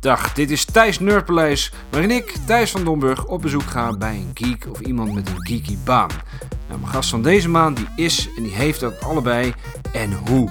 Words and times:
Dag, 0.00 0.32
dit 0.32 0.50
is 0.50 0.64
Thijs 0.64 0.98
Nerdpaleis, 0.98 1.72
waarin 1.90 2.10
ik, 2.10 2.34
Thijs 2.46 2.70
van 2.70 2.84
Domburg, 2.84 3.26
op 3.26 3.42
bezoek 3.42 3.62
ga 3.62 3.96
bij 3.96 4.14
een 4.14 4.30
geek 4.34 4.66
of 4.70 4.80
iemand 4.80 5.14
met 5.14 5.28
een 5.28 5.46
geeky 5.46 5.76
baan. 5.84 6.08
Nou, 6.68 6.80
mijn 6.80 6.92
gast 6.92 7.10
van 7.10 7.22
deze 7.22 7.48
maand 7.48 7.76
die 7.76 7.88
is 7.96 8.28
en 8.36 8.42
die 8.42 8.52
heeft 8.52 8.80
dat 8.80 9.00
allebei 9.00 9.52
en 9.92 10.12
hoe. 10.28 10.50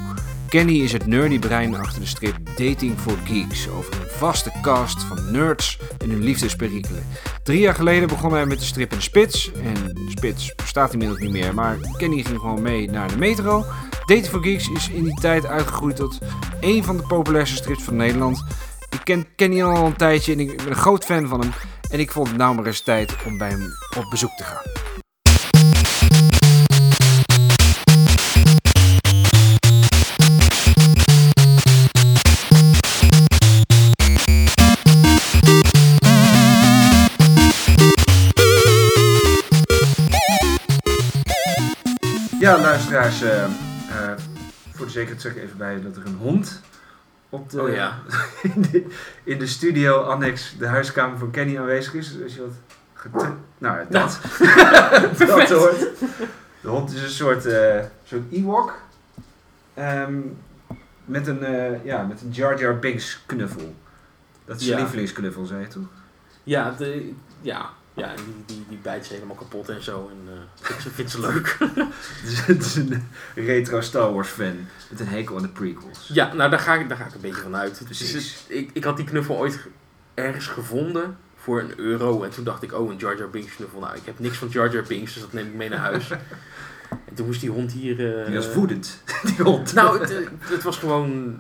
Kenny 0.49 0.79
is 0.79 0.91
het 0.91 1.07
nerdy 1.07 1.39
brein 1.39 1.75
achter 1.75 1.99
de 2.01 2.07
strip 2.07 2.35
Dating 2.46 2.99
for 2.99 3.17
Geeks 3.23 3.70
over 3.70 3.93
een 3.93 4.09
vaste 4.09 4.52
cast 4.62 5.04
van 5.04 5.31
nerds 5.31 5.79
en 5.97 6.09
hun 6.09 6.23
liefdesperikelen. 6.23 7.05
Drie 7.43 7.59
jaar 7.59 7.75
geleden 7.75 8.07
begon 8.07 8.34
hij 8.34 8.45
met 8.45 8.59
de 8.59 8.66
strip 8.66 8.91
in 8.91 8.97
de 8.97 9.04
Spits 9.04 9.52
en 9.54 9.73
de 9.73 10.05
Spits 10.09 10.55
bestaat 10.55 10.93
inmiddels 10.93 11.20
niet 11.20 11.31
meer, 11.31 11.54
maar 11.54 11.77
Kenny 11.97 12.23
ging 12.23 12.39
gewoon 12.39 12.61
mee 12.61 12.89
naar 12.89 13.07
de 13.07 13.18
metro. 13.18 13.66
Dating 14.05 14.25
for 14.25 14.43
Geeks 14.43 14.70
is 14.70 14.89
in 14.89 15.04
die 15.04 15.20
tijd 15.20 15.45
uitgegroeid 15.45 15.95
tot 15.95 16.18
een 16.59 16.84
van 16.84 16.97
de 16.97 17.04
populairste 17.04 17.55
strips 17.55 17.84
van 17.84 17.95
Nederland. 17.95 18.43
Ik 18.89 18.99
ken 19.03 19.27
Kenny 19.35 19.63
al 19.63 19.85
een 19.85 19.95
tijdje 19.95 20.33
en 20.33 20.39
ik 20.39 20.57
ben 20.57 20.67
een 20.67 20.75
groot 20.75 21.05
fan 21.05 21.27
van 21.27 21.39
hem. 21.39 21.52
En 21.89 21.99
ik 21.99 22.11
vond 22.11 22.27
het 22.27 22.38
nou 22.38 22.55
maar 22.55 22.66
eens 22.66 22.81
tijd 22.81 23.16
om 23.25 23.38
bij 23.38 23.49
hem 23.49 23.73
op 23.97 24.09
bezoek 24.09 24.31
te 24.38 24.43
gaan. 24.43 24.61
Ja, 42.39 42.61
luisteraars, 42.61 43.21
eh, 43.21 43.45
voor 44.73 44.85
de 44.85 44.91
zekerheid 44.91 45.21
zeg 45.21 45.35
ik 45.35 45.44
even 45.44 45.58
bij 45.58 45.81
dat 45.81 45.95
er 45.95 46.05
een 46.05 46.16
hond 46.16 46.61
op 47.29 47.49
de, 47.49 47.61
Oh 47.61 47.73
ja. 47.73 47.99
in, 48.55 48.61
de, 48.71 48.85
in 49.23 49.39
de 49.39 49.47
studio 49.47 50.01
annex 50.01 50.55
de 50.57 50.67
huiskamer 50.67 51.17
van 51.17 51.31
Kenny 51.31 51.57
aanwezig 51.57 51.93
is. 51.93 52.13
Dus 52.13 52.23
als 52.23 52.35
je 52.35 52.41
wat 53.11 53.27
Nou, 53.58 53.77
ja, 53.80 53.86
dat. 53.89 54.19
dat 55.17 55.49
hoort. 55.49 55.80
De 56.61 56.67
hond 56.67 56.94
is 56.94 57.02
een 57.02 57.09
soort, 57.09 57.45
eh 57.45 57.80
soort 58.03 58.21
Ewok. 58.31 58.73
Ehm, 59.73 60.17
met, 61.05 61.27
een, 61.27 61.44
eh, 61.44 61.86
ja, 61.86 62.03
met 62.03 62.21
een 62.21 62.30
Jar 62.30 62.59
Jar 62.59 62.80
Binks 62.80 63.23
knuffel. 63.25 63.75
Dat 64.45 64.59
is 64.59 64.66
zijn 64.66 64.77
Ja. 64.77 64.83
lievelingsknuffel, 64.83 65.45
zei 65.45 65.61
je 65.61 65.67
toch? 65.67 65.83
Ja, 66.43 66.71
de, 66.77 67.14
ja, 67.41 67.69
ja 68.00 68.09
en 68.09 68.16
die, 68.25 68.44
die, 68.45 68.66
die 68.69 68.78
bijt 68.78 69.05
ze 69.05 69.14
helemaal 69.14 69.36
kapot 69.36 69.69
en 69.69 69.83
zo. 69.83 70.11
En 70.11 70.33
uh, 70.33 70.75
vindt, 70.94 71.11
ze, 71.11 71.19
leuk. 71.19 71.58
Het 71.59 72.31
is, 72.31 72.39
het 72.55 72.66
is 72.66 72.75
een 72.75 73.08
retro 73.36 73.81
Star 73.81 74.14
Wars 74.14 74.30
fan. 74.30 74.67
Met 74.89 75.00
een 75.00 75.08
hekel 75.08 75.36
aan 75.36 75.42
de 75.42 75.47
prequels. 75.47 76.09
ja, 76.14 76.33
nou 76.33 76.50
daar 76.50 76.59
ga 76.59 76.75
ik, 76.75 76.89
daar 76.89 76.97
ga 76.97 77.05
ik 77.05 77.14
een 77.14 77.22
beetje 77.22 77.42
van 77.42 77.55
uit. 77.55 77.81
Precies. 77.86 78.11
Dus 78.11 78.33
het- 78.47 78.58
ik, 78.58 78.70
ik 78.73 78.83
had 78.83 78.97
die 78.97 79.05
knuffel 79.05 79.36
ooit 79.38 79.55
ge- 79.55 79.70
ergens 80.14 80.47
gevonden 80.47 81.17
voor 81.36 81.59
een 81.59 81.73
euro. 81.80 82.23
En 82.23 82.30
toen 82.30 82.44
dacht 82.44 82.64
ik, 82.64 82.73
oh, 82.73 82.89
een 82.92 82.97
Jar 82.97 83.17
Jar 83.17 83.30
Binks 83.30 83.55
knuffel. 83.55 83.80
Nou, 83.80 83.95
ik 83.95 84.05
heb 84.05 84.20
niks 84.20 84.38
van 84.38 84.47
Jar 84.47 84.73
Jar 84.73 84.83
Binks, 84.88 85.14
dus 85.14 85.22
dat 85.22 85.33
neem 85.33 85.47
ik 85.47 85.53
mee 85.53 85.70
naar 85.70 85.80
huis. 85.80 86.09
en 87.08 87.14
toen 87.14 87.25
moest 87.25 87.42
die 87.42 87.50
hond 87.50 87.72
hier... 87.72 88.20
eh, 88.20 88.25
Die 88.25 88.36
was 88.36 88.53
woedend, 88.53 89.03
die 89.36 89.44
hond. 89.44 89.73
Nou, 89.73 90.00
het, 90.00 90.14
het 90.39 90.64
was 90.64 90.77
gewoon 90.77 91.39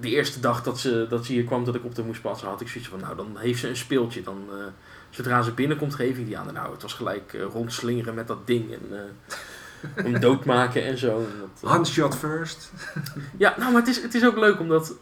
de- 0.00 0.08
eerste 0.08 0.40
dag 0.40 0.62
dat 0.62 0.80
ze, 0.80 1.06
dat 1.08 1.26
ze 1.26 1.32
hier 1.32 1.44
kwam 1.44 1.64
dat 1.64 1.74
ik 1.74 1.84
op 1.84 1.94
de 1.94 2.02
moest 2.02 2.22
passen, 2.22 2.48
had 2.48 2.60
ik 2.60 2.68
zoiets 2.68 2.90
van, 2.90 3.00
nou, 3.00 3.16
dan 3.16 3.36
heeft 3.38 3.60
ze 3.60 3.68
een 3.68 3.76
speeltje. 3.76 4.22
Dan, 4.22 4.44
eh, 4.50 4.56
zodra 5.12 5.42
ze 5.42 5.52
binnenkomt, 5.52 5.94
geef 5.94 6.18
ik 6.18 6.26
die 6.26 6.38
aan. 6.38 6.52
Nou, 6.52 6.72
het 6.72 6.82
was 6.82 6.92
gelijk 6.92 7.34
eh, 7.34 7.42
rondslingeren 7.42 8.14
met 8.14 8.26
dat 8.26 8.46
ding 8.46 8.72
en 8.72 8.80
eh 8.90 9.00
hem 9.94 10.20
doodmaken 10.20 10.84
en 10.84 10.98
zo. 10.98 11.26
Eh, 11.62 11.72
One 11.72 11.84
shot 11.84 12.16
first. 12.16 12.72
ja, 13.36 13.54
nou, 13.58 13.72
maar 13.72 13.80
het 13.80 13.90
is, 13.90 14.02
het 14.02 14.14
is 14.14 14.24
ook 14.24 14.36
leuk 14.36 14.60
omdat 14.60 14.94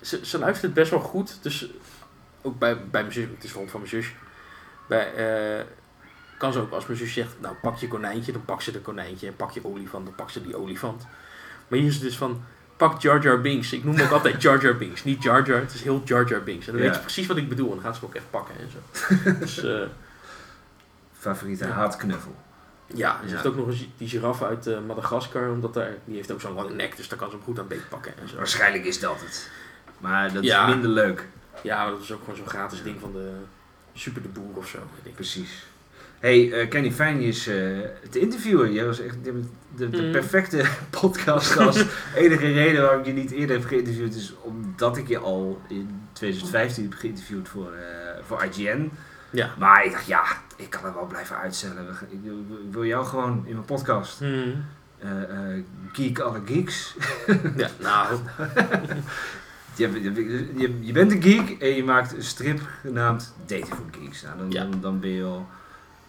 ze, 0.00 0.20
ze 0.22 0.38
luistert 0.38 0.74
best 0.74 0.90
wel 0.90 1.00
goed. 1.00 1.38
Dus 1.42 1.70
ook 2.42 2.58
bij, 2.58 2.74
bij 2.76 3.00
mijn 3.00 3.12
zus, 3.12 3.28
het 3.28 3.44
is 3.44 3.52
de 3.52 3.58
hond 3.58 3.70
van 3.70 3.80
mijn 3.80 3.92
zus. 3.92 4.14
Bij, 4.88 5.12
kan 6.38 6.52
ze 6.52 6.60
ook 6.60 6.72
als 6.72 6.86
mijn 6.86 6.98
zus 6.98 7.12
zegt, 7.12 7.40
nou 7.40 7.54
pak 7.62 7.76
je 7.76 7.88
konijntje, 7.88 8.32
dan 8.32 8.44
pak 8.44 8.62
ze 8.62 8.72
de 8.72 8.80
konijntje. 8.80 9.26
En 9.26 9.36
pak 9.36 9.50
je 9.50 9.64
olifant, 9.64 10.04
dan 10.04 10.14
pak 10.14 10.30
ze 10.30 10.42
die 10.42 10.56
olifant. 10.56 11.06
Maar 11.68 11.78
hier 11.78 11.88
is 11.88 11.94
het 11.94 12.02
dus 12.02 12.16
van, 12.16 12.42
pak 12.78 13.00
Jar 13.02 13.22
Jar 13.22 13.40
Binks. 13.40 13.72
Ik 13.72 13.84
noem 13.84 14.00
ook 14.00 14.10
altijd 14.10 14.42
Jar 14.42 14.62
Jar 14.62 14.76
Binks. 14.76 15.04
Niet 15.04 15.22
Jar 15.22 15.46
Jar, 15.46 15.60
het 15.60 15.74
is 15.74 15.82
heel 15.82 16.02
Jar 16.04 16.28
Jar 16.28 16.42
Binks. 16.42 16.66
En 16.66 16.72
dan 16.72 16.82
Ja. 16.82 16.86
weet 16.88 16.96
je 16.96 17.02
precies 17.02 17.26
wat 17.26 17.36
ik 17.36 17.48
bedoel. 17.48 17.68
En 17.68 17.74
dan 17.74 17.84
gaat 17.84 17.94
ze 17.94 18.00
hem 18.00 18.08
ook 18.08 18.14
echt 18.16 18.30
pakken 18.30 18.54
en 18.58 18.70
zo. 18.70 18.78
dus 19.44 19.64
eh, 19.64 19.80
Favoriete 21.18 21.64
Ja. 21.66 21.70
haatknuffel. 21.70 22.34
ja, 22.86 23.18
ze 23.22 23.26
Ja. 23.28 23.32
heeft 23.32 23.46
ook 23.46 23.56
nog 23.56 23.66
eens 23.66 23.88
die 23.96 24.08
giraffe 24.08 24.44
uit 24.46 24.66
eh, 24.66 24.78
Madagaskar. 24.86 25.50
Omdat 25.50 25.74
daar, 25.74 25.92
die 26.04 26.16
heeft 26.16 26.30
ook 26.32 26.40
zo'n 26.40 26.52
lange 26.54 26.74
nek, 26.74 26.96
dus 26.96 27.08
daar 27.08 27.18
kan 27.18 27.30
ze 27.30 27.34
hem 27.36 27.44
goed 27.44 27.58
aan 27.58 27.68
beet 27.68 27.88
pakken 27.88 28.12
en 28.18 28.28
zo. 28.28 28.36
Waarschijnlijk 28.36 28.84
is 28.84 29.00
dat 29.00 29.20
het. 29.20 29.50
Maar 29.98 30.32
dat 30.32 30.44
is 30.44 30.56
minder 30.66 30.90
leuk. 30.90 31.26
Ja, 31.62 31.90
dat 31.90 32.00
is 32.00 32.12
ook 32.12 32.20
gewoon 32.20 32.36
zo'n 32.36 32.48
gratis 32.48 32.82
ding 32.82 33.00
van 33.00 33.12
de 33.12 33.32
Super 33.94 34.22
de 34.22 34.28
Boer 34.28 34.56
of 34.56 34.68
zo. 34.68 34.78
Precies. 35.14 35.66
Hey, 36.20 36.52
eh, 36.52 36.68
Kenny, 36.68 36.92
fijn 36.92 37.20
je 37.20 37.26
eh, 37.28 38.08
te 38.10 38.18
interviewen. 38.18 38.72
Jij 38.72 38.86
was 38.86 39.00
echt 39.00 39.24
de, 39.24 39.42
de, 39.76 39.90
de 39.90 40.02
Mm. 40.02 40.12
perfecte 40.12 40.64
podcastgast. 41.00 41.84
enige 42.14 42.52
reden 42.52 42.82
waarom 42.82 43.00
ik 43.00 43.06
je 43.06 43.12
niet 43.12 43.30
eerder 43.30 43.56
heb 43.56 43.66
geïnterviewd 43.66 44.14
is 44.14 44.34
omdat 44.42 44.96
ik 44.96 45.08
je 45.08 45.18
al 45.18 45.60
in 45.68 46.00
2015 46.12 46.82
heb 46.84 46.92
geïnterviewd 46.98 47.48
voor, 47.48 47.72
eh, 47.72 48.22
voor 48.24 48.44
IGN. 48.44 48.90
Ja. 49.30 49.50
Maar 49.58 49.84
ik 49.84 49.90
dacht, 49.92 50.06
ja, 50.06 50.24
ik 50.56 50.70
kan 50.70 50.84
het 50.84 50.94
wel 50.94 51.06
blijven 51.06 51.36
uitstellen. 51.38 51.86
Ik, 52.10 52.18
wil- 52.70 52.84
jou 52.86 53.04
gewoon 53.06 53.42
in 53.46 53.52
mijn 53.52 53.64
podcast. 53.64 54.20
Eh, 54.20 55.08
Geek 55.92 56.18
alle 56.18 56.40
geeks. 56.44 56.96
Ja, 57.56 57.68
nou, 57.80 58.16
Je, 59.76 59.88
bent- 59.88 60.80
je, 60.86 60.92
bent 60.92 61.12
een 61.12 61.22
geek 61.22 61.62
en 61.62 61.68
je 61.68 61.84
maakt 61.84 62.14
een 62.16 62.22
strip 62.22 62.60
genaamd 62.80 63.34
Dating 63.46 63.66
for 63.66 63.84
Geeks. 64.00 64.22
Nou, 64.22 64.38
dan, 64.38 64.50
Ja. 64.50 64.62
dan, 64.64 64.80
dan 64.80 65.00
ben, 65.00 65.10
je 65.10 65.24
al, 65.24 65.46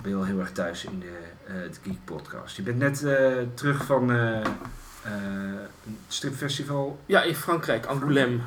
ben 0.01 0.11
je 0.11 0.17
al 0.17 0.23
heel 0.23 0.39
erg 0.39 0.51
thuis 0.51 0.83
in 0.83 0.99
de, 0.99 1.19
eh, 1.47 1.53
het 1.53 1.79
Geek 1.83 2.05
Podcast. 2.05 2.55
Je 2.55 2.61
bent 2.61 2.77
net 2.77 3.03
eh, 3.03 3.37
terug 3.53 3.85
van 3.85 4.11
eh, 4.11 4.41
een 5.03 5.97
stripfestival. 6.07 6.99
ja, 7.05 7.23
in 7.23 7.35
Frankrijk, 7.35 7.85
Angoulême. 7.85 8.41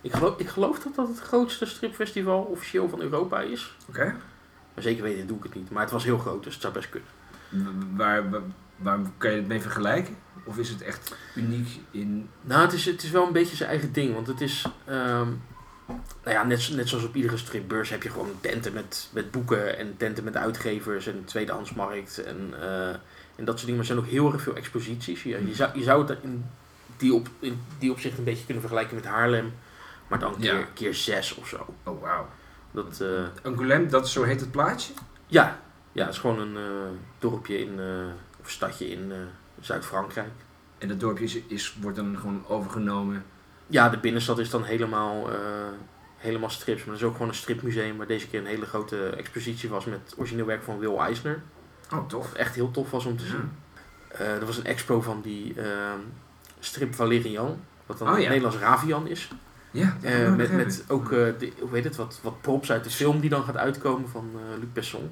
Ik 0.00 0.12
geloof, 0.12 0.38
ik 0.38 0.48
geloof 0.48 0.78
dat 0.78 0.94
dat 0.94 1.08
het 1.08 1.20
grootste 1.20 1.66
stripfestival 1.66 2.42
officieel 2.42 2.88
van 2.88 3.00
Europa 3.00 3.40
is. 3.40 3.76
Oké. 3.88 4.04
Maar 4.74 4.82
zeker 4.82 5.02
weten 5.02 5.26
doe 5.26 5.36
ik 5.36 5.42
het 5.42 5.54
niet. 5.54 5.70
Maar 5.70 5.82
het 5.82 5.92
was 5.92 6.04
heel 6.04 6.18
groot, 6.18 6.44
dus 6.44 6.52
het 6.52 6.62
zou 6.62 6.74
best 6.74 6.88
kunnen. 6.88 7.08
Waar, 7.96 8.30
waar, 8.30 8.40
waar 8.76 8.98
kan 9.18 9.30
je 9.30 9.36
het 9.36 9.46
mee 9.46 9.60
vergelijken? 9.60 10.16
Of 10.44 10.58
is 10.58 10.68
het 10.68 10.82
echt 10.82 11.14
uniek 11.34 11.80
in... 11.90 12.28
Nou, 12.40 12.62
het 12.62 12.72
is, 12.72 12.84
het 12.84 13.02
is 13.02 13.10
wel 13.10 13.26
een 13.26 13.32
beetje 13.32 13.56
zijn 13.56 13.68
eigen 13.68 13.92
ding. 13.92 14.14
Want 14.14 14.26
het 14.26 14.40
is... 14.40 14.66
ehm, 14.84 15.28
nou 16.24 16.36
ja, 16.36 16.44
net, 16.44 16.70
net 16.72 16.88
zoals 16.88 17.04
op 17.04 17.14
iedere 17.14 17.36
stripbeurs 17.36 17.90
heb 17.90 18.02
je 18.02 18.10
gewoon 18.10 18.30
tenten 18.40 18.72
met, 18.72 19.08
met 19.12 19.30
boeken 19.30 19.78
en 19.78 19.96
tenten 19.96 20.24
met 20.24 20.36
uitgevers 20.36 21.06
en 21.06 21.24
tweedehandsmarkt 21.24 22.22
en, 22.24 22.54
eh, 22.60 22.88
en 23.36 23.44
dat 23.44 23.58
soort 23.58 23.60
dingen. 23.60 23.70
Maar 23.70 23.78
er 23.78 23.84
zijn 23.84 23.98
ook 23.98 24.06
heel 24.06 24.32
erg 24.32 24.42
veel 24.42 24.56
exposities. 24.56 25.22
Je, 25.22 25.46
je, 25.46 25.54
zou, 25.54 25.78
je 25.78 25.82
zou 25.82 26.08
het 26.08 26.18
in 26.22 26.44
die, 26.96 27.14
op, 27.14 27.28
in 27.38 27.60
die 27.78 27.90
opzicht 27.90 28.18
een 28.18 28.24
beetje 28.24 28.44
kunnen 28.44 28.62
vergelijken 28.62 28.94
met 28.96 29.04
Haarlem. 29.04 29.52
Maar 30.08 30.18
dan 30.18 30.36
keer, 30.40 30.58
Ja. 30.58 30.66
keer 30.74 30.94
zes 30.94 31.34
of 31.34 31.48
zo. 31.48 31.66
Oh, 31.84 32.00
wauw. 32.02 32.28
Dat, 32.70 33.00
eh, 33.00 33.52
Angoulême, 33.52 33.86
dat 33.90 34.08
zo 34.08 34.22
heet 34.22 34.40
het 34.40 34.50
plaatje? 34.50 34.92
ja, 35.26 35.60
ja, 35.92 36.04
het 36.04 36.14
is 36.14 36.20
gewoon 36.20 36.38
een 36.40 36.56
eh, 36.56 36.90
dorpje 37.18 37.58
in, 37.58 37.80
of 38.40 38.50
stadje 38.50 38.90
in 38.90 39.12
Zuid-Frankrijk. 39.60 40.30
En 40.78 40.88
dat 40.88 41.00
dorpje 41.00 41.24
is, 41.24 41.38
is, 41.46 41.76
wordt 41.80 41.96
dan 41.96 42.18
gewoon 42.18 42.44
overgenomen. 42.48 43.24
Ja, 43.72 43.88
de 43.88 43.98
binnenstad 43.98 44.38
is 44.38 44.50
dan 44.50 44.64
helemaal, 44.64 45.30
eh, 45.32 45.38
helemaal 46.16 46.50
strips. 46.50 46.84
Maar 46.84 46.94
er 46.94 47.00
is 47.00 47.06
ook 47.06 47.12
gewoon 47.12 47.28
een 47.28 47.34
stripmuseum 47.34 47.96
waar 47.96 48.06
deze 48.06 48.28
keer 48.28 48.40
een 48.40 48.46
hele 48.46 48.66
grote 48.66 49.08
expositie 49.08 49.68
was 49.68 49.84
met 49.84 50.14
origineel 50.16 50.46
werk 50.46 50.62
van 50.62 50.78
Will 50.78 50.96
Eisner. 50.96 51.42
Oh, 51.92 52.06
tof. 52.08 52.26
Wat 52.28 52.36
echt 52.38 52.54
heel 52.54 52.70
tof 52.70 52.90
was 52.90 53.04
om 53.04 53.16
te 53.16 53.26
zien. 53.26 53.50
Eh, 54.08 54.34
er 54.34 54.46
was 54.46 54.56
een 54.56 54.64
expo 54.64 55.00
van 55.00 55.20
die 55.20 55.54
ehm, 55.60 55.98
strip 56.60 56.94
Valerian. 56.94 57.60
Wat 57.86 57.98
dan 57.98 58.12
Oh, 58.12 58.18
ja. 58.18 58.28
Nederlands 58.28 58.56
Ravian 58.58 59.06
is. 59.06 59.30
Ja, 59.70 59.96
dat 60.00 60.12
ik 60.12 60.36
met, 60.36 60.52
met 60.52 60.84
ook, 60.88 61.08
de, 61.10 61.52
hoe 61.60 61.68
heet 61.74 61.84
het, 61.84 61.96
wat, 61.96 62.18
wat 62.22 62.40
props 62.40 62.70
uit 62.72 62.84
de 62.84 62.90
film 62.90 63.20
die 63.20 63.30
dan 63.30 63.44
gaat 63.44 63.56
uitkomen 63.56 64.08
van 64.08 64.30
Luc 64.58 64.68
Besson. 64.72 65.10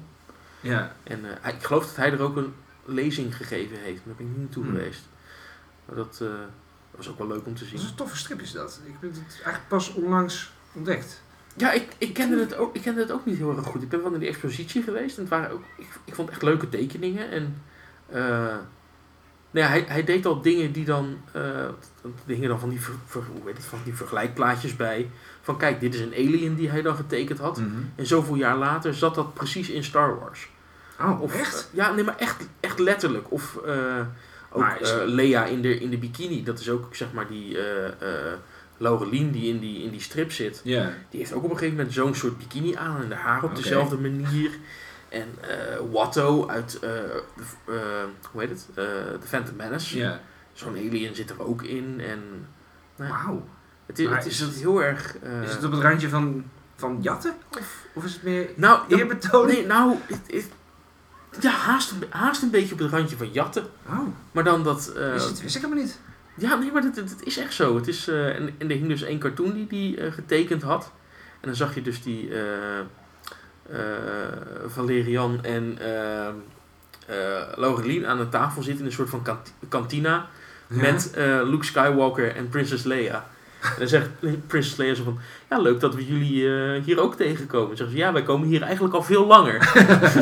Ja, 0.59 0.95
En 1.03 1.19
hij- 1.41 1.53
ik 1.53 1.63
geloof 1.63 1.85
dat 1.85 1.95
hij 1.95 2.11
er 2.11 2.21
ook 2.21 2.35
een 2.35 2.53
lezing 2.85 3.35
gegeven 3.35 3.77
heeft. 3.77 4.01
Daar 4.05 4.15
ben 4.15 4.25
ik 4.25 4.31
niet 4.31 4.39
naartoe 4.41 4.63
Hmm. 4.63 4.75
geweest. 4.75 5.01
Maar 5.85 5.95
dat 5.95 6.23
was 7.05 7.09
ook 7.13 7.17
wel 7.17 7.27
leuk 7.27 7.45
om 7.45 7.53
te 7.55 7.59
dat 7.59 7.69
zien. 7.69 7.79
is 7.79 7.85
een 7.89 7.95
toffe 7.95 8.17
strip 8.17 8.41
is 8.41 8.51
dat. 8.51 8.81
Ik 8.85 8.93
heb 8.99 9.11
het 9.13 9.21
eigenlijk 9.33 9.67
pas 9.67 9.93
onlangs 9.93 10.51
ontdekt. 10.73 11.21
Ja, 11.55 11.71
ik, 11.71 11.87
ik, 11.97 12.13
kende 12.13 12.39
het 12.39 12.55
ook, 12.55 12.75
ik 12.75 12.81
kende 12.81 13.01
het 13.01 13.11
ook 13.11 13.25
niet 13.25 13.37
heel 13.37 13.57
erg 13.57 13.65
goed. 13.65 13.81
Ik 13.81 13.89
ben 13.89 14.01
wel 14.01 14.09
naar 14.11 14.19
die 14.19 14.29
expositie 14.29 14.83
geweest 14.83 15.15
en 15.17 15.21
het 15.21 15.31
waren 15.31 15.51
ook, 15.51 15.63
ik, 15.77 15.87
ik 16.05 16.15
vond 16.15 16.29
echt 16.29 16.41
leuke 16.41 16.69
tekeningen. 16.69 17.29
En 17.29 17.61
eh, 18.09 18.21
nou 19.51 19.65
ja, 19.65 19.67
hij, 19.67 19.85
hij 19.87 20.03
deed 20.03 20.25
al 20.25 20.41
dingen 20.41 20.71
die 20.71 20.85
dan, 20.85 21.17
er 21.33 21.73
hingen 22.25 22.49
dan 22.49 22.59
van 22.59 22.69
die, 22.69 22.81
ver, 22.81 22.93
ver- 23.05 23.23
hoe 23.33 23.41
heet 23.45 23.57
het, 23.57 23.65
van 23.65 23.79
die 23.83 23.93
vergelijkplaatjes 23.95 24.75
bij. 24.75 25.09
Van 25.41 25.57
kijk, 25.57 25.79
dit 25.79 25.93
is 25.93 25.99
een 25.99 26.13
alien 26.13 26.55
die 26.55 26.69
hij 26.69 26.81
dan 26.81 26.95
getekend 26.95 27.39
had. 27.39 27.57
Mhm. 27.59 27.69
En 27.95 28.05
zoveel 28.05 28.35
jaar 28.35 28.57
later 28.57 28.93
zat 28.93 29.15
dat 29.15 29.33
precies 29.33 29.69
in 29.69 29.83
Star 29.83 30.19
Wars. 30.19 30.49
Oh, 30.99 31.21
Of, 31.21 31.35
echt? 31.35 31.69
eh, 31.71 31.75
ja, 31.77 31.91
nee, 31.93 32.03
maar 32.03 32.17
echt, 32.17 32.47
echt 32.59 32.79
letterlijk. 32.79 33.31
Of 33.31 33.57
eh, 33.65 34.05
ook 34.51 34.61
Maar 34.61 34.81
eh, 34.81 34.97
Lea 35.05 35.45
in 35.45 35.61
de, 35.61 35.79
in 35.79 35.89
de 35.89 35.97
bikini. 35.97 36.43
Dat 36.43 36.59
is 36.59 36.69
ook 36.69 36.95
zeg 36.95 37.11
maar 37.13 37.27
die 37.27 37.57
eh, 37.57 38.33
Laurelien, 38.77 39.31
die 39.31 39.53
in 39.53 39.59
die, 39.59 39.83
in 39.83 39.89
die 39.91 40.01
strip 40.01 40.31
zit, 40.31 40.61
die 41.09 41.19
heeft 41.19 41.33
ook 41.33 41.43
op 41.43 41.49
een 41.49 41.57
gegeven 41.57 41.75
moment 41.75 41.93
zo'n 41.93 42.15
soort 42.15 42.37
bikini 42.37 42.75
aan 42.75 43.01
en 43.01 43.09
de 43.09 43.15
haar 43.15 43.43
op 43.43 43.55
dezelfde 43.55 43.97
manier. 43.97 44.51
En 45.09 45.27
Watto 45.91 46.47
uit, 46.47 46.79
hoe 48.31 48.41
heet 48.41 48.49
het? 48.49 48.65
The 49.21 49.27
Phantom 49.27 49.55
Menace. 49.55 50.19
Zo'n 50.53 50.75
alien 50.75 51.15
zit 51.15 51.29
er 51.29 51.47
ook 51.47 51.63
in. 51.63 52.01
En 52.07 52.19
nou 52.95 53.11
Wauw. 53.11 53.47
het, 53.85 53.99
is, 53.99 54.09
het 54.09 54.25
is, 54.25 54.31
is 54.33 54.39
het- 54.39 54.55
heel 54.55 54.83
erg... 54.83 55.15
Is 55.43 55.53
het 55.53 55.63
op 55.63 55.71
het 55.71 55.81
randje 55.81 56.09
van, 56.09 56.43
van 56.75 56.97
jatten? 57.01 57.33
Of, 57.59 57.85
of 57.93 58.03
is 58.05 58.13
het 58.13 58.23
meer 58.23 58.49
nou, 58.55 58.79
eerbetoon? 58.87 59.47
nee, 59.47 59.65
nou, 59.65 59.95
het, 60.07 60.19
het- 60.27 60.51
ja, 61.39 61.51
haast, 61.51 61.91
een- 61.91 62.03
haast 62.09 62.41
een 62.41 62.49
beetje 62.49 62.73
op 62.73 62.79
het 62.79 62.91
randje 62.91 63.17
van 63.17 63.31
jatten. 63.31 63.63
Oh, 63.89 63.99
Maar 64.31 64.43
dan 64.43 64.63
dat... 64.63 64.91
eh, 64.95 65.13
het, 65.13 65.41
wist 65.41 65.55
ik 65.55 65.61
helemaal 65.61 65.83
niet. 65.83 65.99
Ja, 66.35 66.55
nee, 66.55 66.71
maar 66.71 66.83
het, 66.83 67.15
is 67.23 67.37
echt 67.37 67.53
zo. 67.53 67.75
Het 67.75 67.87
is, 67.87 68.07
eh, 68.07 68.35
en, 68.35 68.49
en 68.57 68.69
er 68.69 68.75
hing 68.75 68.87
dus 68.87 69.01
één 69.01 69.19
cartoon 69.19 69.53
die 69.53 69.67
die 69.67 69.97
eh, 69.97 70.11
getekend 70.11 70.61
had. 70.61 70.91
En 71.39 71.47
dan 71.47 71.55
zag 71.55 71.75
je 71.75 71.81
dus 71.81 72.01
die 72.03 72.29
eh, 72.33 72.79
eh, 73.69 73.77
Valerian 74.67 75.43
en 75.43 75.77
eh 75.79 76.27
eh, 77.07 77.47
Laurelien 77.55 78.07
aan 78.07 78.19
een 78.19 78.29
tafel 78.29 78.61
zitten 78.61 78.81
in 78.81 78.85
een 78.89 78.95
soort 78.95 79.09
van 79.09 79.21
kant- 79.21 79.53
kantina. 79.67 80.27
Met 80.67 81.11
eh, 81.13 81.39
Luke 81.43 81.65
Skywalker 81.65 82.35
en 82.35 82.49
Princess 82.49 82.83
Leia. 82.83 83.25
En 83.61 83.75
dan 83.77 83.87
zegt 83.87 84.09
Princess 84.47 84.75
Leia 84.75 84.93
zo 84.93 85.03
van... 85.03 85.19
Ja, 85.49 85.59
leuk 85.59 85.79
dat 85.79 85.95
we 85.95 86.05
jullie 86.05 86.55
eh, 86.55 86.83
hier 86.83 86.99
ook 86.99 87.15
tegenkomen. 87.15 87.67
Dan 87.67 87.77
zeggen 87.77 87.95
ze, 87.95 88.03
ja, 88.03 88.13
wij 88.13 88.23
komen 88.23 88.47
hier 88.47 88.61
eigenlijk 88.61 88.93
al 88.93 89.03
veel 89.03 89.25
langer. 89.25 89.59
dat 90.01 90.13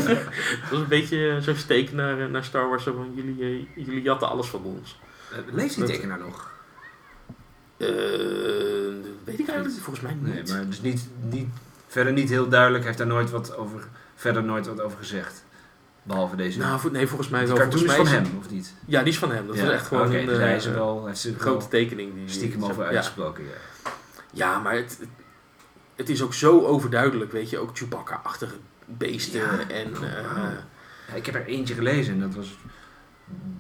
was 0.70 0.80
een 0.80 0.88
beetje 0.88 1.30
eh, 1.30 1.42
zo'n 1.42 1.56
steek 1.56 1.92
naar, 1.92 2.20
eh, 2.20 2.28
naar 2.28 2.44
Star 2.44 2.70
Wars. 2.70 2.84
Zo 2.84 2.94
van, 2.94 3.12
jullie, 3.16 3.44
eh, 3.76 3.86
jullie 3.86 4.02
jatten 4.02 4.30
alles 4.30 4.48
van 4.48 4.64
ons. 4.64 5.00
Leeft 5.52 5.76
die 5.76 5.84
tekenaar 5.84 6.20
nog? 6.20 6.52
Eh, 7.78 7.88
dat 7.88 9.14
weet 9.24 9.40
ik 9.40 9.48
eigenlijk 9.48 9.68
niet. 9.68 9.80
Volgens 9.82 10.06
mij 10.06 10.14
niet. 10.22 10.34
Nee, 10.34 10.44
maar 10.58 10.68
dus 10.68 10.82
niet, 10.82 11.08
niet, 11.30 11.48
verder 11.88 12.14
niet 12.14 12.30
heel 12.30 12.50
duidelijk. 12.50 12.84
Heeft 12.84 12.98
daar 12.98 13.08
nooit 13.08 13.30
wat 13.30 13.56
over, 13.56 13.88
verder 14.16 14.44
nooit 14.44 14.68
wat 14.68 14.82
over 14.82 14.98
gezegd. 14.98 15.46
Behalve 16.04 16.36
deze. 16.36 16.60
Nou, 16.60 16.80
vo- 16.80 16.90
nee, 16.90 17.08
volgens 17.08 17.30
mij 17.30 17.48
wel. 17.48 17.56
cartoon 17.56 17.84
is 17.84 17.86
volgens 17.86 18.10
van 18.10 18.24
hem, 18.24 18.38
of 18.38 18.50
niet? 18.50 18.74
Ja, 18.86 19.00
die 19.00 19.12
is 19.12 19.20
van 19.20 19.32
hem. 19.32 19.48
Dat 19.48 19.60
was 19.60 19.70
echt 19.70 19.88
gewoon 19.88 20.08
oké, 20.08 20.18
een 20.18 20.26
dus 20.26 20.38
eh, 20.38 20.44
hij 20.44 20.56
is 20.56 20.66
er 20.66 20.74
wel, 20.74 20.98
hij 20.98 21.08
heeft 21.08 21.20
zich 21.20 21.38
grote 21.38 21.68
tekening. 21.68 22.14
Die, 22.14 22.30
stiekem 22.30 22.64
over 22.64 22.86
uitgesproken. 22.86 23.44
Ja. 23.44 23.50
Ja, 24.32 24.60
maar 24.60 24.74
het, 24.74 25.00
het, 25.96 26.10
is 26.10 26.22
ook 26.22 26.34
zo 26.34 26.66
overduidelijk, 26.66 27.32
weet 27.32 27.50
je. 27.50 27.58
Ook 27.58 27.78
Chewbacca-achtige 27.78 28.56
beesten. 28.86 29.40
Ja, 29.40 29.60
en, 29.70 29.94
eh. 29.94 30.52
Ja, 31.08 31.14
ik 31.14 31.26
heb 31.26 31.36
er 31.36 31.46
eentje 31.46 31.74
gelezen 31.74 32.14
en 32.14 32.20
dat 32.20 32.36
was, 32.36 32.58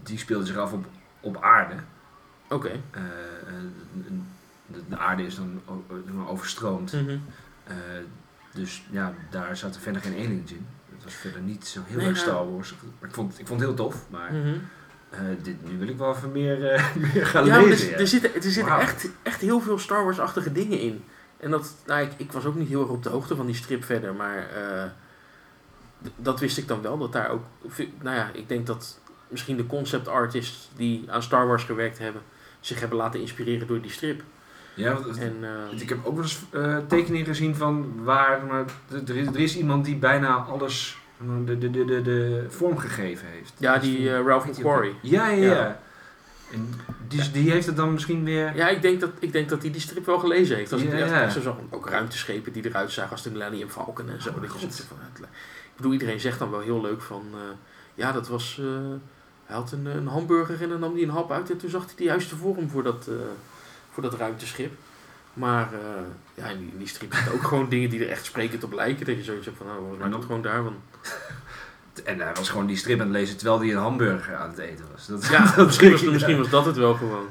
die 0.03 0.17
speelde 0.17 0.45
zich 0.45 0.57
af 0.57 0.73
op, 0.73 0.85
op 1.19 1.41
aarde. 1.41 1.75
Oké. 2.49 2.67
Eh, 2.67 3.01
eh, 3.01 3.53
de, 4.67 4.79
de 4.89 4.97
aarde 4.97 5.25
is 5.25 5.35
dan 5.35 5.61
overstroomd. 6.27 6.93
Mhm. 6.93 7.17
Eh, 7.63 7.75
dus 8.53 8.83
ja, 8.91 9.13
daar 9.29 9.57
zaten 9.57 9.81
verder 9.81 10.01
geen 10.01 10.13
aliens 10.13 10.51
in. 10.51 10.67
Was 11.09 11.17
verder 11.17 11.41
niet 11.41 11.67
zo 11.67 11.79
heel 11.85 11.97
Nee, 11.97 12.07
erg 12.07 12.15
nou- 12.15 12.27
Star 12.27 12.51
Wars. 12.53 12.71
Ik 13.01 13.11
vond, 13.11 13.39
ik 13.39 13.47
vond 13.47 13.59
het 13.59 13.69
heel 13.69 13.77
tof. 13.77 13.95
Maar 14.09 14.33
Mhm. 14.33 14.53
eh, 15.09 15.19
dit, 15.41 15.71
nu 15.71 15.77
wil 15.77 15.87
ik 15.87 15.97
wel 15.97 16.15
even 16.15 16.31
meer, 16.31 16.67
eh, 16.71 16.95
meer 17.13 17.25
gaan 17.25 17.45
Ja, 17.45 17.61
lezen. 17.61 17.85
er, 17.87 17.93
ja. 17.93 17.99
er 17.99 18.07
zitten, 18.07 18.35
er 18.35 18.41
zitten 18.51 18.79
echt, 18.79 19.09
echt 19.23 19.41
heel 19.41 19.59
veel 19.61 19.79
Star 19.79 20.03
Wars-achtige 20.03 20.51
dingen 20.51 20.79
in. 20.79 21.03
En 21.37 21.51
dat, 21.51 21.75
nou, 21.85 22.01
ik, 22.01 22.11
ik 22.17 22.31
was 22.31 22.45
ook 22.45 22.55
niet 22.55 22.67
heel 22.67 22.81
erg 22.81 22.89
op 22.89 23.03
de 23.03 23.09
hoogte 23.09 23.35
van 23.35 23.45
die 23.45 23.55
strip 23.55 23.83
verder, 23.83 24.13
maar 24.13 24.49
eh, 24.49 24.83
dat 26.15 26.39
wist 26.39 26.57
ik 26.57 26.67
dan 26.67 26.81
wel. 26.81 26.97
Dat 26.97 27.11
daar 27.13 27.29
ook, 27.29 27.43
nou 28.01 28.15
ja, 28.15 28.29
ik 28.33 28.47
denk 28.47 28.65
dat 28.67 28.99
misschien 29.27 29.57
de 29.57 29.65
concept 29.65 30.07
artists 30.07 30.69
die 30.75 31.05
aan 31.11 31.23
Star 31.23 31.47
Wars 31.47 31.63
gewerkt 31.63 31.97
hebben, 31.99 32.21
zich 32.59 32.79
hebben 32.79 32.97
laten 32.97 33.19
inspireren 33.19 33.67
door 33.67 33.81
die 33.81 33.91
strip. 33.91 34.21
Ja, 34.73 34.93
want- 35.01 35.17
En, 35.17 35.35
ik 35.77 35.89
heb 35.89 36.05
ook 36.05 36.13
wel 36.13 36.23
eens 36.23 36.41
tekeningen 36.87 37.25
gezien 37.25 37.55
van 37.55 38.03
waar 38.03 38.45
maar, 38.45 38.65
er, 39.07 39.15
is, 39.17 39.27
er 39.27 39.39
is 39.39 39.57
iemand 39.57 39.85
die 39.85 39.95
bijna 39.95 40.33
alles 40.35 40.97
de, 41.45 41.57
de, 41.57 41.69
de, 41.71 41.85
de, 41.85 42.01
de 42.01 42.45
vorm 42.49 42.77
gegeven 42.77 43.27
heeft. 43.27 43.53
ja, 43.57 43.73
Dus 43.77 43.89
die 43.89 44.13
eh, 44.13 44.25
Ralph 44.25 44.45
McQuarrie. 44.45 44.95
Ja, 45.01 45.27
ja, 45.27 45.35
ja. 45.45 45.53
Ja. 45.53 45.79
En 46.51 46.69
die, 47.07 47.31
die 47.31 47.51
heeft 47.51 47.65
het 47.65 47.75
dan 47.75 47.93
misschien 47.93 48.23
weer... 48.23 48.55
Ja, 48.55 48.67
ik 48.69 48.81
denk 48.81 48.99
dat 48.99 49.09
ik 49.19 49.31
denk 49.31 49.49
dat 49.49 49.61
hij 49.61 49.71
die 49.71 49.81
strip 49.81 50.05
wel 50.05 50.19
gelezen 50.19 50.55
heeft. 50.55 50.71
Als 50.71 50.81
Ja, 50.81 50.97
ja. 50.97 51.29
zo 51.29 51.41
zag, 51.41 51.55
ook 51.69 51.89
ruimteschepen 51.89 52.53
die 52.53 52.65
eruit 52.65 52.91
zagen 52.91 53.11
als 53.11 53.21
de 53.23 53.31
Millennium 53.31 53.69
Falcon 53.69 54.09
en 54.09 54.21
zo. 54.21 54.29
Oh, 54.29 54.41
dat 54.41 54.61
je 54.61 54.83
van, 54.83 54.97
ik 55.21 55.75
bedoel, 55.75 55.91
iedereen 55.93 56.19
zegt 56.19 56.39
dan 56.39 56.51
wel 56.51 56.59
heel 56.59 56.81
leuk 56.81 57.01
van... 57.01 57.25
eh, 57.33 57.39
ja, 57.93 58.11
dat 58.11 58.27
was... 58.27 58.59
eh, 58.61 58.65
hij 59.45 59.55
had 59.55 59.71
een, 59.71 59.85
een 59.85 60.07
hamburger 60.07 60.61
en 60.61 60.69
dan 60.69 60.79
nam 60.79 60.93
hij 60.93 61.03
een 61.03 61.09
hap 61.09 61.31
uit 61.31 61.49
en 61.51 61.57
toen 61.57 61.69
zag 61.69 61.85
hij 61.85 61.93
de 61.95 62.03
juiste 62.03 62.35
vorm 62.35 62.69
voor 62.69 62.83
dat, 62.83 63.07
voor 63.91 64.03
dat 64.03 64.13
ruimteschip. 64.13 64.73
Maar 65.33 65.69
ja, 66.39 66.47
in 66.47 66.57
die, 66.57 66.69
in 66.71 66.77
die 66.77 66.87
strip 66.87 67.13
zitten 67.13 67.33
ook 67.33 67.43
gewoon 67.43 67.69
dingen 67.69 67.89
die 67.89 68.03
er 68.03 68.09
echt 68.09 68.25
sprekend 68.25 68.63
op 68.63 68.73
lijken. 68.73 69.05
Dat 69.05 69.15
je 69.15 69.23
zoiets 69.23 69.45
hebt 69.45 69.57
van, 69.57 69.65
nou, 69.65 69.79
volgens 69.79 69.99
mij 69.99 70.21
gewoon 70.21 70.41
daar. 70.41 70.63
Want, 70.63 70.75
En 72.03 72.19
hij 72.19 72.33
was 72.33 72.49
gewoon 72.49 72.65
die 72.65 72.77
strip 72.77 72.99
aan 72.99 73.07
het 73.07 73.15
lezen 73.15 73.37
terwijl 73.37 73.59
hij 73.59 73.71
een 73.71 73.77
hamburger 73.77 74.35
aan 74.35 74.49
het 74.49 74.57
eten 74.57 74.85
was. 74.91 75.07
Dat, 75.07 75.27
ja, 75.27 75.45
dat 75.55 75.65
misschien, 75.65 75.91
was, 75.91 76.03
misschien 76.03 76.45
dat 76.49 76.65
het 76.65 76.77
wel 76.77 76.93
gewoon. 76.93 77.27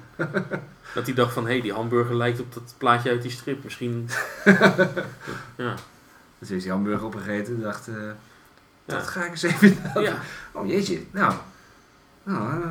Dat 0.94 1.06
hij 1.06 1.14
dacht 1.14 1.32
van, 1.32 1.44
hé, 1.44 1.52
hey, 1.52 1.60
die 1.60 1.72
hamburger 1.72 2.16
lijkt 2.16 2.40
op 2.40 2.54
dat 2.54 2.74
plaatje 2.78 3.10
uit 3.10 3.22
die 3.22 3.30
strip. 3.30 3.64
Misschien... 3.64 4.08
ja. 5.56 5.74
Dus 6.38 6.48
heeft 6.48 6.62
die 6.62 6.72
hamburger 6.72 7.06
opgegeten 7.06 7.54
en 7.54 7.60
dacht, 7.60 7.88
eh, 7.88 7.94
Ja. 7.94 8.14
dat 8.84 9.06
ga 9.06 9.24
ik 9.24 9.30
eens 9.30 9.42
even... 9.42 9.76
Ja. 10.02 10.18
Oh 10.52 10.66
jeetje, 10.66 11.00
nou, 11.10 11.34
nou 12.22 12.62
eh, 12.62 12.68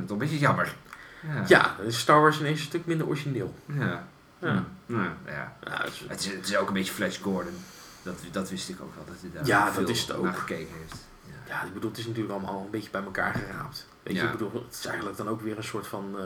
toch 0.00 0.10
een 0.10 0.18
beetje 0.18 0.38
jammer. 0.38 0.74
Ja. 1.22 1.44
ja, 1.46 1.74
dan 1.78 1.86
is 1.86 1.98
Star 1.98 2.20
Wars 2.20 2.40
ineens 2.40 2.58
een 2.58 2.66
stuk 2.66 2.86
minder 2.86 3.06
origineel. 3.06 3.54
Ja. 3.66 4.06
Ja. 4.46 4.64
Nou, 4.86 5.08
ja. 5.26 5.56
Ja, 5.64 5.84
is- 5.84 6.04
Het, 6.08 6.20
is, 6.20 6.26
het 6.26 6.48
is 6.48 6.56
ook 6.56 6.68
een 6.68 6.74
beetje 6.74 6.92
Flash 6.92 7.18
Gordon. 7.22 7.54
Dat, 8.02 8.14
dat 8.32 8.50
wist 8.50 8.68
ik 8.68 8.80
ook 8.80 8.94
wel, 8.94 9.04
dat 9.04 9.14
hij 9.20 9.30
daar 9.34 9.46
Ja, 9.46 9.64
dat 9.64 9.74
veel 9.74 9.88
is 9.88 10.00
het 10.00 10.12
ook. 10.16 10.24
naar 10.24 10.34
gekeken 10.34 10.74
heeft. 10.80 10.94
Ja. 11.26 11.32
ja, 11.54 11.62
ik 11.64 11.72
bedoel, 11.74 11.90
het 11.90 11.98
is 11.98 12.06
natuurlijk 12.06 12.32
allemaal 12.34 12.62
een 12.64 12.70
beetje 12.70 12.90
bij 12.90 13.02
elkaar 13.02 13.34
geraapt. 13.34 13.86
Weet 14.02 14.14
je, 14.16 14.20
Ja. 14.20 14.26
ik 14.26 14.32
bedoel, 14.38 14.64
het 14.66 14.74
is 14.74 14.86
eigenlijk 14.86 15.16
dan 15.16 15.28
ook 15.28 15.40
weer 15.40 15.56
een 15.56 15.64
soort 15.64 15.86
van, 15.86 16.14
eh 16.18 16.24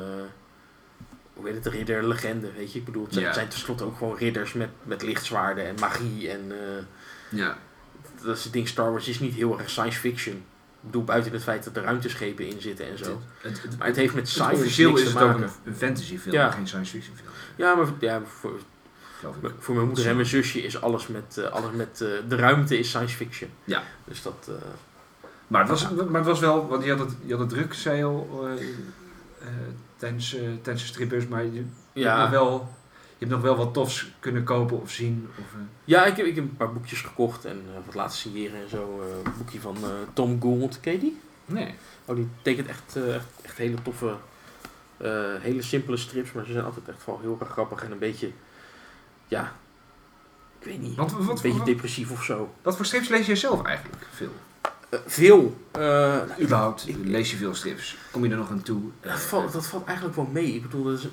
hoe 1.34 1.49
heet 1.49 1.64
het, 1.64 1.75
ridder 1.75 2.06
legende, 2.08 2.52
weet 2.52 2.72
je. 2.72 2.78
Ik 2.78 2.84
bedoel, 2.84 3.05
het 3.05 3.12
zijn, 3.12 3.25
Ja. 3.25 3.32
tenslotte 3.32 3.84
ook 3.84 3.96
gewoon 3.96 4.17
ridders 4.17 4.52
met, 4.52 4.69
met 4.82 5.02
lichtzwaarden 5.02 5.64
en 5.64 5.75
magie 5.81 6.31
en 6.31 6.52
eh, 6.52 6.84
ja. 7.38 7.56
dat 8.23 8.37
is 8.37 8.44
het 8.44 8.52
ding, 8.52 8.69
Star 8.69 8.90
Wars 8.90 9.08
is 9.08 9.20
niet 9.20 9.34
heel 9.34 9.58
erg 9.58 9.70
science 9.70 9.99
fiction. 9.99 10.44
Ik 10.82 10.86
bedoel, 10.86 11.04
buiten 11.04 11.32
het 11.32 11.42
feit 11.42 11.64
dat 11.64 11.76
er 11.76 11.82
ruimteschepen 11.82 12.46
in 12.46 12.60
zitten 12.60 12.86
en 12.90 12.98
zo. 12.98 13.20
Het, 13.40 13.62
het, 13.62 13.78
Maar 13.78 13.86
het 13.86 13.96
heeft 13.96 14.14
met 14.14 14.28
science 14.28 14.54
officieel 14.54 14.96
is 14.96 15.04
het 15.12 15.22
ook 15.22 15.34
een, 15.34 15.48
een 15.64 15.74
fantasy 15.74 16.18
film, 16.18 16.34
Ja. 16.34 16.50
geen 16.50 16.66
science 16.66 16.90
fiction 16.92 17.16
film. 17.16 17.28
Ja, 17.56 17.74
maar 17.74 17.86
ja, 18.00 18.22
voor, 18.24 18.52
voor 19.58 19.74
mijn 19.74 19.86
moeder 19.86 20.06
en 20.06 20.14
mijn 20.14 20.26
zusje 20.26 20.62
is 20.62 20.80
alles 20.80 21.06
met, 21.06 21.38
eh, 21.38 21.44
alles 21.44 21.70
met 21.75 22.00
eh, 22.00 22.08
de 22.28 22.37
ruimte 22.37 22.78
is 22.78 22.88
science 22.88 23.16
fiction. 23.16 23.50
Ja. 23.64 23.82
Dus 24.04 24.22
dat... 24.22 24.46
eh, 24.49 24.54
Maar 25.46 25.60
het 25.60 25.70
was, 25.70 25.90
maar 25.90 26.14
het 26.20 26.26
was 26.26 26.40
wel, 26.40 26.68
want 26.68 26.84
je 26.84 26.90
had 26.90 26.99
het, 26.99 27.16
je 27.25 27.30
had 27.30 27.40
het 27.40 27.49
druk, 27.49 27.75
zei 27.75 27.96
je 27.96 28.04
al, 28.04 28.49
tijdens, 29.96 30.30
tijdens 30.62 30.82
de 30.82 30.88
strippers, 30.88 31.26
maar 31.26 31.44
je, 31.44 31.52
je, 31.52 31.64
Ja. 31.92 32.30
wel, 32.30 32.75
hebt 33.26 33.30
nog 33.30 33.40
wel 33.40 33.56
wat 33.56 33.74
tofs 33.74 34.10
kunnen 34.20 34.44
kopen 34.44 34.80
of 34.80 34.90
zien. 34.90 35.28
Of, 35.38 35.44
eh, 35.54 35.60
Ja, 35.84 36.04
ik 36.06 36.16
heb, 36.16 36.26
ik 36.26 36.34
heb 36.34 36.44
een 36.44 36.56
paar 36.56 36.72
boekjes 36.72 37.00
gekocht 37.02 37.44
en 37.44 37.62
eh, 37.68 37.80
wat 37.86 37.94
laten 37.94 38.16
signeren 38.16 38.62
en 38.62 38.68
zo. 38.68 39.00
Eh, 39.02 39.16
een 39.24 39.32
boekje 39.38 39.60
van 39.60 39.76
eh, 39.76 39.90
Tom 40.12 40.40
Gould, 40.40 40.80
ken 40.80 40.92
je 40.92 40.98
die? 40.98 41.20
nee. 41.46 41.74
Oh, 42.04 42.16
die 42.16 42.28
tekent 42.42 42.68
echt, 42.68 42.96
eh, 42.96 43.14
echt, 43.14 43.26
echt 43.42 43.56
hele 43.58 43.82
toffe, 43.82 44.16
eh, 44.96 45.10
hele 45.40 45.62
simpele 45.62 45.96
strips, 45.96 46.32
maar 46.32 46.44
ze 46.44 46.52
zijn 46.52 46.64
altijd 46.64 46.88
echt 46.88 47.04
wel 47.06 47.18
heel 47.20 47.36
erg 47.40 47.48
grappig 47.50 47.84
en 47.84 47.92
een 47.92 47.98
beetje, 47.98 48.30
ja, 49.28 49.52
ik 50.58 50.66
weet 50.66 50.80
niet, 50.80 50.96
Want, 50.96 51.10
wat, 51.12 51.20
een 51.20 51.26
wat, 51.26 51.42
beetje 51.42 51.56
wat, 51.58 51.66
depressief 51.66 52.10
of 52.10 52.24
zo. 52.24 52.54
wat 52.62 52.76
voor 52.76 52.84
strips 52.86 53.08
lees 53.08 53.26
jij 53.26 53.36
zelf 53.36 53.62
eigenlijk 53.64 54.06
veel? 54.10 54.32
Eh, 54.88 54.98
veel. 55.06 55.56
eh, 55.70 55.80
nou, 55.80 56.26
Überhaupt, 56.40 56.88
ik- 56.88 56.96
lees 57.04 57.30
je 57.30 57.36
veel 57.36 57.54
strips? 57.54 57.96
Kom 58.10 58.24
je 58.24 58.30
er 58.30 58.36
nog 58.36 58.50
aan 58.50 58.62
toe? 58.62 58.80
dat, 59.00 59.12
Eh, 59.12 59.18
valt, 59.18 59.52
dat 59.52 59.66
valt 59.66 59.84
eigenlijk 59.86 60.16
wel 60.16 60.28
mee. 60.32 60.54
Ik 60.54 60.62
bedoel, 60.62 60.84
dat 60.84 60.98
is 60.98 61.06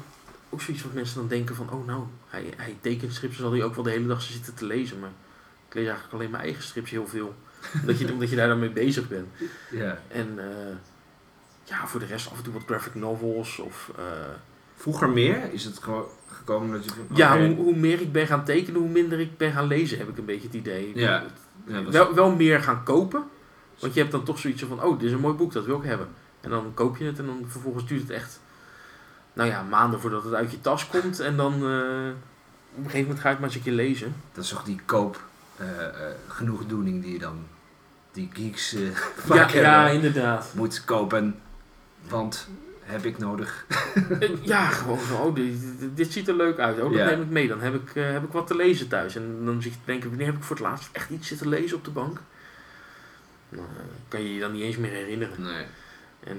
ook 0.49 0.61
zoiets 0.61 0.83
wat 0.83 0.93
mensen 0.93 1.15
dan 1.15 1.27
denken 1.27 1.55
van, 1.55 1.71
oh 1.71 1.87
nou, 1.87 2.03
hij, 2.27 2.53
hij 2.57 2.77
tekent 2.81 3.13
strips, 3.13 3.37
zal 3.37 3.51
hij 3.51 3.63
ook 3.63 3.75
wel 3.75 3.83
de 3.83 3.89
hele 3.89 4.07
dag 4.07 4.21
zitten 4.21 4.53
te 4.55 4.65
lezen, 4.65 4.99
maar 4.99 5.11
ik 5.67 5.73
lees 5.73 5.85
eigenlijk 5.85 6.13
alleen 6.13 6.29
mijn 6.29 6.43
eigen 6.43 6.63
strips 6.63 6.91
heel 6.91 7.07
veel. 7.07 7.35
omdat, 7.81 7.99
je, 7.99 8.11
omdat 8.13 8.29
je 8.29 8.35
daar 8.35 8.47
dan 8.47 8.59
mee 8.59 8.71
bezig 8.71 9.07
bent. 9.07 9.27
ja. 9.71 10.01
En 10.07 10.39
eh, 10.39 10.75
ja, 11.63 11.87
voor 11.87 11.99
de 11.99 12.05
rest 12.05 12.31
af 12.31 12.37
en 12.37 12.43
toe 12.43 12.53
wat 12.53 12.63
graphic 12.65 12.95
novels. 12.95 13.59
Of, 13.59 13.91
eh, 13.97 14.03
Vroeger 14.75 15.09
meer? 15.09 15.53
Is 15.53 15.63
het 15.63 15.77
gewoon 15.77 16.05
gekomen 16.27 16.71
dat 16.71 16.85
je... 16.85 16.91
Ja, 17.13 17.39
hoe, 17.39 17.55
hoe 17.55 17.75
meer 17.75 18.01
ik 18.01 18.11
ben 18.11 18.27
gaan 18.27 18.45
tekenen, 18.45 18.79
hoe 18.79 18.89
minder 18.89 19.19
ik 19.19 19.37
ben 19.37 19.51
gaan 19.51 19.67
lezen, 19.67 19.97
heb 19.97 20.09
ik 20.09 20.17
een 20.17 20.25
beetje 20.25 20.47
het 20.47 20.55
idee. 20.55 20.91
Ja, 20.95 21.23
wel, 21.89 22.13
wel 22.13 22.35
meer 22.35 22.61
gaan 22.61 22.83
kopen. 22.83 23.23
Want 23.79 23.93
je 23.93 23.99
hebt 23.99 24.11
dan 24.11 24.23
toch 24.23 24.39
zoiets 24.39 24.63
van, 24.63 24.83
oh, 24.83 24.99
dit 24.99 25.07
is 25.07 25.13
een 25.13 25.19
mooi 25.19 25.35
boek, 25.35 25.53
dat 25.53 25.65
wil 25.65 25.77
ik 25.77 25.83
hebben. 25.83 26.07
En 26.41 26.49
dan 26.49 26.71
koop 26.73 26.97
je 26.97 27.05
het 27.05 27.19
en 27.19 27.25
dan 27.25 27.45
vervolgens 27.47 27.87
duurt 27.87 28.01
het 28.01 28.11
echt, 28.11 28.39
nou 29.37 29.49
ja, 29.49 29.63
maanden 29.63 29.99
voordat 29.99 30.23
het 30.23 30.33
uit 30.33 30.51
je 30.51 30.61
tas 30.61 30.87
komt. 30.87 31.19
En 31.19 31.37
dan 31.37 31.53
eh, 31.53 31.59
op 31.59 32.83
een 32.83 32.83
gegeven 32.83 33.01
moment 33.01 33.19
ga 33.19 33.29
ik 33.29 33.35
maar 33.39 33.47
eens 33.47 33.55
een 33.57 33.63
keer 33.63 33.73
lezen. 33.73 34.15
Dat 34.33 34.43
is 34.43 34.49
toch 34.49 34.63
die 34.63 34.79
koop 34.85 35.21
eh, 35.57 35.67
genoegdoening 36.27 37.01
die 37.03 37.11
je 37.13 37.19
dan, 37.19 37.47
die 38.11 38.29
geeks 38.33 38.73
eh 38.73 38.81
Ja, 38.91 38.93
vaak 39.15 39.49
ja, 39.49 39.87
inderdaad. 39.89 40.51
moet 40.55 40.83
kopen, 40.85 41.39
want 42.09 42.47
heb 42.81 43.05
ik 43.05 43.17
nodig. 43.17 43.65
Ja, 44.41 44.65
gewoon 44.69 44.99
zo. 44.99 45.15
Oh, 45.15 45.35
dit, 45.93 46.11
ziet 46.11 46.27
er 46.27 46.35
leuk 46.35 46.59
uit. 46.59 46.77
Oh, 46.81 46.83
dat 46.89 46.99
Ja. 46.99 47.05
neem 47.05 47.21
ik 47.21 47.29
mee. 47.29 47.47
Dan 47.47 47.61
heb 47.61 47.73
ik, 47.75 47.89
heb 47.93 48.23
ik 48.23 48.31
wat 48.31 48.47
te 48.47 48.55
lezen 48.55 48.87
thuis. 48.87 49.15
En 49.15 49.45
dan 49.45 49.61
zit 49.61 49.71
je 49.73 49.79
te 49.79 49.85
denken, 49.85 50.09
wanneer 50.09 50.27
heb 50.27 50.35
ik 50.35 50.43
voor 50.43 50.55
het 50.55 50.65
laatst 50.65 50.89
echt 50.91 51.09
iets 51.09 51.27
zitten 51.27 51.47
lezen 51.47 51.77
op 51.77 51.85
de 51.85 51.91
bank? 51.91 52.19
Nou, 53.49 53.65
kan 54.07 54.21
je 54.21 54.33
je 54.33 54.39
dan 54.39 54.51
niet 54.51 54.61
eens 54.63 54.77
meer 54.77 54.91
herinneren. 54.91 55.41
Nee. 55.41 55.65
En 56.23 56.37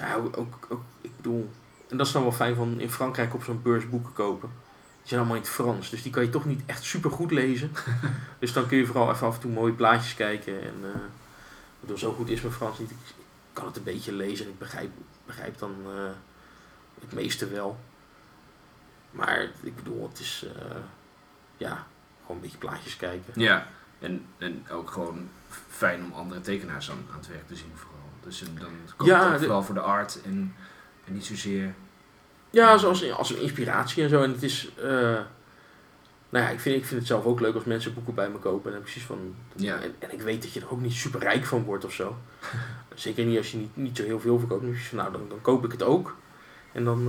eh, 0.00 0.08
ja, 0.08 0.14
ook, 0.14 0.66
ook, 0.68 0.82
ik 1.00 1.16
bedoel, 1.16 1.50
en 1.88 1.96
dat 1.96 2.06
is 2.06 2.12
dan 2.12 2.22
wel 2.22 2.32
fijn 2.32 2.54
van 2.54 2.80
in 2.80 2.90
Frankrijk 2.90 3.34
op 3.34 3.44
zo'n 3.44 3.62
beurs 3.62 3.88
boeken 3.88 4.12
kopen. 4.12 4.50
Die 4.98 5.08
zijn 5.08 5.20
allemaal 5.20 5.36
in 5.36 5.42
het 5.42 5.50
Frans, 5.50 5.90
dus 5.90 6.02
die 6.02 6.12
kan 6.12 6.22
je 6.22 6.30
toch 6.30 6.44
niet 6.44 6.62
echt 6.66 6.84
super 6.84 7.10
goed 7.10 7.30
lezen. 7.30 7.72
dus 8.38 8.52
dan 8.52 8.66
kun 8.66 8.78
je 8.78 8.86
vooral 8.86 9.10
even 9.10 9.26
af 9.26 9.34
en 9.34 9.40
toe 9.40 9.50
mooie 9.50 9.72
plaatjes 9.72 10.14
kijken. 10.14 10.62
En 10.62 10.74
eh, 10.82 10.88
ik 10.88 11.80
bedoel, 11.80 11.98
zo 11.98 12.12
goed 12.12 12.28
is 12.28 12.40
mijn 12.40 12.54
Frans 12.54 12.78
niet. 12.78 12.90
Ik 12.90 12.96
kan 13.52 13.66
het 13.66 13.76
een 13.76 13.82
beetje 13.82 14.12
lezen 14.12 14.44
en 14.44 14.50
ik 14.50 14.58
begrijp, 14.58 14.90
begrijp 15.26 15.58
dan 15.58 15.74
eh, 15.86 16.10
het 17.00 17.12
meeste 17.12 17.48
wel. 17.48 17.78
Maar 19.10 19.50
ik 19.62 19.76
bedoel, 19.76 20.08
het 20.08 20.18
is 20.18 20.44
eh, 20.56 20.76
ja, 21.56 21.86
gewoon 22.20 22.36
een 22.36 22.42
beetje 22.42 22.58
plaatjes 22.58 22.96
kijken. 22.96 23.32
Ja, 23.36 23.66
en, 24.00 24.24
en 24.38 24.66
ook 24.70 24.90
gewoon 24.90 25.28
fijn 25.68 26.04
om 26.04 26.12
andere 26.12 26.40
tekenaars 26.40 26.90
aan, 26.90 27.04
aan 27.10 27.18
het 27.18 27.28
werk 27.28 27.46
te 27.48 27.56
zien 27.56 27.72
vooral. 27.74 27.98
Dus 28.22 28.38
dan 28.58 28.70
komt 28.96 29.08
Ja, 29.10 29.24
het 29.24 29.32
ook 29.32 29.38
vooral 29.38 29.62
voor 29.62 29.74
de 29.74 29.80
art 29.80 30.20
en, 30.24 30.54
en 31.04 31.12
niet 31.12 31.24
zozeer... 31.24 31.74
Ja, 32.50 32.78
zoals 32.78 33.10
als 33.12 33.30
een 33.30 33.40
inspiratie 33.40 34.02
en 34.02 34.08
zo. 34.08 34.22
En 34.22 34.32
het 34.32 34.42
is. 34.42 34.72
eh, 34.76 35.18
nou 36.28 36.44
ja, 36.44 36.48
ik 36.48 36.60
vind, 36.60 36.76
ik 36.76 36.84
vind 36.84 36.98
het 37.00 37.08
zelf 37.08 37.24
ook 37.24 37.40
leuk 37.40 37.54
als 37.54 37.64
mensen 37.64 37.94
boeken 37.94 38.14
bij 38.14 38.30
me 38.30 38.38
kopen. 38.38 38.74
En 38.74 38.80
precies 38.80 39.02
van. 39.02 39.34
Ja. 39.56 39.76
En, 39.80 39.94
en 39.98 40.12
ik 40.12 40.20
weet 40.20 40.42
dat 40.42 40.52
je 40.52 40.60
er 40.60 40.70
ook 40.70 40.80
niet 40.80 40.92
super 40.92 41.20
rijk 41.20 41.44
van 41.44 41.62
wordt 41.64 41.84
of 41.84 41.92
zo. 41.92 42.16
Zeker 42.94 43.24
niet 43.24 43.36
als 43.38 43.50
je 43.50 43.56
niet, 43.56 43.76
niet 43.76 43.96
zo 43.96 44.02
heel 44.04 44.20
veel 44.20 44.38
verkoopt. 44.38 44.64
Van, 44.78 44.98
nou, 44.98 45.12
dan, 45.12 45.22
dan 45.28 45.40
koop 45.40 45.64
ik 45.64 45.72
het 45.72 45.82
ook. 45.82 46.16
En 46.72 46.84
dan, 46.84 47.04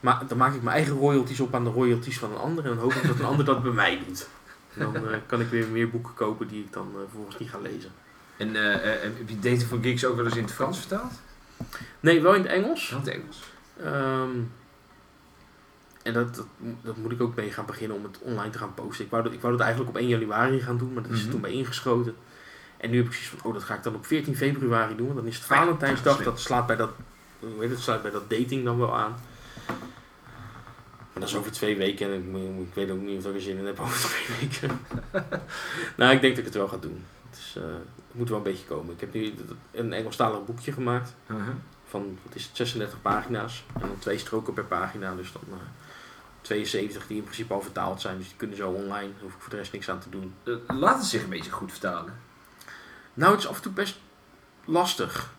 ma 0.00 0.22
dan 0.28 0.38
maak 0.38 0.54
ik 0.54 0.62
mijn 0.62 0.76
eigen 0.76 0.94
royalties 0.96 1.40
op 1.40 1.54
aan 1.54 1.64
de 1.64 1.70
royalties 1.70 2.18
van 2.18 2.30
een 2.30 2.38
ander. 2.38 2.64
En 2.64 2.70
dan 2.70 2.78
hoop 2.78 2.92
ik 2.92 3.06
dat 3.06 3.18
een 3.18 3.24
ander 3.24 3.44
dat 3.44 3.62
bij 3.62 3.72
mij 3.72 4.02
doet. 4.06 4.28
Dan 4.74 4.96
eh, 4.96 5.18
kan 5.26 5.40
ik 5.40 5.48
weer 5.48 5.66
meer 5.68 5.90
boeken 5.90 6.14
kopen 6.14 6.48
die 6.48 6.62
ik 6.64 6.72
dan 6.72 6.88
eh, 6.94 7.00
vervolgens 7.00 7.38
niet 7.38 7.50
ga 7.50 7.58
lezen. 7.58 7.90
En 8.36 8.56
eh, 8.56 9.02
heb 9.02 9.28
je 9.28 9.34
Dating 9.34 9.62
for 9.62 9.78
Geeks 9.82 10.04
ook 10.04 10.16
wel 10.16 10.24
eens 10.24 10.36
in 10.36 10.42
het 10.42 10.52
Frans 10.52 10.78
vertaald? 10.78 11.12
Nee, 12.00 12.20
wel 12.22 12.34
in 12.34 12.42
het 12.42 12.50
Engels. 12.50 12.90
In 12.90 12.96
het 12.96 13.08
Engels. 13.08 13.42
Ehm, 13.82 14.30
en 16.02 16.12
dat, 16.12 16.34
dat, 16.34 16.46
dat 16.82 16.96
moet 16.96 17.12
ik 17.12 17.20
ook 17.22 17.34
mee 17.34 17.50
gaan 17.52 17.66
beginnen 17.66 17.96
om 17.96 18.02
het 18.04 18.18
online 18.18 18.50
te 18.50 18.58
gaan 18.58 18.74
posten. 18.74 19.04
Ik 19.04 19.10
wou 19.10 19.22
dat, 19.22 19.32
ik 19.32 19.40
wou 19.40 19.52
dat 19.52 19.62
eigenlijk 19.62 19.96
op 19.96 20.00
1 20.02 20.08
januari 20.08 20.60
gaan 20.60 20.78
doen, 20.78 20.92
maar 20.92 21.02
dat 21.02 21.12
is 21.12 21.22
Mhm. 21.22 21.30
toen 21.30 21.40
bij 21.40 21.52
ingeschoten. 21.52 22.14
En 22.76 22.90
nu 22.90 22.96
heb 22.96 23.04
ik 23.04 23.10
precies 23.10 23.28
van, 23.28 23.38
oh, 23.42 23.54
dat 23.54 23.62
ga 23.62 23.74
ik 23.74 23.82
dan 23.82 23.94
op 23.94 24.06
14 24.06 24.36
februari 24.36 24.96
doen, 24.96 25.06
want 25.06 25.18
dan 25.18 25.26
is 25.26 25.36
het 25.36 25.44
Valentijnsdag. 25.44 26.22
Dat 26.22 26.40
slaat 26.40 26.66
bij 26.66 26.76
dat, 26.76 26.90
hoe 27.38 27.60
heet 27.60 27.70
het, 27.70 27.78
slaat 27.80 28.02
bij 28.02 28.10
dat 28.10 28.30
dating 28.30 28.64
dan 28.64 28.78
wel 28.78 28.96
aan. 28.96 29.14
Dat 31.20 31.28
is 31.28 31.36
over 31.36 31.52
twee 31.52 31.76
weken 31.76 32.06
en 32.06 32.34
ik, 32.34 32.68
ik 32.68 32.74
weet 32.74 32.90
ook 32.90 33.00
niet 33.00 33.18
of 33.18 33.26
ik 33.26 33.34
er 33.34 33.40
zin 33.40 33.58
in 33.58 33.66
heb 33.66 33.80
over 33.80 34.00
twee 34.08 34.38
weken. 34.40 34.80
nou, 35.96 36.12
ik 36.14 36.20
denk 36.20 36.36
dat 36.36 36.38
ik 36.38 36.44
het 36.44 36.54
wel 36.54 36.68
ga 36.68 36.76
doen. 36.76 37.04
Het, 37.30 37.38
is, 37.38 37.54
eh, 37.56 37.62
het 38.08 38.14
moet 38.14 38.28
wel 38.28 38.38
een 38.38 38.44
beetje 38.44 38.66
komen. 38.66 38.94
Ik 38.94 39.00
heb 39.00 39.12
nu 39.12 39.34
een 39.70 39.92
Engelstalig 39.92 40.44
boekje 40.44 40.72
gemaakt 40.72 41.14
Uh-huh. 41.26 41.54
van 41.88 42.18
wat 42.22 42.34
is 42.34 42.44
het, 42.44 42.56
36 42.56 43.02
pagina's 43.02 43.64
en 43.74 43.80
dan 43.80 43.98
twee 43.98 44.18
stroken 44.18 44.52
per 44.54 44.64
pagina. 44.64 45.14
Dus 45.14 45.32
dan 45.32 45.42
eh, 45.48 45.56
72 46.40 47.06
die 47.06 47.16
in 47.16 47.22
principe 47.22 47.54
al 47.54 47.60
vertaald 47.62 48.00
zijn. 48.00 48.18
Dus 48.18 48.26
die 48.26 48.36
kunnen 48.36 48.56
zo 48.56 48.70
online. 48.70 49.12
Daar 49.12 49.22
hoef 49.22 49.34
ik 49.34 49.40
voor 49.40 49.50
de 49.50 49.56
rest 49.56 49.72
niks 49.72 49.90
aan 49.90 50.00
te 50.00 50.10
doen. 50.10 50.34
Eh, 50.44 50.54
laat 50.66 50.96
het 50.96 51.06
zich 51.06 51.22
een 51.22 51.28
beetje 51.28 51.50
goed 51.50 51.70
vertalen. 51.70 52.14
Nou, 53.14 53.32
het 53.32 53.40
is 53.40 53.48
af 53.48 53.56
en 53.56 53.62
toe 53.62 53.72
best 53.72 53.98
lastig. 54.64 55.32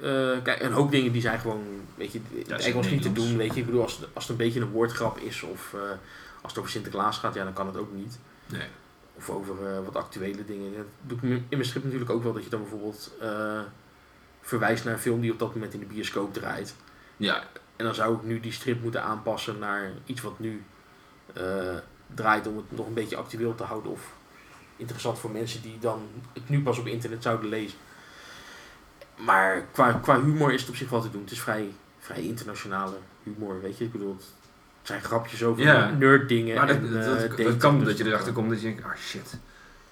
Eh, 0.00 0.42
kijk, 0.42 0.60
een 0.60 0.72
hoop 0.72 0.90
dingen 0.90 1.12
die 1.12 1.20
zijn 1.20 1.40
gewoon, 1.40 1.64
weet 1.94 2.12
je, 2.12 2.20
in 2.30 2.52
het 2.52 2.64
Engels 2.64 2.90
niet 2.90 3.02
te 3.02 3.12
doen. 3.12 3.36
Weet 3.36 3.54
je, 3.54 3.60
ik 3.60 3.66
bedoel, 3.66 3.82
als 3.82 3.96
het, 3.96 4.08
als 4.12 4.24
het 4.24 4.32
een 4.32 4.44
beetje 4.44 4.60
een 4.60 4.70
woordgrap 4.70 5.18
is 5.18 5.42
of 5.42 5.74
eh, 5.74 5.80
als 6.42 6.52
het 6.52 6.58
over 6.58 6.70
Sinterklaas 6.70 7.18
gaat, 7.18 7.34
ja, 7.34 7.44
dan 7.44 7.52
kan 7.52 7.66
het 7.66 7.76
ook 7.76 7.92
niet. 7.92 8.18
Nee. 8.46 8.66
Of 9.14 9.30
over 9.30 9.66
eh, 9.66 9.84
wat 9.84 9.96
actuele 9.96 10.44
dingen. 10.44 10.72
Dat 10.74 10.86
doe 11.00 11.18
ik 11.18 11.24
in 11.24 11.44
mijn 11.48 11.64
strip 11.64 11.84
natuurlijk 11.84 12.10
ook 12.10 12.22
wel, 12.22 12.32
dat 12.32 12.44
je 12.44 12.50
dan 12.50 12.60
bijvoorbeeld 12.60 13.12
verwijst 14.40 14.84
naar 14.84 14.92
een 14.92 15.00
film 15.00 15.20
die 15.20 15.32
op 15.32 15.38
dat 15.38 15.54
moment 15.54 15.74
in 15.74 15.80
de 15.80 15.86
bioscoop 15.86 16.34
draait. 16.34 16.74
Ja, 17.16 17.44
En 17.76 17.84
dan 17.84 17.94
zou 17.94 18.16
ik 18.16 18.22
nu 18.22 18.40
die 18.40 18.52
strip 18.52 18.82
moeten 18.82 19.02
aanpassen 19.02 19.58
naar 19.58 19.92
iets 20.06 20.20
wat 20.20 20.38
nu 20.38 20.62
draait 22.14 22.46
om 22.46 22.56
het 22.56 22.64
nog 22.68 22.86
een 22.86 22.94
beetje 22.94 23.16
actueel 23.16 23.54
te 23.54 23.62
houden. 23.62 23.92
Of 23.92 24.12
interessant 24.76 25.18
voor 25.18 25.30
mensen 25.30 25.62
die 25.62 25.78
dan 25.78 26.08
het 26.32 26.48
nu 26.48 26.62
pas 26.62 26.78
op 26.78 26.86
internet 26.86 27.22
zouden 27.22 27.48
lezen. 27.48 27.78
Maar 29.16 29.64
qua, 29.72 29.92
qua 29.92 30.20
humor 30.22 30.52
is 30.52 30.60
het 30.60 30.70
op 30.70 30.76
zich 30.76 30.88
wel 30.90 31.00
te 31.02 31.10
doen. 31.10 31.20
Het 31.22 31.30
is 31.30 31.40
vrij, 31.40 31.72
vrij 31.98 32.22
internationale 32.22 32.94
humor, 33.22 33.60
weet 33.62 33.78
je. 33.78 33.84
Ik 33.84 33.92
bedoel, 33.92 34.16
het 34.18 34.26
zijn 34.82 35.02
grapjes 35.02 35.42
over 35.42 35.62
Ja. 35.62 35.90
nerd 35.90 36.28
dingen. 36.28 36.56
maar 36.56 36.66
dat, 36.66 36.76
en, 36.76 36.92
dat, 36.92 37.02
eh, 37.02 37.06
dat, 37.08 37.20
dat 37.20 37.30
dating, 37.30 37.58
kan 37.58 37.78
dus 37.78 37.86
dat 37.88 37.98
je 37.98 38.04
erachter 38.04 38.32
komt 38.32 38.50
dat 38.50 38.60
je 38.60 38.66
denkt, 38.66 38.84
ah 38.84 38.96
shit, 38.96 39.38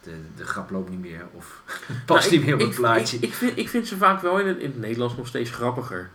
de, 0.02 0.10
de 0.36 0.44
grap 0.44 0.70
loopt 0.70 0.90
niet 0.90 1.00
meer. 1.00 1.26
Of 1.32 1.62
Nou, 1.88 2.00
past 2.06 2.26
ik- 2.26 2.32
niet 2.32 2.44
meer 2.44 2.54
op 2.54 2.60
het 2.60 2.74
plaatje. 2.74 3.16
Ik, 3.16 3.22
ik, 3.22 3.34
vind, 3.34 3.58
ik 3.58 3.68
vind 3.68 3.86
ze 3.88 3.96
vaak 3.96 4.20
wel 4.20 4.38
in 4.38 4.46
het, 4.46 4.58
in 4.58 4.70
het 4.70 4.78
Nederlands 4.80 5.16
nog 5.16 5.26
steeds 5.26 5.50
grappiger. 5.50 6.10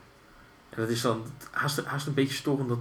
En 0.69 0.81
dat 0.81 0.89
is 0.89 1.01
dan 1.01 1.25
haast, 1.51 1.83
haast 1.85 2.07
een 2.07 2.13
beetje 2.13 2.35
storend 2.35 2.69
dat... 2.69 2.79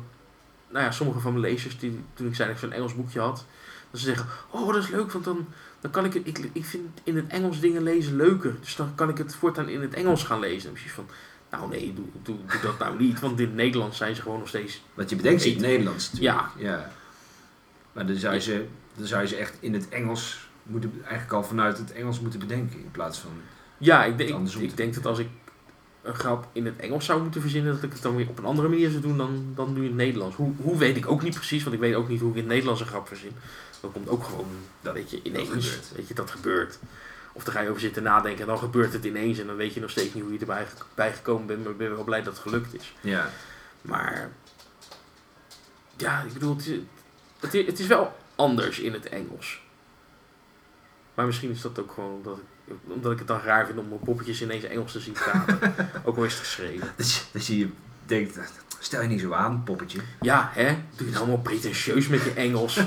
Nou 0.71 0.85
ja, 0.85 0.91
sommige 0.91 1.21
van 1.21 1.33
mijn 1.33 1.45
lezers, 1.45 1.79
die, 1.79 2.01
toen 2.15 2.27
ik 2.27 2.35
zei 2.35 2.49
dat 2.49 2.57
ik 2.57 2.63
zo'n 2.65 2.73
Engels 2.73 2.95
boekje 2.95 3.21
had... 3.21 3.45
Dat 3.91 4.01
ze 4.01 4.07
zeggen, 4.07 4.27
oh 4.51 4.73
dat 4.73 4.83
is 4.83 4.89
leuk, 4.89 5.13
want 5.13 5.25
dan, 5.25 5.47
dan 5.87 6.03
kan 6.03 6.05
ik 6.05 6.13
het... 6.15 6.27
Ik, 6.39 6.51
ik 6.53 6.65
vind 6.65 7.01
in 7.05 7.17
het 7.17 7.27
Engels 7.29 7.61
dingen 7.61 7.83
lezen 7.83 8.17
leuker. 8.17 8.55
Dus 8.61 8.77
dan 8.77 8.95
kan 8.95 9.09
ik 9.09 9.19
het 9.19 9.35
voortaan 9.35 9.69
in 9.69 9.81
het 9.81 9.95
Engels 9.95 10.25
gaan 10.25 10.41
lezen. 10.41 10.69
En 10.69 10.73
precies 10.75 10.93
van, 10.93 11.07
nou 11.51 11.69
nee, 11.69 11.95
doe, 11.95 12.05
doe, 12.23 12.37
doe 12.47 12.61
dat 12.63 12.79
nou 12.79 12.99
niet. 12.99 13.21
Want 13.21 13.41
in 13.41 13.47
het 13.47 13.55
Nederlands 13.55 13.97
zijn 13.97 14.15
ze 14.15 14.23
gewoon 14.23 14.39
nog 14.39 14.49
steeds... 14.49 14.83
Wat 14.95 15.11
je 15.11 15.17
bedenkt 15.17 15.41
is 15.41 15.47
in 15.47 15.53
het. 15.53 15.67
Nederlands 15.67 16.13
natuurlijk. 16.13 16.41
Ja. 16.59 16.71
ja. 16.71 16.91
Maar 17.93 18.07
dan 18.07 18.17
zou, 18.17 18.35
je 18.35 18.41
ze, 18.41 18.67
dan 18.95 19.07
zou 19.07 19.23
je 19.23 19.29
ze 19.29 19.37
echt 19.37 19.57
in 19.61 19.75
het 19.75 19.89
Engels 19.89 20.49
moeten, 20.63 20.93
eigenlijk 21.03 21.33
al 21.33 21.45
vanuit 21.45 21.79
het 21.79 21.93
Engels 21.93 22.21
moeten 22.21 22.41
bedenken. 22.41 22.79
In 22.79 22.91
plaats 22.91 23.19
van, 23.19 23.31
Ja, 23.79 24.05
ik, 24.05 24.19
denk- 24.19 24.49
ik, 24.49 24.55
ik 24.63 24.77
denk 24.77 24.95
dat 24.95 25.07
als 25.07 25.19
ik 25.19 25.29
een 26.03 26.15
grap 26.15 26.49
in 26.53 26.65
het 26.67 26.77
Engels 26.77 27.05
zou 27.05 27.23
moeten 27.23 27.41
verzinnen, 27.41 27.75
dat 27.75 27.83
ik 27.83 27.93
het 27.93 28.03
dan 28.03 28.17
weer 28.17 28.29
op 28.29 28.39
een 28.39 28.45
andere 28.45 28.69
manier 28.69 28.91
zou 28.91 29.03
doen 29.03 29.17
dan, 29.17 29.47
dan 29.55 29.73
nu 29.73 29.81
in 29.81 29.87
het 29.87 29.97
Nederlands. 29.97 30.37
Hoe, 30.37 30.53
hoe 30.61 30.79
weet 30.79 30.97
ik 30.97 31.11
ook 31.11 31.23
niet 31.23 31.35
precies, 31.35 31.63
want 31.63 31.75
ik 31.75 31.81
weet 31.81 31.95
ook 31.95 32.09
niet 32.09 32.21
hoe 32.21 32.31
ik 32.31 32.35
in 32.37 32.41
het 32.43 32.51
Nederlands 32.51 32.81
een 32.81 32.87
grap 32.87 33.09
verzin. 33.09 33.33
Dat 33.87 33.95
komt 33.95 34.09
ook 34.09 34.25
gewoon, 34.25 34.49
Dat- 34.81 34.95
weet 34.95 35.11
je, 35.11 35.17
dat 35.17 35.27
ineens. 35.27 35.49
gebeurt. 35.49 35.93
weet 35.97 36.09
je, 36.09 36.15
dat 36.15 36.31
gebeurt. 36.31 36.79
Of 37.33 37.45
dan 37.45 37.55
ga 37.55 37.61
je 37.61 37.69
over 37.69 37.81
zitten 37.81 38.03
nadenken 38.03 38.41
en 38.41 38.47
dan 38.47 38.59
gebeurt 38.59 38.93
het 38.93 39.05
ineens 39.05 39.39
en 39.39 39.47
dan 39.47 39.57
weet 39.57 39.75
je 39.75 39.81
nog 39.81 39.91
steeds 39.91 40.15
niet 40.15 40.23
hoe 40.23 40.33
je 40.33 40.39
erbij 40.39 40.67
ge- 40.67 40.85
bij 40.95 41.13
gekomen 41.13 41.47
bent, 41.47 41.63
maar 41.63 41.73
ik 41.73 41.79
ben 41.79 41.95
wel 41.95 42.05
blij 42.05 42.23
dat 42.23 42.33
het 42.33 42.43
gelukt 42.43 42.75
is. 42.75 42.95
ja. 43.01 43.31
Maar, 43.83 44.31
ja, 45.97 46.21
ik 46.23 46.33
bedoel, 46.33 46.57
het 46.57 46.67
is, 46.67 46.79
het 47.41 47.55
is, 47.55 47.67
het 47.67 47.79
is 47.79 47.87
wel 47.87 48.17
anders 48.35 48.79
in 48.79 48.93
het 48.93 49.09
Engels. 49.09 49.65
Maar 51.15 51.27
misschien 51.27 51.51
is 51.51 51.61
dat 51.61 51.79
ook 51.79 51.93
gewoon 51.93 52.13
omdat 52.15 52.39
ik, 52.65 52.75
omdat 52.87 53.13
ik 53.13 53.19
het 53.19 53.27
dan 53.29 53.41
raar 53.41 53.67
vind 53.67 53.79
om 53.79 53.89
mijn 53.89 54.01
poppetjes 54.01 54.43
ineens 54.43 54.65
Engels 54.65 54.93
te 54.93 55.01
zien 55.01 55.13
praten. 55.13 55.75
ook 56.05 56.17
al 56.17 56.25
is 56.25 56.33
het 56.33 56.43
geschreven. 56.43 56.93
Dat 56.97 57.13
je, 57.13 57.21
dat 57.33 57.47
je 57.47 57.69
denkt, 58.07 58.39
stel 58.79 59.03
je 59.03 59.09
niet 59.09 59.21
zo 59.21 59.33
aan, 59.33 59.63
poppetje. 59.65 60.01
Ja, 60.21 60.51
hè? 60.55 60.67
Doe 60.97 61.07
je 61.07 61.13
het 61.13 61.17
allemaal 61.21 61.39
pretentieus 61.41 62.09
met 62.09 62.23
je 62.23 62.33
Engels. 62.33 62.77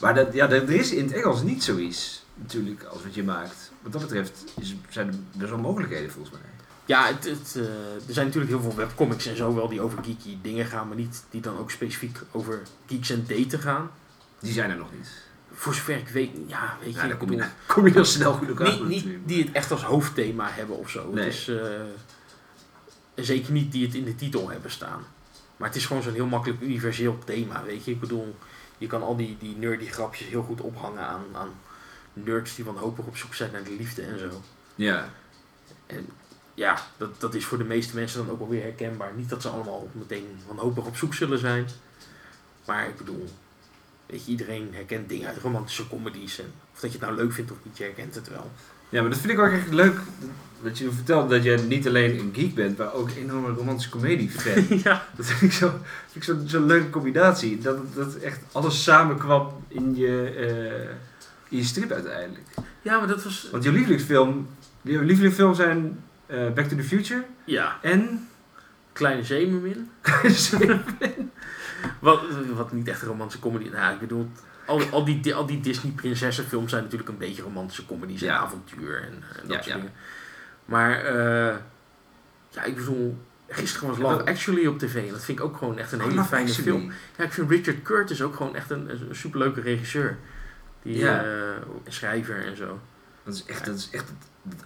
Maar 0.00 0.14
dat, 0.14 0.32
ja, 0.32 0.50
er 0.50 0.70
is 0.70 0.92
in 0.92 1.04
het 1.04 1.12
Engels 1.12 1.42
niet 1.42 1.62
zoiets, 1.64 2.24
natuurlijk, 2.34 2.82
als 2.82 3.02
wat 3.02 3.14
je 3.14 3.22
maakt. 3.22 3.70
Wat 3.82 3.92
dat 3.92 4.00
betreft 4.00 4.44
is, 4.60 4.74
zijn 4.88 5.08
er 5.08 5.14
best 5.32 5.50
wel 5.50 5.58
mogelijkheden 5.58 6.10
volgens 6.10 6.32
mij. 6.34 6.48
Ja, 6.84 7.06
het, 7.06 7.24
het, 7.24 7.54
eh, 7.56 7.62
er 8.06 8.14
zijn 8.14 8.26
natuurlijk 8.26 8.52
heel 8.52 8.62
veel 8.62 8.74
webcomics 8.74 9.26
en 9.26 9.36
zo 9.36 9.54
wel 9.54 9.68
die 9.68 9.80
over 9.80 10.04
geeky 10.04 10.36
dingen 10.42 10.66
gaan, 10.66 10.88
maar 10.88 10.96
niet 10.96 11.24
die 11.30 11.40
dan 11.40 11.58
ook 11.58 11.70
specifiek 11.70 12.18
over 12.30 12.62
geeks 12.86 13.10
en 13.10 13.24
daten 13.28 13.58
gaan. 13.58 13.90
Die 14.38 14.52
zijn 14.52 14.70
er 14.70 14.76
nog 14.76 14.92
niet. 14.96 15.08
Voor 15.52 15.74
zover 15.74 15.96
ik 15.96 16.08
weet, 16.08 16.30
ja, 16.46 16.76
weet 16.84 16.94
je, 16.94 17.00
Ja, 17.00 17.06
dan 17.06 17.16
kom 17.16 17.30
je, 17.30 17.36
bedoel, 17.36 17.50
kom 17.74 17.86
je 17.86 17.92
heel 17.92 18.04
snel 18.04 18.32
goed 18.32 18.48
elkaar. 18.48 18.80
niet, 18.80 19.04
niet 19.04 19.18
die 19.24 19.44
het 19.44 19.52
echt 19.52 19.70
als 19.70 19.82
hoofdthema 19.84 20.48
hebben 20.50 20.78
of 20.78 20.90
zo. 20.90 21.10
Nee. 21.12 21.24
Het 21.24 21.34
is, 21.34 21.48
eh, 21.48 21.56
zeker 23.14 23.52
niet 23.52 23.72
die 23.72 23.86
het 23.86 23.94
in 23.94 24.04
de 24.04 24.14
titel 24.14 24.50
hebben 24.50 24.70
staan. 24.70 25.02
Maar 25.56 25.68
het 25.68 25.76
is 25.76 25.86
gewoon 25.86 26.02
zo'n 26.02 26.12
heel 26.12 26.26
makkelijk 26.26 26.60
universeel 26.60 27.18
thema, 27.24 27.62
weet 27.64 27.84
je. 27.84 27.90
Ik 27.90 28.00
bedoel, 28.00 28.36
je 28.80 28.86
kan 28.86 29.02
al 29.02 29.16
die, 29.16 29.36
die 29.38 29.56
nerdy 29.56 29.86
grapjes 29.86 30.28
heel 30.28 30.42
goed 30.42 30.60
ophangen 30.60 31.06
aan, 31.06 31.24
aan 31.32 31.52
nerds 32.12 32.54
die 32.54 32.64
wanhopig 32.64 33.04
op 33.04 33.16
zoek 33.16 33.34
zijn 33.34 33.52
naar 33.52 33.64
de 33.64 33.76
liefde 33.78 34.02
en 34.02 34.18
zo. 34.18 34.42
Ja, 34.74 35.10
En 35.86 36.08
ja, 36.54 36.78
dat, 36.96 37.20
dat 37.20 37.34
is 37.34 37.44
voor 37.44 37.58
de 37.58 37.64
meeste 37.64 37.94
mensen 37.94 38.18
dan 38.18 38.30
ook 38.30 38.38
wel 38.38 38.48
weer 38.48 38.62
herkenbaar. 38.62 39.12
Niet 39.14 39.28
dat 39.28 39.42
ze 39.42 39.48
allemaal 39.48 39.88
meteen 39.92 40.40
wanhopig 40.46 40.86
op 40.86 40.96
zoek 40.96 41.14
zullen 41.14 41.38
zijn. 41.38 41.66
Maar 42.66 42.88
ik 42.88 42.96
bedoel, 42.96 43.28
weet 44.06 44.24
je, 44.24 44.30
iedereen 44.30 44.74
herkent 44.74 45.08
dingen 45.08 45.28
uit 45.28 45.38
romantische 45.38 45.88
comedies. 45.88 46.38
En 46.38 46.52
of 46.72 46.80
dat 46.80 46.92
je 46.92 46.98
het 46.98 47.06
nou 47.06 47.18
leuk 47.20 47.32
vindt 47.32 47.50
of 47.50 47.56
niet, 47.62 47.76
je 47.76 47.84
herkent 47.84 48.14
het 48.14 48.28
wel. 48.28 48.50
Ja, 48.90 49.00
maar 49.00 49.10
dat 49.10 49.18
vind 49.18 49.32
ik 49.32 49.38
ook 49.38 49.50
echt 49.50 49.72
leuk. 49.72 49.98
Dat 50.62 50.78
je 50.78 50.90
vertelt 50.92 51.30
dat 51.30 51.42
je 51.44 51.56
niet 51.68 51.86
alleen 51.86 52.18
een 52.18 52.32
geek 52.34 52.54
bent, 52.54 52.78
maar 52.78 52.92
ook 52.92 53.08
een 53.08 53.16
enorme 53.16 53.48
romantische 53.48 53.90
comedie 53.90 54.30
fan. 54.30 54.64
ja. 54.84 55.06
dat 55.16 55.26
vind 55.26 55.42
ik 55.42 55.52
zo- 55.52 55.80
zo'n 56.20 56.42
zo'n 56.46 56.66
leuke 56.66 56.90
combinatie. 56.90 57.58
Dat, 57.58 57.94
dat 57.94 58.14
echt 58.14 58.40
alles 58.52 58.82
samenkwam 58.82 59.48
in 59.68 59.96
je, 59.96 60.30
eh, 60.36 60.88
in 61.48 61.56
je 61.56 61.64
strip 61.64 61.90
uiteindelijk. 61.90 62.44
ja, 62.82 62.98
maar 62.98 63.08
dat 63.08 63.24
was... 63.24 63.48
Want 63.50 63.64
je 63.64 63.72
lievelingsfilm, 63.72 64.46
je 64.82 65.04
lievelingsfilm 65.04 65.54
zijn 65.54 66.00
eh, 66.26 66.50
Back 66.54 66.66
to 66.66 66.76
the 66.76 66.82
Future 66.82 67.24
Ja, 67.44 67.78
en... 67.82 68.28
Kleine 68.92 69.24
Zeemermin. 69.24 69.90
Wat, 72.00 72.20
wat 72.54 72.72
niet 72.72 72.88
echt 72.88 73.02
een 73.02 73.08
romantische 73.08 73.42
comedy. 73.42 73.68
Nou, 73.68 73.94
ik 73.94 74.00
bedoel, 74.00 74.30
al, 74.70 74.82
al 74.90 75.04
die, 75.04 75.34
al 75.34 75.46
die 75.46 75.60
Disney 75.60 75.92
prinsessenfilms 75.92 76.70
zijn 76.70 76.82
natuurlijk 76.82 77.10
een 77.10 77.18
beetje 77.18 77.42
romantische 77.42 77.86
comedies 77.86 78.22
en 78.22 78.34
avontuur 78.34 79.02
en, 79.02 79.12
en 79.12 79.22
dat 79.48 79.52
soort 79.52 79.64
ja. 79.64 79.74
dingen. 79.74 79.92
Maar 80.64 81.04
eh, 81.04 81.56
ja, 82.50 82.62
ik 82.64 82.76
bedoel, 82.76 83.18
gisteren 83.48 83.88
was 83.88 83.98
Love 83.98 84.24
Actually 84.24 84.66
op 84.66 84.78
tv 84.78 84.94
en 85.06 85.12
dat 85.12 85.24
vind 85.24 85.38
ik 85.38 85.44
ook 85.44 85.56
gewoon 85.56 85.78
echt 85.78 85.92
een 85.92 86.00
hele 86.00 86.14
Love 86.14 86.28
fijne 86.28 86.48
Actually. 86.50 86.70
film. 86.78 86.92
Ja, 87.16 87.24
ik 87.24 87.32
vind 87.32 87.50
Richard 87.50 87.82
Curtis 87.82 88.22
ook 88.22 88.36
gewoon 88.36 88.56
echt 88.56 88.70
een, 88.70 88.90
een 88.90 89.14
superleuke 89.14 89.60
regisseur. 89.60 90.18
Die 90.82 90.96
Ja. 90.98 91.22
eh, 91.24 91.30
schrijver 91.88 92.46
en 92.46 92.56
zo. 92.56 92.80
Dat 93.24 93.34
is 93.34 93.44
echt, 93.44 93.64
dat 93.66 93.76
is 93.76 93.88
echt 93.92 94.12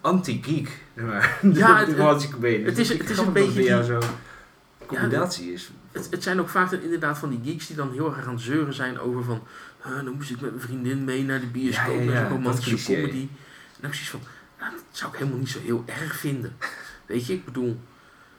anti-geek. 0.00 0.68
Ja, 0.94 1.78
het- 1.78 2.78
is- 2.78 2.88
het 2.88 3.10
is 3.10 3.18
een 3.18 3.32
beetje 3.32 3.62
jou 3.62 3.82
zo 3.84 3.98
combinatie 4.86 5.52
is. 5.52 5.70
Het, 5.92 6.08
het 6.10 6.22
zijn 6.22 6.40
ook 6.40 6.48
vaak 6.48 6.72
inderdaad 6.72 7.18
van 7.18 7.30
die 7.30 7.40
geeks 7.44 7.66
die 7.66 7.76
dan 7.76 7.92
heel 7.92 8.16
erg 8.16 8.26
aan 8.26 8.32
het 8.34 8.42
zeuren 8.42 8.74
zijn 8.74 8.98
over 9.00 9.24
van... 9.24 9.42
"Ah, 9.84 10.04
dan 10.04 10.14
moest 10.14 10.30
ik 10.30 10.40
met 10.40 10.50
mijn 10.50 10.62
vriendin 10.62 11.04
mee 11.04 11.24
naar 11.24 11.40
de 11.40 11.46
bioscoop, 11.46 11.94
Ja, 11.94 12.00
ja, 12.00 12.10
naar 12.20 12.30
romantische 12.30 12.84
comedy. 12.94 13.28
En 13.74 13.80
dan 13.80 13.90
zoiets 13.92 14.10
van, 14.10 14.20
nou, 14.58 14.70
dat 14.72 14.82
zou 14.90 15.12
ik 15.12 15.18
helemaal 15.18 15.38
niet 15.38 15.48
zo 15.48 15.60
heel 15.60 15.82
erg 15.86 16.16
vinden. 16.16 16.56
Weet 17.06 17.26
je, 17.26 17.32
ik 17.32 17.44
bedoel, 17.44 17.80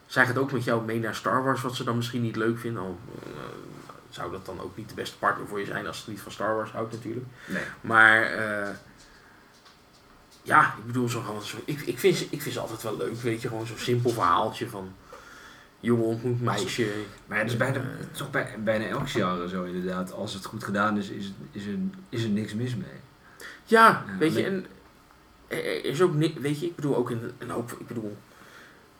zij 0.05 0.25
gaat 0.25 0.37
ook 0.37 0.51
met 0.51 0.63
jou 0.63 0.85
mee 0.85 0.99
naar 0.99 1.15
Star 1.15 1.43
Wars, 1.43 1.61
wat 1.61 1.75
ze 1.75 1.83
dan 1.83 1.95
misschien 1.95 2.21
niet 2.21 2.35
leuk 2.35 2.59
vinden. 2.59 2.81
Al 2.81 2.99
eh, 3.23 3.29
zou 4.09 4.31
dat 4.31 4.45
dan 4.45 4.59
ook 4.61 4.77
niet 4.77 4.89
de 4.89 4.95
beste 4.95 5.17
partner 5.17 5.47
voor 5.47 5.59
je 5.59 5.65
zijn 5.65 5.87
als 5.87 6.03
ze 6.03 6.09
niet 6.09 6.21
van 6.21 6.31
Star 6.31 6.55
Wars 6.55 6.71
houdt 6.71 6.91
natuurlijk. 6.93 7.25
Nee. 7.45 7.63
Maar 7.81 8.21
eh, 8.23 8.69
ja, 10.41 10.75
ik 10.77 10.85
bedoel, 10.85 11.09
zo, 11.09 11.21
gewoon 11.21 11.41
zo, 11.41 11.57
ik, 11.65 11.81
ik, 11.81 11.99
vind, 11.99 12.17
ze- 12.17 12.27
ik 12.29 12.41
vind 12.41 12.53
ze 12.53 12.59
altijd 12.59 12.81
wel 12.81 12.97
leuk, 12.97 13.15
weet 13.21 13.41
je, 13.41 13.47
gewoon 13.47 13.67
zo'n 13.67 13.77
simpel 13.77 14.09
verhaaltje 14.11 14.69
van... 14.69 14.93
Jongen 15.85 16.05
ontmoet 16.05 16.41
meisje. 16.41 16.87
Maar 17.27 17.37
dat 17.39 17.47
is 17.47 17.57
bijna, 17.57 17.77
Eh, 17.77 17.81
toch 18.11 18.31
bij, 18.31 18.55
bijna 18.63 18.85
elk 18.85 19.09
genre 19.09 19.49
zo 19.49 19.63
inderdaad. 19.63 20.13
Als 20.13 20.33
het 20.33 20.45
goed 20.45 20.63
gedaan 20.63 20.97
is, 20.97 21.09
is, 21.09 21.31
is, 21.51 21.65
er, 21.65 21.73
is 22.09 22.23
er 22.23 22.29
niks 22.29 22.53
mis 22.53 22.75
mee. 22.75 22.87
Ja, 23.65 24.03
Ja, 24.07 24.17
weet 24.19 24.35
je, 24.35 24.43
en 24.43 24.65
er 25.47 25.85
is 25.85 26.01
ook 26.01 26.13
weet 26.39 26.59
je, 26.59 26.65
ik 26.65 26.75
bedoel 26.75 26.95
ook 26.95 27.11
in 27.11 27.19
een 27.37 27.49
hoop, 27.49 27.71
ik 27.79 27.87
bedoel, 27.87 28.17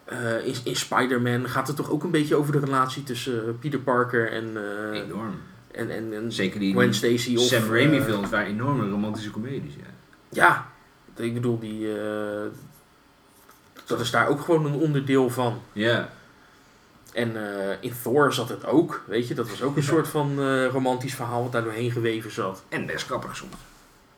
eh, 0.05 0.45
in, 0.47 0.55
in 0.63 0.75
Spider-Man 0.75 1.49
gaat 1.49 1.67
het 1.67 1.75
toch 1.75 1.89
ook 1.91 2.03
een 2.03 2.11
beetje 2.11 2.35
over 2.35 2.51
de 2.51 2.59
relatie 2.59 3.03
tussen 3.03 3.47
eh, 3.47 3.53
Peter 3.59 3.79
Parker 3.79 4.31
en, 4.31 4.57
Enorm. 4.93 5.33
en, 5.71 5.89
en, 5.89 6.13
en 6.13 6.31
Zeker 6.31 6.59
die, 6.59 6.73
Gwen 6.73 6.93
Stacy 6.93 7.35
of 7.35 7.43
Sam 7.43 7.69
Raimi 7.69 8.01
films 8.01 8.29
waren 8.29 8.47
enorme 8.47 8.89
romantische 8.89 9.31
comedies. 9.31 9.73
Ja. 9.75 9.93
Ja, 10.29 10.67
ik 11.25 11.33
bedoel 11.33 11.59
die, 11.59 11.87
dat 13.85 13.99
is 13.99 14.11
daar 14.11 14.27
ook 14.27 14.41
gewoon 14.41 14.65
een 14.65 14.73
onderdeel 14.79 15.29
van. 15.29 15.61
ja. 15.73 16.09
En 17.15 17.35
eh, 17.69 17.77
in 17.79 17.93
Thor 18.03 18.33
zat 18.33 18.49
het 18.49 18.65
ook, 18.65 19.03
weet 19.07 19.27
je, 19.27 19.33
dat 19.33 19.49
was 19.49 19.61
ook 19.61 19.75
een 19.75 19.83
soort 19.83 20.07
van 20.07 20.39
eh, 20.39 20.67
romantisch 20.67 21.15
verhaal 21.15 21.43
wat 21.43 21.51
daar 21.51 21.63
doorheen 21.63 21.91
geweven 21.91 22.31
zat. 22.31 22.63
En 22.69 22.85
best 22.85 23.05
grappig 23.05 23.35
soms. 23.35 23.53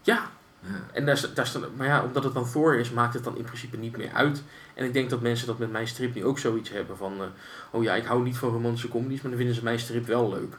Ja, 0.01 0.29
Ja. 0.59 0.69
En 0.93 1.05
daar, 1.05 1.25
daar 1.33 1.51
maar 1.75 1.87
ja, 1.87 2.03
omdat 2.03 2.23
het 2.23 2.33
dan 2.33 2.51
Thor 2.51 2.75
is, 2.75 2.91
maakt 2.91 3.13
het 3.13 3.23
dan 3.23 3.37
in 3.37 3.43
principe 3.43 3.77
niet 3.77 3.97
meer 3.97 4.11
uit. 4.13 4.43
En 4.73 4.85
ik 4.85 4.93
denk 4.93 5.09
dat 5.09 5.21
mensen 5.21 5.47
dat 5.47 5.57
met 5.57 5.71
mijn 5.71 5.87
strip 5.87 6.15
nu 6.15 6.25
ook 6.25 6.39
zoiets 6.39 6.69
hebben 6.69 6.97
van... 6.97 7.13
eh, 7.21 7.27
oh 7.71 7.83
ja, 7.83 7.95
ik 7.95 8.05
hou 8.05 8.23
niet 8.23 8.37
van 8.37 8.49
romantische 8.49 8.87
comedies, 8.89 9.21
maar 9.21 9.29
dan 9.29 9.37
vinden 9.39 9.55
ze 9.55 9.63
mijn 9.63 9.79
strip 9.79 10.05
wel 10.07 10.29
leuk. 10.29 10.57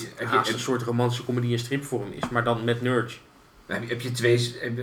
Je- 0.00 0.24
haast 0.24 0.46
heb- 0.46 0.54
een 0.56 0.60
soort 0.62 0.82
romantische 0.82 1.24
comedie 1.24 1.50
in 1.52 1.58
stripvorm 1.58 2.12
is, 2.12 2.28
maar 2.28 2.44
dan 2.44 2.64
met 2.64 2.82
nerds. 2.82 3.20
Heb 3.66 3.82
je, 3.82 3.88
heb 3.88 4.00
je 4.00 4.10
twee, 4.10 4.56
heb, 4.60 4.76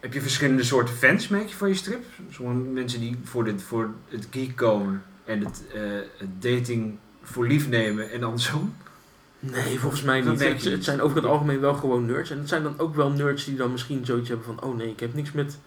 heb 0.00 0.12
je 0.12 0.20
verschillende 0.20 0.62
soorten 0.64 0.94
fans, 0.94 1.28
merk 1.28 1.48
je, 1.48 1.54
van 1.56 1.68
je 1.68 1.74
strip? 1.74 2.04
Sommige 2.30 2.70
mensen 2.70 3.00
die 3.00 3.18
voor, 3.24 3.44
dit, 3.44 3.62
voor 3.62 3.90
het 4.08 4.26
geek 4.30 4.56
komen 4.56 5.02
en 5.32 5.44
het, 5.44 5.62
eh, 5.74 5.80
het 6.16 6.42
dating 6.42 6.98
voor 7.22 7.46
lief 7.46 7.68
nemen 7.68 8.10
en 8.10 8.22
andersom. 8.22 8.74
Nee, 9.38 9.78
volgens 9.78 10.02
mij 10.02 10.20
niet. 10.20 10.40
Het, 10.40 10.64
het 10.64 10.84
zijn 10.84 11.00
over 11.00 11.16
het 11.16 11.26
algemeen 11.26 11.60
wel 11.60 11.74
gewoon 11.74 12.06
nerds. 12.06 12.30
En 12.30 12.38
het 12.38 12.48
zijn 12.48 12.62
dan 12.62 12.74
ook 12.78 12.94
wel 12.94 13.10
nerds 13.10 13.44
die 13.44 13.56
dan 13.56 13.72
misschien 13.72 14.06
zoiets 14.06 14.28
hebben 14.28 14.46
van... 14.46 14.62
Oh 14.62 14.76
nee, 14.76 14.88
ik 14.90 15.00
heb 15.00 15.14
niks 15.14 15.32
met 15.32 15.58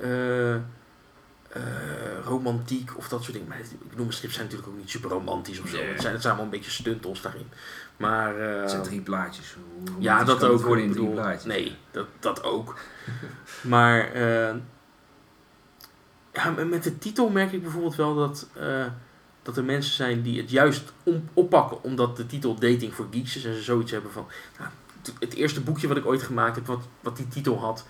eh, 0.00 0.54
eh, 0.54 0.60
romantiek 2.24 2.90
of 2.96 3.08
dat 3.08 3.20
soort 3.22 3.32
dingen. 3.32 3.48
Maar 3.48 3.58
het- 3.58 3.74
ik 3.90 3.96
mijn 3.96 4.12
strips 4.12 4.34
zijn 4.34 4.46
natuurlijk 4.46 4.72
ook 4.72 4.78
niet 4.78 4.90
super 4.90 5.10
romantisch 5.10 5.60
of 5.60 5.68
zo. 5.68 5.76
Het, 5.76 6.00
zijn, 6.00 6.12
het 6.12 6.22
zijn 6.22 6.34
allemaal 6.34 6.52
een 6.52 6.58
beetje 6.58 6.70
stuntels 6.70 7.22
daarin. 7.22 7.46
Maar... 7.96 8.36
Het 8.40 8.70
zijn 8.70 8.82
drie 8.82 9.00
plaatjes. 9.00 9.56
Hoe 9.92 10.02
Ja, 10.02 10.24
dat 10.24 10.44
ook. 10.44 10.62
worden 10.62 10.84
in 10.84 10.90
drie 10.92 11.04
bedoel, 11.04 11.20
plaatjes. 11.22 11.44
Nee, 11.44 11.76
dat, 11.90 12.06
dat 12.20 12.42
ook. 12.44 12.74
maar 13.60 14.10
ja, 16.32 16.50
met- 16.50 16.70
met 16.70 16.82
de 16.82 16.98
titel 16.98 17.28
merk 17.28 17.52
ik 17.52 17.62
bijvoorbeeld 17.62 17.94
wel 17.96 18.14
dat, 18.14 18.48
eh, 18.52 18.84
dat 19.42 19.56
er 19.56 19.64
mensen 19.64 19.94
zijn 19.94 20.22
die 20.22 20.40
het 20.40 20.50
juist 20.50 20.92
om, 21.02 21.28
oppakken 21.34 21.82
omdat 21.82 22.16
de 22.16 22.26
titel 22.26 22.54
Dating 22.54 22.92
for 22.92 23.06
Geeks 23.10 23.36
is 23.36 23.44
en 23.44 23.54
ze 23.54 23.62
zoiets 23.62 23.90
hebben 23.92 24.12
van. 24.12 24.26
Nou, 24.58 24.70
t- 25.02 25.12
het 25.20 25.34
eerste 25.34 25.60
boekje 25.60 25.88
wat 25.88 25.96
ik 25.96 26.06
ooit 26.06 26.22
gemaakt 26.22 26.54
heb, 26.56 26.66
wat, 26.66 26.82
wat 27.00 27.16
die 27.16 27.28
titel 27.28 27.58
had. 27.60 27.86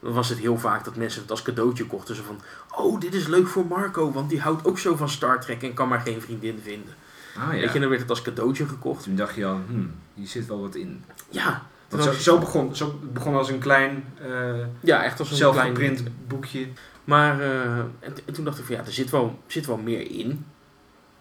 Dan 0.00 0.12
was 0.12 0.28
het 0.28 0.38
heel 0.38 0.58
vaak 0.58 0.84
dat 0.84 0.96
mensen 0.96 1.20
het 1.22 1.30
als 1.30 1.42
cadeautje 1.42 1.86
kochten. 1.86 2.14
Zo 2.14 2.22
van, 2.22 2.40
oh, 2.76 3.00
dit 3.00 3.14
is 3.14 3.26
leuk 3.26 3.46
voor 3.46 3.66
Marco, 3.66 4.12
want 4.12 4.30
die 4.30 4.40
houdt 4.40 4.64
ook 4.66 4.78
zo 4.78 4.96
van 4.96 5.08
Star 5.08 5.40
Trek 5.40 5.62
en 5.62 5.74
kan 5.74 5.88
maar 5.88 6.00
geen 6.00 6.20
vriendin 6.20 6.60
vinden. 6.62 6.94
Ah, 7.36 7.42
ja. 7.44 7.50
Weet 7.50 7.62
je, 7.62 7.68
en 7.74 7.80
dan 7.80 7.88
werd 7.88 8.00
het 8.00 8.10
als 8.10 8.22
cadeautje 8.22 8.66
gekocht. 8.66 9.02
Toen 9.02 9.16
dacht 9.16 9.34
je 9.34 9.46
al, 9.46 9.60
hmm, 9.68 9.94
hier 10.14 10.26
zit 10.26 10.46
wel 10.46 10.60
wat 10.60 10.74
in. 10.74 11.04
Ja, 11.30 11.62
Want 11.88 12.02
zo, 12.02 12.12
zo, 12.12 12.38
begon, 12.38 12.76
zo 12.76 13.00
begon 13.12 13.34
als 13.34 13.48
een 13.50 13.58
klein 13.58 14.04
eh 14.20 14.66
ja 14.80 15.04
echt 15.04 15.18
als 15.18 15.30
een 15.30 15.36
zelfgeprint 15.36 15.98
klein... 15.98 16.14
boekje. 16.26 16.66
Maar 17.08 17.40
eh, 17.40 17.78
en, 17.78 18.14
en 18.26 18.32
toen 18.32 18.44
dacht 18.44 18.58
ik 18.58 18.64
van 18.64 18.74
ja, 18.74 18.84
er 18.84 18.92
zit 18.92 19.10
wel, 19.10 19.38
zit 19.46 19.66
wel 19.66 19.76
meer 19.76 20.10
in. 20.10 20.46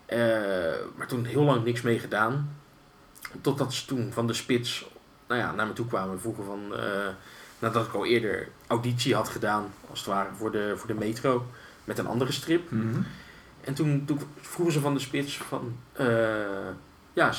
Eh, 0.06 0.20
maar 0.96 1.08
toen 1.08 1.26
heel 1.26 1.44
lang 1.44 1.64
niks 1.64 1.82
mee 1.82 2.00
gedaan. 2.00 2.58
Totdat 3.42 3.74
ze 3.74 3.86
toen 3.86 4.12
van 4.14 4.28
de 4.28 4.34
spits 4.34 4.90
nou 5.28 5.42
ja, 5.42 5.52
naar 5.52 5.68
me 5.68 5.74
toe 5.74 5.86
kwamen 5.86 6.14
en 6.14 6.20
vroegen 6.20 6.46
van... 6.46 6.76
eh, 6.76 7.08
nadat 7.60 7.86
ik 7.86 7.94
al 7.94 8.06
eerder 8.06 8.48
auditie 8.68 9.16
had 9.16 9.30
gedaan, 9.30 9.74
als 9.90 10.00
het 10.00 10.08
ware, 10.08 10.30
voor 10.36 10.52
de, 10.52 10.74
voor 10.76 10.88
de 10.88 10.94
metro. 10.94 11.46
Met 11.84 11.98
een 11.98 12.08
andere 12.08 12.32
strip. 12.32 12.72
Mhm. 12.72 13.02
En 13.62 13.74
toen, 13.74 14.06
toen 14.06 14.20
vroegen 14.42 14.74
ze 14.74 14.80
van 14.80 14.94
de 14.94 15.00
spits 15.00 15.38
van... 15.38 15.78
ja, 17.14 17.34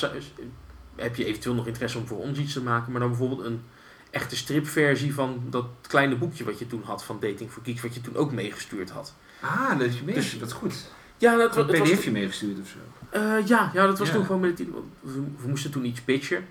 heb 0.95 1.15
je 1.15 1.25
eventueel 1.25 1.55
nog 1.55 1.67
interesse 1.67 1.97
om 1.97 2.07
voor 2.07 2.19
ons 2.19 2.39
iets 2.39 2.53
te 2.53 2.61
maken? 2.61 2.91
Maar 2.91 3.01
dan 3.01 3.09
bijvoorbeeld 3.09 3.45
een 3.45 3.61
echte 4.09 4.35
stripversie 4.35 5.13
van 5.13 5.43
dat 5.49 5.65
kleine 5.81 6.15
boekje 6.15 6.43
wat 6.43 6.59
je 6.59 6.67
toen 6.67 6.83
had 6.83 7.03
van 7.03 7.17
Dating 7.19 7.51
for 7.51 7.61
Geeks. 7.63 7.81
Wat 7.81 7.93
je 7.93 8.01
toen 8.01 8.15
ook 8.15 8.31
meegestuurd 8.31 8.89
had. 8.89 9.13
Ah, 9.41 9.69
dat 9.69 9.87
is 9.87 9.95
je 9.97 10.03
mee. 10.03 10.15
Dus- 10.15 10.39
dat 10.39 10.47
is 10.47 10.53
goed. 10.53 10.73
Ja, 11.17 11.35
dat, 11.37 11.57
Een 11.57 11.67
was, 11.79 11.89
pdfje 11.91 12.11
meegestuurd 12.11 12.59
of 12.59 12.67
zo. 12.67 12.77
eh, 13.09 13.47
ja, 13.47 13.71
ja, 13.73 13.85
dat 13.85 13.99
was 13.99 14.07
Ja. 14.07 14.13
toen 14.13 14.25
gewoon 14.25 14.41
met 14.41 14.59
het 14.59 14.67
We, 15.01 15.21
we 15.41 15.47
moesten 15.47 15.71
toen 15.71 15.85
iets 15.85 16.01
pitchen. 16.01 16.45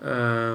Eh, 0.00 0.54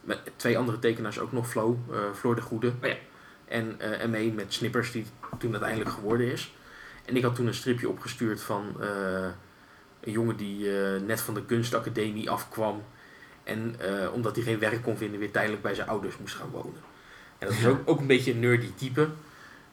met 0.00 0.18
twee 0.36 0.58
andere 0.58 0.78
tekenaars 0.78 1.18
ook 1.18 1.32
nog, 1.32 1.48
Flo, 1.48 1.78
eh 1.92 1.98
Floor 2.14 2.34
de 2.34 2.40
Goede. 2.42 2.66
Oh 2.82 2.88
ja. 2.88 2.96
En 3.44 3.76
ME 4.10 4.32
met 4.34 4.52
Snippers, 4.52 4.92
die 4.92 5.06
toen 5.38 5.50
uiteindelijk 5.50 5.90
geworden 5.90 6.32
is. 6.32 6.54
En 7.04 7.16
ik 7.16 7.22
had 7.22 7.34
toen 7.34 7.46
een 7.46 7.54
stripje 7.54 7.88
opgestuurd 7.88 8.40
van 8.40 8.76
een 10.00 10.12
jongen 10.12 10.36
die 10.36 10.68
net 11.06 11.20
van 11.20 11.34
de 11.34 11.44
kunstacademie 11.44 12.30
afkwam. 12.30 12.82
En 13.46 13.74
eh, 13.78 14.12
omdat 14.12 14.36
hij 14.36 14.44
geen 14.44 14.58
werk 14.58 14.82
kon 14.82 14.96
vinden, 14.96 15.20
weer 15.20 15.30
tijdelijk 15.30 15.62
bij 15.62 15.74
zijn 15.74 15.88
ouders 15.88 16.18
moest 16.18 16.34
gaan 16.34 16.50
wonen. 16.50 16.80
En 17.38 17.48
dat 17.48 17.56
is 17.56 17.66
ook, 17.66 17.78
ook 17.84 18.00
een 18.00 18.06
beetje 18.06 18.32
een 18.32 18.40
nerdy 18.40 18.70
type. 18.74 19.08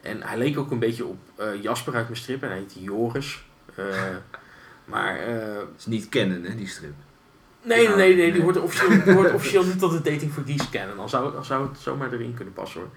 En 0.01 0.21
hij 0.21 0.37
leek 0.37 0.57
ook 0.57 0.71
een 0.71 0.79
beetje 0.79 1.05
op 1.05 1.17
eh, 1.35 1.61
Jasper 1.61 1.95
uit 1.95 2.07
mijn 2.07 2.19
strip. 2.19 2.43
En 2.43 2.49
hij 2.49 2.57
heette 2.57 2.81
Joris. 2.81 3.43
Eh, 3.75 3.85
maar 4.85 5.19
is 5.77 5.85
niet 5.85 6.09
kennen, 6.09 6.43
hè, 6.43 6.55
die 6.55 6.67
strip. 6.67 6.93
nee, 7.61 7.87
nee, 7.87 7.95
nee, 7.95 8.15
nee, 8.15 8.31
die 8.31 8.41
hoort 8.41 8.57
officieel, 8.57 9.03
die 9.03 9.13
hoort 9.13 9.33
officieel 9.39 9.63
niet 9.63 9.79
tot 9.79 9.91
de 9.91 10.11
Dating 10.11 10.31
for 10.31 10.43
Geeks 10.45 10.69
kennen. 10.69 10.95
Dan 10.95 11.09
zou, 11.09 11.43
zou 11.43 11.67
het 11.67 11.79
zomaar 11.79 12.13
erin 12.13 12.33
kunnen 12.33 12.53
passen 12.53 12.81
hoor. 12.81 12.89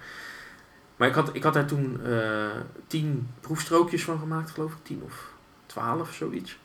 Maar 0.95 1.07
ik 1.07 1.15
had, 1.15 1.29
ik 1.35 1.43
had 1.43 1.53
daar 1.53 1.65
toen 1.65 2.01
tien 2.87 3.29
proefstrookjes 3.39 4.03
van 4.03 4.19
gemaakt, 4.19 4.51
geloof 4.51 4.71
ik. 4.71 4.77
Tien 4.83 5.01
of 5.03 5.31
twaalf, 5.65 6.13
zoiets. 6.13 6.57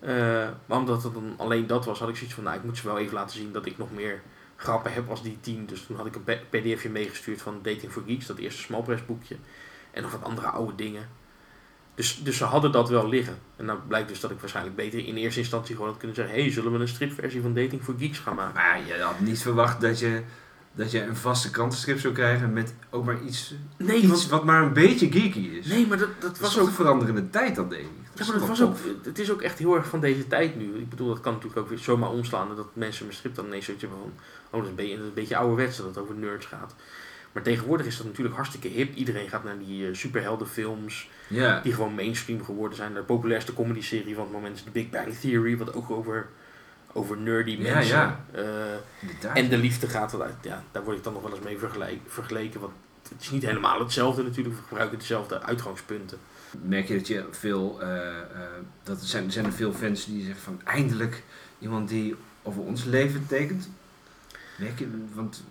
Eh, 0.00 0.48
maar 0.66 0.78
omdat 0.78 1.02
het 1.02 1.14
dan 1.14 1.34
alleen 1.36 1.66
dat 1.66 1.84
was, 1.84 1.98
had 1.98 2.08
ik 2.08 2.16
zoiets 2.16 2.34
van, 2.34 2.44
nou, 2.44 2.56
ik 2.56 2.64
moet 2.64 2.76
ze 2.76 2.86
wel 2.86 2.98
even 2.98 3.14
laten 3.14 3.36
zien 3.36 3.52
dat 3.52 3.66
ik 3.66 3.78
nog 3.78 3.92
meer 3.92 4.22
grappen 4.56 4.92
heb 4.92 5.10
als 5.10 5.22
die 5.22 5.38
tien. 5.40 5.66
Dus 5.66 5.86
toen 5.86 5.96
had 5.96 6.06
ik 6.06 6.14
een 6.14 6.38
pdfje 6.50 6.90
meegestuurd 6.90 7.42
van 7.42 7.60
Dating 7.62 7.92
for 7.92 8.02
Geeks, 8.06 8.26
dat 8.26 8.38
eerste 8.38 8.62
smallpress 8.62 9.06
boekje. 9.06 9.36
En 9.90 10.02
nog 10.02 10.10
wat 10.12 10.24
andere 10.24 10.46
oude 10.46 10.74
dingen. 10.74 11.08
Dus, 11.94 12.20
dus 12.22 12.36
ze 12.36 12.44
hadden 12.44 12.72
dat 12.72 12.88
wel 12.88 13.08
liggen. 13.08 13.38
En 13.56 13.64
nou 13.64 13.78
blijkt 13.88 14.08
dus 14.08 14.20
dat 14.20 14.30
ik 14.30 14.40
waarschijnlijk 14.40 14.76
beter 14.76 15.06
in 15.06 15.16
eerste 15.16 15.40
instantie 15.40 15.74
gewoon 15.74 15.90
had 15.90 15.98
kunnen 15.98 16.16
zeggen... 16.16 16.34
hey, 16.34 16.50
zullen 16.50 16.72
we 16.72 16.78
een 16.78 16.88
stripversie 16.88 17.42
van 17.42 17.54
Dating 17.54 17.82
for 17.82 17.94
Geeks 17.98 18.18
gaan 18.18 18.34
maken? 18.34 18.54
Maar 18.54 18.80
je 18.86 19.02
had 19.02 19.20
niet 19.20 19.42
verwacht 19.42 19.80
dat 19.80 19.98
je, 19.98 20.22
dat 20.72 20.90
je 20.90 21.02
een 21.02 21.16
vaste 21.16 21.50
krantenstrip 21.50 22.00
zou 22.00 22.14
krijgen 22.14 22.52
met 22.52 22.74
ook 22.90 23.04
maar 23.04 23.22
iets, 23.22 23.54
Nee, 23.76 23.96
iets 23.96 24.06
want, 24.06 24.26
wat 24.26 24.44
maar 24.44 24.62
een 24.62 24.72
beetje 24.72 25.10
geeky 25.12 25.38
is. 25.38 25.66
nee 25.66 25.86
maar 25.86 25.98
dat, 25.98 26.08
dat 26.20 26.30
dat 26.30 26.38
was 26.38 26.58
ook 26.58 26.70
veranderende 26.70 27.30
tijd 27.30 27.54
dan, 27.54 27.68
denk 27.68 27.82
ik. 27.82 28.07
Ja, 28.18 28.24
maar 28.26 28.38
dat 28.38 28.48
was 28.48 28.62
ook, 28.62 28.76
het 29.02 29.18
is 29.18 29.30
ook 29.30 29.42
echt 29.42 29.58
heel 29.58 29.74
erg 29.76 29.86
van 29.86 30.00
deze 30.00 30.26
tijd 30.26 30.56
nu. 30.56 30.74
Ik 30.76 30.88
bedoel, 30.88 31.08
dat 31.08 31.20
kan 31.20 31.32
natuurlijk 31.32 31.60
ook 31.60 31.68
weer 31.68 31.78
zomaar 31.78 32.10
omslaan. 32.10 32.50
en 32.50 32.56
Dat 32.56 32.68
mensen 32.72 33.04
mijn 33.04 33.16
strip 33.16 33.34
dan 33.34 33.46
ineens 33.46 33.64
zoiets 33.64 33.82
hebben 33.82 34.00
van... 34.02 34.12
Oh, 34.50 34.52
dat 34.52 34.62
is 34.62 34.68
een 34.68 34.74
beetje, 34.74 34.94
een 34.94 35.14
beetje 35.14 35.36
ouderwets 35.36 35.76
dat 35.76 35.86
het 35.86 35.98
over 35.98 36.14
nerds 36.14 36.46
gaat. 36.46 36.74
Maar 37.32 37.42
tegenwoordig 37.42 37.86
is 37.86 37.96
dat 37.96 38.06
natuurlijk 38.06 38.34
hartstikke 38.36 38.68
hip. 38.68 38.94
Iedereen 38.94 39.28
gaat 39.28 39.44
naar 39.44 39.58
die 39.58 39.88
eh, 39.88 39.94
superheldenfilms, 39.94 41.08
die 41.62 41.72
gewoon 41.72 41.94
mainstream 41.94 42.44
geworden 42.44 42.76
zijn. 42.76 42.94
De 42.94 43.00
populairste 43.02 43.54
comedy-serie 43.54 44.14
van 44.14 44.24
het 44.24 44.32
moment 44.32 44.56
is 44.56 44.62
The 44.62 44.70
Big 44.70 44.90
Bang 44.90 45.14
Theory, 45.14 45.56
wat 45.56 45.74
ook 45.74 45.90
over, 45.90 46.28
over 46.92 47.16
nerdy 47.16 47.50
Ja, 47.50 47.74
mensen. 47.74 47.96
ja. 47.96 48.24
eh, 48.32 49.36
en 49.36 49.48
de 49.48 49.56
liefde 49.56 49.86
gaat 49.86 50.12
eruit. 50.14 50.34
Ja, 50.42 50.64
daar 50.72 50.84
word 50.84 50.96
ik 50.96 51.04
dan 51.04 51.12
nog 51.12 51.22
wel 51.22 51.30
eens 51.34 51.44
mee 51.44 51.58
vergeleken. 52.06 52.60
Want 52.60 52.72
het 53.08 53.20
is 53.22 53.30
niet 53.30 53.42
helemaal 53.46 53.78
hetzelfde 53.80 54.22
natuurlijk. 54.22 54.56
We 54.56 54.62
gebruiken 54.68 54.98
dezelfde 54.98 55.42
uitgangspunten. 55.42 56.18
Merk 56.62 56.88
je 56.88 56.96
dat 56.96 57.06
je 57.06 57.24
veel, 57.30 57.82
eh, 57.82 58.18
eh, 58.18 58.22
dat 58.82 59.00
er 59.00 59.06
zijn, 59.06 59.32
zijn 59.32 59.44
er 59.44 59.52
veel 59.52 59.72
fans 59.72 60.04
die 60.04 60.24
zeggen 60.24 60.42
van 60.42 60.60
eindelijk 60.64 61.22
iemand 61.58 61.88
die 61.88 62.16
over 62.42 62.62
ons 62.62 62.84
leven 62.84 63.26
tekent? 63.26 63.68
Merk 64.58 64.78
je, 64.78 64.88
want 65.14 65.42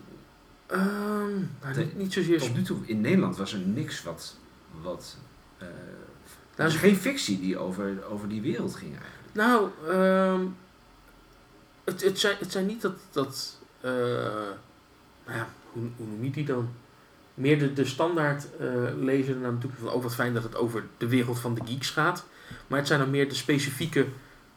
Ehm, 0.67 1.39
nou, 1.61 1.77
niet, 1.77 1.97
niet 1.97 2.13
zozeer... 2.13 2.39
tot 2.39 2.55
nu 2.55 2.61
toe 2.61 2.77
in 2.85 3.01
Nederland 3.01 3.37
was 3.37 3.53
er 3.53 3.59
niks 3.59 4.03
wat, 4.03 4.35
wat 4.81 5.17
eh, 5.57 5.67
er 6.55 6.65
is 6.65 6.75
geen 6.75 6.95
fictie 6.95 7.39
die 7.39 7.57
over, 7.57 8.05
over 8.09 8.29
die 8.29 8.41
wereld 8.41 8.75
ging 8.75 8.91
eigenlijk. 8.91 9.33
Nou, 9.33 9.69
ehm, 9.87 10.45
het, 11.83 12.03
het, 12.03 12.19
zijn, 12.19 12.35
het 12.39 12.51
zijn 12.51 12.65
niet 12.65 12.81
dat. 12.81 12.99
dat 13.11 13.57
nou 13.81 15.37
ja, 15.37 15.49
hoe, 15.71 15.83
hoe 15.95 16.07
noem 16.07 16.23
je 16.23 16.31
die 16.31 16.45
dan? 16.45 16.69
Meer 17.37 17.59
de, 17.59 17.73
de 17.73 17.85
standaard 17.85 18.47
eh 18.59 18.67
lezer 18.99 19.35
naar 19.35 19.53
me 19.53 19.57
toe 19.57 19.69
van 19.79 19.91
oh 19.91 20.03
wat 20.03 20.15
fijn 20.15 20.33
dat 20.33 20.43
het 20.43 20.55
over 20.55 20.83
de 20.97 21.07
wereld 21.07 21.39
van 21.39 21.53
de 21.55 21.61
geeks 21.65 21.89
gaat. 21.89 22.25
Maar 22.67 22.77
het 22.79 22.87
zijn 22.87 22.99
dan 22.99 23.09
meer 23.09 23.29
de 23.29 23.35
specifieke 23.35 24.05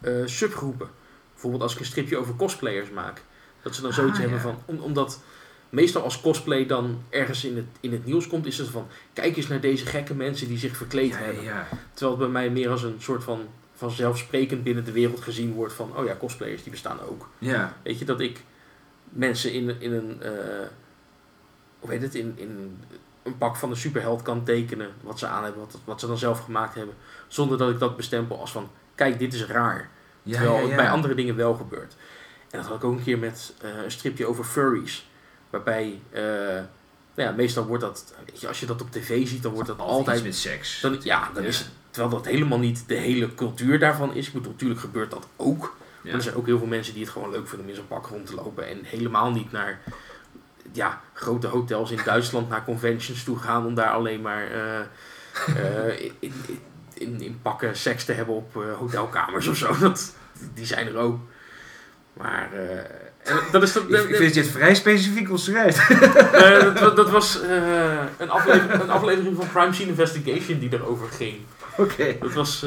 eh, 0.01 0.13
subgroepen. 0.25 0.89
Bijvoorbeeld 1.33 1.63
als 1.63 1.73
ik 1.73 1.79
een 1.79 1.85
stripje 1.85 2.17
over 2.17 2.35
cosplayers 2.37 2.91
maak. 2.91 3.23
Dat 3.63 3.75
ze 3.75 3.83
dan 3.83 3.93
zoiets 3.93 4.15
Ah, 4.15 4.21
hebben 4.21 4.37
ja. 4.39 4.43
van. 4.45 4.59
Om, 4.65 4.79
omdat 4.79 5.21
meestal 5.69 6.03
als 6.03 6.21
cosplay 6.21 6.67
dan 6.67 7.03
ergens 7.09 7.45
in 7.45 7.57
het, 7.57 7.67
in 7.81 7.93
het 7.93 8.05
nieuws 8.05 8.27
komt, 8.27 8.47
is 8.47 8.59
het 8.59 8.69
van 8.69 8.87
kijk 9.13 9.37
eens 9.37 9.49
naar 9.49 9.61
deze 9.61 9.87
gekke 9.87 10.15
mensen 10.15 10.49
die 10.49 10.59
zich 10.59 10.77
verkleed 10.77 11.11
Ja, 11.13 11.17
hebben. 11.19 11.43
ja. 11.45 11.67
Terwijl 11.95 12.11
het 12.11 12.31
bij 12.31 12.41
mij 12.43 12.51
meer 12.51 12.71
als 12.71 12.83
een 12.83 12.97
soort 12.99 13.25
van 13.25 13.41
vanzelfsprekend 13.75 14.63
binnen 14.63 14.85
de 14.85 14.93
wereld 14.93 15.21
gezien 15.21 15.53
wordt 15.53 15.73
van, 15.73 15.97
oh 15.97 16.05
ja, 16.07 16.17
cosplayers 16.17 16.63
die 16.63 16.71
bestaan 16.71 17.01
ook. 17.01 17.29
ja. 17.39 17.77
Weet 17.83 17.99
je, 17.99 18.05
dat 18.05 18.21
ik 18.21 18.41
mensen 19.09 19.53
in, 19.53 19.81
in 19.81 19.93
een, 19.93 20.23
eh, 20.23 20.33
hoe 21.81 21.91
heet 21.91 22.03
het, 22.03 22.15
in, 22.15 22.33
in 22.37 22.79
een 23.23 23.39
pak 23.39 23.57
van 23.57 23.71
een 23.71 23.77
superheld 23.77 24.23
kan 24.23 24.45
tekenen, 24.45 24.91
wat 25.01 25.19
ze 25.19 25.27
aan 25.27 25.45
hebben, 25.45 25.61
wat, 25.61 25.79
wat 25.85 26.01
ze 26.01 26.07
dan 26.07 26.19
zelf 26.19 26.41
gemaakt 26.45 26.75
hebben, 26.75 26.95
zonder 27.29 27.59
dat 27.59 27.71
ik 27.71 27.79
dat 27.79 27.97
bestempel 27.97 28.41
als 28.41 28.53
van, 28.53 28.71
kijk, 28.95 29.19
dit 29.19 29.35
is 29.35 29.47
raar. 29.47 29.89
Ja, 30.23 30.37
Terwijl 30.37 30.61
ja, 30.61 30.67
het 30.67 30.77
bij 30.77 30.91
andere 30.91 31.15
dingen 31.15 31.37
wel 31.37 31.55
gebeurt. 31.55 31.95
En 32.51 32.59
dat 32.59 32.67
had 32.67 32.77
ik 32.77 32.85
ook 32.85 32.97
een 32.97 33.05
keer 33.05 33.19
met 33.19 33.55
eh, 33.61 33.71
een 33.85 33.91
stripje 33.91 34.27
over 34.27 34.45
furries. 34.45 35.09
Waarbij, 35.51 36.01
eh, 36.11 36.23
nou 37.15 37.29
ja, 37.29 37.31
meestal 37.31 37.67
wordt 37.67 37.83
dat, 37.83 38.15
weet 38.27 38.41
je, 38.41 38.49
als 38.49 38.61
je 38.61 38.67
dat 38.67 38.83
op 38.83 38.91
tv 38.91 39.27
ziet, 39.27 39.43
dan 39.43 39.53
wordt 39.53 39.69
dat 39.69 39.79
Altijd 39.79 40.23
met 40.23 40.37
seks. 40.37 40.81
dan, 40.81 41.01
ja, 41.03 41.31
dan 41.35 41.45
is 41.45 41.59
het, 41.59 41.69
terwijl 41.91 42.15
dat 42.15 42.27
helemaal 42.27 42.59
niet 42.59 42.85
de 42.87 42.95
hele 42.95 43.35
cultuur 43.35 43.79
daarvan 43.79 44.15
is. 44.15 44.27
Ik 44.27 44.33
bedoel, 44.33 44.53
natuurlijk 44.53 44.81
gebeurt 44.81 45.11
dat 45.11 45.27
ook. 45.37 45.77
Maar 46.03 46.13
er 46.13 46.23
zijn 46.23 46.35
ook 46.35 46.47
heel 46.47 46.59
veel 46.59 46.67
mensen 46.67 46.95
die 46.95 47.03
het 47.03 47.13
gewoon 47.13 47.31
leuk 47.31 47.49
vinden 47.49 47.67
om 47.67 47.69
in 47.69 47.77
zo'n 47.77 47.87
pak 47.87 48.07
rond 48.07 48.27
te 48.27 48.35
lopen. 48.35 48.69
En 48.69 48.79
helemaal 48.85 49.31
niet 49.31 49.53
naar 49.53 49.81
ja, 50.73 51.01
grote 51.13 51.47
hotels 51.47 51.91
in 51.91 52.01
Duitsland, 52.05 52.49
naar 52.49 52.65
conventions 52.65 53.25
toe 53.25 53.39
gaan 53.39 53.67
om 53.67 53.75
daar 53.75 53.91
alleen 53.91 54.21
maar 54.21 54.51
eh, 54.51 54.81
eh, 55.47 56.01
in, 56.01 56.13
in, 56.21 56.35
in, 56.95 57.21
in 57.21 57.39
pakken 57.43 57.77
seks 57.77 58.05
te 58.05 58.13
hebben 58.13 58.35
op 58.35 58.57
eh, 58.57 58.77
hotelkamers 58.79 59.47
of 59.47 59.57
zo. 59.57 59.79
Dat, 59.81 60.15
die 60.55 60.67
zijn 60.67 60.87
er 60.87 60.97
ook. 60.97 61.19
Maar 62.13 62.51
dat 63.53 63.63
is 63.63 63.73
dat, 63.73 63.83
Ik, 63.89 64.09
ik 64.09 64.17
vind 64.17 64.35
het 64.35 64.47
vrij 64.47 64.75
specifiek 64.75 65.31
omschrijft. 65.31 65.79
eh, 65.91 66.75
dat, 66.75 66.97
dat 66.97 67.11
was 67.11 67.41
een, 68.19 68.31
aflevering, 68.31 68.83
een 68.83 68.91
aflevering 68.91 69.37
van 69.37 69.49
Crime 69.49 69.73
Scene 69.73 69.89
Investigation 69.89 70.59
die 70.59 70.73
erover 70.73 71.09
ging. 71.09 71.37
Oké. 71.77 72.17
Dat 72.21 72.33
was. 72.33 72.67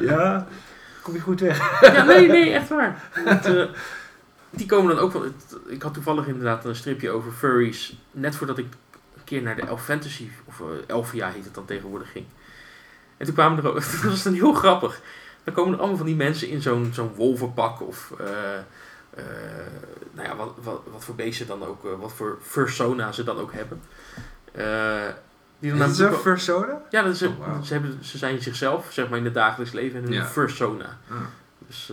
Ja, 0.00 0.46
kom 1.02 1.14
je 1.14 1.20
goed 1.20 1.40
weg. 1.40 1.80
ja, 1.80 2.04
nee, 2.04 2.28
nee, 2.28 2.52
echt 2.52 2.68
waar. 2.68 3.02
Die 4.50 4.66
komen 4.66 4.94
dan 4.94 5.04
ook 5.04 5.12
van. 5.12 5.32
Ik 5.66 5.82
had 5.82 5.94
toevallig 5.94 6.26
inderdaad 6.26 6.64
een 6.64 6.76
stripje 6.76 7.10
over 7.10 7.32
furries. 7.32 7.96
Net 8.10 8.36
voordat 8.36 8.58
ik 8.58 8.66
een 9.14 9.24
keer 9.24 9.42
naar 9.42 9.56
de 9.56 9.62
Elf 9.62 9.84
Fantasy, 9.84 10.28
of 10.44 10.60
eh, 10.60 10.66
Elfia 10.86 11.30
heet 11.30 11.44
het 11.44 11.54
dan 11.54 11.64
tegenwoordig, 11.64 12.10
ging. 12.12 12.26
En 13.16 13.26
toen 13.26 13.34
kwamen 13.34 13.58
er 13.64 13.68
ook. 13.68 13.74
Dat 14.02 14.02
was 14.02 14.22
dan 14.22 14.32
heel 14.32 14.52
grappig. 14.54 15.00
Dan 15.44 15.54
komen 15.54 15.72
er 15.72 15.78
allemaal 15.78 15.96
van 15.96 16.06
die 16.06 16.16
mensen 16.16 16.48
in 16.48 16.62
zo'n 16.62 16.90
zo'n 16.92 17.14
wolvenpak 17.14 17.80
of. 17.82 18.12
eh, 18.18 18.56
eh, 19.14 19.24
nou 20.12 20.28
ja, 20.28 20.36
wat, 20.36 20.52
wat, 20.62 20.82
wat 20.92 21.04
voor 21.04 21.14
beesten 21.14 21.46
dan 21.46 21.64
ook, 21.64 21.82
wat 22.00 22.12
voor 22.12 22.38
fursona 22.42 23.12
ze 23.12 23.24
dan 23.24 23.38
ook 23.38 23.52
hebben. 23.52 23.80
Die 25.58 25.76
dan 25.76 25.90
Is 25.90 25.98
het 25.98 26.10
ko- 26.10 26.16
persona? 26.22 26.82
Ja, 26.90 27.02
dat 27.02 27.12
is, 27.14 27.22
Oh, 27.22 27.62
ze, 27.62 27.72
hebben, 27.72 27.98
ze 28.04 28.18
zijn 28.18 28.42
zichzelf, 28.42 28.86
zeg 28.92 29.08
maar 29.08 29.18
in 29.18 29.24
het 29.24 29.34
dagelijks 29.34 29.72
leven 29.72 29.98
en 29.98 30.04
hun 30.04 30.12
Ja. 30.12 30.24
fursona. 30.24 30.98
Ah. 31.10 31.16
Dus, 31.66 31.92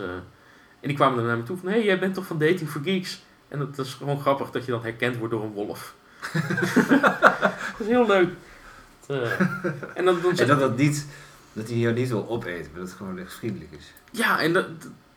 en 0.80 0.88
die 0.88 0.96
kwamen 0.96 1.18
dan 1.18 1.26
naar 1.26 1.38
me 1.38 1.44
toe 1.44 1.58
van, 1.58 1.68
hé, 1.68 1.76
hey, 1.76 1.86
jij 1.86 2.00
bent 2.00 2.14
toch 2.14 2.26
van 2.26 2.38
Dating 2.38 2.70
for 2.70 2.82
Geeks? 2.82 3.22
En 3.48 3.60
dat 3.60 3.78
is 3.86 3.94
gewoon 3.94 4.20
grappig 4.20 4.52
dat 4.52 4.66
je 4.66 4.72
dan 4.72 4.82
herkend 4.82 5.18
wordt 5.18 5.34
door 5.34 5.44
een 5.44 5.52
wolf. 5.52 5.96
dat 6.34 7.80
is 7.80 7.88
heel 7.88 8.08
leuk. 8.08 8.30
Eh, 9.08 9.40
en 9.94 10.06
dan, 10.06 10.22
dan 10.22 10.38
En 10.38 10.48
dat 10.48 10.60
dat 10.60 10.78
niet, 10.78 11.06
dat 11.54 11.68
hij 11.68 11.78
jou 11.78 11.94
niet 11.94 12.10
wil 12.10 12.30
opeten, 12.30 12.70
maar 12.72 12.80
dat 12.80 12.90
het 12.90 12.98
gewoon 12.98 13.20
echt 13.20 13.34
vriendelijk 13.34 13.72
is. 13.72 13.94
Ja, 14.12 14.40
en 14.40 14.54
dat, 14.54 14.68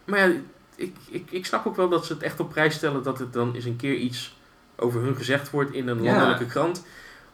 maar 0.05 0.29
ja, 0.29 0.35
ik, 0.75 0.97
ik, 1.09 1.31
ik 1.31 1.47
snap 1.47 1.67
ook 1.67 1.77
wel 1.77 1.89
dat 1.89 2.07
ze 2.07 2.13
het 2.13 2.23
echt 2.23 2.41
op 2.41 2.51
prijs 2.51 2.75
stellen 2.75 3.03
dat 3.03 3.19
het 3.19 3.33
dan 3.33 3.55
eens 3.55 3.65
een 3.65 3.77
keer 3.77 3.95
iets 3.95 4.37
over 4.77 5.01
hun 5.01 5.17
gezegd 5.17 5.51
wordt 5.51 5.73
in 5.73 5.89
een 5.89 6.03
Ja. 6.03 6.13
landelijke 6.13 6.47
krant. 6.47 6.85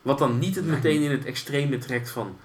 Wat 0.02 0.18
dan 0.18 0.38
niet 0.38 0.54
het 0.56 0.66
meteen 0.66 1.02
in 1.02 1.10
het 1.10 1.24
extreme 1.24 1.78
trekt 1.78 2.10
van, 2.10 2.36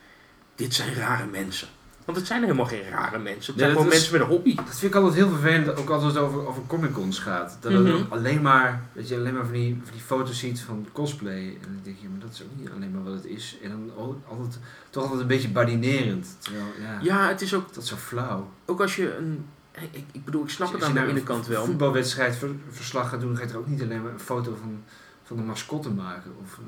dit 0.56 0.74
zijn 0.74 0.94
rare 0.94 1.26
mensen. 1.26 1.67
Want 2.06 2.18
het 2.18 2.28
zijn 2.28 2.42
helemaal 2.42 2.66
geen 2.66 2.90
rare 2.90 3.20
mensen. 3.20 3.54
Het 3.54 3.62
zijn 3.62 3.72
gewoon 3.72 3.88
is- 3.88 3.94
mensen 3.94 4.12
met 4.12 4.22
een 4.22 4.28
hobby. 4.28 4.56
Dat 4.56 4.66
vind 4.70 4.94
ik 4.94 4.96
altijd 5.00 5.16
heel 5.16 5.30
vervelend, 5.30 5.78
ook 5.78 5.90
als 5.90 6.04
het 6.04 6.18
over, 6.18 6.48
over 6.48 6.62
Comic 6.68 6.92
Cons 6.92 7.20
gaat. 7.20 7.58
Dat 7.60 7.72
Mhm. 7.72 7.86
het 7.86 8.10
alleen 8.10 8.42
maar, 8.42 8.82
dat 8.94 9.08
je 9.08 9.16
alleen 9.16 9.34
maar 9.34 9.44
van 9.44 9.54
die, 9.54 9.80
van 9.84 9.92
die 9.94 10.02
foto's 10.02 10.40
ziet 10.40 10.62
van 10.62 10.88
cosplay. 10.92 11.46
En 11.48 11.62
dan 11.62 11.80
denk 11.84 11.98
je, 12.02 12.10
maar 12.10 12.20
dat 12.20 12.32
is 12.34 12.42
ook 12.44 12.60
niet 12.60 12.70
alleen 12.76 12.92
maar 12.92 13.04
wat 13.04 13.14
het 13.14 13.26
is. 13.26 13.58
En 13.64 13.70
dan 13.70 13.92
altijd, 14.30 14.60
toch 14.90 15.04
altijd 15.04 15.22
een 15.22 15.28
beetje 15.28 15.50
badinerend. 15.50 16.36
Terwijl, 16.40 16.66
ja, 16.82 17.00
Ja, 17.02 17.28
het 17.28 17.42
is 17.42 17.54
ook, 17.54 17.74
dat 17.74 17.84
is 17.84 17.90
zo 17.90 17.96
flauw. 17.96 18.50
ook 18.66 18.82
als 18.82 18.96
je 18.96 19.16
een... 19.18 19.46
Ik, 19.92 20.04
ik 20.12 20.26
bedoel, 20.26 20.44
ik 20.44 20.50
snap 20.50 20.74
het 20.74 20.84
aan 20.84 20.94
de 20.94 21.06
ene 21.08 21.24
kant 21.24 21.46
een 21.46 21.52
wel. 21.52 21.66
voetbalwedstrijd 21.66 22.36
ver- 22.36 22.50
verslag 22.70 23.10
gaat 23.10 23.20
doen, 23.20 23.30
dan 23.30 23.38
ga 23.38 23.44
je 23.48 23.52
er 23.52 23.58
ook 23.60 23.68
niet 23.68 23.82
alleen 23.82 24.02
maar 24.04 24.12
een 24.12 24.20
foto 24.20 24.56
van, 24.62 24.84
van 25.24 25.38
de 25.38 25.44
mascotte 25.44 25.90
maken. 25.90 26.32
Of 26.44 26.58
eh, 26.58 26.64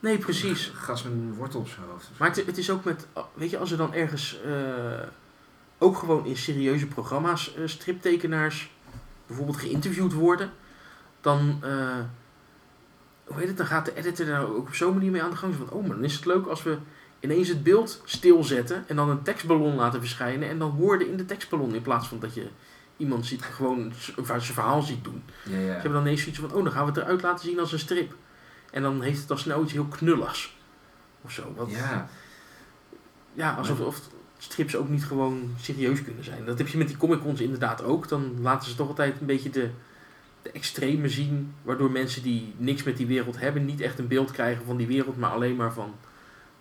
Nee, 0.00 0.18
precies. 0.18 0.72
gast 0.74 1.04
met 1.04 1.12
een 1.12 1.34
wortel 1.34 1.60
op 1.60 1.68
zijn 1.68 1.86
hoofd. 1.90 2.10
Maar 2.16 2.28
het, 2.28 2.46
het 2.46 2.58
is 2.58 2.70
ook 2.70 2.84
met, 2.84 3.06
weet 3.34 3.50
je, 3.50 3.58
als 3.58 3.70
er 3.70 3.76
dan 3.76 3.94
ergens 3.94 4.40
eh, 4.44 4.52
ook 5.78 5.96
gewoon 5.96 6.26
in 6.26 6.36
serieuze 6.36 6.86
programma's 6.86 7.54
eh, 7.54 7.62
striptekenaars 7.66 8.70
bijvoorbeeld 9.26 9.56
geïnterviewd 9.56 10.12
worden, 10.12 10.50
dan, 11.20 11.58
eh, 11.62 11.98
hoe 13.24 13.38
heet 13.38 13.48
het, 13.48 13.56
dan 13.56 13.66
gaat 13.66 13.84
de 13.84 13.96
editor 13.96 14.26
daar 14.26 14.48
ook 14.48 14.68
op 14.68 14.74
zo'n 14.74 14.94
manier 14.94 15.10
mee 15.10 15.22
aan 15.22 15.30
de 15.30 15.36
gang. 15.36 15.54
Van, 15.54 15.70
oh, 15.70 15.86
maar 15.86 15.96
dan 15.96 16.04
is 16.04 16.14
het 16.14 16.24
leuk 16.24 16.46
als 16.46 16.62
we 16.62 16.78
ineens 17.20 17.48
het 17.48 17.62
beeld 17.62 18.02
stilzetten 18.04 18.84
en 18.88 18.96
dan 18.96 19.10
een 19.10 19.22
tekstballon 19.22 19.74
laten 19.74 20.00
verschijnen 20.00 20.48
en 20.48 20.58
dan 20.58 20.70
woorden 20.70 21.08
in 21.08 21.16
de 21.16 21.24
tekstballon 21.24 21.74
in 21.74 21.82
plaats 21.82 22.08
van 22.08 22.18
dat 22.20 22.34
je 22.34 22.48
iemand 22.96 23.26
ziet, 23.26 23.42
gewoon 23.42 23.92
zijn 24.24 24.40
verhaal 24.40 24.82
ziet 24.82 25.04
doen. 25.04 25.22
Ja, 25.44 25.58
ja. 25.58 25.64
Ze 25.64 25.72
hebben 25.72 25.92
dan 25.92 26.02
ineens 26.02 26.20
zoiets 26.20 26.40
van, 26.40 26.52
oh, 26.52 26.64
dan 26.64 26.72
gaan 26.72 26.84
we 26.84 26.90
het 26.90 27.00
eruit 27.00 27.22
laten 27.22 27.48
zien 27.48 27.60
als 27.60 27.72
een 27.72 27.78
strip. 27.78 28.14
En 28.76 28.82
dan 28.82 29.02
heeft 29.02 29.20
het 29.20 29.30
al 29.30 29.36
snel 29.36 29.62
iets 29.62 29.72
heel 29.72 29.84
knulligs. 29.86 30.56
Of 31.22 31.30
zo. 31.32 31.52
Wat, 31.56 31.70
ja. 31.70 32.08
ja, 33.32 33.54
alsof 33.54 33.80
of 33.80 34.00
strips 34.38 34.76
ook 34.76 34.88
niet 34.88 35.04
gewoon 35.04 35.54
serieus 35.60 36.02
kunnen 36.02 36.24
zijn. 36.24 36.44
Dat 36.44 36.58
heb 36.58 36.68
je 36.68 36.78
met 36.78 36.88
die 36.88 36.96
Comic 36.96 37.20
Cons 37.20 37.40
inderdaad 37.40 37.82
ook. 37.82 38.08
Dan 38.08 38.40
laten 38.40 38.70
ze 38.70 38.76
toch 38.76 38.88
altijd 38.88 39.20
een 39.20 39.26
beetje 39.26 39.50
de, 39.50 39.70
de 40.42 40.50
extreme 40.50 41.08
zien. 41.08 41.54
Waardoor 41.62 41.90
mensen 41.90 42.22
die 42.22 42.54
niks 42.56 42.82
met 42.82 42.96
die 42.96 43.06
wereld 43.06 43.38
hebben 43.38 43.64
niet 43.64 43.80
echt 43.80 43.98
een 43.98 44.06
beeld 44.08 44.30
krijgen 44.30 44.64
van 44.64 44.76
die 44.76 44.86
wereld. 44.86 45.16
Maar 45.16 45.30
alleen 45.30 45.56
maar 45.56 45.72
van 45.72 45.94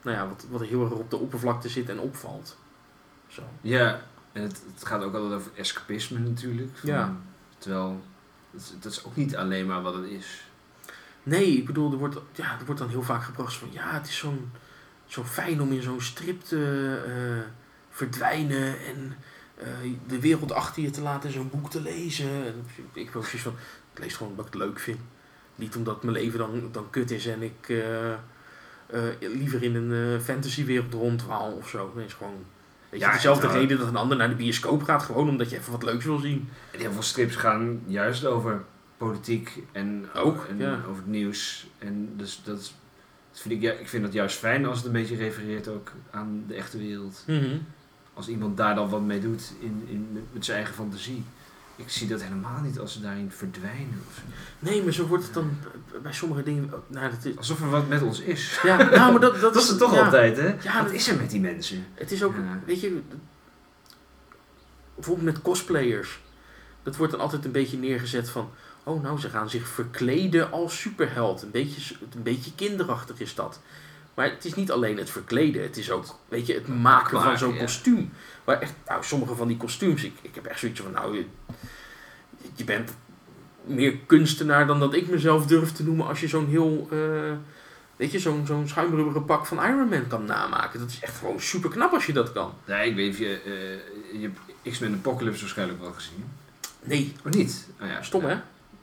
nou 0.02 0.18
ja, 0.18 0.28
wat, 0.28 0.46
wat 0.50 0.62
heel 0.64 0.84
erg 0.84 0.92
op 0.94 1.10
de 1.10 1.18
oppervlakte 1.18 1.70
zit 1.70 1.90
en 1.90 2.00
opvalt. 2.00 2.58
Zo. 3.28 3.42
Ja, 3.62 4.02
en 4.32 4.42
het, 4.42 4.64
het 4.76 4.86
gaat 4.86 5.04
ook 5.04 5.14
altijd 5.14 5.34
over 5.34 5.52
escapisme 5.56 6.20
natuurlijk. 6.20 6.78
Van- 6.78 6.90
Ja. 6.90 7.16
Terwijl, 7.58 8.02
dat 8.52 8.62
is, 8.62 8.74
dat 8.80 8.92
is 8.92 9.06
ook 9.06 9.16
niet 9.16 9.36
alleen 9.36 9.66
maar 9.68 9.82
wat 9.82 9.94
het 9.94 10.06
is. 10.06 10.44
Nee, 11.26 11.58
ik 11.58 11.66
bedoel, 11.66 11.92
er 11.92 11.98
wordt, 11.98 12.18
ja, 12.32 12.58
er 12.60 12.66
wordt 12.66 12.80
dan 12.82 12.90
heel 12.90 13.04
vaak 13.04 13.24
gebracht 13.24 13.54
van... 13.54 13.68
Ja, 13.72 13.94
het 13.94 14.08
is 14.08 14.18
zo'n 14.18 14.52
zo 15.06 15.24
fijn 15.24 15.62
om 15.62 15.72
in 15.72 15.82
zo'n 15.82 16.02
strip 16.02 16.42
te 16.44 16.98
eh, 17.08 17.52
verdwijnen... 17.90 18.80
en 18.80 19.16
eh, 19.58 19.68
de 20.08 20.20
wereld 20.20 20.52
achter 20.52 20.84
je 20.84 20.90
te 20.90 21.02
laten 21.02 21.30
en 21.30 21.36
zo'n 21.36 21.50
boek 21.50 21.70
te 21.70 21.82
lezen. 21.82 22.30
En 22.30 22.66
ik 22.94 23.12
ben 23.12 23.22
precies 23.22 23.42
van... 23.42 23.54
Ik 23.94 24.00
lees 24.00 24.16
gewoon 24.16 24.32
omdat 24.32 24.46
ik 24.46 24.54
het 24.54 24.62
leuk 24.62 24.80
vind. 24.80 25.00
Niet 25.56 25.76
omdat 25.76 26.04
mijn 26.04 26.16
leven 26.16 26.40
dan, 26.40 26.70
dan 26.72 26.90
kut 26.90 27.12
is 27.12 27.26
en 27.28 27.42
ik 27.42 27.70
eh, 27.70 29.02
liever 29.20 29.64
in 29.64 29.76
een 29.76 30.22
fantasywereld 30.22 30.94
rondwaal 30.94 31.52
of 31.52 31.70
zo. 31.70 31.92
Nee, 31.96 32.06
is 32.06 32.14
gewoon... 32.14 32.46
Weet 32.90 33.00
je, 33.00 33.06
Ja, 33.06 33.14
dezelfde 33.14 33.48
en- 33.48 33.54
reden 33.54 33.78
dat 33.78 33.88
een 33.88 33.96
ander 33.96 34.18
naar 34.18 34.30
de 34.30 34.36
bioscoop 34.36 34.84
gaat. 34.84 35.04
Gewoon 35.04 35.30
omdat 35.30 35.50
je 35.50 35.58
even 35.58 35.72
wat 35.72 35.84
leuks 35.84 36.06
wil 36.06 36.18
zien. 36.20 36.50
En 36.72 36.80
heel 36.80 36.92
veel 36.92 37.02
strips 37.02 37.36
gaan 37.36 37.82
juist 37.86 38.26
over 38.26 38.64
politiek 38.98 39.64
en, 39.72 40.06
Ook, 40.16 40.46
en 40.50 40.58
ja. 40.58 40.74
over 40.90 40.96
het 40.96 41.08
nieuws. 41.08 41.68
En 41.78 42.14
dus 42.18 42.42
dat 42.44 42.60
is, 42.60 42.76
Dat 43.32 43.42
vind 43.42 43.54
ik, 43.54 43.62
ja, 43.62 43.72
ik 43.72 43.88
vind 43.90 44.04
dat 44.04 44.14
juist 44.14 44.38
fijn 44.38 44.66
als 44.66 44.78
het 44.78 44.86
een 44.86 44.92
beetje 44.92 45.16
refereert 45.16 45.68
ook 45.68 45.92
aan 46.12 46.44
de 46.48 46.54
echte 46.54 46.78
wereld. 46.78 47.24
Mhm. 47.28 47.58
Als 48.14 48.28
iemand 48.28 48.58
daar 48.58 48.76
dan 48.76 48.90
wat 48.90 49.02
mee 49.02 49.20
doet 49.20 49.54
in, 49.60 49.84
in, 49.88 50.26
met- 50.32 50.46
zijn 50.46 50.58
eigen 50.58 50.76
fantasie. 50.76 51.24
Ik 51.78 51.90
zie 51.90 52.08
dat 52.08 52.22
helemaal 52.22 52.62
niet 52.62 52.80
als 52.80 52.94
ze 52.94 53.02
daarin 53.02 53.32
verdwijnen. 53.32 54.02
Of. 54.08 54.22
Nee, 54.60 54.84
maar 54.84 54.94
zo 54.94 55.06
wordt 55.08 55.24
het 55.24 55.34
dan 55.34 55.58
bij 56.04 56.14
sommige 56.14 56.44
dingen... 56.44 56.70
Nou, 56.88 57.10
dat 57.12 57.26
is, 57.26 57.38
Alsof 57.38 57.62
er 57.62 57.70
wat 57.70 57.88
met 57.88 58.02
ons 58.02 58.20
is. 58.20 58.60
ja, 58.64 58.78
nou, 58.78 59.12
maar 59.12 59.22
dat, 59.22 59.34
dat, 59.42 59.54
Dat 59.54 59.64
is 59.64 59.70
het 59.70 59.78
toch 59.78 59.94
ja. 59.94 60.04
altijd, 60.04 60.38
hè? 60.38 60.48
Ja, 60.48 60.54
wat 60.78 60.84
dat- 60.86 60.92
is 60.92 61.08
er 61.08 61.18
met 61.18 61.30
die 61.30 61.40
mensen? 61.42 61.86
Het 61.94 62.12
is 62.12 62.24
ook, 62.24 62.36
Ja. 62.36 62.60
weet 62.66 62.82
je, 62.82 63.02
bijvoorbeeld 64.96 65.26
met 65.26 65.42
cosplayers. 65.42 66.20
Dat 66.84 66.96
wordt 66.96 67.12
dan 67.12 67.22
altijd 67.22 67.46
een 67.46 67.52
beetje 67.52 67.78
neergezet 67.78 68.30
van, 68.30 68.50
oh 68.86 69.04
nou, 69.04 69.20
ze 69.20 69.30
gaan 69.30 69.50
zich 69.50 69.68
verkleden 69.68 70.52
als 70.52 70.80
superheld. 70.80 71.42
Een 71.42 71.52
beetje, 71.52 71.96
een 72.14 72.24
beetje 72.24 72.52
kinderachtig 72.56 73.20
is 73.20 73.36
dat. 73.36 73.60
Maar 74.14 74.30
het 74.30 74.46
is 74.46 74.54
niet 74.54 74.72
alleen 74.72 74.98
het 74.98 75.10
verkleden, 75.10 75.62
het 75.62 75.78
is 75.78 75.92
ook, 75.92 76.06
weet 76.30 76.48
je, 76.48 76.54
het 76.54 76.68
maken 76.68 77.22
van 77.22 77.38
zo'n 77.38 77.54
ja. 77.54 77.60
kostuum. 77.60 78.14
Maar 78.44 78.62
echt, 78.62 78.74
nou, 78.88 79.04
sommige 79.04 79.36
van 79.36 79.48
die 79.48 79.58
kostuums, 79.58 80.04
ik, 80.04 80.14
ik 80.22 80.36
heb 80.36 80.46
echt 80.46 80.60
zoiets 80.60 80.80
van, 80.80 80.92
nou, 80.92 81.16
je, 81.16 81.26
je 82.56 82.64
bent 82.64 82.94
meer 83.64 83.98
kunstenaar 84.06 84.68
dan 84.68 84.80
dat 84.80 84.94
ik 84.94 85.10
mezelf 85.10 85.46
durf 85.46 85.72
te 85.72 85.84
noemen 85.84 86.08
als 86.08 86.20
je 86.20 86.28
zo'n 86.28 86.48
heel, 86.48 86.88
eh, 86.92 87.34
weet 87.96 88.12
je, 88.12 88.20
zo'n 88.20 88.46
zo'n 88.46 88.68
schuimrubberen 88.68 89.26
pak 89.26 89.46
van 89.46 89.64
Iron 89.64 89.90
Man 89.90 90.08
kan 90.08 90.26
namaken. 90.26 90.80
Dat 90.80 90.90
is 90.90 91.00
echt 91.00 91.18
gewoon 91.18 91.40
super 91.42 91.70
knap 91.70 91.94
als 91.94 92.06
je 92.06 92.14
dat 92.14 92.32
kan. 92.32 92.54
Nee, 92.66 92.90
ik 92.90 92.96
weet 92.96 93.12
of 93.12 93.18
je... 93.18 93.42
eh, 93.46 94.22
je 94.22 94.28
hebt 94.28 94.40
X-Men 94.72 94.94
Apocalypse 94.94 95.42
waarschijnlijk 95.42 95.82
wel 95.82 95.92
gezien. 95.92 96.24
Nee, 96.84 97.14
Of 97.26 97.34
niet? 97.34 97.68
Oh, 97.82 97.88
ja. 97.88 98.02
stom 98.02 98.26
hè? 98.26 98.36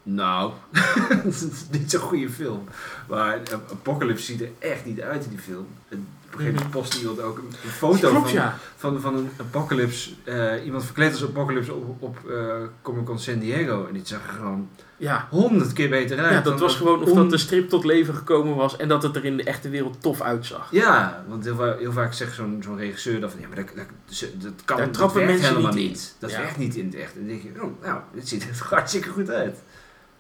Nou, 0.02 0.52
het 1.08 1.24
is 1.42 1.44
niet 1.70 1.90
zo'n 1.90 2.00
goede 2.00 2.30
film. 2.30 2.64
Maar 3.08 3.38
Apocalypse 3.72 4.24
ziet 4.24 4.40
er 4.40 4.50
echt 4.58 4.84
niet 4.84 5.00
uit 5.00 5.24
in 5.24 5.30
die 5.30 5.38
film. 5.38 5.66
Op 5.88 6.38
een 6.38 6.44
gegeven 6.44 6.54
moment 6.54 6.70
post 6.82 6.94
iemand 7.00 7.20
ook 7.20 7.38
een, 7.38 7.44
een 7.64 7.70
foto 7.70 8.08
Klopt 8.10 8.24
van, 8.24 8.32
ja. 8.38 8.58
van, 8.76 9.00
van 9.00 9.16
een 9.16 9.30
Apocalypse. 9.40 10.10
eh, 10.24 10.64
iemand 10.64 10.84
verkleed 10.84 11.12
als 11.12 11.22
Apocalypse 11.22 11.74
op, 11.74 12.02
op 12.02 12.30
eh, 12.30 12.54
Comic 12.82 13.04
Con 13.04 13.18
San 13.18 13.38
Diego. 13.38 13.86
En 13.86 13.92
die 13.92 14.02
zag 14.04 14.26
er 14.26 14.32
gewoon 14.32 14.68
Ja. 14.96 15.26
honderd 15.30 15.72
keer 15.72 15.88
beter 15.88 16.18
uit. 16.18 16.30
ja, 16.32 16.40
dat 16.40 16.60
was 16.60 16.76
gewoon 16.76 17.02
of 17.02 17.08
on- 17.10 17.16
dat 17.16 17.30
de 17.30 17.38
strip 17.38 17.68
tot 17.68 17.84
leven 17.84 18.14
gekomen 18.14 18.56
was 18.56 18.76
en 18.76 18.88
dat 18.88 19.02
het 19.02 19.16
er 19.16 19.24
in 19.24 19.36
de 19.36 19.42
echte 19.44 19.68
wereld 19.68 20.02
tof 20.02 20.20
uitzag. 20.20 20.68
Ja, 20.70 21.24
want 21.28 21.44
heel, 21.44 21.56
va- 21.56 21.76
heel 21.78 21.92
vaak 21.92 22.12
zegt 22.12 22.34
zo'n 22.34 22.60
zo'n 22.64 22.76
regisseur 22.76 23.20
dan 23.20 23.30
van 23.30 23.40
ja, 23.40 23.46
maar 23.48 23.56
dat, 23.56 23.66
dat, 23.76 24.52
kan 24.64 24.76
Daar 24.76 24.86
dat 24.86 24.94
trappen 24.94 25.24
mensen 25.26 25.48
helemaal 25.48 25.72
niet 25.72 25.98
in. 25.98 26.06
Dat 26.18 26.30
Ja. 26.30 26.38
werkt 26.38 26.56
niet 26.58 26.74
in 26.76 26.84
het 26.86 26.94
echt. 26.94 27.12
En 27.14 27.18
dan 27.18 27.28
denk 27.28 27.42
je, 27.42 27.62
oh, 27.62 27.82
nou, 27.82 28.00
dit 28.14 28.28
ziet 28.28 28.42
er 28.42 28.66
hartstikke 28.70 29.08
goed 29.08 29.30
uit. 29.30 29.58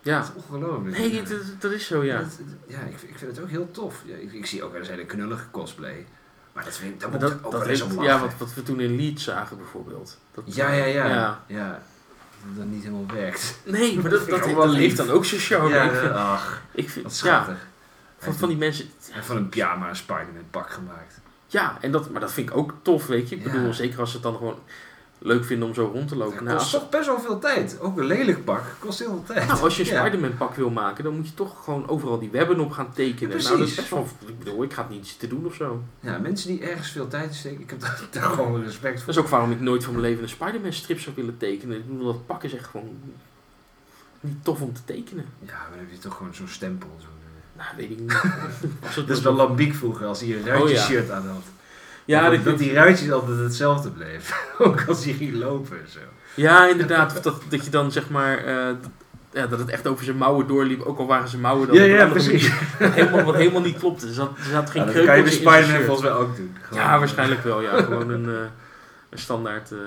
Ja. 0.02 0.18
Dat 0.18 0.28
is 0.36 0.42
ongelooflijk. 0.42 0.98
Nee, 0.98 1.14
Ja. 1.14 1.22
dat, 1.22 1.38
dat 1.58 1.72
is 1.72 1.86
zo 1.86 2.02
ja. 2.04 2.18
Dat- 2.18 2.38
ja, 2.66 2.78
ik, 2.80 2.98
vind- 2.98 3.10
ik 3.12 3.18
vind 3.18 3.30
het 3.36 3.40
ook 3.44 3.50
heel 3.50 3.70
tof. 3.70 4.02
Ja, 4.04 4.16
ik, 4.16 4.32
ik 4.32 4.46
zie 4.46 4.62
ook 4.62 4.70
wel 4.70 4.80
eens 4.80 4.88
hele 4.88 5.04
knullige 5.06 5.44
cosplay. 5.50 6.06
Maar 6.52 6.64
dat 6.64 6.76
vind 6.76 6.92
ik, 6.94 7.00
dat, 7.00 7.32
ik 7.32 7.38
ook 7.46 7.52
dat 7.52 7.60
wel 7.60 7.68
eens 7.70 7.84
ja, 8.00 8.20
wat, 8.20 8.32
wat 8.38 8.54
we 8.54 8.62
toen 8.62 8.80
in 8.80 8.96
Leeds 8.96 9.24
zagen 9.24 9.56
bijvoorbeeld. 9.56 10.18
Dat, 10.34 10.44
Ja, 10.46 10.72
ja, 10.72 10.84
ja. 10.84 11.06
Ja. 11.06 11.42
ja. 11.46 11.82
Dat 12.46 12.56
dat 12.56 12.66
niet 12.66 12.82
helemaal 12.82 13.06
werkt. 13.14 13.58
Nee, 13.64 13.98
maar 14.00 14.10
Dat 14.10 14.20
dat, 14.28 14.40
dat, 14.42 14.54
dat 14.54 14.74
heeft 14.74 14.96
dan 14.96 15.10
ook 15.10 15.24
zijn 15.24 15.40
charme. 15.40 15.68
ja, 15.74 15.82
ik 15.82 15.92
vind, 15.98 16.12
ach, 16.12 16.62
ik 16.72 16.90
vind, 16.90 17.04
wat 17.04 17.12
ja, 17.12 17.18
schattig. 17.18 17.66
van, 18.18 18.34
van 18.34 18.48
die 18.48 18.58
mensen. 18.58 18.86
Heeft 19.10 19.26
van 19.26 19.36
een 19.36 19.48
pyjama 19.48 19.88
een 19.88 19.96
Spider-Man 19.96 20.44
pak 20.50 20.70
gemaakt. 20.70 21.20
Ja, 21.46 21.78
en 21.80 21.92
dat, 21.92 22.10
maar 22.10 22.20
dat 22.20 22.32
vind 22.32 22.48
ik 22.50 22.56
ook 22.56 22.74
tof, 22.82 23.06
weet 23.06 23.28
je. 23.28 23.36
Ik 23.36 23.44
Ja. 23.44 23.50
bedoel, 23.52 23.72
zeker 23.72 24.00
als 24.00 24.12
het 24.12 24.22
dan 24.22 24.36
gewoon 24.36 24.58
leuk 25.24 25.44
vinden 25.44 25.68
om 25.68 25.74
zo 25.74 25.90
rond 25.94 26.08
te 26.08 26.16
lopen. 26.16 26.34
Dat 26.34 26.44
Nou, 26.44 26.56
kost 26.58 26.70
toch 26.70 26.88
best 26.88 27.06
wel 27.06 27.20
veel 27.20 27.38
tijd. 27.38 27.76
Ook 27.80 27.98
een 27.98 28.04
lelijk 28.04 28.44
pak 28.44 28.62
kost 28.78 28.98
heel 28.98 29.08
veel 29.08 29.22
tijd. 29.26 29.46
nou, 29.48 29.60
als 29.62 29.76
je 29.76 29.82
een 29.82 29.88
Ja. 29.88 30.00
Spider-Man 30.00 30.36
pak 30.36 30.54
wil 30.54 30.70
maken, 30.70 31.04
dan 31.04 31.16
moet 31.16 31.26
je 31.28 31.34
toch 31.34 31.64
gewoon 31.64 31.88
overal 31.88 32.18
die 32.18 32.30
webben 32.30 32.60
op 32.60 32.70
gaan 32.70 32.92
tekenen. 32.92 33.36
Ja, 33.38 33.42
nou, 33.42 33.58
dat 33.58 33.66
is 33.68 33.74
precies. 33.74 33.76
best 33.76 33.90
wel, 33.90 34.28
ik 34.28 34.38
bedoel, 34.38 34.62
ik 34.62 34.72
ga 34.72 34.82
het 34.82 34.90
niet 34.90 35.06
zitten 35.06 35.28
doen 35.28 35.46
of 35.46 35.54
zo. 35.54 35.82
Ja, 36.00 36.18
mensen 36.18 36.48
die 36.48 36.60
ergens 36.62 36.90
veel 36.90 37.08
tijd 37.08 37.34
steken, 37.34 37.60
ik 37.60 37.70
heb 37.70 37.80
daar, 37.80 38.00
daar 38.10 38.22
gewoon 38.22 38.62
respect 38.64 38.96
voor. 38.96 39.06
Dat 39.06 39.16
is 39.16 39.20
ook 39.22 39.28
waarom 39.28 39.50
ik 39.50 39.60
nooit 39.60 39.84
van 39.84 39.92
mijn 39.92 40.04
leven 40.04 40.22
een 40.22 40.28
Spider-Man 40.28 40.72
strip 40.72 41.00
zou 41.00 41.16
willen 41.16 41.36
tekenen. 41.36 41.76
Ik 41.76 41.86
bedoel, 41.88 42.12
dat 42.12 42.26
pak 42.26 42.42
is 42.44 42.54
echt 42.54 42.66
gewoon 42.66 42.98
niet 44.20 44.44
tof 44.44 44.60
om 44.60 44.72
te 44.72 44.84
tekenen. 44.84 45.24
Ja, 45.38 45.52
maar 45.52 45.66
dan 45.70 45.78
heb 45.78 45.90
je 45.90 45.98
toch 45.98 46.16
gewoon 46.16 46.34
zo'n 46.34 46.48
stempel. 46.48 46.88
Eh. 46.98 47.04
Nou, 47.56 47.76
weet 47.76 47.90
ik 47.90 47.98
niet. 48.00 48.22
Dat 49.06 49.08
is 49.16 49.20
wel 49.22 49.32
lambiek 49.32 49.74
vroeger, 49.74 50.06
als 50.06 50.20
hij 50.20 50.28
een 50.32 50.38
Oh, 50.40 50.46
ruitje 50.46 50.74
ja. 50.74 50.82
shirt 50.82 51.10
aan 51.10 51.26
had. 51.28 51.42
Ja, 52.04 52.30
dat, 52.36 52.58
die 52.58 52.72
ruitjes 52.72 53.10
altijd 53.10 53.38
hetzelfde 53.38 53.90
bleef. 53.90 54.44
Ook 54.58 54.84
als 54.88 55.04
hij 55.04 55.12
ging 55.14 55.34
lopen 55.34 55.80
en 55.80 55.90
zo. 55.90 55.98
ja, 56.34 56.68
inderdaad. 56.68 57.12
Of 57.16 57.20
dat, 57.20 57.42
dat 57.48 57.64
je 57.64 57.70
dan 57.70 57.92
zeg 57.92 58.10
maar... 58.10 58.38
eh, 58.38 58.74
ja, 59.32 59.46
dat 59.46 59.58
het 59.58 59.68
echt 59.68 59.86
over 59.86 60.04
zijn 60.04 60.16
mouwen 60.16 60.46
doorliep, 60.46 60.82
ook 60.82 60.98
al 60.98 61.06
waren 61.06 61.28
zijn 61.28 61.42
mouwen 61.42 61.66
dan 61.68 61.76
Ja, 61.76 61.82
ja, 61.84 62.06
precies. 62.06 62.52
Wat 62.78 62.92
helemaal, 62.98 63.22
wat 63.24 63.34
helemaal 63.34 63.60
niet 63.60 63.78
klopte. 63.78 64.06
Er 64.06 64.12
zat, 64.12 64.38
er 64.38 64.44
zat 64.44 64.70
geen 64.70 64.86
Ja, 64.86 64.92
dat 64.92 65.04
kan 65.04 65.16
je 65.16 65.22
bij 65.22 65.32
Spider-Man 65.32 65.82
volgens 65.82 66.00
mij 66.08 66.12
ook 66.16 66.36
doen. 66.36 66.56
Gewoon- 66.62 66.82
Ja, 66.82 66.98
waarschijnlijk 66.98 67.42
wel. 67.42 67.60
Ja. 67.60 67.82
Gewoon 67.82 68.10
een, 68.10 68.26
eh, 68.28 68.34
een 69.10 69.18
standaard... 69.18 69.72
eh. 69.72 69.78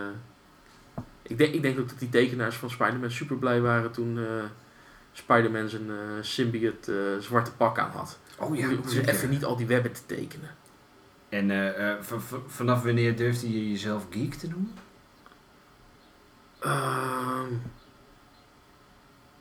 Ik, 1.27 1.37
denk, 1.37 1.53
ik 1.53 1.61
denk 1.61 1.79
ook 1.79 1.89
dat 1.89 1.99
die 1.99 2.09
tekenaars 2.09 2.55
van 2.55 2.69
Spider-Man 2.69 3.11
super 3.11 3.35
blij 3.35 3.61
waren 3.61 3.91
toen 3.91 4.17
eh, 4.17 4.23
Spider-Man 5.13 5.69
zijn 5.69 5.89
eh 5.89 5.95
symbiote 6.21 6.91
eh, 6.91 7.23
zwarte 7.23 7.51
pak 7.51 7.79
aan 7.79 7.91
had. 7.93 8.17
Oh 8.37 8.57
ja, 8.57 8.67
ze 8.67 8.77
zeker. 8.87 9.09
even 9.13 9.29
niet 9.29 9.45
al 9.45 9.55
die 9.55 9.67
webben 9.67 9.91
te 9.91 10.01
tekenen. 10.05 10.49
En 11.29 11.51
eh, 11.51 11.91
eh, 11.91 11.97
vanaf 12.47 12.83
wanneer 12.83 13.15
durfde 13.17 13.51
je 13.51 13.69
jezelf 13.71 14.05
geek 14.09 14.33
te 14.33 14.47
noemen? 14.47 14.73
Ehm 16.59 17.51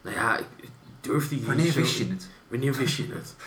nou 0.03 0.17
ja, 0.17 0.37
ik, 0.37 0.47
ik 0.61 0.71
durfde 1.01 1.37
die 1.37 1.47
Wanneer 1.47 1.73
wist 1.73 1.97
je 1.97 2.07
het? 2.09 2.29
Wanneer 2.49 2.75
wist 2.75 2.97
je 2.97 3.07
het? 3.13 3.35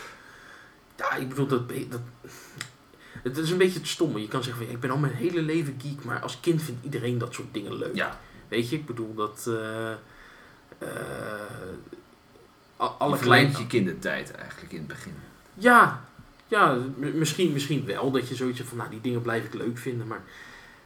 Ja, 0.97 1.13
ik 1.15 1.29
bedoel, 1.29 1.47
dat, 1.47 1.69
dat, 1.89 1.99
het 3.23 3.37
is 3.37 3.49
een 3.51 3.57
beetje 3.57 3.79
het 3.79 3.87
stomme. 3.87 4.21
Je 4.21 4.27
kan 4.27 4.43
zeggen, 4.43 4.63
van, 4.65 4.73
ik 4.73 4.79
ben 4.79 4.89
al 4.89 4.97
mijn 4.97 5.13
hele 5.13 5.41
leven 5.41 5.75
geek, 5.81 6.03
maar 6.03 6.19
als 6.19 6.39
kind 6.39 6.61
vindt 6.61 6.83
iedereen 6.83 7.17
dat 7.17 7.33
soort 7.33 7.53
dingen 7.53 7.73
leuk. 7.77 7.95
Ja, 7.95 8.19
Weet 8.47 8.69
je, 8.69 8.75
ik 8.75 8.85
bedoel 8.85 9.13
dat... 9.13 9.45
eh, 9.47 9.91
a- 12.79 12.95
alle 12.97 13.17
kleintje 13.19 13.67
kindertijd 13.67 14.31
eigenlijk 14.31 14.71
in 14.71 14.77
het 14.77 14.87
begin. 14.87 15.13
Ja, 15.53 16.05
ja 16.47 16.77
misschien, 16.97 17.53
misschien 17.53 17.85
wel 17.85 18.11
dat 18.11 18.27
je 18.27 18.35
zoiets 18.35 18.61
van, 18.61 18.77
nou, 18.77 18.89
die 18.89 19.01
dingen 19.01 19.21
blijf 19.21 19.45
ik 19.45 19.53
leuk 19.53 19.77
vinden, 19.77 20.07
maar 20.07 20.23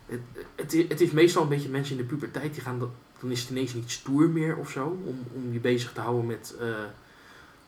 het, 0.06 0.22
het, 0.56 0.90
het 0.90 1.02
is 1.02 1.12
meestal 1.12 1.44
een 1.44 1.50
beetje 1.50 1.70
mensen 1.70 1.98
in 1.98 2.02
de 2.02 2.08
puberteit 2.08 2.54
die 2.54 2.64
gaan, 2.64 2.80
dat, 2.80 2.90
dan 3.20 3.32
is 3.32 3.42
het 3.42 3.50
ineens 3.50 3.74
niet 3.74 3.92
stoer 3.92 4.30
meer 4.30 4.58
of 4.58 4.70
zo, 4.70 4.86
om, 5.06 5.26
om 5.34 5.54
je 5.54 5.60
bezig 5.60 5.94
te 5.94 6.02
houden 6.02 6.26
met, 6.26 6.56
eh, 6.60 6.66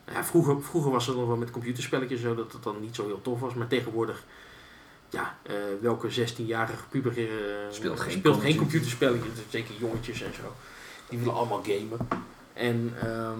nou 0.04 0.18
ja, 0.18 0.24
vroeger, 0.24 0.62
vroeger 0.62 0.90
was 0.90 1.06
het 1.06 1.16
nog 1.16 1.26
wel 1.26 1.36
met 1.36 1.50
computerspelletjes 1.50 2.20
zo, 2.20 2.34
dat 2.34 2.52
het 2.52 2.62
dan 2.62 2.80
niet 2.80 2.94
zo 2.94 3.06
heel 3.06 3.22
tof 3.22 3.40
was, 3.40 3.54
maar 3.54 3.66
tegenwoordig, 3.66 4.24
ja, 5.10 5.38
eh, 5.42 5.54
welke 5.80 6.08
16-jarige 6.10 6.88
puber 6.88 7.18
eh, 7.18 7.26
Speelt 7.70 8.00
geen 8.00 8.18
speelt 8.18 8.40
geen 8.40 8.56
computerspelletjes, 8.56 9.32
zeker 9.48 9.74
jongetjes 9.78 10.22
en 10.22 10.34
zo, 10.34 10.54
die 11.08 11.18
willen 11.18 11.34
allemaal 11.34 11.62
gamen. 11.62 12.08
En, 12.52 12.92
ehm, 13.00 13.38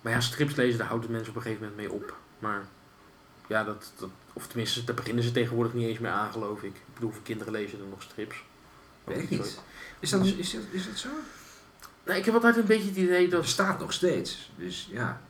maar 0.00 0.12
ja, 0.12 0.20
strips 0.20 0.54
lezen, 0.54 0.78
daar 0.78 0.88
houden 0.88 1.10
mensen 1.10 1.30
op 1.30 1.36
een 1.36 1.42
gegeven 1.42 1.68
moment 1.68 1.80
mee 1.80 2.00
op. 2.00 2.16
Maar 2.42 2.66
ja, 3.46 3.64
dat, 3.64 3.92
dat, 3.98 4.08
of 4.32 4.46
tenminste, 4.46 4.84
daar 4.84 4.94
beginnen 4.94 5.24
ze 5.24 5.32
tegenwoordig 5.32 5.72
niet 5.74 5.86
eens 5.88 5.98
meer 5.98 6.10
aan, 6.10 6.32
geloof 6.32 6.62
ik. 6.62 6.74
Ik 6.74 6.94
bedoel, 6.94 7.10
voor 7.10 7.22
kinderen 7.22 7.52
lezen 7.52 7.78
er 7.78 7.84
nog 7.90 8.02
strips. 8.02 8.36
Weet 9.04 9.18
ik 9.22 9.30
niet. 9.30 9.60
Is 10.00 10.10
dat, 10.10 10.24
is, 10.26 10.50
dat, 10.52 10.62
is 10.70 10.86
dat 10.86 10.96
zo? 10.98 11.08
Nou, 12.04 12.18
ik 12.18 12.24
heb 12.24 12.34
altijd 12.34 12.56
een 12.56 12.64
beetje 12.64 12.88
het 12.88 12.96
idee 12.96 13.22
Dat 13.22 13.30
dat... 13.30 13.40
bestaat 13.40 13.78
nog 13.80 13.92
steeds. 13.92 14.50
Dus 14.56 14.88
ja. 14.90 15.20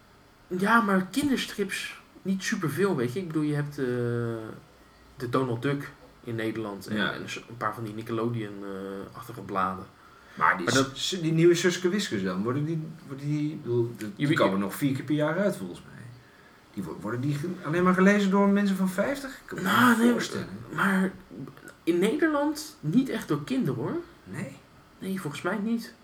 Ja, 0.47 0.81
maar 0.81 1.07
kinderstrips 1.11 2.01
niet 2.23 2.43
superveel, 2.43 2.97
weet 2.97 3.13
je. 3.13 3.21
Ik 3.21 3.27
bedoel, 3.27 3.43
je 3.43 3.55
hebt 3.55 3.79
eh, 3.79 3.85
de 5.17 5.29
Donald 5.31 5.63
Duck 5.63 5.91
in 6.25 6.35
Nederland. 6.35 6.87
En, 6.87 6.97
Ja. 6.97 7.13
en 7.13 7.23
een 7.49 7.57
paar 7.57 7.75
van 7.75 7.85
die 7.85 7.95
Nickelodeon-achtige 7.95 9.41
bladen. 9.41 9.85
Maar 10.35 10.57
die, 10.57 10.65
Maar 10.67 10.75
dat- 10.75 10.91
s- 10.95 11.19
die 11.23 11.33
nieuwe 11.33 11.55
Suske 11.55 11.89
Wiskers 11.89 12.23
dan, 12.23 12.43
worden 12.43 12.65
die, 12.65 12.83
worden 13.07 13.27
die, 13.27 13.57
bedoel, 13.57 13.95
die, 14.17 14.27
die 14.27 14.37
komen 14.37 14.59
nog 14.59 14.75
vier 14.75 14.95
keer 14.95 15.05
per 15.05 15.15
jaar 15.15 15.39
uit 15.39 15.57
volgens 15.57 15.83
mij. 15.83 15.92
Die 16.75 16.83
wo- 16.83 16.97
worden 17.01 17.21
die 17.21 17.37
alleen 17.65 17.83
maar 17.83 17.95
gelezen 17.95 18.31
door 18.31 18.49
mensen 18.49 18.77
van 18.77 18.89
50? 18.89 19.41
Ik 19.51 19.63
Nou, 19.63 19.97
nee. 19.99 20.15
Maar 20.73 21.13
in 21.85 21.99
Nederland 21.99 22.77
niet 22.81 23.09
echt 23.09 23.29
door 23.29 23.45
kinderen, 23.45 23.81
hoor. 23.83 23.97
Nee. 24.25 24.57
Nee, 24.99 25.21
volgens 25.21 25.43
mij 25.43 25.59
niet. 25.59 25.95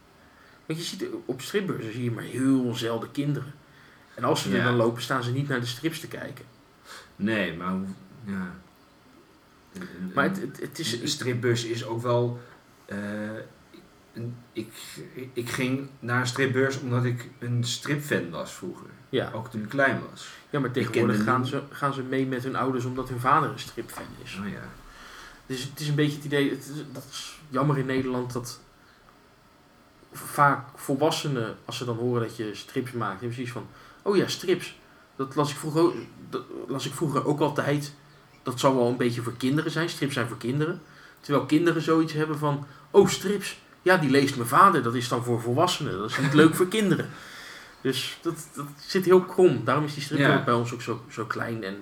Want 0.67 0.79
je 0.79 0.85
ziet 0.85 1.05
op 1.25 1.41
stripbeurzen 1.41 1.93
zie 1.93 2.05
je 2.05 2.11
maar 2.11 2.25
heel 2.25 2.75
zelden 2.75 3.11
kinderen. 3.11 3.53
En 4.15 4.25
als 4.25 4.43
ze 4.43 4.57
er 4.57 4.65
dan 4.65 4.75
lopen, 4.77 5.03
staan 5.03 5.23
ze 5.23 5.33
niet 5.33 5.49
naar 5.49 5.61
de 5.61 5.67
strips 5.67 6.01
te 6.01 6.09
kijken. 6.09 6.45
Nee, 7.17 7.57
maar 7.57 7.75
ja. 8.25 8.55
Maar 10.15 10.25
het, 10.25 10.41
het, 10.41 10.61
het 10.61 10.79
is... 10.79 11.01
een 11.01 11.09
stripbus 11.09 11.65
is 11.65 11.85
ook 11.85 12.03
wel. 12.03 12.41
eh, 12.85 12.99
ik, 14.53 14.73
ik 15.33 15.51
ging 15.51 15.89
naar 15.99 16.21
een 16.21 16.27
stripbeurs 16.27 16.81
omdat 16.81 17.05
ik 17.05 17.31
een 17.39 17.65
stripfan 17.65 18.31
was 18.31 18.53
vroeger. 18.53 18.87
ja. 19.09 19.31
Ook 19.35 19.51
toen 19.51 19.63
ik 19.63 19.69
klein 19.69 20.01
was. 20.11 20.29
ja, 20.51 20.61
maar 20.61 20.71
tegenwoordig 20.71 21.23
gaan 21.23 21.47
ze, 21.47 21.63
gaan 21.71 21.93
ze 21.93 22.03
mee 22.03 22.27
met 22.27 22.43
hun 22.43 22.57
ouders 22.57 22.85
omdat 22.85 23.09
hun 23.09 23.21
vader 23.21 23.51
een 23.51 23.59
stripfan 23.59 24.05
is. 24.25 24.39
Oh 24.41 24.49
ja. 24.49 24.63
Dus 25.47 25.63
het 25.63 25.81
is 25.81 25.89
een 25.89 25.95
beetje 25.95 26.17
het 26.17 26.25
idee, 26.25 26.51
het 26.51 26.71
is, 26.75 26.85
dat 26.93 27.05
is 27.11 27.41
jammer 27.49 27.79
in 27.79 27.87
Nederland 27.87 28.33
dat 28.33 28.61
vaak 30.13 30.79
volwassenen, 30.79 31.57
als 31.65 31.77
ze 31.77 31.85
dan 31.85 31.97
horen 31.97 32.23
dat 32.23 32.37
je 32.37 32.55
strips 32.55 32.93
maakt, 32.93 33.19
hebben 33.21 33.35
zoiets 33.35 33.53
van, 33.53 33.67
oh 34.03 34.17
ja, 34.17 34.29
strips. 34.29 34.79
Dat 35.17 35.35
las 35.35 35.51
ik 35.51 35.57
vroeger, 35.57 35.93
dat 36.31 36.45
las 36.69 36.87
ik 36.87 36.93
vroeger 36.93 37.27
ook 37.27 37.41
altijd. 37.41 37.95
Dat 38.43 38.61
zal 38.61 38.75
wel 38.75 38.89
een 38.89 38.97
beetje 38.97 39.23
voor 39.23 39.37
kinderen 39.37 39.71
zijn. 39.71 39.89
Strips 39.89 40.15
zijn 40.15 40.29
voor 40.29 40.37
kinderen. 40.37 40.81
Terwijl 41.21 41.47
kinderen 41.47 41.83
zoiets 41.83 42.13
hebben 42.13 42.39
van... 42.39 42.67
Oh, 42.91 43.09
strips. 43.09 43.59
Ja, 43.89 43.97
die 43.97 44.11
leest 44.11 44.37
mijn 44.37 44.49
vader. 44.49 44.83
Dat 44.83 44.95
is 44.95 45.09
dan 45.09 45.25
voor 45.25 45.41
volwassenen. 45.41 45.99
Dat 45.99 46.11
is 46.11 46.19
niet 46.19 46.35
leuk 46.35 46.55
voor 46.55 46.69
kinderen. 46.69 47.09
Dus 47.81 48.19
dat, 48.23 48.47
dat 48.55 48.67
zit 48.87 49.05
heel 49.05 49.21
krom. 49.21 49.65
Daarom 49.65 49.85
is 49.85 49.95
die 49.95 50.03
strip 50.03 50.19
Ja. 50.19 50.37
ook 50.39 50.45
bij 50.45 50.55
ons 50.55 50.73
ook 50.73 50.83
zo, 50.83 51.03
zo 51.11 51.25
klein. 51.25 51.65
En 51.65 51.77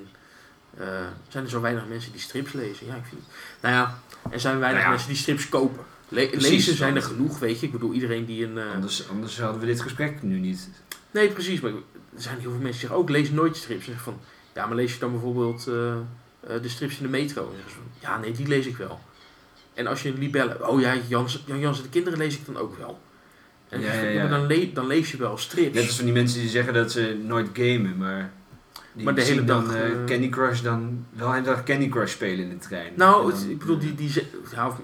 eh, 0.78 0.86
zijn 1.28 1.44
er 1.44 1.50
zo 1.50 1.60
weinig 1.60 1.86
mensen 1.88 2.12
die 2.12 2.20
strips 2.20 2.52
lezen. 2.52 2.86
Ja, 2.86 2.94
ik 2.94 3.04
vind... 3.08 3.20
Nou 3.60 3.74
ja, 3.74 3.98
er 4.30 4.40
zijn 4.40 4.58
weinig 4.58 4.72
Nou 4.82 4.84
ja. 4.84 4.88
mensen 4.88 5.08
die 5.08 5.16
strips 5.16 5.48
kopen. 5.48 5.84
Le- 6.08 6.26
Precies, 6.28 6.50
lezen 6.50 6.76
zijn 6.76 6.96
er 6.96 7.02
genoeg, 7.02 7.38
weet 7.38 7.60
je. 7.60 7.66
Ik 7.66 7.72
bedoel, 7.72 7.92
iedereen 7.92 8.24
die 8.24 8.44
een... 8.44 8.58
eh, 8.58 8.72
Anders, 8.74 9.08
anders 9.08 9.40
hadden 9.40 9.60
we 9.60 9.66
dit 9.66 9.80
gesprek 9.80 10.22
nu 10.22 10.38
niet. 10.38 10.68
Nee, 11.10 11.28
precies. 11.28 11.60
Maar 11.60 11.70
er 11.70 11.76
zijn 12.16 12.34
heel 12.38 12.50
veel 12.50 12.60
mensen 12.60 12.70
die 12.70 12.80
zeggen 12.80 12.98
ook, 12.98 13.08
lees 13.10 13.30
nooit 13.30 13.56
strips. 13.56 13.84
Zeggen 13.84 14.04
van, 14.04 14.18
ja, 14.54 14.66
maar 14.66 14.76
lees 14.76 14.92
je 14.92 14.98
dan 14.98 15.10
bijvoorbeeld 15.10 15.58
eh, 15.66 15.94
de 16.62 16.68
strips 16.68 16.96
in 16.96 17.02
de 17.02 17.08
metro? 17.08 17.42
En 17.42 17.46
dan 17.48 17.56
zeggen 17.56 17.70
ze 17.72 17.76
van, 17.76 18.10
ja, 18.10 18.18
nee, 18.18 18.32
die 18.32 18.46
lees 18.46 18.66
ik 18.66 18.76
wel. 18.76 19.00
En 19.76 19.86
als 19.86 20.02
je 20.02 20.08
een 20.08 20.18
libelle, 20.18 20.68
oh 20.68 20.80
ja, 20.80 20.94
Jan, 21.08 21.26
Jan 21.46 21.58
Jansen 21.58 21.82
de 21.84 21.88
kinderen 21.90 22.18
lees 22.18 22.36
ik 22.36 22.46
dan 22.46 22.56
ook 22.56 22.78
wel. 22.78 23.00
En 23.68 23.80
Ja, 23.80 24.26
dan, 24.28 24.46
le- 24.46 24.70
dan 24.72 24.86
lees 24.86 25.10
je 25.10 25.16
wel 25.16 25.36
strips. 25.38 25.74
Net 25.74 25.86
als 25.86 25.96
van 25.96 26.04
die 26.04 26.14
mensen 26.14 26.40
die 26.40 26.48
zeggen 26.48 26.74
dat 26.74 26.92
ze 26.92 27.20
nooit 27.24 27.48
gamen, 27.52 27.96
maar... 27.96 28.32
Die 28.92 29.04
Maar 29.04 29.14
de 29.14 29.22
hele 29.22 29.44
dan 29.44 29.64
dag, 29.64 29.74
eh, 29.74 29.86
eh, 29.90 30.04
Candy 30.06 30.28
Crush 30.28 30.60
dan 30.60 31.06
wel 31.12 31.36
een 31.36 31.42
dag 31.44 31.62
Candy 31.64 31.88
Crush 31.88 32.12
spelen 32.12 32.44
in 32.44 32.48
de 32.48 32.58
trein. 32.58 32.92
nou, 32.96 33.26
het- 33.32 33.40
dan, 33.40 33.50
ik 33.50 33.58
bedoel, 33.58 33.74
eh, 33.76 33.80
die, 33.82 33.94
die, 33.94 34.10
ze- 34.10 34.26
ja, 34.52 34.76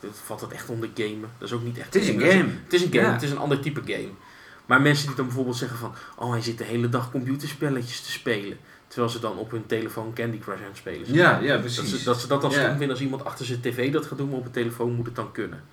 dat 0.00 0.10
valt 0.24 0.40
dat 0.40 0.52
echt 0.52 0.68
onder 0.68 0.88
gamen. 0.94 1.28
Dat 1.38 1.48
is 1.48 1.54
ook 1.54 1.62
niet 1.62 1.78
echt 1.78 1.94
Het 1.94 2.02
is 2.02 2.08
een 2.08 2.20
gamen. 2.20 2.32
game. 2.36 2.50
Het 2.64 2.72
is 2.72 2.82
een 2.82 2.92
game, 2.92 3.12
het 3.12 3.22
is 3.22 3.30
een 3.30 3.38
ander 3.38 3.60
type 3.60 3.80
game. 3.84 4.08
Maar 4.66 4.80
mensen 4.80 5.06
die 5.06 5.16
dan 5.16 5.24
bijvoorbeeld 5.26 5.56
zeggen 5.56 5.78
van, 5.78 5.94
oh, 6.16 6.30
hij 6.30 6.40
zit 6.42 6.58
de 6.58 6.64
hele 6.64 6.88
dag 6.88 7.10
computerspelletjes 7.10 8.00
te 8.00 8.10
spelen. 8.10 8.58
Terwijl 8.98 9.18
ze 9.18 9.26
dan 9.26 9.38
op 9.38 9.50
hun 9.50 9.66
telefoon 9.66 10.12
Candy 10.14 10.38
Crush 10.38 10.58
aan 10.60 10.66
het 10.66 10.76
spelen 10.76 11.06
zijn. 11.06 11.18
Ja, 11.18 11.38
ja, 11.38 11.52
Dat 11.52 11.60
precies. 11.60 11.98
ze, 11.98 12.04
dat 12.04 12.20
ze 12.20 12.26
dat 12.26 12.40
dan 12.40 12.50
Ja. 12.50 12.68
vinden 12.68 12.90
als 12.90 13.00
iemand 13.00 13.24
achter 13.24 13.44
zijn 13.46 13.60
tv 13.60 13.92
dat 13.92 14.06
gaat 14.06 14.18
doen, 14.18 14.28
maar 14.28 14.38
op 14.38 14.44
een 14.44 14.50
telefoon 14.50 14.92
moet 14.92 15.06
het 15.06 15.14
dan 15.16 15.32
kunnen. 15.32 15.64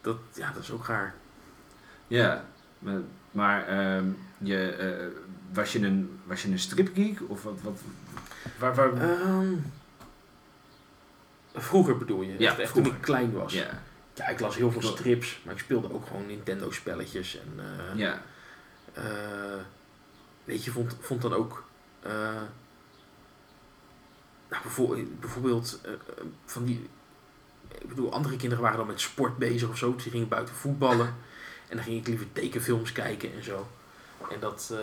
Dat, 0.00 0.16
ja, 0.34 0.52
dat 0.52 0.62
is 0.62 0.70
ook 0.70 0.86
raar. 0.86 1.14
Ja, 2.06 2.44
maar, 2.78 3.00
maar 3.30 3.66
ehm, 3.66 4.04
je, 4.38 4.68
eh, 4.70 5.06
was, 5.52 5.72
je 5.72 5.78
een, 5.86 6.18
was 6.24 6.42
je 6.42 6.48
een 6.50 6.58
stripgeek? 6.58 7.18
Of 7.26 7.42
wat? 7.42 7.58
wat 7.62 7.80
waar, 8.58 8.74
waar, 8.74 8.92
Ehm, 8.92 9.52
vroeger 11.54 11.98
bedoel 11.98 12.22
je? 12.22 12.34
Ja, 12.38 12.50
echt, 12.50 12.58
echt 12.58 12.70
vroeger. 12.70 12.90
toen 12.92 13.00
ik 13.00 13.04
klein 13.06 13.32
was. 13.32 13.52
Ja. 13.52 13.82
ja, 14.14 14.28
ik 14.28 14.40
las 14.40 14.56
heel 14.56 14.72
veel 14.72 14.82
strips, 14.82 15.40
maar 15.44 15.54
ik 15.54 15.60
speelde 15.60 15.92
ook 15.92 16.06
gewoon 16.06 16.26
Nintendo 16.26 16.70
spelletjes. 16.70 17.40
En, 17.40 17.64
eh, 17.64 17.98
ja. 17.98 18.22
eh, 18.92 19.02
weet 20.44 20.64
je, 20.64 20.70
vond, 20.70 20.96
vond 21.00 21.22
dan 21.22 21.32
ook... 21.32 21.66
eh, 22.08 22.42
nou, 24.48 24.62
bijvoorbeeld, 24.62 25.20
bijvoorbeeld 25.20 25.80
eh, 25.84 25.92
eh, 25.92 25.98
van 26.44 26.64
die... 26.64 26.88
Ik 27.78 27.88
bedoel, 27.88 28.12
andere 28.12 28.36
kinderen 28.36 28.62
waren 28.64 28.78
dan 28.78 28.86
met 28.86 29.00
sport 29.00 29.36
bezig 29.36 29.68
of 29.68 29.78
zo. 29.78 29.94
Dus 29.94 30.02
die 30.02 30.12
gingen 30.12 30.28
buiten 30.28 30.54
voetballen. 30.54 31.14
En 31.68 31.76
dan 31.76 31.84
ging 31.84 31.98
ik 31.98 32.06
liever 32.06 32.26
tekenfilms 32.32 32.92
kijken 32.92 33.32
en 33.32 33.44
zo. 33.44 33.68
En 34.30 34.40
dat... 34.40 34.74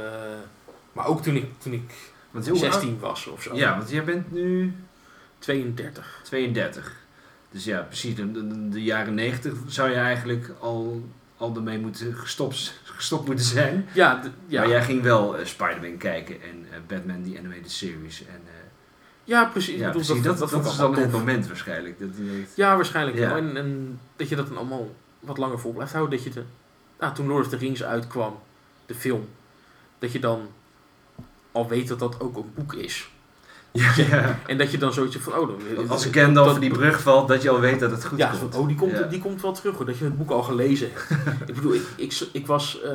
maar 0.93 1.05
ook 1.05 1.23
toen 1.23 1.35
ik, 1.35 1.59
toen 1.59 1.73
ik 1.73 1.93
Want 2.31 2.47
hoe 2.47 2.61
oud- 2.63 2.73
16 2.73 2.99
was 2.99 3.27
of 3.27 3.41
zo. 3.41 3.55
Ja, 3.55 3.77
want 3.77 3.89
jij 3.89 4.03
bent 4.03 4.31
nu 4.31 4.75
32. 5.39 6.19
32. 6.23 6.95
Dus 7.51 7.63
ja, 7.63 7.81
precies. 7.81 8.15
De, 8.15 8.31
de, 8.31 8.69
de 8.69 8.83
jaren 8.83 9.13
90 9.13 9.53
zou 9.67 9.89
je 9.89 9.95
eigenlijk 9.95 10.51
al, 10.59 11.09
al 11.37 11.55
ermee 11.55 11.79
moeten 11.79 12.13
gestopt, 12.15 12.73
gestopt 12.83 13.25
moeten 13.27 13.45
zijn. 13.45 13.87
Ja, 13.93 14.21
ja. 14.47 14.59
Maar 14.61 14.69
jij 14.69 14.83
ging 14.83 15.01
wel 15.01 15.37
eh, 15.37 15.45
Spider-Man 15.45 15.97
kijken 15.97 16.41
en 16.41 16.65
eh, 16.71 16.77
Batman, 16.87 17.21
die 17.23 17.37
animated 17.37 17.71
series. 17.71 18.25
En, 18.25 18.41
eh, 18.45 18.53
ja, 19.23 19.45
precies. 19.45 19.79
Ja, 19.79 19.89
precies. 19.91 20.21
Dat, 20.21 20.37
dat, 20.37 20.51
is 20.51 20.53
allemaal 20.53 20.91
dan 20.91 21.01
het 21.01 21.11
moment 21.11 21.47
waarschijnlijk. 21.47 21.99
Dat 21.99 22.09
Ja, 22.55 22.75
waarschijnlijk 22.75 23.17
Ja. 23.17 23.27
wel. 23.27 23.37
En, 23.37 23.57
en 23.57 23.99
dat 24.15 24.29
je 24.29 24.35
dat 24.35 24.47
dan 24.47 24.57
allemaal 24.57 24.95
wat 25.19 25.37
langer 25.37 25.59
vol 25.59 25.73
blijft 25.73 25.93
houden. 25.93 26.17
Dat 26.17 26.25
je 26.27 26.33
de, 26.33 26.43
nou, 26.99 27.13
toen 27.13 27.27
Lord 27.27 27.45
of 27.45 27.51
the 27.51 27.57
Rings 27.57 27.83
uitkwam, 27.83 28.39
de 28.85 28.95
film, 28.95 29.27
dat 29.99 30.11
je 30.11 30.19
dan 30.19 30.47
al 31.51 31.67
weet 31.67 31.87
dat 31.87 31.99
dat 31.99 32.19
ook 32.19 32.37
een 32.37 32.51
boek 32.55 32.73
is. 32.73 33.09
Ja. 33.95 34.39
En 34.47 34.57
dat 34.57 34.71
je 34.71 34.77
dan 34.77 34.93
zoiets 34.93 35.15
van, 35.17 35.33
oh, 35.33 35.47
dan, 35.75 35.89
Als 35.89 36.05
Gandalf 36.05 36.45
dat- 36.45 36.55
van 36.55 36.61
die 36.65 36.71
brug 36.73 37.01
valt, 37.01 37.27
dat 37.27 37.41
je 37.41 37.49
al 37.49 37.59
weet 37.59 37.79
dat 37.79 37.91
het 37.91 38.05
goed 38.05 38.17
ja, 38.17 38.33
komt. 38.39 38.55
oh, 38.55 38.67
die 38.67 38.75
komt, 38.75 38.91
Ja. 38.91 39.01
die 39.01 39.21
komt 39.21 39.41
wel 39.41 39.51
terug 39.53 39.75
hoor, 39.75 39.85
dat 39.85 39.97
je 39.97 40.03
het 40.03 40.17
boek 40.17 40.29
al 40.29 40.43
gelezen 40.43 40.89
hebt. 40.93 41.09
ik 41.49 41.55
bedoel, 41.55 41.73
ik, 41.73 41.83
ik, 41.95 42.27
ik 42.31 42.47
was, 42.47 42.81
eh, 42.81 42.91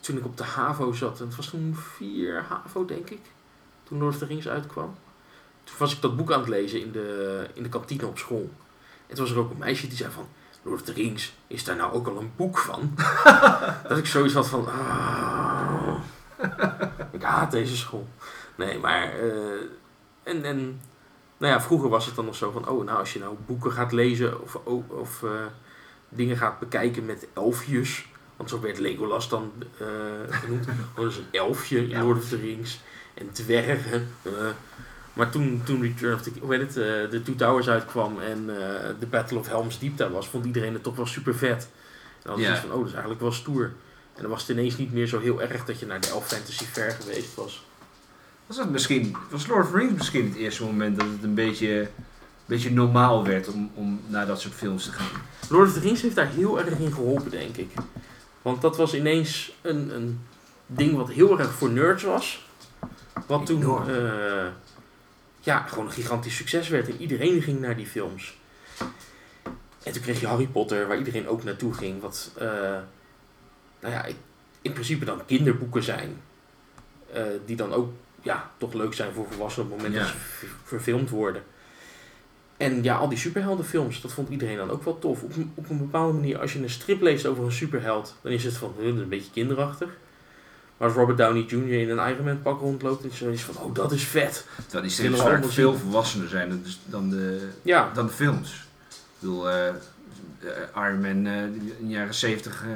toen 0.00 0.16
ik 0.16 0.24
op 0.24 0.36
de 0.36 0.44
HAVO 0.44 0.92
zat, 0.92 1.20
en 1.20 1.26
het 1.26 1.36
was 1.36 1.46
toen 1.48 1.76
4 1.96 2.44
HAVO 2.48 2.84
denk 2.84 3.10
ik, 3.10 3.20
toen 3.84 3.98
Lord 3.98 4.12
of 4.12 4.18
the 4.18 4.26
Rings 4.26 4.48
uitkwam. 4.48 4.94
Toen 5.64 5.74
was 5.78 5.94
ik 5.94 6.00
dat 6.02 6.16
boek 6.16 6.32
aan 6.32 6.40
het 6.40 6.48
lezen 6.48 6.80
in 6.80 6.92
de, 6.92 7.46
in 7.54 7.62
de 7.62 7.68
kantine 7.68 8.06
op 8.06 8.18
school. 8.18 8.50
En 9.06 9.14
toen 9.16 9.24
was 9.24 9.34
er 9.34 9.40
ook 9.40 9.50
een 9.50 9.58
meisje 9.58 9.86
die 9.88 9.96
zei 9.96 10.10
van, 10.12 10.26
Lord 10.62 10.80
of 10.80 10.86
the 10.86 10.92
Rings, 10.92 11.34
is 11.46 11.64
daar 11.64 11.76
nou 11.76 11.92
ook 11.92 12.06
al 12.08 12.16
een 12.20 12.30
boek 12.36 12.58
van? 12.58 12.94
dat 13.88 13.98
ik 13.98 14.06
zoiets 14.06 14.34
had 14.34 14.48
van, 14.48 14.66
ah, 14.66 15.94
ik 17.10 17.22
haat 17.22 17.50
deze 17.50 17.76
school. 17.76 18.08
Nee, 18.56 18.78
maar, 18.78 19.18
eh, 19.18 19.60
en, 20.22 20.44
en 20.44 20.80
nou 21.36 21.52
ja, 21.52 21.60
vroeger 21.60 21.88
was 21.88 22.06
het 22.06 22.14
dan 22.14 22.24
nog 22.24 22.34
zo 22.34 22.50
van, 22.50 22.68
oh, 22.68 22.84
nou 22.84 22.98
als 22.98 23.12
je 23.12 23.18
nou 23.18 23.36
boeken 23.46 23.72
gaat 23.72 23.92
lezen 23.92 24.42
of, 24.42 24.54
of, 24.54 24.88
of 24.88 25.22
eh, 25.22 25.30
dingen 26.08 26.36
gaat 26.36 26.58
bekijken 26.58 27.06
met 27.06 27.26
elfjes, 27.34 28.06
want 28.36 28.50
zo 28.50 28.60
werd 28.60 28.78
Legolas 28.78 29.28
dan 29.28 29.52
eh, 29.78 29.86
genoemd, 30.28 30.66
oh, 30.96 31.02
dat 31.02 31.10
is 31.10 31.16
een 31.16 31.26
elfje 31.30 31.78
in 31.78 31.88
Ja. 31.88 32.02
Lord 32.02 32.18
of 32.18 32.28
the 32.28 32.36
Rings, 32.36 32.80
en 33.14 33.30
dwergen. 33.32 34.08
maar 35.12 35.30
toen, 35.30 35.62
toen 35.64 35.82
Return 35.82 36.14
of 36.14 36.22
the, 36.22 36.32
hoe 36.40 36.54
heet 36.54 36.74
het, 36.74 37.10
de 37.10 37.22
Two 37.22 37.34
Towers 37.34 37.68
uitkwam 37.68 38.20
en 38.20 38.46
de 38.98 39.06
Battle 39.10 39.38
of 39.38 39.48
Helm's 39.48 39.78
Deep 39.78 39.96
daar 39.96 40.10
was, 40.10 40.28
vond 40.28 40.44
iedereen 40.44 40.72
het 40.72 40.82
toch 40.82 40.96
wel 40.96 41.06
super 41.06 41.34
vet. 41.34 41.68
En 42.22 42.30
dan 42.30 42.40
het 42.40 42.58
van, 42.58 42.70
oh, 42.70 42.76
dat 42.76 42.86
is 42.86 42.92
eigenlijk 42.92 43.20
wel 43.20 43.32
stoer. 43.32 43.72
En 44.14 44.22
dan 44.22 44.30
was 44.30 44.40
het 44.40 44.50
ineens 44.50 44.76
niet 44.76 44.92
meer 44.92 45.06
zo 45.06 45.20
heel 45.20 45.42
erg 45.42 45.64
dat 45.64 45.80
je 45.80 45.86
naar 45.86 46.00
de 46.00 46.08
Elf 46.08 46.26
Fantasy 46.26 46.64
Fair 46.64 46.90
geweest 46.90 47.34
was. 47.34 47.64
Was 48.46 48.56
dat 48.56 48.70
misschien, 48.70 49.16
was 49.30 49.46
Lord 49.46 49.64
of 49.64 49.70
the 49.70 49.76
Rings 49.76 49.94
misschien 49.94 50.24
het 50.28 50.36
eerste 50.36 50.64
moment 50.64 50.98
dat 50.98 51.08
het 51.08 51.22
een 51.22 51.34
beetje, 51.34 51.80
een 51.80 51.88
beetje 52.44 52.70
normaal 52.70 53.24
werd 53.24 53.48
om, 53.48 53.70
om 53.74 54.00
naar 54.06 54.26
dat 54.26 54.40
soort 54.40 54.54
films 54.54 54.84
te 54.84 54.92
gaan? 54.92 55.20
Lord 55.50 55.68
of 55.68 55.74
the 55.74 55.80
Rings 55.80 56.02
heeft 56.02 56.14
daar 56.14 56.28
heel 56.28 56.58
erg 56.60 56.78
in 56.78 56.92
geholpen, 56.92 57.30
denk 57.30 57.56
ik. 57.56 57.70
Want 58.42 58.62
dat 58.62 58.76
was 58.76 58.94
ineens 58.94 59.52
een, 59.62 59.94
een 59.94 60.20
ding 60.66 60.96
wat 60.96 61.10
heel 61.10 61.38
erg 61.38 61.52
voor 61.52 61.70
nerds 61.70 62.02
was. 62.02 62.46
Wat 63.26 63.46
toen 63.46 63.88
eh, 63.88 64.46
ja, 65.40 65.60
gewoon 65.66 65.86
een 65.86 65.92
gigantisch 65.92 66.36
succes 66.36 66.68
werd. 66.68 66.88
En 66.88 67.00
iedereen 67.00 67.42
ging 67.42 67.60
naar 67.60 67.76
die 67.76 67.86
films. 67.86 68.36
En 69.82 69.92
toen 69.92 70.02
kreeg 70.02 70.20
je 70.20 70.26
Harry 70.26 70.46
Potter, 70.46 70.86
waar 70.86 70.98
iedereen 70.98 71.28
ook 71.28 71.44
naartoe 71.44 71.74
ging. 71.74 72.00
Wat, 72.00 72.30
eh, 72.38 72.48
nou 73.80 73.94
ja, 73.94 74.06
in 74.62 74.72
principe 74.72 75.04
dan 75.04 75.24
kinderboeken 75.26 75.82
zijn. 75.82 76.20
eh, 77.12 77.22
die 77.44 77.56
dan 77.56 77.72
ook 77.72 77.92
ja, 78.26 78.50
toch 78.58 78.72
leuk 78.72 78.94
zijn 78.94 79.12
voor 79.12 79.26
volwassenen 79.30 79.70
op 79.70 79.72
het 79.78 79.82
moment 79.82 80.00
Ja. 80.06 80.06
dat 80.12 80.20
ze 80.40 80.46
verfilmd 80.64 81.10
worden. 81.10 81.42
En 82.56 82.82
ja, 82.82 82.96
al 82.96 83.08
die 83.08 83.18
superheldenfilms, 83.18 84.00
dat 84.00 84.12
vond 84.12 84.28
iedereen 84.28 84.56
dan 84.56 84.70
ook 84.70 84.84
wel 84.84 84.98
tof. 84.98 85.22
Op, 85.22 85.36
een- 85.36 85.52
op 85.54 85.70
een 85.70 85.78
bepaalde 85.78 86.12
manier, 86.12 86.38
als 86.38 86.52
je 86.52 86.62
een 86.62 86.70
strip 86.70 87.00
leest 87.00 87.26
over 87.26 87.44
een 87.44 87.52
superheld, 87.52 88.14
dan 88.22 88.32
is 88.32 88.44
het 88.44 88.54
van, 88.56 88.72
"Huh, 88.78 88.86
dat 88.86 88.94
is 88.94 89.00
een 89.02 89.08
beetje 89.08 89.30
kinderachtig. 89.30 89.88
Maar 90.76 90.88
als 90.88 90.96
Robert 90.96 91.18
Downey 91.18 91.42
Jr. 91.42 91.72
in 91.72 91.90
een 91.98 92.08
Iron 92.10 92.24
Man 92.24 92.42
pak 92.42 92.60
rondloopt, 92.60 93.02
dan 93.20 93.30
is 93.32 93.42
het 93.46 93.54
van, 93.56 93.64
oh, 93.64 93.74
dat 93.74 93.92
is 93.92 94.02
vet. 94.04 94.46
Strips 94.66 94.98
we 94.98 95.16
vaak 95.16 95.26
allemaal 95.26 95.48
veel 95.48 95.74
volwassener 95.74 96.28
zijn 96.28 96.48
dan 96.48 96.62
de, 96.62 96.70
dan 96.84 97.10
de, 97.10 97.48
Ja, 97.62 97.90
dan 97.94 98.06
de 98.06 98.12
films. 98.12 98.66
Ik 98.88 98.96
bedoel, 99.18 99.50
eh, 99.50 99.68
eh, 99.68 99.74
Iron 100.76 101.00
Man 101.00 101.26
eh, 101.26 101.42
in 101.42 101.72
de 101.80 101.86
jaren 101.86 102.14
70 102.14 102.62
eh, 102.64 102.68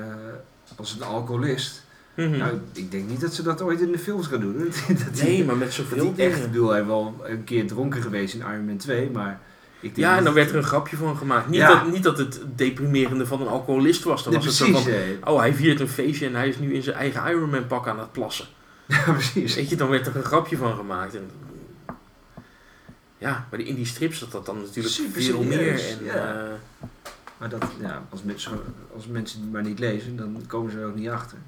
als 0.76 0.92
een 0.94 1.02
alcoholist. 1.02 1.82
Mhm. 2.14 2.36
Nou, 2.38 2.58
ik 2.72 2.90
denk 2.90 3.08
niet 3.08 3.20
dat 3.20 3.34
ze 3.34 3.42
dat 3.42 3.62
ooit 3.62 3.80
in 3.80 3.92
de 3.92 3.98
films 3.98 4.26
gaan 4.26 4.40
doen. 4.40 4.58
dat 5.04 5.14
die- 5.14 5.22
nee, 5.22 5.44
maar 5.44 5.56
met 5.56 5.66
dat 5.66 5.76
zoveel 5.76 6.14
die 6.14 6.24
echt, 6.24 6.28
ik 6.30 6.34
dingen. 6.34 6.50
bedoel, 6.50 6.70
hij 6.70 6.86
wel 6.86 7.20
een 7.24 7.44
keer 7.44 7.66
dronken 7.66 8.02
geweest 8.02 8.34
in 8.34 8.40
Iron 8.40 8.64
Man 8.64 8.76
2, 8.76 9.10
maar 9.10 9.40
ik 9.80 9.94
denk 9.94 9.96
Ja, 9.96 10.10
en 10.10 10.14
dan 10.16 10.24
dat- 10.24 10.34
werd 10.34 10.50
er 10.50 10.56
een 10.56 10.62
grapje 10.62 10.96
van 10.96 11.16
gemaakt. 11.16 11.48
Niet, 11.48 11.60
Ja. 11.60 11.68
dat, 11.82 11.92
niet 11.92 12.02
dat 12.02 12.18
het 12.18 12.40
deprimerende 12.56 13.26
van 13.26 13.40
een 13.40 13.46
alcoholist 13.48 14.02
was. 14.04 14.22
Dan 14.24 14.32
Nee, 14.32 14.42
was 14.42 14.58
het 14.58 14.66
zo 14.68 14.72
precies, 14.72 14.92
van, 15.20 15.32
oh, 15.32 15.38
hij 15.40 15.54
viert 15.54 15.80
een 15.80 15.88
feestje 15.88 16.26
en 16.26 16.34
hij 16.34 16.48
is 16.48 16.58
nu 16.58 16.74
in 16.74 16.82
zijn 16.82 16.96
eigen 16.96 17.30
Iron 17.30 17.50
Man 17.50 17.66
pak 17.66 17.88
aan 17.88 17.98
het 17.98 18.12
plassen. 18.12 18.46
Ja, 18.86 19.12
precies. 19.12 19.54
Weet 19.54 19.68
je, 19.68 19.76
dan 19.76 19.88
werd 19.88 20.06
er 20.06 20.16
een 20.16 20.22
grapje 20.22 20.56
van 20.56 20.76
gemaakt. 20.76 21.14
En, 21.14 21.30
ja, 23.18 23.46
maar 23.50 23.60
in 23.60 23.74
die 23.74 23.86
strips 23.86 24.18
zat 24.18 24.32
dat 24.32 24.46
dan 24.46 24.60
natuurlijk 24.60 24.94
Super 24.94 25.22
veel 25.22 25.42
meer. 25.42 25.72
En, 25.88 26.04
ja. 26.04 26.14
eh, 26.44 26.50
Maar 27.38 27.48
dat, 27.48 27.64
ja, 27.80 28.02
als, 28.10 28.22
mensen, 28.22 28.52
als 28.94 29.06
mensen 29.06 29.40
het 29.40 29.52
maar 29.52 29.62
niet 29.62 29.78
lezen, 29.78 30.16
dan 30.16 30.42
komen 30.46 30.70
ze 30.72 30.78
er 30.78 30.86
ook 30.86 30.94
niet 30.94 31.08
achter. 31.08 31.38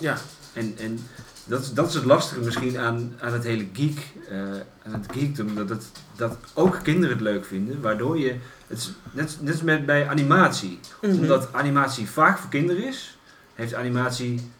Ja, 0.00 0.16
En, 0.52 0.74
en 0.78 1.06
dat, 1.44 1.62
is- 1.62 1.72
dat 1.72 1.88
is 1.88 1.94
het 1.94 2.04
lastige 2.04 2.40
misschien 2.40 2.78
aan, 2.78 3.14
aan 3.20 3.32
het 3.32 3.44
hele 3.44 3.66
geek, 3.72 3.98
eh, 4.28 4.38
aan 4.84 4.92
het 5.00 5.06
geekdom, 5.12 5.54
dat, 5.54 5.68
het, 5.68 5.84
dat 6.16 6.36
ook 6.54 6.78
kinderen 6.82 7.10
het 7.16 7.24
leuk 7.24 7.44
vinden, 7.44 7.80
waardoor 7.80 8.18
je, 8.18 8.36
het 8.66 8.78
is 8.78 8.92
net, 9.12 9.36
net 9.40 9.52
als 9.52 9.62
met 9.62 9.86
bij 9.86 10.08
animatie, 10.08 10.80
Mhm. 11.02 11.12
omdat 11.14 11.48
animatie 11.52 12.08
vaak 12.08 12.38
voor 12.38 12.50
kinderen 12.50 12.84
is, 12.86 13.18
heeft 13.54 13.74
animatie 13.74 14.50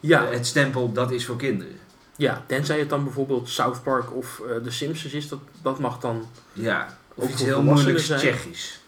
ja. 0.00 0.26
eh, 0.26 0.32
het 0.32 0.46
stempel 0.46 0.92
dat 0.92 1.10
is 1.10 1.26
voor 1.26 1.36
kinderen. 1.36 1.76
Ja, 2.16 2.44
tenzij 2.46 2.78
het 2.78 2.88
dan 2.88 3.04
bijvoorbeeld 3.04 3.48
South 3.48 3.82
Park 3.82 4.14
of 4.16 4.40
eh 4.48 4.56
The 4.56 4.70
Simpsons 4.70 5.12
is, 5.14 5.28
dat, 5.28 5.38
dat 5.62 5.78
mag 5.78 5.98
dan... 6.00 6.28
Ja, 6.52 6.98
of 7.14 7.30
iets 7.30 7.42
heel 7.42 7.62
moeilijks. 7.62 8.06
Tsjechisch. 8.06 8.80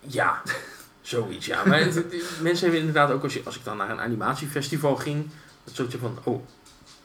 Ja, 0.00 0.42
zoiets, 1.08 1.46
ja. 1.46 1.64
Maar 1.64 1.80
het- 1.80 1.94
het- 1.94 2.14
mensen 2.42 2.62
hebben 2.62 2.78
inderdaad 2.86 3.10
ook, 3.10 3.22
als, 3.22 3.34
je, 3.34 3.40
als 3.44 3.56
ik 3.56 3.64
dan 3.64 3.76
naar 3.76 3.90
een 3.90 4.00
animatiefestival 4.00 4.96
ging, 4.96 5.26
dat 5.64 5.74
soortje 5.74 5.98
van, 5.98 6.18
oh, 6.24 6.44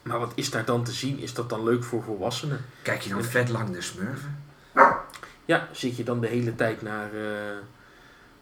maar 0.02 0.18
wat 0.18 0.32
is 0.34 0.50
daar 0.50 0.64
dan 0.64 0.84
te 0.84 0.92
zien? 0.92 1.18
Is 1.18 1.34
dat 1.34 1.48
dan 1.50 1.64
leuk 1.64 1.84
voor 1.84 2.02
volwassenen? 2.02 2.64
Kijk 2.82 3.00
je 3.00 3.08
dan 3.10 3.24
vet 3.24 3.48
lang 3.48 3.70
de 3.70 3.80
smurfen? 3.80 4.42
Ja, 5.44 5.68
zit 5.72 5.96
je 5.96 6.04
dan 6.04 6.20
de 6.20 6.26
hele 6.26 6.54
tijd 6.54 6.82
naar, 6.82 7.14
eh, 7.14 7.56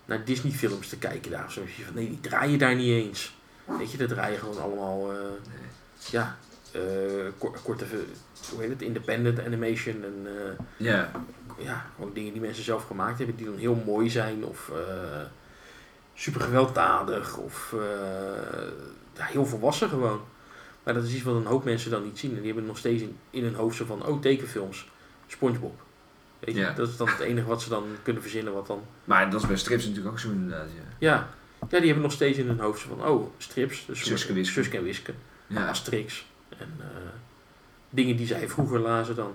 naar 0.05 0.25
Disney 0.25 0.53
films 0.53 0.89
te 0.89 0.97
kijken 0.99 1.31
daar? 1.31 1.53
Zo 1.53 1.61
je 1.77 1.85
van, 1.85 1.95
nee, 1.95 2.09
die 2.09 2.21
draaien 2.21 2.59
daar 2.59 2.75
niet 2.75 3.05
eens. 3.05 3.37
Weet 3.79 3.91
je, 3.91 3.97
dat 3.99 4.09
draaien 4.09 4.39
gewoon 4.39 4.61
allemaal, 4.63 5.13
eh, 5.13 5.19
ja, 6.11 6.37
eh, 6.73 6.81
ko- 7.39 7.55
korte, 7.63 7.85
hoe 8.51 8.61
heet 8.61 8.71
het, 8.71 8.83
independent 8.83 9.41
animation 9.45 10.05
en... 10.05 10.27
Ja. 10.77 11.11
ja, 11.59 11.87
gewoon 11.95 12.13
dingen 12.15 12.33
die 12.33 12.41
mensen 12.43 12.65
zelf 12.65 12.87
gemaakt 12.87 13.19
hebben, 13.19 13.37
die 13.37 13.47
dan 13.47 13.57
heel 13.57 13.83
mooi 13.87 14.11
zijn 14.11 14.45
of 14.45 14.71
super 16.23 16.41
gewelddadig 16.41 17.37
of 17.37 17.73
eh, 17.73 17.79
ja, 19.17 19.25
heel 19.25 19.47
volwassen 19.47 19.89
gewoon. 19.89 20.21
Maar 20.83 20.95
dat 20.95 21.05
is 21.05 21.15
iets 21.15 21.23
wat 21.23 21.35
een 21.35 21.47
hoop 21.47 21.65
mensen 21.65 21.91
dan 21.91 22.03
niet 22.03 22.19
zien. 22.19 22.31
En 22.31 22.37
die 22.37 22.47
hebben 22.47 22.67
nog 22.67 22.79
steeds 22.79 23.03
in, 23.03 23.17
in 23.31 23.43
hun 23.45 23.55
hoofd 23.55 23.77
zo 23.77 23.85
van, 23.85 24.07
oh 24.07 24.21
tekenfilms, 24.21 24.89
Spongebob. 25.27 25.81
Weet 26.39 26.55
je, 26.55 26.61
Ja. 26.61 26.73
dat 26.73 26.89
is 26.89 26.97
dan 26.97 27.09
het 27.09 27.19
enige 27.19 27.47
wat 27.47 27.63
ze 27.63 27.69
dan 27.69 27.85
kunnen 28.03 28.23
verzinnen 28.23 28.53
wat 28.53 28.67
dan... 28.67 28.83
Maar 29.05 29.31
dat 29.31 29.41
is 29.41 29.47
bij 29.47 29.57
strips 29.57 29.85
natuurlijk 29.85 30.11
ook 30.13 30.19
zo 30.21 30.31
inderdaad, 30.31 30.69
ja. 30.75 30.83
Ja, 30.99 31.29
ja 31.61 31.79
die 31.79 31.87
hebben 31.87 32.03
nog 32.03 32.13
steeds 32.13 32.39
in 32.39 32.47
hun 32.47 32.61
hoofd 32.61 32.81
zo 32.81 32.89
van, 32.89 33.07
oh 33.09 33.31
strips, 33.39 33.87
dus 33.87 34.05
Suske 34.05 34.33
Wiske. 34.33 34.53
Suske 34.53 34.77
en 34.77 34.83
Wiske, 34.85 35.13
Ja. 35.47 35.69
Asterix 35.69 36.27
en 36.59 36.75
eh, 36.81 36.87
dingen 37.91 38.17
die 38.17 38.27
zij 38.27 38.49
vroeger 38.49 38.79
lazen 38.79 39.15
dan. 39.15 39.35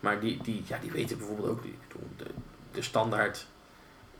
Maar 0.00 0.20
die, 0.20 0.42
die, 0.42 0.62
ja, 0.66 0.78
die 0.78 0.90
weten 0.92 1.18
bijvoorbeeld 1.18 1.48
ook, 1.48 1.62
de, 2.16 2.24
de 2.72 2.82
standaard 2.82 3.46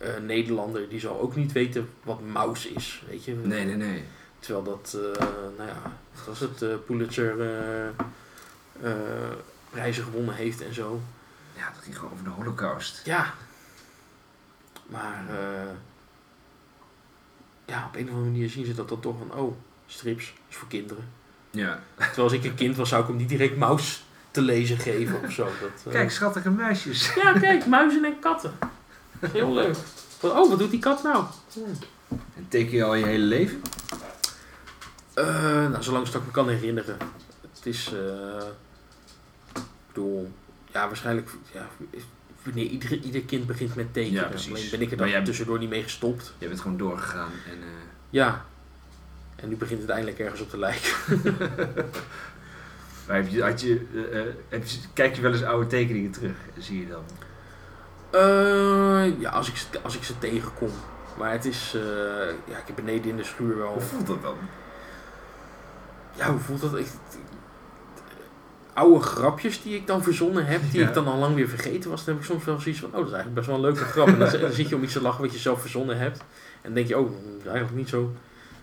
eh, 0.03 0.23
Nederlander, 0.23 0.89
die 0.89 1.01
zal 1.01 1.21
ook 1.21 1.37
niet 1.37 1.53
weten 1.53 1.89
wat 2.03 2.21
mouse 2.21 2.69
is, 2.69 3.05
weet 3.09 3.25
je. 3.25 3.35
Nee, 3.35 3.65
nee, 3.65 3.77
nee. 3.77 4.05
Terwijl 4.39 4.65
dat, 4.65 4.97
eh, 4.97 5.27
nou 5.57 5.69
ja, 5.69 5.83
wat 6.15 6.27
was 6.27 6.41
het, 6.41 6.63
eh, 6.63 6.69
Pulitzer 6.87 7.37
prijzen 9.71 10.05
gewonnen 10.05 10.35
heeft 10.35 10.61
en 10.61 10.75
zo. 10.75 11.01
Ja, 11.57 11.71
dat 11.75 11.83
ging 11.83 11.97
gewoon 11.97 12.13
over 12.13 12.25
de 12.25 12.31
holocaust. 12.31 13.01
Ja. 13.05 13.35
Maar, 14.87 15.25
ja, 17.65 17.87
op 17.87 17.97
een 17.97 18.03
of 18.03 18.09
andere 18.09 18.31
manier 18.31 18.51
zien 18.51 18.65
ze 18.67 18.75
dat 18.75 18.89
dan 18.89 19.01
toch 19.01 19.19
van, 19.19 19.39
oh, 19.39 19.57
strips 19.87 20.33
is 20.49 20.57
voor 20.57 20.69
kinderen. 20.69 21.09
Ja. 21.51 21.83
Terwijl 21.97 22.23
als 22.23 22.33
ik 22.33 22.45
een 22.45 22.55
kind 22.55 22.77
was, 22.77 22.89
zou 22.89 23.03
ik 23.03 23.09
hem 23.09 23.17
niet 23.17 23.29
direct 23.29 23.57
mouse 23.57 24.01
te 24.31 24.43
lezen 24.43 24.79
geven 24.79 25.23
of 25.25 25.33
zo. 25.33 25.45
Dat, 25.45 25.93
Kijk, 25.93 26.11
schattige 26.11 26.51
meisjes. 26.51 27.15
Ja, 27.15 27.33
kijk, 27.33 27.67
muizen 27.67 28.05
en 28.05 28.19
katten. 28.19 28.53
Heel 29.33 29.53
leuk. 29.55 29.77
Wat- 30.21 30.33
Oh, 30.33 30.49
wat 30.49 30.59
doet 30.59 30.71
die 30.71 30.81
kat 30.81 31.03
nou? 31.03 31.25
En 32.37 32.47
teken 32.49 32.77
je 32.77 32.85
al 32.85 32.95
je 32.95 33.05
hele 33.07 33.25
leven? 33.25 33.63
Eh, 35.15 35.25
nou, 35.69 35.83
zolang 35.83 36.07
ik 36.07 36.13
me 36.15 36.31
kan 36.31 36.49
herinneren. 36.49 36.97
Het 37.55 37.67
is, 37.67 37.93
eh, 37.93 38.47
ik 39.55 39.63
bedoel, 39.87 40.33
ja, 40.73 40.87
waarschijnlijk, 40.87 41.31
ja, 41.53 41.69
wanneer 42.43 42.65
ieder, 42.67 42.99
ieder 43.03 43.23
kind 43.23 43.47
begint 43.47 43.75
met 43.75 43.93
tekenen. 43.93 44.23
Ja, 44.23 44.29
precies. 44.29 44.53
Alleen 44.55 44.71
ben 44.71 44.81
ik 44.81 44.91
er 44.91 44.97
Maar 44.97 45.07
dan 45.07 45.15
jij- 45.17 45.25
tussendoor 45.25 45.59
niet 45.59 45.69
mee 45.69 45.83
gestopt. 45.83 46.35
Je 46.39 46.49
bent 46.49 46.61
gewoon 46.61 46.77
doorgegaan 46.77 47.31
en... 47.47 47.59
eh, 47.63 47.69
Ja. 48.11 48.45
En 49.37 49.49
nu 49.49 49.57
begint 49.57 49.81
het 49.81 49.91
eindelijk 49.91 50.19
ergens 50.19 50.41
op 50.41 50.51
te 50.51 50.59
lijken. 50.59 50.93
Maar 53.07 53.17
heb 53.17 53.29
je, 53.29 53.43
had 53.43 53.61
je, 53.61 53.87
eh, 53.95 54.21
eh, 54.21 54.27
heb 54.49 54.65
je, 54.67 54.79
kijk 54.93 55.17
je 55.17 55.23
wel 55.23 55.33
eens 55.33 55.43
oude 55.43 55.67
tekeningen 55.67 56.11
terug? 56.11 56.35
Zie 56.59 56.81
je 56.81 56.89
dan? 56.89 57.03
Eh, 58.13 59.21
ja, 59.21 59.31
als 59.31 59.49
ik, 59.49 59.57
ze- 59.57 59.81
als 59.83 59.97
ik 59.97 60.05
ze 60.05 60.19
tegenkom. 60.19 60.71
Maar 61.19 61.33
het 61.33 61.45
is, 61.45 61.73
eh, 61.75 61.83
ja, 62.45 62.59
ik 62.59 62.67
heb 62.67 62.77
beneden 62.77 63.11
in 63.11 63.17
de 63.17 63.25
schuur 63.25 63.57
wel... 63.59 63.73
Hoe 63.73 63.81
voelt 63.83 64.07
dat 64.07 64.23
dan? 64.23 64.37
Ja, 66.15 66.31
hoe 66.31 66.41
voelt 66.41 66.61
dat? 66.61 66.77
Ik, 66.77 66.87
oude 68.73 69.01
grapjes 69.05 69.63
die 69.63 69.77
ik 69.77 69.87
dan 69.87 70.03
verzonnen 70.03 70.47
heb, 70.47 70.61
die 70.71 70.81
Ja. 70.81 70.89
ik 70.89 70.95
dan 70.95 71.07
al 71.07 71.19
lang 71.19 71.35
weer 71.35 71.49
vergeten 71.49 71.91
was, 71.91 72.05
dan 72.05 72.15
heb 72.15 72.23
ik 72.23 72.31
soms 72.31 72.45
wel 72.45 72.61
zoiets 72.61 72.81
van, 72.81 72.89
oh, 72.89 72.97
dat 72.97 73.07
is 73.07 73.13
eigenlijk 73.13 73.35
best 73.35 73.47
wel 73.47 73.57
een 73.57 73.63
leuke 73.63 73.85
grap. 73.91 74.07
En 74.07 74.19
dan, 74.19 74.41
dan 74.41 74.53
zit 74.53 74.69
je 74.69 74.75
om 74.77 74.83
iets 74.83 74.93
te 74.93 75.03
lachen 75.03 75.21
wat 75.23 75.33
je 75.33 75.39
zelf 75.39 75.61
verzonnen 75.61 75.99
hebt. 75.99 76.19
En 76.19 76.25
dan 76.63 76.73
denk 76.75 76.87
je, 76.89 76.99
oh, 76.99 77.11
dat 77.11 77.21
is 77.39 77.45
eigenlijk 77.47 77.77
niet 77.77 77.89
zo, 77.89 78.13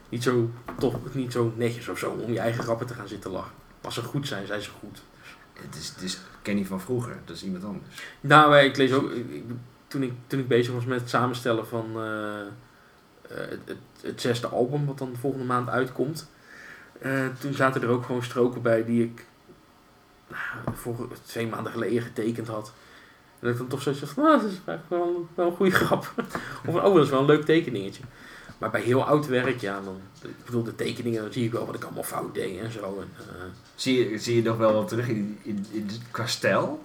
niet 0.10 0.24
zo, 0.24 0.50
toch 0.78 0.95
niet 1.12 1.32
zo 1.32 1.54
netjes 1.56 1.88
of 1.89 1.97
zo, 2.00 2.10
om 2.10 2.32
je 2.34 2.39
eigen 2.39 2.64
grappen 2.64 2.88
te 2.88 2.93
gaan 2.93 3.08
zitten 3.08 3.32
lachen. 3.32 3.52
Als 3.82 3.93
ze 3.93 4.02
goed 4.04 4.28
zijn, 4.28 4.47
zijn 4.47 4.62
ze 4.62 4.70
goed. 4.80 5.02
Het 5.54 5.76
is, 5.76 5.88
het 5.89 6.02
is 6.02 6.20
Kenny 6.42 6.66
van 6.66 6.82
vroeger, 6.82 7.18
dat 7.26 7.36
is 7.36 7.44
iemand 7.44 7.64
anders. 7.64 7.86
Nou, 8.22 8.58
ik 8.58 8.78
lees 8.78 8.94
ook, 8.94 9.12
toen, 9.88 10.04
ik, 10.04 10.14
toen 10.28 10.40
ik 10.40 10.48
bezig 10.48 10.74
was 10.74 10.86
met 10.86 11.00
het 11.00 11.10
samenstellen 11.10 11.68
van 11.68 11.86
eh, 11.96 12.40
eh, 12.42 13.50
het, 13.50 13.60
het, 13.66 13.78
het 14.02 14.22
zesde 14.22 14.48
album, 14.48 14.86
wat 14.86 14.98
dan 14.98 15.12
de 15.12 15.18
volgende 15.18 15.46
maand 15.46 15.70
uitkomt, 15.70 16.30
eh, 17.02 17.28
toen 17.40 17.54
zaten 17.54 17.82
er 17.82 17.90
ook 17.90 18.06
gewoon 18.06 18.24
stroken 18.24 18.62
bij 18.62 18.86
die 18.86 19.04
ik 19.04 19.26
nou, 20.28 21.08
twee 21.24 21.48
maanden 21.48 21.72
geleden 21.72 22.02
getekend 22.02 22.48
had. 22.48 22.74
En 23.40 23.48
dat 23.48 23.52
ik 23.52 23.58
dan 23.58 23.68
toch 23.68 23.82
zoiets 23.82 24.02
van, 24.02 24.24
ah, 24.26 24.42
dat 24.42 24.52
is 24.52 24.60
eigenlijk 24.66 24.90
wel, 24.90 25.28
wel 25.36 25.48
een 25.48 25.56
goede 25.56 25.72
grap. 25.72 26.14
of 26.68 26.76
oh, 26.76 26.94
dat 26.96 27.04
is 27.04 27.10
wel 27.10 27.20
een 27.20 27.26
leuk 27.26 27.46
tekeningetje. 27.46 28.04
Maar 28.60 28.70
bij 28.70 28.82
heel 28.82 29.03
oud 29.05 29.28
werk, 29.28 29.62
ja, 29.62 29.82
dan, 29.84 29.97
ik 30.22 30.45
bedoel, 30.45 30.64
de 30.64 30.76
tekeningen, 30.76 31.22
dan 31.22 31.34
zie 31.34 31.45
ik 31.45 31.51
wel 31.51 31.66
wat 31.66 31.76
ik 31.76 31.84
allemaal 31.84 32.03
fout 32.03 32.34
deed 32.34 32.60
en 32.60 32.72
zo. 32.72 32.97
En, 33.01 33.26
eh, 33.28 33.41
Zie 33.76 34.10
je, 34.10 34.18
zie 34.18 34.36
je 34.36 34.41
nog 34.41 34.57
wel 34.57 34.74
wat 34.74 34.88
terug 34.88 35.07
in, 35.07 35.39
in, 35.41 35.66
in, 35.72 35.89
qua 36.12 36.26
stijl? 36.28 36.84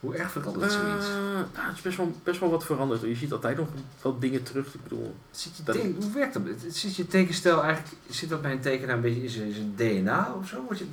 Hoe 0.00 0.14
erg 0.16 0.30
verandert 0.30 0.72
zoiets? 0.72 1.06
Eh, 1.06 1.14
nou, 1.54 1.66
het 1.68 1.76
is 1.76 1.82
best 1.82 1.96
wel, 1.96 2.12
best 2.22 2.40
wel 2.40 2.50
wat 2.50 2.64
veranderd. 2.64 3.00
Je 3.00 3.14
ziet 3.14 3.32
altijd 3.32 3.56
nog 3.56 3.68
wat 4.02 4.20
dingen 4.20 4.42
terug. 4.42 4.74
Ik 4.74 4.82
bedoel, 4.82 5.14
Zit 5.30 5.56
je 5.56 5.62
dat- 5.62 5.76
hoe 5.76 6.12
werkt 6.14 6.34
dat? 6.34 6.42
Het- 6.44 6.76
Zit 6.76 6.96
je 6.96 7.06
tekenstijl 7.06 7.62
eigenlijk, 7.62 7.94
zit 8.10 8.28
dat 8.28 8.42
bij 8.42 8.52
een 8.52 8.60
tekenaar 8.60 8.94
een 8.94 9.00
beetje 9.00 9.20
in 9.44 9.52
zijn, 9.52 9.72
DNA 9.76 10.34
of 10.40 10.48
zo? 10.48 10.62
Word 10.66 10.78
je, 10.78 10.84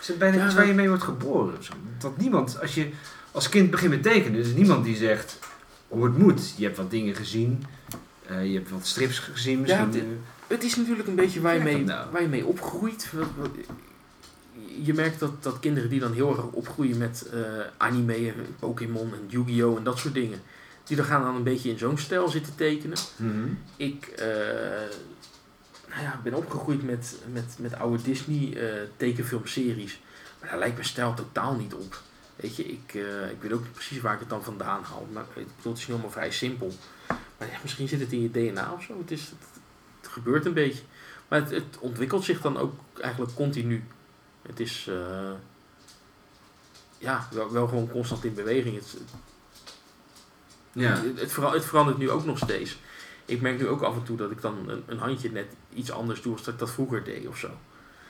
is 0.00 0.08
het 0.08 0.18
bijna 0.18 0.36
Ja, 0.36 0.46
iets 0.46 0.54
waar 0.54 0.66
je 0.66 0.72
mee 0.74 0.88
wordt 0.88 1.02
geboren? 1.02 1.58
Of 1.58 1.64
zo? 1.64 1.72
Want 2.00 2.16
niemand, 2.16 2.60
als 2.60 2.74
je 2.74 2.90
als 3.32 3.48
kind 3.48 3.70
begint 3.70 3.90
met 3.90 4.02
tekenen, 4.02 4.40
is 4.40 4.48
er 4.48 4.54
niemand 4.54 4.84
die 4.84 4.96
zegt 4.96 5.38
hoe 5.88 6.04
het 6.04 6.18
moet. 6.18 6.54
Je 6.56 6.64
hebt 6.64 6.76
wat 6.76 6.90
dingen 6.90 7.14
gezien, 7.14 7.64
eh, 8.30 8.46
je 8.46 8.54
hebt 8.58 8.70
wat 8.70 8.86
strips 8.86 9.18
gezien 9.18 9.60
misschien. 9.60 9.90
dit- 9.90 10.04
het 10.46 10.62
is 10.64 10.76
natuurlijk 10.76 11.08
een 11.08 11.14
beetje 11.14 11.40
waar 11.40 11.54
je 11.54 11.60
mee, 11.62 11.84
nou? 11.84 12.10
waar 12.10 12.22
je 12.22 12.28
mee 12.28 12.44
opgroeit. 12.46 13.12
Wat- 13.12 13.26
wat- 13.36 13.50
je 14.82 14.94
merkt 14.94 15.18
dat, 15.20 15.42
dat 15.42 15.60
kinderen 15.60 15.90
die 15.90 16.00
dan 16.00 16.12
heel 16.12 16.30
erg 16.30 16.42
opgroeien 16.44 16.98
met 16.98 17.28
eh, 17.32 17.40
anime, 17.76 18.14
en 18.14 18.34
Pokémon 18.58 19.12
en 19.14 19.24
Yu-Gi-Oh! 19.28 19.76
en 19.76 19.84
dat 19.84 19.98
soort 19.98 20.14
dingen. 20.14 20.42
Die 20.84 20.96
dan 20.96 21.06
gaan 21.06 21.22
dan 21.22 21.34
een 21.34 21.42
beetje 21.42 21.70
in 21.70 21.78
zo'n 21.78 21.98
stijl 21.98 22.28
zitten 22.28 22.54
tekenen. 22.54 22.98
Mhm. 23.16 23.48
Ik 23.76 24.06
eh, 24.06 24.26
nou 25.88 26.02
ja, 26.02 26.20
ben 26.22 26.34
opgegroeid 26.34 26.82
met, 26.82 27.16
met, 27.32 27.54
met 27.58 27.74
oude 27.74 28.02
Disney 28.02 28.56
tekenfilmseries. 28.96 30.00
Maar 30.40 30.48
daar 30.50 30.58
lijkt 30.58 30.74
mijn 30.74 30.86
stijl 30.88 31.14
totaal 31.14 31.54
niet 31.54 31.74
op. 31.74 32.00
Weet 32.36 32.56
je, 32.56 32.64
ik, 32.64 32.94
ik 33.30 33.36
weet 33.40 33.52
ook 33.52 33.62
niet 33.62 33.72
precies 33.72 34.00
waar 34.00 34.14
ik 34.14 34.20
het 34.20 34.28
dan 34.28 34.42
vandaan 34.44 34.82
haal. 34.82 35.08
Maar 35.12 35.24
ik 35.34 35.46
bedoel, 35.56 35.72
het 35.72 35.80
is 35.80 35.86
helemaal 35.86 36.10
vrij 36.10 36.30
simpel. 36.30 36.72
Ja, 37.40 37.58
misschien 37.62 37.88
zit 37.88 38.00
het 38.00 38.12
in 38.12 38.22
je 38.22 38.30
DNA 38.30 38.72
of 38.72 38.82
zo. 38.82 38.98
Het, 38.98 39.10
is, 39.10 39.20
het, 39.20 39.38
het 40.00 40.10
gebeurt 40.10 40.46
een 40.46 40.52
beetje. 40.52 40.82
Maar 41.28 41.40
het, 41.40 41.50
het 41.50 41.78
ontwikkelt 41.78 42.24
zich 42.24 42.40
dan 42.40 42.56
ook 42.58 42.74
eigenlijk 43.00 43.34
continu. 43.34 43.84
Het 44.42 44.60
is 44.60 44.86
eh, 44.90 45.30
ja, 46.98 47.28
wel, 47.32 47.52
wel 47.52 47.68
gewoon 47.68 47.90
constant 47.90 48.24
in 48.24 48.34
beweging. 48.34 48.74
Het, 48.74 48.96
Ja. 50.72 50.90
het, 51.02 51.20
het, 51.20 51.32
vera- 51.32 51.52
het 51.52 51.64
verandert 51.64 51.98
nu 51.98 52.10
ook 52.10 52.24
nog 52.24 52.38
steeds. 52.38 52.78
Ik 53.24 53.40
merk 53.40 53.58
nu 53.58 53.68
ook 53.68 53.82
af 53.82 53.94
en 53.94 54.02
toe 54.02 54.16
dat 54.16 54.30
ik 54.30 54.40
dan 54.40 54.68
een, 54.68 54.82
een 54.86 54.98
handje 54.98 55.30
net 55.32 55.46
iets 55.74 55.90
anders 55.90 56.22
doe 56.22 56.32
als 56.32 56.42
dat 56.44 56.54
ik 56.54 56.60
dat 56.60 56.70
vroeger 56.70 57.04
deed 57.04 57.26
of 57.26 57.36
zo. 57.38 57.50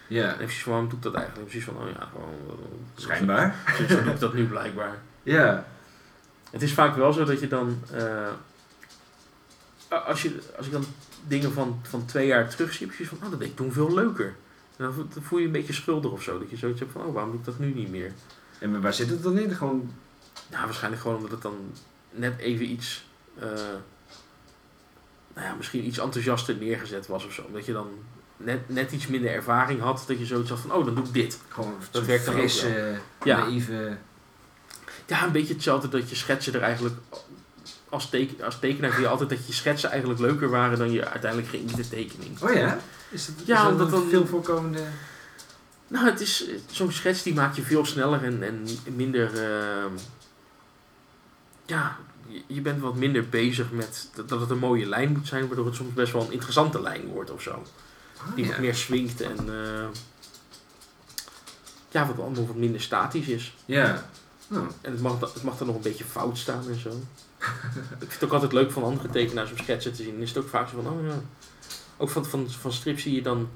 ja, 0.08 0.38
En 0.38 0.50
van, 0.50 0.72
waarom 0.72 0.88
doe 0.88 0.96
ik 0.98 1.02
dat 1.04 1.14
eigenlijk? 1.14 1.48
Precies 1.48 1.64
van, 1.66 1.76
oh 1.76 1.88
ja, 1.88 2.08
gewoon... 2.12 2.34
eh, 2.48 3.00
schijnbaar. 3.02 3.56
Zo, 3.76 3.86
zo 3.86 4.02
doe 4.02 4.12
ik 4.12 4.20
dat 4.20 4.34
nu 4.34 4.46
blijkbaar. 4.46 4.98
Ja, 5.22 5.66
Het 6.50 6.62
is 6.62 6.72
vaak 6.74 6.96
wel 6.96 7.12
zo 7.12 7.24
dat 7.24 7.40
je 7.40 7.48
dan... 7.48 7.82
eh, 7.92 8.28
als, 9.90 10.22
je, 10.22 10.38
als 10.56 10.66
ik 10.66 10.72
dan 10.72 10.84
dingen 11.26 11.52
van, 11.52 11.80
van 11.82 12.04
twee 12.06 12.26
jaar 12.26 12.48
terug 12.48 12.72
zie, 12.72 12.86
heb 12.86 12.96
je 12.96 13.06
van, 13.06 13.18
oh, 13.22 13.30
dat 13.30 13.38
deed 13.38 13.48
ik 13.48 13.56
toen 13.56 13.72
veel 13.72 13.94
leuker. 13.94 14.26
En 14.76 14.84
dan, 14.84 14.92
vo- 14.94 15.06
dan 15.14 15.22
voel 15.22 15.38
je 15.38 15.44
je 15.44 15.50
een 15.52 15.58
beetje 15.60 15.72
schuldig 15.72 16.10
of 16.10 16.22
zo. 16.22 16.38
Dat 16.38 16.50
je 16.50 16.56
zoiets 16.56 16.80
hebt 16.80 16.92
van, 16.92 17.04
oh, 17.04 17.12
waarom 17.14 17.30
doe 17.30 17.40
ik 17.40 17.46
dat 17.46 17.58
nu 17.58 17.72
niet 17.74 17.90
meer? 17.90 18.12
en 18.58 18.80
waar 18.80 18.94
zit 18.94 19.10
het 19.10 19.22
dan 19.22 19.38
in? 19.38 19.50
Gewoon, 19.54 19.92
Nou, 20.50 20.64
waarschijnlijk 20.64 21.02
gewoon 21.02 21.16
omdat 21.16 21.30
het 21.32 21.42
dan 21.42 21.56
net 22.10 22.38
even 22.38 22.70
iets... 22.70 23.04
eh, 23.38 23.48
nou 25.34 25.46
ja, 25.46 25.54
misschien 25.54 25.86
iets 25.86 25.98
enthousiaster 25.98 26.54
neergezet 26.56 27.06
was 27.06 27.24
of 27.26 27.32
zo. 27.32 27.42
Omdat 27.42 27.66
je 27.66 27.72
dan 27.72 27.88
net, 28.36 28.68
net 28.68 28.92
iets 28.92 29.06
minder 29.06 29.30
ervaring 29.30 29.80
had. 29.80 30.04
Dat 30.06 30.18
je 30.18 30.26
zoiets 30.26 30.50
had 30.50 30.58
van, 30.60 30.72
oh, 30.72 30.84
dan 30.84 30.94
doe 30.94 31.04
ik 31.04 31.12
dit. 31.12 31.38
gewoon 31.48 31.74
Dat 31.90 32.04
werkt 32.06 32.24
dan 32.24 32.34
ook 32.34 32.40
frisse, 32.40 32.98
Ja. 33.24 33.38
naïeve... 33.38 33.96
Ja, 35.06 35.24
een 35.24 35.32
beetje 35.32 35.54
hetzelfde 35.54 35.88
dat 35.88 36.10
je 36.10 36.16
schetsen 36.16 36.54
er 36.54 36.60
eigenlijk... 36.62 36.94
Als, 37.90 38.08
teken, 38.10 38.44
als 38.44 38.58
tekenaar 38.58 38.90
vind 38.90 39.02
je 39.02 39.08
altijd 39.08 39.30
dat 39.30 39.46
je 39.46 39.52
schetsen 39.52 39.90
eigenlijk 39.90 40.20
leuker 40.20 40.48
waren 40.50 40.78
dan 40.78 40.92
je 40.92 41.08
uiteindelijk 41.08 41.50
geïnderde 41.50 41.88
tekening. 41.88 42.42
Oh 42.42 42.52
ja? 42.54 42.78
Is 43.10 43.26
dat, 43.26 43.34
Ja, 43.46 43.56
is 43.56 43.62
dat 43.62 43.72
omdat 43.72 43.90
dan- 43.90 44.08
veel 44.08 44.26
voorkomende... 44.26 44.82
Nou, 45.88 46.06
het 46.06 46.20
is 46.20 46.44
zo'n 46.70 46.92
schets 46.92 47.22
die 47.22 47.34
maak 47.34 47.54
je 47.56 47.62
veel 47.62 47.84
sneller 47.84 48.24
en, 48.24 48.42
en 48.42 48.66
minder. 48.96 49.26
ehm, 49.42 49.92
ja, 51.66 51.96
je- 52.46 52.60
bent 52.60 52.80
wat 52.80 52.94
minder 52.94 53.28
bezig 53.28 53.70
met 53.70 54.08
dat, 54.26 54.40
het 54.40 54.50
een 54.50 54.58
mooie 54.58 54.86
lijn 54.86 55.12
moet 55.12 55.26
zijn, 55.26 55.46
waardoor 55.46 55.66
het 55.66 55.74
soms 55.74 55.94
best 55.94 56.12
wel 56.12 56.22
een 56.22 56.32
interessante 56.32 56.82
lijn 56.82 57.04
wordt 57.06 57.30
of 57.30 57.42
zo. 57.42 57.62
Die 58.34 58.44
wat 58.46 58.54
Ja. 58.54 58.60
meer 58.60 58.74
swingt 58.74 59.20
en. 59.20 59.36
eh, 59.48 59.84
ja, 61.90 62.06
wat 62.06 62.18
allemaal 62.18 62.46
wat 62.46 62.56
minder 62.56 62.80
statisch 62.80 63.26
is. 63.26 63.54
Ja. 63.64 64.04
En 64.80 64.92
het 64.92 65.00
mag, 65.00 65.20
het 65.20 65.42
mag 65.42 65.58
dan 65.58 65.66
nog 65.66 65.76
een 65.76 65.82
beetje 65.82 66.04
fout 66.04 66.38
staan 66.38 66.68
en 66.68 66.80
zo. 66.80 67.02
Ik 67.40 67.98
vind 67.98 68.12
het 68.12 68.24
ook 68.24 68.32
altijd 68.32 68.52
leuk 68.52 68.70
van 68.70 68.82
andere 68.82 69.08
tekenaars 69.08 69.50
om 69.50 69.56
schetsen 69.56 69.92
te 69.92 70.02
zien. 70.02 70.20
Is 70.20 70.28
het 70.28 70.38
ook 70.38 70.48
vaak 70.48 70.68
zo 70.68 70.80
van, 70.82 70.92
oh 70.92 71.06
ja. 71.06 71.14
Ook 71.96 72.10
van, 72.10 72.24
van, 72.26 72.50
van 72.50 72.72
strips 72.72 73.02
zie 73.02 73.14
je 73.14 73.22
dan 73.22 73.48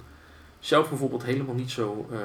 zelf 0.60 0.88
bijvoorbeeld 0.88 1.24
helemaal 1.24 1.54
niet 1.54 1.70
zo... 1.70 2.08
eh, 2.10 2.18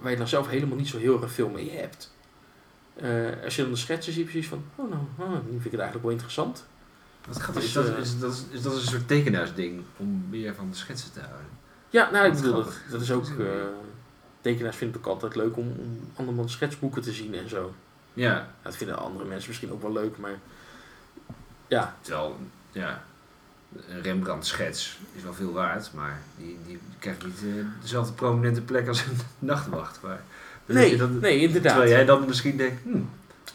waar- 0.00 0.10
je 0.10 0.16
dan 0.16 0.28
zelf 0.28 0.48
helemaal 0.48 0.76
niet 0.76 0.88
zo 0.88 0.98
heel 0.98 1.22
erg 1.22 1.32
veel 1.32 1.48
mee 1.48 1.70
hebt. 1.70 2.12
Eh, 2.96 3.44
als 3.44 3.56
je 3.56 3.62
dan 3.62 3.70
de 3.70 3.76
schetsen 3.76 4.12
ziet, 4.12 4.24
precies 4.24 4.48
van, 4.48 4.64
oh 4.76 4.90
nou, 4.90 5.02
ah, 5.18 5.30
nu 5.44 5.50
vind 5.50 5.64
ik 5.64 5.70
het 5.70 5.80
eigenlijk 5.80 6.02
wel 6.02 6.10
interessant. 6.12 6.64
wat 7.26 7.42
gaat 7.42 7.54
Dus, 7.54 7.64
is, 7.64 7.72
dat, 7.72 7.88
eh, 7.88 7.98
is, 7.98 8.18
dat, 8.18 8.44
is 8.50 8.62
dat 8.62 8.74
een 8.74 8.80
soort 8.80 9.08
tekenaarsding 9.08 9.82
om 9.96 10.24
meer 10.30 10.54
van 10.54 10.70
de 10.70 10.76
schetsen 10.76 11.12
te 11.12 11.20
houden? 11.20 11.46
Ja, 11.90 12.10
nou, 12.10 12.26
ik 12.26 12.34
bedoel, 12.34 12.54
dat, 12.54 12.74
dat 12.90 13.00
is 13.00 13.10
ook... 13.10 13.26
Dat 13.38 13.46
tekenaars 14.40 14.76
vinden 14.76 14.96
het 14.96 15.06
ook 15.06 15.12
altijd 15.12 15.36
leuk 15.36 15.56
om, 15.56 15.66
om 15.78 16.10
andermans 16.14 16.52
schetsboeken 16.52 17.02
te 17.02 17.12
zien 17.12 17.34
en 17.34 17.48
zo. 17.48 17.74
Ja. 18.18 18.48
Dat 18.62 18.76
vinden 18.76 18.98
andere 18.98 19.24
mensen 19.24 19.48
misschien 19.48 19.72
ook 19.72 19.82
wel 19.82 19.92
leuk, 19.92 20.18
maar... 20.18 20.38
Ja, 21.68 21.96
Terwijl, 22.00 22.36
ja, 22.72 23.02
een 23.88 24.02
Rembrandt 24.02 24.46
schets 24.46 24.98
is 25.14 25.22
wel 25.22 25.34
veel 25.34 25.52
waard, 25.52 25.90
maar 25.94 26.20
die, 26.36 26.58
die 26.66 26.78
krijgt 26.98 27.24
niet 27.24 27.38
eh, 27.42 27.64
dezelfde 27.82 28.12
prominente 28.12 28.60
plek 28.60 28.88
als 28.88 29.00
een 29.00 29.18
nachtwacht. 29.48 29.98
Maar, 30.02 30.20
nee, 30.66 30.96
dat, 30.96 31.10
nee, 31.10 31.38
inderdaad. 31.40 31.72
terwijl 31.72 31.90
jij 31.92 32.04
dan 32.04 32.24
misschien 32.26 32.56
denkt, 32.56 32.82
hm, 32.82 32.98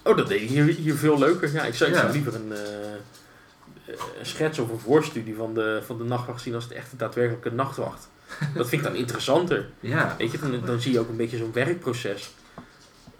Oh, 0.03 0.17
dat 0.17 0.27
deed 0.27 0.41
ik 0.41 0.49
hier, 0.49 0.63
hier 0.63 0.95
veel 0.95 1.19
leuker. 1.19 1.53
Ja, 1.53 1.63
ik 1.63 1.73
zou, 1.75 1.89
ik 1.89 1.95
Ja. 1.95 2.01
zou 2.01 2.13
liever 2.13 2.35
een, 2.35 2.51
eh, 2.51 3.95
een 4.19 4.25
schets 4.25 4.59
of 4.59 4.69
een 4.69 4.79
voorstudie 4.79 5.35
van 5.35 5.53
de, 5.53 5.81
van 5.85 5.97
de 5.97 6.03
nachtwacht 6.03 6.41
zien 6.41 6.55
als 6.55 6.63
het 6.63 6.73
echt 6.73 6.91
een 6.91 6.97
daadwerkelijke 6.97 7.51
nachtwacht. 7.51 8.07
Dat 8.55 8.69
vind 8.69 8.81
ik 8.81 8.87
dan 8.87 8.97
interessanter. 8.97 9.69
ja, 9.79 10.15
Weet 10.17 10.31
je, 10.31 10.39
dan, 10.39 10.61
dan 10.65 10.81
zie 10.81 10.91
je 10.91 10.99
ook 10.99 11.09
een 11.09 11.15
beetje 11.17 11.37
zo'n 11.37 11.53
werkproces 11.53 12.31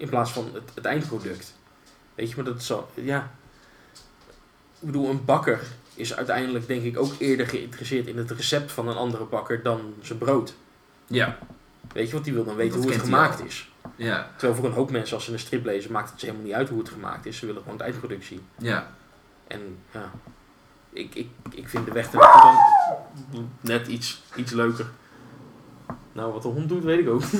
in 0.03 0.09
plaats 0.09 0.31
van 0.31 0.49
het, 0.53 0.71
het 0.73 0.85
eindproduct. 0.85 1.53
Weet 2.15 2.29
je, 2.29 2.35
maar 2.35 2.45
dat 2.45 2.63
zo, 2.63 2.89
ja. 2.93 3.31
Ik 4.79 4.85
bedoel, 4.85 5.09
een 5.09 5.25
bakker 5.25 5.61
is 5.95 6.15
uiteindelijk 6.15 6.67
denk 6.67 6.83
ik 6.83 6.97
ook 6.99 7.13
eerder 7.19 7.47
geïnteresseerd 7.47 8.07
in 8.07 8.17
het 8.17 8.31
recept 8.31 8.71
van 8.71 8.87
een 8.87 8.95
andere 8.95 9.25
bakker 9.25 9.63
dan 9.63 9.93
zijn 10.01 10.17
brood. 10.19 10.53
ja, 11.07 11.37
Weet 11.93 12.07
je, 12.07 12.13
want 12.13 12.25
die 12.25 12.33
wil 12.33 12.43
dan 12.43 12.55
weten 12.55 12.73
Dat 12.75 12.83
hoe 12.83 12.93
het 12.93 13.01
gemaakt 13.03 13.45
is. 13.45 13.71
ja, 13.95 14.31
Terwijl 14.37 14.59
voor 14.59 14.65
een 14.69 14.75
hoop 14.75 14.91
mensen, 14.91 15.15
als 15.15 15.25
ze 15.25 15.31
een 15.33 15.39
strip 15.39 15.65
lezen, 15.65 15.91
maakt 15.91 16.09
het 16.09 16.19
ze 16.19 16.25
helemaal 16.25 16.45
niet 16.47 16.55
uit 16.55 16.69
hoe 16.69 16.79
het 16.79 16.89
gemaakt 16.89 17.25
is. 17.25 17.37
Ze 17.37 17.45
willen 17.45 17.61
gewoon 17.61 17.77
het 17.77 17.87
eindproduct 17.87 18.25
zien. 18.25 18.41
ja. 18.57 18.91
En 19.47 19.77
ja, 19.91 20.11
ik, 20.89 21.15
ik, 21.15 21.27
ik 21.51 21.69
vind 21.69 21.85
de 21.85 21.91
weg 21.91 22.11
ernaartoe 22.11 22.61
dan 23.31 23.49
net 23.61 23.87
iets, 23.87 24.23
iets 24.35 24.51
leuker. 24.51 24.85
Nou, 26.11 26.33
wat 26.33 26.41
de 26.41 26.47
hond 26.47 26.69
doet, 26.69 26.83
weet 26.83 26.99
ik 26.99 27.09
ook. 27.09 27.21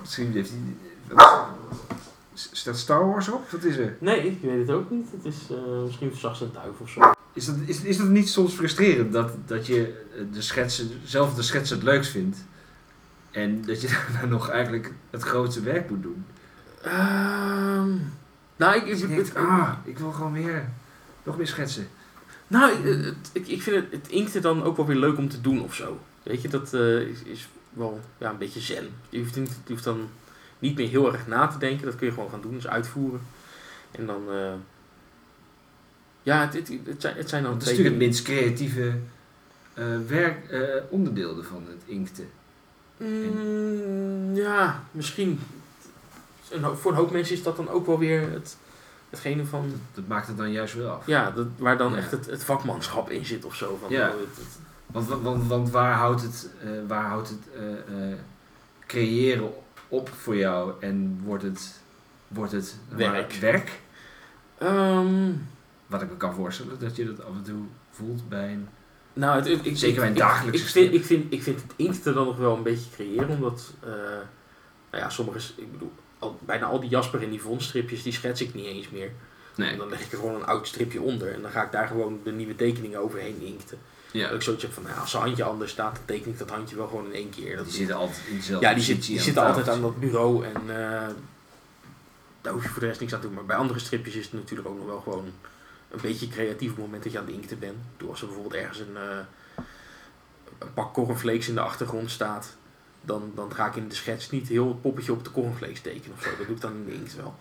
Misschien 0.00 0.32
heeft 0.32 0.50
hij... 0.50 0.58
Staat 2.34 2.78
Star 2.78 3.06
Wars 3.08 3.28
op? 3.28 3.50
Wat 3.50 3.64
is 3.64 3.76
er? 3.76 3.96
Nee, 4.00 4.26
ik 4.26 4.38
weet 4.42 4.58
het 4.58 4.76
ook 4.76 4.90
niet. 4.90 5.06
Het 5.10 5.24
is 5.24 5.36
eh, 5.50 5.82
misschien 5.84 6.12
zacht 6.16 6.40
een 6.40 6.52
duif 6.52 6.80
of 6.80 6.88
zo. 6.90 7.12
Is 7.32 7.46
dat, 7.46 7.54
is, 7.66 7.82
is 7.82 7.96
dat 7.96 8.08
niet 8.08 8.28
soms 8.28 8.54
frustrerend 8.54 9.12
dat, 9.12 9.32
dat 9.46 9.66
je 9.66 10.04
eh, 10.14 10.24
de 10.32 10.42
schetsen, 10.42 10.90
zelf 11.04 11.34
de 11.34 11.42
schetsen 11.42 11.76
het 11.76 11.84
leukst 11.84 12.10
vindt 12.10 12.38
en 13.30 13.64
dat 13.64 13.80
je 13.80 13.88
daarna 14.12 14.28
nog 14.28 14.48
eigenlijk 14.48 14.92
het 15.10 15.22
grootste 15.22 15.60
werk 15.60 15.90
moet 15.90 16.02
doen? 16.02 16.24
Ehm, 16.82 17.88
nou, 18.56 18.76
ik, 18.76 18.86
Dus 18.86 19.00
denkt, 19.00 19.34
ah, 19.34 19.72
ik 19.84 19.98
wil 19.98 20.12
gewoon 20.12 20.32
meer, 20.32 20.68
nog 21.22 21.36
meer 21.36 21.46
schetsen. 21.46 21.88
nou 22.46 22.72
ik, 23.32 23.48
ik 23.48 23.62
vind 23.62 23.76
het, 23.76 23.86
het 23.90 24.08
inkten 24.08 24.42
dan 24.42 24.62
ook 24.62 24.76
wel 24.76 24.86
weer 24.86 24.96
leuk 24.96 25.18
om 25.18 25.28
te 25.28 25.40
doen 25.40 25.62
of 25.62 25.74
zo. 25.74 25.98
Weet 26.22 26.42
je, 26.42 26.48
dat 26.48 26.74
eh, 26.74 27.00
is, 27.00 27.22
is 27.22 27.48
wel 27.74 28.00
ja, 28.18 28.30
een 28.30 28.38
beetje 28.38 28.60
zen. 28.60 28.88
Je 29.08 29.18
hoeft, 29.18 29.36
niet, 29.36 29.50
je 29.66 29.72
hoeft 29.72 29.84
dan 29.84 30.08
niet 30.58 30.76
meer 30.76 30.88
heel 30.88 31.12
erg 31.12 31.26
na 31.26 31.46
te 31.46 31.58
denken. 31.58 31.84
Dat 31.86 31.96
kun 31.96 32.06
je 32.06 32.12
gewoon 32.12 32.30
gaan 32.30 32.40
doen, 32.40 32.54
dus 32.54 32.66
uitvoeren. 32.66 33.20
En 33.90 34.06
dan... 34.06 34.22
eh, 34.30 34.52
ja, 36.22 36.40
het, 36.40 36.54
het, 36.54 36.68
het, 36.84 37.00
zijn, 37.00 37.16
het 37.16 37.28
zijn 37.28 37.42
dan 37.42 37.52
het 37.52 37.62
is 37.62 37.68
natuurlijk 37.68 37.94
het 37.94 38.04
minst 38.04 38.22
creatieve 38.22 38.94
eh, 39.74 39.84
werk, 40.06 40.48
eh, 40.50 40.60
onderdeel 40.90 41.42
van 41.42 41.62
het 41.68 41.82
inkten. 41.84 42.28
Mm, 42.96 44.34
ja, 44.34 44.82
misschien. 44.90 45.40
Voor 46.74 46.90
een 46.90 46.96
hoop 46.96 47.10
mensen 47.10 47.34
is 47.36 47.42
dat 47.42 47.56
dan 47.56 47.68
ook 47.68 47.86
wel 47.86 47.98
weer 47.98 48.30
het, 48.30 48.56
hetgene 49.10 49.44
van... 49.44 49.72
Dat 49.94 50.06
maakt 50.08 50.26
het 50.26 50.36
dan 50.36 50.52
juist 50.52 50.74
wel 50.74 50.90
af. 50.90 51.06
Ja, 51.06 51.30
dat, 51.30 51.46
waar 51.56 51.78
dan 51.78 51.92
Ja. 51.92 51.98
echt 51.98 52.10
het, 52.10 52.26
het 52.26 52.44
vakmanschap 52.44 53.10
in 53.10 53.24
zit 53.26 53.44
of 53.44 53.54
zo. 53.54 53.78
Van, 53.80 53.90
Ja. 53.90 54.08
oh, 54.08 54.14
het- 54.20 54.58
Want, 54.94 55.08
want, 55.08 55.46
want, 55.46 55.70
waar 55.70 55.94
houdt 55.94 56.22
het, 56.22 56.50
eh, 56.60 56.68
waar 56.86 57.04
houdt 57.04 57.28
het 57.28 57.48
eh, 57.54 58.10
eh, 58.10 58.18
creëren 58.86 59.52
op 59.88 60.08
voor 60.08 60.36
jou 60.36 60.72
en 60.80 61.20
wordt 61.24 61.42
het, 61.42 61.80
wordt 62.28 62.52
het 62.52 62.78
Werk. 62.88 63.32
werk? 63.32 63.80
Ehm, 64.58 65.32
Wat 65.86 66.02
ik 66.02 66.08
me 66.08 66.16
kan 66.16 66.34
voorstellen, 66.34 66.78
dat 66.78 66.96
je 66.96 67.04
dat 67.04 67.24
af 67.24 67.34
en 67.34 67.42
toe 67.42 67.62
voelt 67.90 68.28
bij 68.28 68.52
een... 68.52 68.68
nou, 69.12 69.36
het, 69.36 69.66
ik, 69.66 69.76
Zeker 69.76 70.00
bij 70.00 70.08
een 70.08 70.14
dagelijkse 70.14 70.64
ik, 70.64 70.70
vind, 70.70 70.94
ik, 70.94 71.04
vind, 71.04 71.32
ik 71.32 71.42
vind 71.42 71.62
het 71.62 71.72
inkten 71.76 72.14
dan 72.14 72.26
nog 72.26 72.36
wel 72.36 72.56
een 72.56 72.62
beetje 72.62 72.90
creëren, 72.90 73.28
omdat... 73.28 73.72
eh, 73.80 73.90
nou 74.90 75.02
ja, 75.02 75.08
sommige... 75.08 75.38
Ik 75.56 75.72
bedoel, 75.72 75.92
al, 76.18 76.38
bijna 76.40 76.66
al 76.66 76.80
die 76.80 76.90
Jasper 76.90 77.22
en 77.22 77.30
die 77.30 77.40
Von 77.40 77.60
stripjes, 77.60 78.02
die 78.02 78.12
schets 78.12 78.40
ik 78.40 78.54
niet 78.54 78.66
eens 78.66 78.90
meer. 78.90 79.10
En 79.56 79.78
dan 79.78 79.88
leg 79.88 80.00
ik 80.00 80.12
er 80.12 80.18
gewoon 80.18 80.34
een 80.34 80.46
oud 80.46 80.66
stripje 80.66 81.00
onder 81.00 81.32
en 81.32 81.42
dan 81.42 81.50
ga 81.50 81.62
ik 81.64 81.72
daar 81.72 81.86
gewoon 81.86 82.20
de 82.24 82.32
nieuwe 82.32 82.56
tekeningen 82.56 83.00
overheen 83.00 83.40
inkten. 83.40 83.78
Ja, 84.14 84.26
Dat 84.26 84.34
ik 84.34 84.42
zoiets 84.42 84.62
heb 84.62 84.72
van, 84.72 84.82
nou, 84.82 84.98
als 85.00 85.10
zijn 85.10 85.22
handje 85.22 85.44
anders 85.44 85.70
staat, 85.70 85.94
dan 85.94 86.04
teken 86.04 86.30
ik 86.30 86.38
dat 86.38 86.50
handje 86.50 86.76
wel 86.76 86.86
gewoon 86.86 87.06
in 87.06 87.12
één 87.12 87.30
keer. 87.30 87.56
Dat 87.56 87.64
die 87.64 87.74
zitten 87.74 87.96
altijd 87.96 88.20
in 88.28 88.36
dezelfde 88.36 88.66
Ja, 88.66 88.74
die, 88.74 88.82
zit, 88.82 89.06
die 89.06 89.20
zitten 89.20 89.42
de 89.42 89.48
altijd 89.48 89.68
aan 89.68 89.80
dat 89.80 90.00
bureau 90.00 90.44
en 90.44 90.60
eh, 90.68 91.08
daar 92.40 92.52
hoef 92.52 92.62
je 92.62 92.68
voor 92.68 92.80
de 92.80 92.86
rest 92.86 93.00
niks 93.00 93.14
aan 93.14 93.20
te 93.20 93.26
doen. 93.26 93.34
Maar 93.34 93.44
bij 93.44 93.56
andere 93.56 93.78
stripjes 93.78 94.14
is 94.14 94.24
het 94.24 94.32
natuurlijk 94.32 94.68
ook 94.68 94.76
nog 94.76 94.86
wel 94.86 95.00
gewoon 95.00 95.24
een 95.90 96.00
beetje 96.02 96.28
creatief 96.28 96.70
op 96.70 96.76
het 96.76 96.84
moment 96.84 97.02
dat 97.02 97.12
je 97.12 97.18
aan 97.18 97.24
het 97.24 97.34
inkten 97.34 97.58
bent. 97.58 97.76
Doe 97.96 98.08
als 98.08 98.20
er 98.20 98.26
bijvoorbeeld 98.26 98.62
ergens 98.62 98.78
een, 98.78 98.96
eh, 98.96 99.64
een 100.58 100.72
pak 100.74 100.92
cornflakes 100.92 101.48
in 101.48 101.54
de 101.54 101.60
achtergrond 101.60 102.10
staat, 102.10 102.56
dan, 103.00 103.32
dan 103.34 103.54
ga 103.54 103.66
ik 103.66 103.76
in 103.76 103.88
de 103.88 103.94
schets 103.94 104.30
niet 104.30 104.48
heel 104.48 104.68
het 104.68 104.80
poppetje 104.80 105.12
op 105.12 105.24
de 105.24 105.30
cornflakes 105.30 105.80
tekenen 105.80 106.16
of 106.16 106.22
zo. 106.22 106.28
Dat 106.38 106.46
doe 106.46 106.56
ik 106.56 106.60
dan 106.60 106.72
in 106.72 106.84
de 106.84 106.94
inkt 106.94 107.16
wel. 107.16 107.34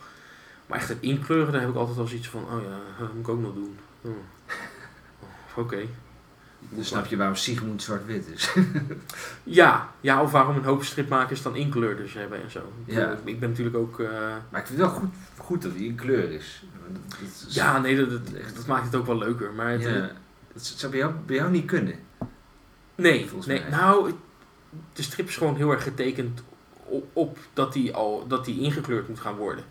Maar 0.65 0.78
echt 0.78 0.89
het 0.89 1.01
inkleuren, 1.01 1.51
daar 1.51 1.61
heb 1.61 1.69
ik 1.69 1.76
altijd 1.76 1.97
al 1.97 2.07
zoiets 2.07 2.30
van, 2.30 2.43
oh 2.43 2.61
ja, 2.63 2.80
dat 2.99 3.13
moet 3.13 3.28
ik 3.28 3.34
ook 3.34 3.41
nog 3.41 3.53
doen. 3.53 3.80
Hm. 4.01 4.07
Oh, 4.07 5.57
Oké. 5.57 5.88
Dan 6.70 6.84
snap 6.84 7.05
je 7.05 7.18
waarom 7.18 7.36
Sigmund 7.36 7.82
zwart-wit 7.84 8.28
is. 8.34 8.53
Ja, 9.43 9.89
ja, 10.01 10.22
of 10.22 10.32
waarom 10.32 10.55
een 10.55 10.64
hoop 10.64 10.84
stripmakers 10.84 11.41
dan 11.41 11.55
inkleurders 11.55 12.14
hebben 12.14 12.43
en 12.43 12.51
zo. 12.51 12.72
Ik 12.86 12.93
Ja. 12.93 13.18
Ik 13.24 13.39
ben 13.39 13.49
natuurlijk 13.49 13.76
ook... 13.78 13.99
eh, 13.99 14.09
maar 14.49 14.61
ik 14.61 14.68
vind 14.68 14.80
het 14.80 14.89
wel 14.89 14.89
goed, 14.99 15.09
goed 15.38 15.61
dat 15.61 15.72
hij 15.72 15.82
in 15.84 15.95
kleur 15.95 16.32
is. 16.32 16.64
Dat, 16.93 17.01
dat 17.09 17.20
is- 17.47 17.55
Ja, 17.55 17.80
nee, 17.80 17.95
dat, 18.05 18.09
dat, 18.55 18.66
maakt 18.68 18.86
het 18.86 18.95
ook 18.95 19.05
wel 19.05 19.18
leuker. 19.18 19.53
Maar 19.53 19.70
het, 19.72 19.82
ja, 19.82 20.11
dat 20.53 20.66
zou 20.66 20.91
bij 20.91 21.01
jou, 21.01 21.14
bij 21.26 21.36
jou 21.36 21.51
niet 21.51 21.66
kunnen. 21.66 21.95
nee, 22.95 23.26
volgens 23.28 23.45
nee 23.47 23.59
mij. 23.61 23.70
nou, 23.70 24.11
de 24.93 25.01
strip 25.01 25.28
is 25.28 25.38
gewoon 25.38 25.55
heel 25.55 25.72
erg 25.72 25.84
getekend 25.84 26.43
op, 26.86 27.05
op 27.14 27.38
dat 27.53 27.74
die 27.74 27.93
al 27.93 28.28
dat 28.28 28.45
die 28.45 28.59
ingekleurd 28.59 29.07
moet 29.07 29.20
gaan 29.20 29.36
worden. 29.36 29.64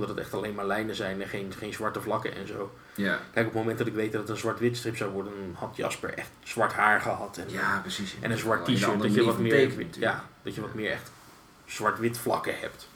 Omdat 0.00 0.08
het 0.16 0.18
echt 0.24 0.34
alleen 0.34 0.54
maar 0.54 0.66
lijnen 0.66 0.94
zijn 0.94 1.22
en 1.22 1.28
geen, 1.28 1.52
geen 1.58 1.72
zwarte 1.72 2.00
vlakken 2.00 2.34
en 2.34 2.46
zo. 2.46 2.76
Ja, 2.94 3.20
Kijk, 3.32 3.46
op 3.46 3.52
het 3.52 3.60
moment 3.60 3.78
dat 3.78 3.86
ik 3.86 3.94
weet 3.94 4.12
dat 4.12 4.20
het 4.20 4.30
een 4.30 4.36
zwart-wit 4.36 4.76
strip 4.76 4.96
zou 4.96 5.10
worden, 5.10 5.32
dan 5.32 5.54
had 5.54 5.76
Jasper 5.76 6.14
echt 6.14 6.30
zwart 6.44 6.72
haar 6.72 7.00
gehad. 7.00 7.36
En, 7.36 7.44
ja 7.50 7.78
precies. 7.80 8.14
en 8.20 8.30
een 8.30 8.38
zwart 8.38 8.64
t-shirt, 8.64 9.02
dat 9.02 9.14
je 9.14 9.24
wat 9.24 9.38
meer, 9.38 9.50
tekenen 9.50 9.88
ja, 9.98 10.24
dat 10.42 10.54
je 10.54 10.60
wat 10.60 10.74
meer 10.74 10.90
echt 10.90 11.10
zwart-wit 11.66 12.18
vlakken 12.18 12.58
hebt. 12.58 12.88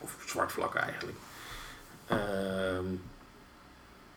Of 0.00 0.16
zwart 0.26 0.52
vlakken 0.52 0.80
eigenlijk. 0.80 1.16
Ehm, 2.06 2.84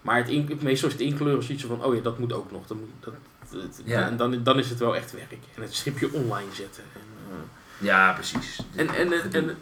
maar 0.02 0.18
het 0.18 0.28
in, 0.30 0.60
meestal 0.62 0.88
is 0.88 0.94
het 0.94 1.04
inkleuren 1.04 1.44
zoiets 1.44 1.64
van, 1.66 1.84
oh 1.84 1.96
ja, 1.96 2.02
dat 2.02 2.20
moet 2.20 2.34
ook 2.34 2.52
nog. 2.52 2.68
Dat 2.68 2.78
dat, 3.00 3.14
dat- 3.52 3.82
Ja. 3.86 4.06
En 4.06 4.18
dan, 4.18 4.44
dan 4.44 4.60
is 4.60 4.70
het 4.70 4.80
wel 4.80 4.96
echt 4.96 5.12
werk. 5.12 5.32
En 5.56 5.62
het 5.62 5.76
stripje 5.76 6.14
online 6.14 6.54
zetten. 6.54 6.84
En, 6.94 7.02
eh, 7.30 7.86
Ja, 7.88 8.14
precies. 8.14 8.60
en, 8.76 8.90
en, 8.90 9.14
en, 9.14 9.34
en 9.34 9.58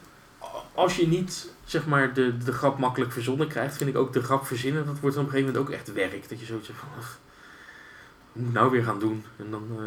als 0.73 0.95
je 0.95 1.07
niet 1.07 1.49
zeg 1.68 1.86
maar, 1.86 2.13
de, 2.13 2.38
de 2.38 2.51
grap 2.53 2.78
makkelijk 2.80 3.11
verzonnen 3.11 3.47
krijgt, 3.47 3.78
vind 3.78 3.89
ik 3.89 3.95
ook 3.97 4.13
de 4.13 4.22
grap 4.24 4.45
verzinnen, 4.45 4.86
dat 4.86 4.99
wordt 4.99 5.15
dan 5.15 5.26
op 5.26 5.32
een 5.32 5.38
gegeven 5.38 5.53
moment 5.55 5.74
ook 5.74 5.80
echt 5.80 5.93
werk. 5.93 6.30
Dat 6.30 6.39
je 6.39 6.45
zoiets 6.45 6.68
van, 6.68 6.89
ach, 6.99 7.20
wat 8.34 8.43
moet 8.43 8.47
ik 8.47 8.53
nou 8.53 8.72
weer 8.72 8.84
gaan 8.84 8.99
doen? 8.99 9.24
En 9.38 9.45
dan 9.51 9.68
eh 9.80 9.86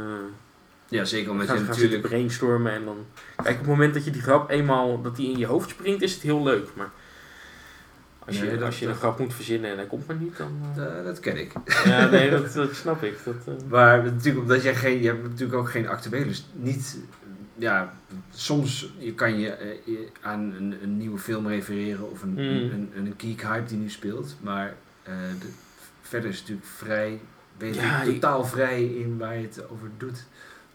ja, 0.88 1.04
zeker 1.04 1.30
omdat 1.30 1.46
je 1.46 1.52
gaan 1.52 1.64
zitten 1.64 1.82
natuurlijk... 1.82 2.08
brainstormen 2.08 2.72
en 2.72 2.84
dan... 2.84 2.96
Kijk, 3.36 3.54
op 3.54 3.58
het 3.60 3.66
moment 3.66 3.94
dat 3.94 4.04
je 4.04 4.10
die 4.10 4.22
grap 4.22 4.50
eenmaal, 4.50 5.02
dat 5.02 5.16
die 5.16 5.30
in 5.32 5.38
je 5.38 5.46
hoofd 5.46 5.70
springt, 5.70 6.02
is 6.02 6.12
het 6.12 6.22
heel 6.22 6.42
leuk. 6.42 6.68
Maar 6.74 6.90
Als 8.26 8.38
je, 8.38 8.44
Nee, 8.44 8.62
als 8.64 8.78
je 8.78 8.86
een 8.86 8.94
grap 8.94 9.18
moet 9.18 9.34
verzinnen 9.34 9.70
en 9.70 9.76
hij 9.76 9.86
komt 9.86 10.06
maar 10.06 10.16
niet, 10.16 10.36
dan... 10.36 10.60
eh, 10.76 10.98
Eh, 10.98 11.04
dat 11.04 11.20
ken 11.20 11.36
ik. 11.36 11.52
ja, 11.84 12.06
nee, 12.06 12.30
dat, 12.30 12.52
dat 12.52 12.74
snap 12.74 13.02
ik. 13.02 13.18
Dat, 13.24 13.68
Maar 13.68 14.02
natuurlijk, 14.04 14.42
omdat 14.42 14.62
jij 14.62 14.74
geen, 14.74 15.02
je 15.02 15.06
hebt 15.06 15.22
natuurlijk 15.22 15.58
ook 15.58 15.70
geen 15.70 15.88
actuele, 15.88 16.24
dus 16.26 16.46
niet, 16.52 16.98
ja, 17.60 17.94
soms 18.34 18.92
je 18.98 19.14
kan 19.14 19.38
je 19.38 19.50
eh, 19.50 19.86
je 19.86 20.08
aan 20.20 20.40
een, 20.40 20.76
een 20.82 20.96
nieuwe 20.96 21.18
film 21.18 21.46
refereren 21.46 22.10
of 22.10 22.22
een, 22.22 22.30
Mm. 22.30 22.38
een, 22.38 22.72
een, 22.94 23.06
een 23.06 23.14
geek 23.16 23.42
hype 23.42 23.66
die 23.68 23.78
nu 23.78 23.90
speelt, 23.90 24.36
maar 24.40 24.74
eh, 25.02 25.14
de, 25.40 25.48
verder 26.02 26.30
is 26.30 26.38
het 26.38 26.48
natuurlijk 26.48 26.76
vrij, 26.76 27.20
ben 27.58 27.68
je 27.68 27.74
Ja, 27.74 28.04
totaal 28.04 28.44
vrij 28.44 28.84
in 28.84 29.18
waar 29.18 29.36
je 29.36 29.42
het 29.46 29.68
over 29.70 29.88
doet. 29.96 30.24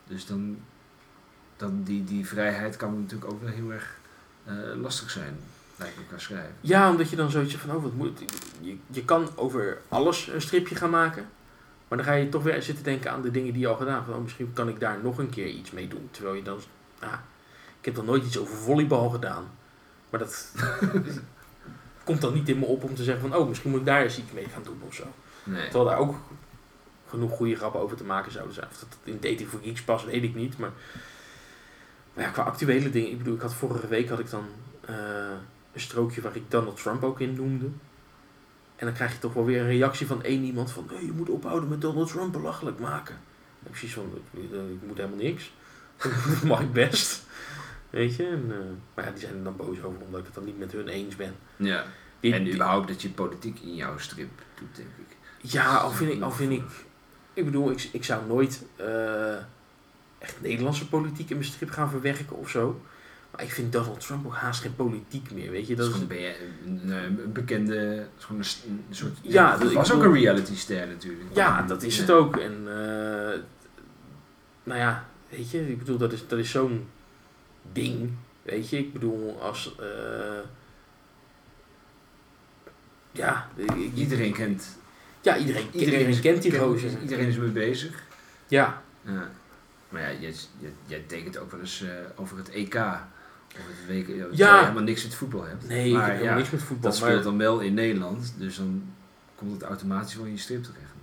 Dus 0.08 0.26
dan, 0.26 0.58
dan 1.58 1.84
die, 1.84 2.04
die 2.04 2.26
vrijheid 2.28 2.76
kan 2.78 3.00
natuurlijk 3.02 3.32
ook 3.32 3.42
wel 3.42 3.52
heel 3.52 3.72
erg 3.72 3.98
eh, 4.44 4.54
lastig 4.82 5.10
zijn, 5.10 5.38
lijkt 5.76 5.98
me 5.98 6.04
qua 6.08 6.18
schrijven. 6.18 6.56
Ja, 6.62 6.90
omdat 6.90 7.10
je 7.10 7.16
dan 7.16 7.32
zoiets 7.32 7.56
van, 7.56 7.76
oh 7.76 7.84
wat 7.84 7.94
moet... 7.94 8.20
Je, 8.62 8.78
je 8.88 9.06
kan 9.06 9.30
over 9.36 9.78
alles 9.90 10.28
een 10.28 10.42
stripje 10.42 10.76
gaan 10.76 10.90
maken. 10.90 11.26
Maar 11.88 11.98
dan 11.98 12.08
ga 12.08 12.14
je 12.14 12.30
toch 12.30 12.44
weer 12.44 12.62
zitten 12.62 12.84
denken 12.84 13.12
aan 13.12 13.22
de 13.22 13.32
dingen 13.32 13.54
die 13.54 13.62
je 13.62 13.68
al 13.68 13.76
gedaan 13.76 14.04
hebt. 14.04 14.18
Oh, 14.18 14.22
misschien 14.22 14.54
kan 14.54 14.70
ik 14.70 14.80
daar 14.80 14.98
nog 15.04 15.18
een 15.18 15.30
keer 15.30 15.48
iets 15.48 15.72
mee 15.72 15.88
doen. 15.88 16.08
Terwijl 16.12 16.36
je 16.36 16.44
dan... 16.44 16.60
Ah, 17.00 17.20
ik 17.80 17.86
heb 17.86 17.96
dan 17.96 18.06
nooit 18.06 18.26
iets 18.26 18.38
over 18.38 18.56
volleybal 18.56 19.10
gedaan. 19.10 19.52
Maar 20.10 20.20
dat 20.20 20.52
komt 22.04 22.22
dan 22.22 22.34
niet 22.34 22.50
in 22.50 22.60
me 22.60 22.66
op 22.66 22.84
om 22.84 22.96
te 22.96 23.04
zeggen 23.04 23.30
van... 23.30 23.40
Oh, 23.40 23.48
misschien 23.48 23.72
moet 23.72 23.80
ik 23.80 23.86
daar 23.86 24.02
eens 24.02 24.18
iets 24.18 24.32
mee 24.32 24.48
gaan 24.48 24.64
doen 24.64 24.82
of 24.88 24.94
zo. 24.94 25.04
Nee. 25.44 25.64
Terwijl 25.64 25.86
daar 25.86 25.98
ook 25.98 26.16
genoeg 27.10 27.32
goede 27.32 27.56
grappen 27.56 27.82
over 27.82 27.98
te 27.98 28.04
maken 28.04 28.32
zouden 28.32 28.54
zijn. 28.54 28.68
Of 28.72 28.80
dat 28.80 28.90
het 28.90 29.14
in 29.14 29.30
Dating 29.30 29.50
for 29.50 29.60
Geeks 29.64 29.84
past, 29.84 30.06
weet 30.06 30.24
ik 30.24 30.36
niet. 30.36 30.58
Maar, 30.58 30.72
maar 32.14 32.24
ja, 32.24 32.30
qua 32.30 32.44
actuele 32.44 32.90
dingen. 32.90 33.12
Ik 33.12 33.18
bedoel, 33.18 33.36
ik 33.36 33.42
had 33.42 33.54
vorige 33.54 33.88
week 33.88 34.10
had 34.10 34.20
ik 34.20 34.30
dan 34.30 34.46
eh, 34.82 34.96
een 35.74 35.80
strookje 35.80 36.22
waar 36.22 36.36
ik 36.36 36.52
Donald 36.52 36.82
Trump 36.82 37.04
ook 37.04 37.20
in 37.20 37.34
noemde. 37.34 37.66
En 38.76 38.86
dan 38.86 38.94
krijg 38.94 39.12
je 39.12 39.20
toch 39.20 39.34
wel 39.34 39.46
weer 39.46 39.60
een 39.60 39.68
reactie 39.68 40.08
van 40.08 40.24
één 40.24 40.44
iemand 40.44 40.72
van... 40.72 40.88
Nee, 40.92 41.06
je 41.06 41.12
moet 41.12 41.30
ophouden 41.30 41.70
met 41.70 41.82
Donald 41.82 42.10
Trump 42.10 42.32
belachelijk 42.32 42.80
maken. 42.80 43.16
En 43.64 43.70
precies 43.70 43.94
van, 43.94 44.14
ik 44.32 44.88
moet 44.88 44.98
helemaal 44.98 45.18
niks. 45.18 45.52
mag 46.46 46.62
ik 46.62 46.74
best. 46.74 47.24
Weet 47.90 48.16
je? 48.16 48.28
En, 48.28 48.46
eh, 48.50 48.58
maar 48.96 49.06
ja, 49.06 49.12
die 49.12 49.20
zijn 49.20 49.34
er 49.38 49.44
dan 49.44 49.56
boos 49.56 49.78
over 49.84 50.02
omdat 50.02 50.20
ik 50.20 50.26
het 50.26 50.36
dan 50.36 50.46
niet 50.46 50.60
met 50.60 50.72
hun 50.72 50.88
eens 50.88 51.16
ben. 51.16 51.36
Ja. 51.56 51.86
Die- 52.20 52.34
en 52.34 52.54
überhaupt 52.54 52.88
dat 52.88 53.02
je 53.02 53.10
politiek 53.10 53.60
in 53.60 53.76
jouw 53.76 53.98
strip 53.98 54.30
doet, 54.60 54.76
denk 54.76 54.88
ik. 54.98 55.16
Ja, 55.52 55.76
al 55.78 55.92
vind 55.92 56.12
ik, 56.12 56.22
al 56.22 56.32
vind 56.32 56.52
ik, 56.52 56.64
ik 57.34 57.46
bedoel, 57.46 57.72
ik, 57.72 57.90
ik 57.92 58.04
zou 58.04 58.28
nooit 58.28 58.64
eh, 58.76 59.34
echt 60.18 60.42
Nederlandse 60.42 60.88
politiek 60.88 61.30
in 61.30 61.38
mijn 61.38 61.50
strip 61.50 61.70
gaan 61.70 61.90
verwerken 61.90 62.38
of 62.38 62.50
zo. 62.50 62.82
Maar 63.32 63.44
ik 63.44 63.52
vind 63.52 63.72
Donald 63.72 64.00
Trump 64.00 64.26
ook 64.26 64.34
haast 64.36 64.62
geen 64.62 64.76
politiek 64.76 65.32
meer, 65.32 65.52
weet 65.52 65.68
je. 65.68 65.76
Dat 65.76 65.86
Dat 65.92 65.96
is 66.02 66.08
gewoon 66.08 66.18
een, 66.66 66.92
een, 66.92 67.20
een 67.24 67.32
bekende, 67.32 68.08
gewoon 68.18 68.42
een, 68.42 68.84
soort. 68.90 69.18
Ja, 69.22 69.58
dat 69.58 69.72
was 69.74 69.92
ook 69.92 69.98
bedoel- 69.98 70.14
een 70.16 70.22
reality 70.22 70.56
ster 70.56 70.88
natuurlijk. 70.88 71.24
ja, 71.34 71.62
dat 71.62 71.84
is 71.84 71.98
het 71.98 72.12
ook. 72.12 72.38
En 72.38 72.54
eh, 72.68 73.40
nou 74.64 74.80
ja, 74.80 75.06
weet 75.30 75.50
je, 75.52 75.70
ik 75.70 75.78
bedoel, 75.78 75.98
dat 75.98 76.12
is, 76.14 76.28
dat 76.28 76.40
is 76.40 76.50
zo'n 76.52 76.88
ding, 77.72 78.12
weet 78.42 78.70
je. 78.70 78.78
Ik 78.78 78.94
bedoel, 78.94 79.42
als... 79.42 79.76
eh, 79.80 79.86
ja, 83.12 83.50
ik- 83.56 83.94
Iedereen 83.96 84.34
kent. 84.34 84.78
ja, 85.22 85.38
iedereen, 85.38 85.68
iedereen, 85.72 86.08
is- 86.08 86.20
kent 86.22 86.42
die 86.42 86.58
gozer. 86.60 87.02
Iedereen 87.02 87.28
is 87.28 87.38
mee 87.38 87.50
bezig. 87.50 88.04
Ja, 88.48 88.82
Ja. 89.02 89.32
Maar 89.90 90.02
ja, 90.02 90.20
jij, 90.20 90.34
jij, 90.60 90.72
jij 90.86 91.04
tekent 91.08 91.38
ook 91.38 91.52
wel 91.52 91.60
eens 91.60 91.82
eh, 91.82 91.90
over 92.16 92.38
het 92.38 92.50
EK. 92.50 92.76
Of 92.76 93.62
het 93.68 93.88
WK. 94.08 94.36
Ja. 94.38 94.60
Helemaal 94.62 94.84
niks 94.84 95.04
met 95.04 95.16
voetbal 95.16 95.44
hebt. 95.44 95.68
nee, 95.68 95.88
ik 95.88 95.94
maar 95.94 96.02
heb 96.02 96.12
helemaal 96.12 96.34
ja, 96.34 96.40
niks 96.40 96.50
met 96.52 96.62
voetbal. 96.62 96.92
dat 96.92 97.00
maar- 97.00 97.10
speelt 97.10 97.24
dan 97.24 97.38
wel 97.38 97.60
in 97.60 97.74
Nederland. 97.74 98.34
Dus 98.38 98.56
dan 98.58 98.84
komt 99.36 99.52
het 99.52 99.62
automatisch 99.64 100.16
wel 100.16 100.26
in 100.26 100.32
je 100.32 100.38
strip 100.38 100.64
terecht. 100.64 100.94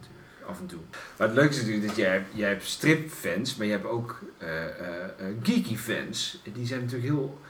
Af 0.52 0.60
en 0.60 0.66
toe. 0.66 0.78
Maar 1.16 1.26
het 1.26 1.36
leuke 1.36 1.50
is 1.50 1.56
natuurlijk 1.60 1.86
dat 1.86 1.96
jij, 1.96 2.24
jij 2.32 2.48
hebt 2.48 2.64
stripfans, 2.66 3.56
maar 3.56 3.66
je 3.66 3.72
hebt 3.72 3.86
ook 3.86 4.20
eh, 4.38 4.64
eh, 4.64 4.68
eh, 4.68 5.26
geeky 5.42 5.76
fans. 5.76 6.40
Die 6.54 6.66
zijn 6.66 6.80
natuurlijk 6.80 7.12
heel... 7.12 7.40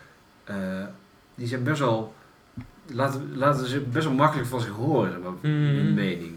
die 1.34 1.46
zijn 1.46 1.62
best 1.62 1.78
wel... 1.78 2.14
Laten, 2.86 3.36
laten 3.36 3.66
ze 3.66 3.80
best 3.80 4.05
wel 4.07 4.14
makkelijk 4.14 4.48
van 4.48 4.61
zich 4.61 4.70
horen, 4.70 5.20
maar, 5.22 5.32
hun 5.40 5.84
Mhm. 5.84 5.94
mening. 5.94 6.36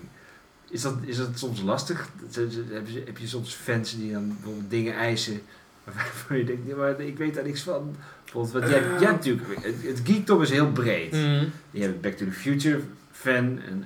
Is 0.69 0.81
dat, 0.81 0.95
is 1.01 1.17
dat 1.17 1.29
soms 1.33 1.61
lastig? 1.61 2.09
Heb 2.33 2.87
je, 2.87 3.03
heb 3.05 3.17
je 3.17 3.27
soms 3.27 3.53
fans 3.53 3.97
die 3.97 4.11
dan 4.11 4.27
bijvoorbeeld 4.27 4.69
dingen 4.69 4.93
eisen 4.95 5.41
waarvan 5.83 6.37
je 6.37 6.43
denkt, 6.43 6.65
nee, 6.65 6.75
maar 6.75 6.99
ik 7.01 7.17
weet 7.17 7.33
daar 7.35 7.43
niks 7.43 7.61
van. 7.61 7.95
Bijvoorbeeld, 8.23 8.53
want 8.53 8.69
jij, 8.73 8.81
jij 8.81 8.89
hebt 8.91 9.25
natuurlijk, 9.25 9.47
het, 9.65 9.75
het 9.83 10.01
geekdom 10.03 10.41
is 10.41 10.49
heel 10.49 10.71
breed. 10.71 11.11
Mhm. 11.11 11.45
Je 11.71 11.81
hebt 11.81 12.01
Back 12.01 12.13
to 12.13 12.25
the 12.25 12.31
Future 12.31 12.79
fan 13.11 13.59
en 13.69 13.85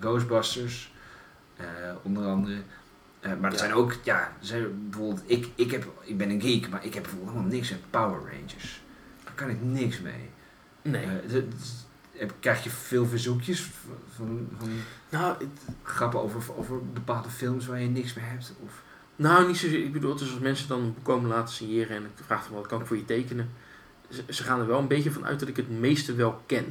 Ghostbusters, 0.00 0.92
onder 2.02 2.26
andere. 2.26 2.62
Eh, 3.20 3.32
maar 3.40 3.52
er 3.52 3.58
zijn 3.58 3.72
ook, 3.74 3.94
ja, 4.02 4.20
er 4.20 4.46
zijn 4.46 4.88
bijvoorbeeld, 4.90 5.22
ik, 5.26 5.48
ik, 5.54 5.70
heb, 5.70 5.86
ik 6.02 6.16
ben 6.18 6.30
een 6.30 6.40
geek, 6.40 6.68
maar 6.68 6.84
ik 6.84 6.94
heb 6.94 7.02
bijvoorbeeld 7.02 7.32
helemaal 7.32 7.52
niks 7.54 7.70
met 7.70 7.90
Power 7.90 8.20
Rangers. 8.20 8.82
Daar 9.24 9.34
kan 9.34 9.48
ik 9.48 9.62
niks 9.62 10.00
mee. 10.00 10.30
Nee. 10.82 11.06
Eh, 12.18 12.28
krijg 12.40 12.64
je 12.64 12.70
veel 12.70 13.06
verzoekjes 13.06 13.70
van, 14.14 14.48
van, 14.58 14.68
nou, 15.08 15.36
grappen 15.82 16.20
over, 16.22 16.56
over 16.56 16.86
bepaalde 16.92 17.28
films 17.28 17.66
waar 17.66 17.80
je 17.80 17.88
niks 17.88 18.14
mee 18.14 18.24
hebt? 18.24 18.54
Of, 18.64 18.82
nou, 19.16 19.46
niet 19.46 19.56
zozeer. 19.56 19.84
Ik 19.84 19.92
bedoel, 19.92 20.14
is 20.14 20.20
als 20.20 20.38
mensen 20.38 20.68
dan 20.68 20.80
een 20.80 20.94
boek 20.94 21.04
komen 21.04 21.28
laten 21.30 21.54
signeren 21.54 21.96
en 21.96 22.04
ik 22.04 22.24
vraag 22.24 22.48
wat 22.48 22.66
kan 22.66 22.80
ik 22.80 22.86
voor 22.86 22.96
je 22.96 23.04
tekenen. 23.04 23.50
Ze, 24.08 24.24
ze 24.28 24.42
gaan 24.42 24.60
er 24.60 24.66
wel 24.66 24.78
een 24.78 24.88
beetje 24.88 25.12
van 25.12 25.26
uit 25.26 25.40
dat 25.40 25.48
ik 25.48 25.56
het 25.56 25.70
meeste 25.70 26.14
wel 26.14 26.42
ken. 26.46 26.64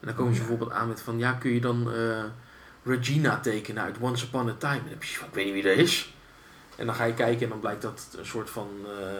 En 0.00 0.08
dan 0.08 0.14
komen 0.14 0.34
ze 0.34 0.40
Ja. 0.40 0.46
bijvoorbeeld 0.46 0.78
aan 0.78 0.88
met 0.88 1.00
van, 1.00 1.18
ja, 1.18 1.32
kun 1.32 1.50
je 1.50 1.60
dan 1.60 1.92
eh, 1.92 2.24
Regina 2.84 3.40
tekenen 3.40 3.82
uit 3.82 3.96
Once 4.00 4.24
Upon 4.24 4.48
a 4.48 4.54
Time? 4.58 4.74
En 4.74 4.80
dan 4.80 4.88
heb 4.88 5.02
je 5.02 5.20
ik 5.24 5.34
weet 5.34 5.44
niet 5.44 5.54
wie 5.54 5.62
dat 5.62 5.76
is. 5.76 6.14
En 6.76 6.86
dan 6.86 6.94
ga 6.94 7.04
je 7.04 7.14
kijken 7.14 7.42
en 7.42 7.48
dan 7.48 7.60
blijkt 7.60 7.82
dat 7.82 8.14
een 8.18 8.26
soort 8.26 8.50
van, 8.50 8.68
eh, 8.84 9.18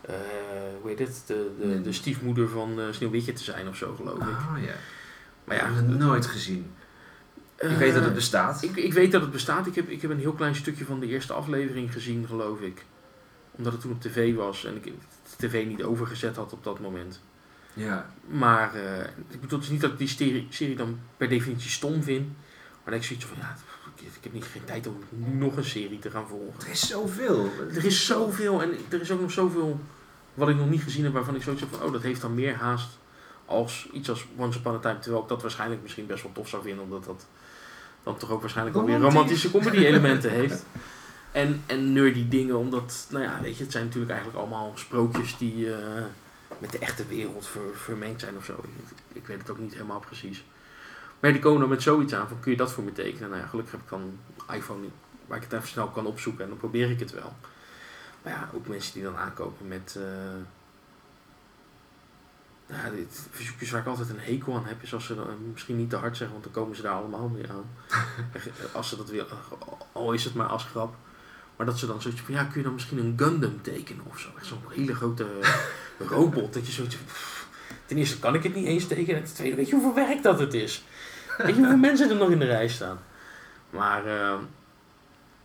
eh, 0.00 0.20
hoe 0.80 0.90
heet 0.90 0.98
het, 0.98 1.22
de, 1.26 1.50
de, 1.60 1.80
de 1.80 1.92
stiefmoeder 1.92 2.48
van 2.48 2.80
eh, 2.80 2.86
Sneeuwwitje 2.90 3.32
te 3.32 3.42
zijn 3.42 3.68
of 3.68 3.76
zo, 3.76 3.94
geloof 3.94 4.18
ik. 4.18 4.22
oh 4.22 4.56
ja. 4.64 4.72
Maar 5.44 5.56
ja, 5.56 5.66
ik 5.68 5.74
heb 5.74 5.88
het 5.88 5.98
nooit 5.98 6.26
gezien. 6.26 6.72
Ik 7.58 7.76
weet 7.76 7.94
dat 7.94 8.04
het 8.04 8.14
bestaat. 8.14 8.62
Ik, 8.62 8.76
ik 8.76 8.92
weet 8.92 9.12
dat 9.12 9.20
het 9.20 9.30
bestaat. 9.30 9.66
Ik 9.66 9.74
heb, 9.74 9.88
ik 9.88 10.02
heb 10.02 10.10
een 10.10 10.18
heel 10.18 10.32
klein 10.32 10.54
stukje 10.54 10.84
van 10.84 11.00
de 11.00 11.06
eerste 11.06 11.32
aflevering 11.32 11.92
gezien, 11.92 12.26
geloof 12.26 12.60
ik. 12.60 12.84
Omdat 13.50 13.72
het 13.72 13.80
toen 13.80 13.92
op 13.92 14.00
tv 14.00 14.34
was 14.34 14.64
en 14.64 14.76
ik 14.76 14.84
de 14.84 15.46
tv 15.48 15.66
niet 15.66 15.82
overgezet 15.82 16.36
had 16.36 16.52
op 16.52 16.64
dat 16.64 16.80
moment. 16.80 17.20
ja. 17.72 18.10
Maar 18.26 18.74
ik 19.28 19.40
bedoel, 19.40 19.58
is 19.60 19.68
niet 19.68 19.80
dat 19.80 19.92
ik 19.92 19.98
die 19.98 20.08
serie, 20.08 20.46
serie 20.50 20.76
dan 20.76 20.98
per 21.16 21.28
definitie 21.28 21.70
stom 21.70 22.02
vind. 22.02 22.32
Maar 22.84 22.94
ik 22.94 23.04
zoiets 23.04 23.24
van, 23.24 23.36
ja, 23.40 23.56
ik, 23.94 24.22
heb 24.22 24.32
niet 24.32 24.44
geen 24.44 24.64
tijd 24.64 24.86
om 24.86 24.96
nog 25.38 25.56
een 25.56 25.64
serie 25.64 25.98
te 25.98 26.10
gaan 26.10 26.28
volgen. 26.28 26.60
Er 26.60 26.70
is 26.70 26.88
zoveel. 26.88 27.50
Er 27.74 27.84
is 27.84 28.06
zoveel 28.06 28.62
en 28.62 28.70
er 28.88 29.00
is 29.00 29.10
ook 29.10 29.20
nog 29.20 29.30
zoveel 29.30 29.80
wat 30.34 30.48
ik 30.48 30.56
nog 30.56 30.70
niet 30.70 30.82
gezien 30.82 31.04
heb 31.04 31.12
waarvan 31.12 31.34
ik 31.34 31.42
zoiets 31.42 31.62
heb 31.62 31.74
van, 31.74 31.86
oh, 31.86 31.92
dat 31.92 32.02
heeft 32.02 32.20
dan 32.20 32.34
meer 32.34 32.54
haast 32.54 32.88
als 33.44 33.88
iets 33.92 34.08
als 34.10 34.26
Once 34.36 34.58
Upon 34.58 34.74
a 34.74 34.78
Time. 34.78 34.98
Terwijl 34.98 35.22
ik 35.22 35.28
dat 35.28 35.42
waarschijnlijk 35.42 35.82
misschien 35.82 36.06
best 36.06 36.22
wel 36.22 36.32
tof 36.32 36.48
zou 36.48 36.62
vinden, 36.62 36.84
omdat 36.84 37.04
dat 37.04 37.26
dan 38.02 38.16
toch 38.16 38.30
ook 38.30 38.40
waarschijnlijk 38.40 38.76
wel 38.76 38.84
weer 38.84 38.94
Romantisch. 38.94 39.20
romantische 39.20 39.50
comedy 39.50 39.86
elementen 39.86 40.30
heeft. 40.30 40.64
En, 41.32 41.62
en 41.66 41.92
nerdy 41.92 42.28
dingen, 42.28 42.58
omdat, 42.58 43.06
nou 43.10 43.24
ja, 43.24 43.40
weet 43.42 43.56
je, 43.56 43.62
het 43.62 43.72
zijn 43.72 43.84
natuurlijk 43.84 44.12
eigenlijk 44.12 44.40
allemaal 44.40 44.72
sprookjes 44.74 45.36
die 45.36 45.74
eh, 45.74 46.02
met 46.58 46.72
de 46.72 46.78
echte 46.78 47.06
wereld 47.06 47.46
ver, 47.46 47.60
vermengd 47.72 48.20
zijn 48.20 48.36
of 48.36 48.44
zo. 48.44 48.52
Ik, 48.52 48.96
ik 49.12 49.26
weet 49.26 49.38
het 49.38 49.50
ook 49.50 49.58
niet 49.58 49.72
helemaal 49.72 50.00
precies. 50.00 50.44
Maar 51.24 51.32
die 51.32 51.42
komen 51.42 51.60
dan 51.60 51.68
met 51.68 51.82
zoiets 51.82 52.14
aan 52.14 52.28
van, 52.28 52.40
kun 52.40 52.50
je 52.50 52.56
dat 52.56 52.72
voor 52.72 52.84
me 52.84 52.92
tekenen? 52.92 53.30
Nou 53.30 53.42
ja, 53.42 53.48
gelukkig 53.48 53.72
heb 53.72 53.82
ik 53.82 53.88
dan 53.88 54.00
een 54.00 54.54
iPhone 54.54 54.86
waar 55.26 55.36
ik 55.36 55.42
het 55.42 55.52
even 55.52 55.68
snel 55.68 55.88
kan 55.88 56.06
opzoeken 56.06 56.42
en 56.42 56.48
dan 56.48 56.58
probeer 56.58 56.90
ik 56.90 57.00
het 57.00 57.12
wel. 57.12 57.32
Maar 58.22 58.32
ja, 58.32 58.48
ook 58.54 58.66
mensen 58.68 58.94
die 58.94 59.02
dan 59.02 59.16
aankopen 59.16 59.68
met... 59.68 59.96
eh 59.98 60.04
nou, 62.66 62.96
dit, 62.96 63.26
verzoekjes 63.30 63.70
waar 63.70 63.80
ik 63.80 63.86
altijd 63.86 64.08
een 64.08 64.20
hekel 64.20 64.54
aan 64.54 64.66
heb, 64.66 64.82
is 64.82 64.94
als 64.94 65.06
ze 65.06 65.14
dan, 65.14 65.26
misschien 65.52 65.76
niet 65.76 65.90
te 65.90 65.96
hard 65.96 66.16
zeggen, 66.16 66.40
want 66.40 66.44
dan 66.52 66.62
komen 66.62 66.76
ze 66.76 66.82
daar 66.82 66.94
allemaal 66.94 67.28
mee 67.28 67.50
aan. 67.50 67.70
als 68.78 68.88
ze 68.88 68.96
dat 68.96 69.10
weer, 69.10 69.26
al 69.92 70.12
is 70.12 70.24
het 70.24 70.34
maar 70.34 70.48
als 70.48 70.64
grap. 70.64 70.94
Maar 71.56 71.66
dat 71.66 71.78
ze 71.78 71.86
dan 71.86 72.02
zoiets 72.02 72.20
van, 72.20 72.34
ja, 72.34 72.44
kun 72.44 72.56
je 72.56 72.62
dan 72.62 72.74
misschien 72.74 72.98
een 72.98 73.14
Gundam 73.16 73.62
tekenen 73.62 74.04
of 74.08 74.18
zo? 74.18 74.28
Echt 74.36 74.46
zo'n 74.46 74.58
hele 74.70 74.94
grote 74.94 75.26
robot, 76.08 76.54
dat 76.54 76.66
je 76.66 76.72
zoiets 76.72 76.96
ten 77.86 77.96
eerste 77.96 78.18
kan 78.18 78.34
ik 78.34 78.42
het 78.42 78.54
niet 78.54 78.66
eens 78.66 78.86
tekenen, 78.86 79.20
en 79.20 79.26
ten 79.26 79.34
tweede, 79.34 79.56
weet 79.56 79.68
je 79.68 79.74
hoeveel 79.74 79.94
werk 79.94 80.22
dat 80.22 80.38
het 80.38 80.54
is? 80.54 80.84
Weet 81.36 81.54
je 81.54 81.60
hoeveel 81.60 81.76
mensen 81.76 82.10
er 82.10 82.16
nog 82.16 82.30
in 82.30 82.38
de 82.38 82.44
rij 82.44 82.68
staan? 82.68 82.98
Maar, 83.70 84.06
eh, 84.06 84.34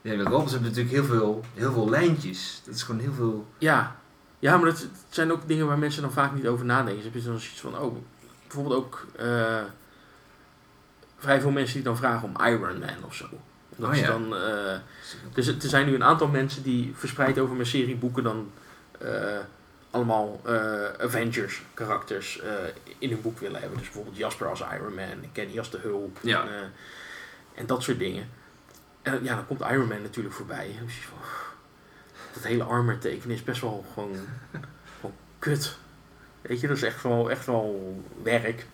Ja, 0.01 0.15
de 0.15 0.23
robots 0.23 0.51
hebben 0.51 0.69
natuurlijk 0.69 0.95
heel 0.95 1.05
veel, 1.05 1.43
heel 1.53 1.71
veel 1.71 1.89
lijntjes. 1.89 2.61
Dat 2.65 2.75
is 2.75 2.83
gewoon 2.83 3.01
heel 3.01 3.13
veel... 3.13 3.47
Ja, 3.57 3.95
ja 4.39 4.57
maar 4.57 4.69
dat 4.69 4.87
zijn 5.09 5.31
ook 5.31 5.47
dingen 5.47 5.67
waar 5.67 5.77
mensen 5.77 6.01
dan 6.01 6.11
vaak 6.11 6.33
niet 6.33 6.47
over 6.47 6.65
nadenken. 6.65 6.95
Dus 6.95 7.03
heb 7.03 7.13
je 7.13 7.29
dan 7.29 7.39
zoiets 7.39 7.59
van, 7.61 7.77
oh, 7.77 7.95
bijvoorbeeld 8.47 8.75
ook 8.75 9.05
eh, 9.17 9.61
vrij 11.17 11.41
veel 11.41 11.51
mensen 11.51 11.75
die 11.75 11.83
dan 11.83 11.97
vragen 11.97 12.27
om 12.27 12.45
Iron 12.45 12.79
Man 12.79 13.03
of 13.05 13.15
zo. 13.15 13.25
Omdat 13.75 13.91
Oh 13.91 13.97
ja. 13.97 14.07
dan, 14.07 14.35
eh, 14.35 14.77
dus 15.33 15.47
er 15.47 15.55
zijn 15.59 15.85
nu 15.85 15.95
een 15.95 16.03
aantal 16.03 16.27
mensen 16.27 16.63
die 16.63 16.91
verspreid 16.95 17.39
over 17.39 17.55
mijn 17.55 17.67
serie 17.67 17.95
boeken 17.95 18.23
dan 18.23 18.51
eh, 18.99 19.37
allemaal 19.91 20.41
eh, 20.45 20.85
Avengers 20.99 21.61
karakters 21.73 22.39
eh, 22.39 22.51
in 22.97 23.09
hun 23.09 23.21
boek 23.21 23.39
willen 23.39 23.59
hebben. 23.59 23.77
Dus 23.77 23.87
bijvoorbeeld 23.87 24.17
Jasper 24.17 24.47
als 24.47 24.63
Iron 24.73 24.93
Man, 24.95 25.05
en 25.05 25.31
Kenny 25.31 25.57
als 25.57 25.71
de 25.71 25.77
Hulk 25.77 26.17
Ja. 26.21 26.41
en, 26.41 26.47
eh, 26.47 26.61
en 27.53 27.65
dat 27.65 27.83
soort 27.83 27.99
dingen. 27.99 28.29
En 29.01 29.23
ja, 29.23 29.35
dan 29.35 29.47
komt 29.47 29.61
Iron 29.61 29.87
Man 29.87 30.01
natuurlijk 30.01 30.35
voorbij. 30.35 30.75
Van, 30.87 31.17
dat 32.33 32.43
hele 32.43 32.63
armor 32.63 32.97
tekenen 32.97 33.35
is 33.35 33.43
best 33.43 33.61
wel 33.61 33.85
gewoon, 33.93 34.15
gewoon 34.99 35.15
kut. 35.39 35.77
Weet 36.41 36.59
je, 36.59 36.67
dat 36.67 36.77
is 36.77 36.83
echt 36.83 37.03
wel, 37.03 37.31
echt 37.31 37.45
wel 37.45 38.03
werk. 38.23 38.65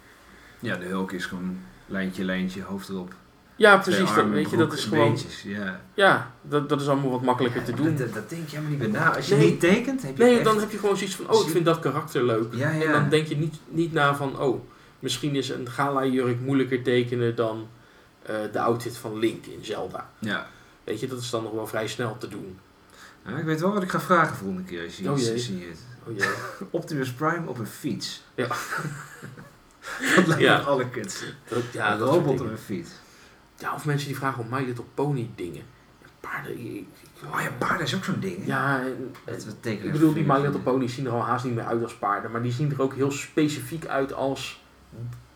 Ja, 0.60 0.76
de 0.76 0.86
Hulk 0.86 1.12
is 1.12 1.26
gewoon 1.26 1.60
lijntje, 1.86 2.24
lijntje, 2.24 2.62
hoofd 2.62 2.90
erop. 2.90 3.14
Ja, 3.56 3.78
precies. 3.78 4.14
Dat, 4.16 4.30
weet 4.30 4.50
je, 4.50 4.58
dat 4.58 4.74
is 4.74 4.84
gewoon. 4.84 5.08
beentjes, 5.08 5.42
ja. 5.42 5.82
Ja, 5.94 6.32
dat, 6.42 6.70
dat 6.70 6.82
is 6.82 6.88
allemaal 6.88 7.12
wat 7.12 7.22
makkelijker 7.22 7.64
te 7.64 7.74
doen. 7.74 7.96
Dat, 7.96 8.14
dat 8.14 8.30
denk 8.30 8.50
je 8.50 8.56
helemaal 8.58 8.70
niet 8.70 8.92
bij 8.92 9.02
na. 9.02 9.16
Als 9.16 9.28
je 9.28 9.36
Nee. 9.36 9.50
niet 9.50 9.60
tekent, 9.60 10.02
heb 10.02 10.18
je 10.18 10.24
Nee, 10.24 10.36
echt... 10.36 10.44
dan 10.44 10.60
heb 10.60 10.72
je 10.72 10.78
gewoon 10.78 10.98
zoiets 10.98 11.16
van, 11.16 11.30
oh, 11.30 11.46
ik 11.46 11.52
vind 11.52 11.66
dat 11.66 11.80
karakter 11.80 12.24
leuk. 12.24 12.54
Ja, 12.54 12.70
ja. 12.72 12.84
En 12.84 12.92
dan 12.92 13.10
denk 13.10 13.28
je 13.28 13.38
niet, 13.38 13.56
niet 13.68 13.94
na 13.94 14.16
van, 14.16 14.40
oh, 14.40 14.68
misschien 15.00 15.36
is 15.36 15.50
een 15.50 15.70
gala-jurk 15.70 16.40
moeilijker 16.40 16.82
tekenen 16.82 17.36
dan 17.36 17.68
eh, 18.22 18.36
de 18.52 18.60
outfit 18.60 18.98
van 18.98 19.20
Link 19.20 19.46
in 19.46 19.66
Zelda. 19.66 20.10
Ja. 20.20 20.48
Weet 20.84 21.00
je, 21.00 21.08
dat 21.08 21.20
is 21.22 21.30
dan 21.30 21.44
nog 21.44 21.52
wel 21.54 21.68
vrij 21.68 21.88
snel 21.88 22.18
te 22.18 22.28
doen. 22.28 22.60
Ik 23.38 23.44
weet 23.44 23.62
wel 23.62 23.74
wat 23.74 23.84
ik 23.84 23.90
ga 23.90 24.00
vragen 24.00 24.36
volgende 24.36 24.64
keer 24.64 24.84
als 24.84 24.98
je 24.98 25.12
Oh 25.12 25.18
iets 25.18 25.28
signeert. 25.28 25.80
Oh 26.08 26.18
jee. 26.18 26.28
Optimus 26.70 27.12
Prime 27.12 27.48
op 27.50 27.58
een 27.60 27.68
fiets. 27.68 28.24
Ja. 28.36 28.48
dat 30.16 30.28
lijkt 30.28 30.42
me 30.42 30.58
alle. 30.60 30.86
Dat, 31.48 31.64
ja, 31.72 31.98
dat 31.98 32.10
robot 32.10 32.42
op 32.42 32.50
een 32.50 32.58
fiets. 32.58 32.90
Ja, 33.58 33.74
of 33.74 33.86
mensen 33.86 34.08
die 34.08 34.18
vragen 34.18 34.44
om 34.44 34.50
My 34.50 34.66
Little 34.66 34.84
Pony 34.94 35.30
dingen. 35.36 35.64
Paarden, 36.20 36.52
ik, 36.60 36.66
ik- 36.76 36.88
Oh 37.34 37.42
ja, 37.42 37.50
paarden 37.58 37.86
is 37.86 37.96
ook 37.96 38.04
zo'n 38.04 38.20
ding. 38.20 38.38
hè? 38.38 38.46
Ja, 38.46 38.82
Dat 39.26 39.44
we 39.46 39.60
tekenen 39.60 39.86
ik 39.88 39.92
bedoel, 39.92 40.14
die 40.14 40.24
My 40.26 40.40
Little. 40.40 40.60
Ponies 40.60 40.94
zien 40.94 41.06
er 41.06 41.12
al 41.12 41.22
haast 41.24 41.46
niet 41.46 41.56
meer 41.56 41.66
uit 41.66 41.84
als 41.84 41.96
paarden. 41.96 42.32
Maar 42.32 42.42
die 42.42 42.52
zien 42.52 42.72
er 42.72 42.82
ook 42.82 42.94
heel 42.94 43.12
specifiek 43.12 43.86
uit 43.86 44.14
als 44.14 44.64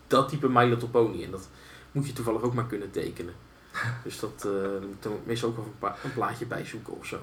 dat 0.07 0.29
type 0.29 0.49
My 0.49 0.63
Little 0.65 0.87
Pony. 0.87 1.23
En 1.23 1.31
dat 1.31 1.47
moet 1.91 2.07
je 2.07 2.13
toevallig 2.13 2.41
ook 2.41 2.53
maar 2.53 2.65
kunnen 2.67 2.91
tekenen. 2.91 3.33
Dus 4.03 4.19
dat 4.19 4.45
eh 4.45 4.87
moet 4.87 5.05
er 5.05 5.11
meestal 5.23 5.49
ook 5.49 5.55
wel 5.55 5.89
een, 5.91 5.95
een 6.03 6.13
plaatje 6.13 6.45
bij 6.45 6.65
zoeken 6.65 6.97
of 6.97 7.05
zo. 7.05 7.19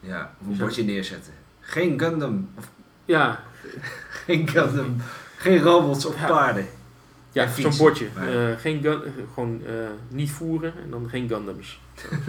Ja, 0.00 0.34
of 0.40 0.46
een 0.46 0.54
Zo. 0.54 0.60
bordje 0.64 0.84
neerzetten. 0.84 1.32
Geen 1.60 1.98
Gundam. 2.00 2.48
Of 2.58 2.68
Ja, 3.04 3.42
geen 4.24 4.48
Gundam. 4.48 4.96
geen 5.36 5.62
robots 5.62 6.04
of 6.06 6.20
Ja. 6.20 6.26
paarden. 6.26 6.66
Ja 7.34 7.52
zo'n 7.52 7.76
bordje. 7.76 8.06
Ja. 8.14 8.50
Eh, 8.50 8.58
geen 8.58 8.82
gun, 8.82 9.04
eh, 9.04 9.10
gewoon 9.34 9.62
eh, 9.66 9.72
niet 10.08 10.30
voeren 10.30 10.72
en 10.82 10.90
dan 10.90 11.08
geen 11.08 11.28
Gundams. 11.28 11.80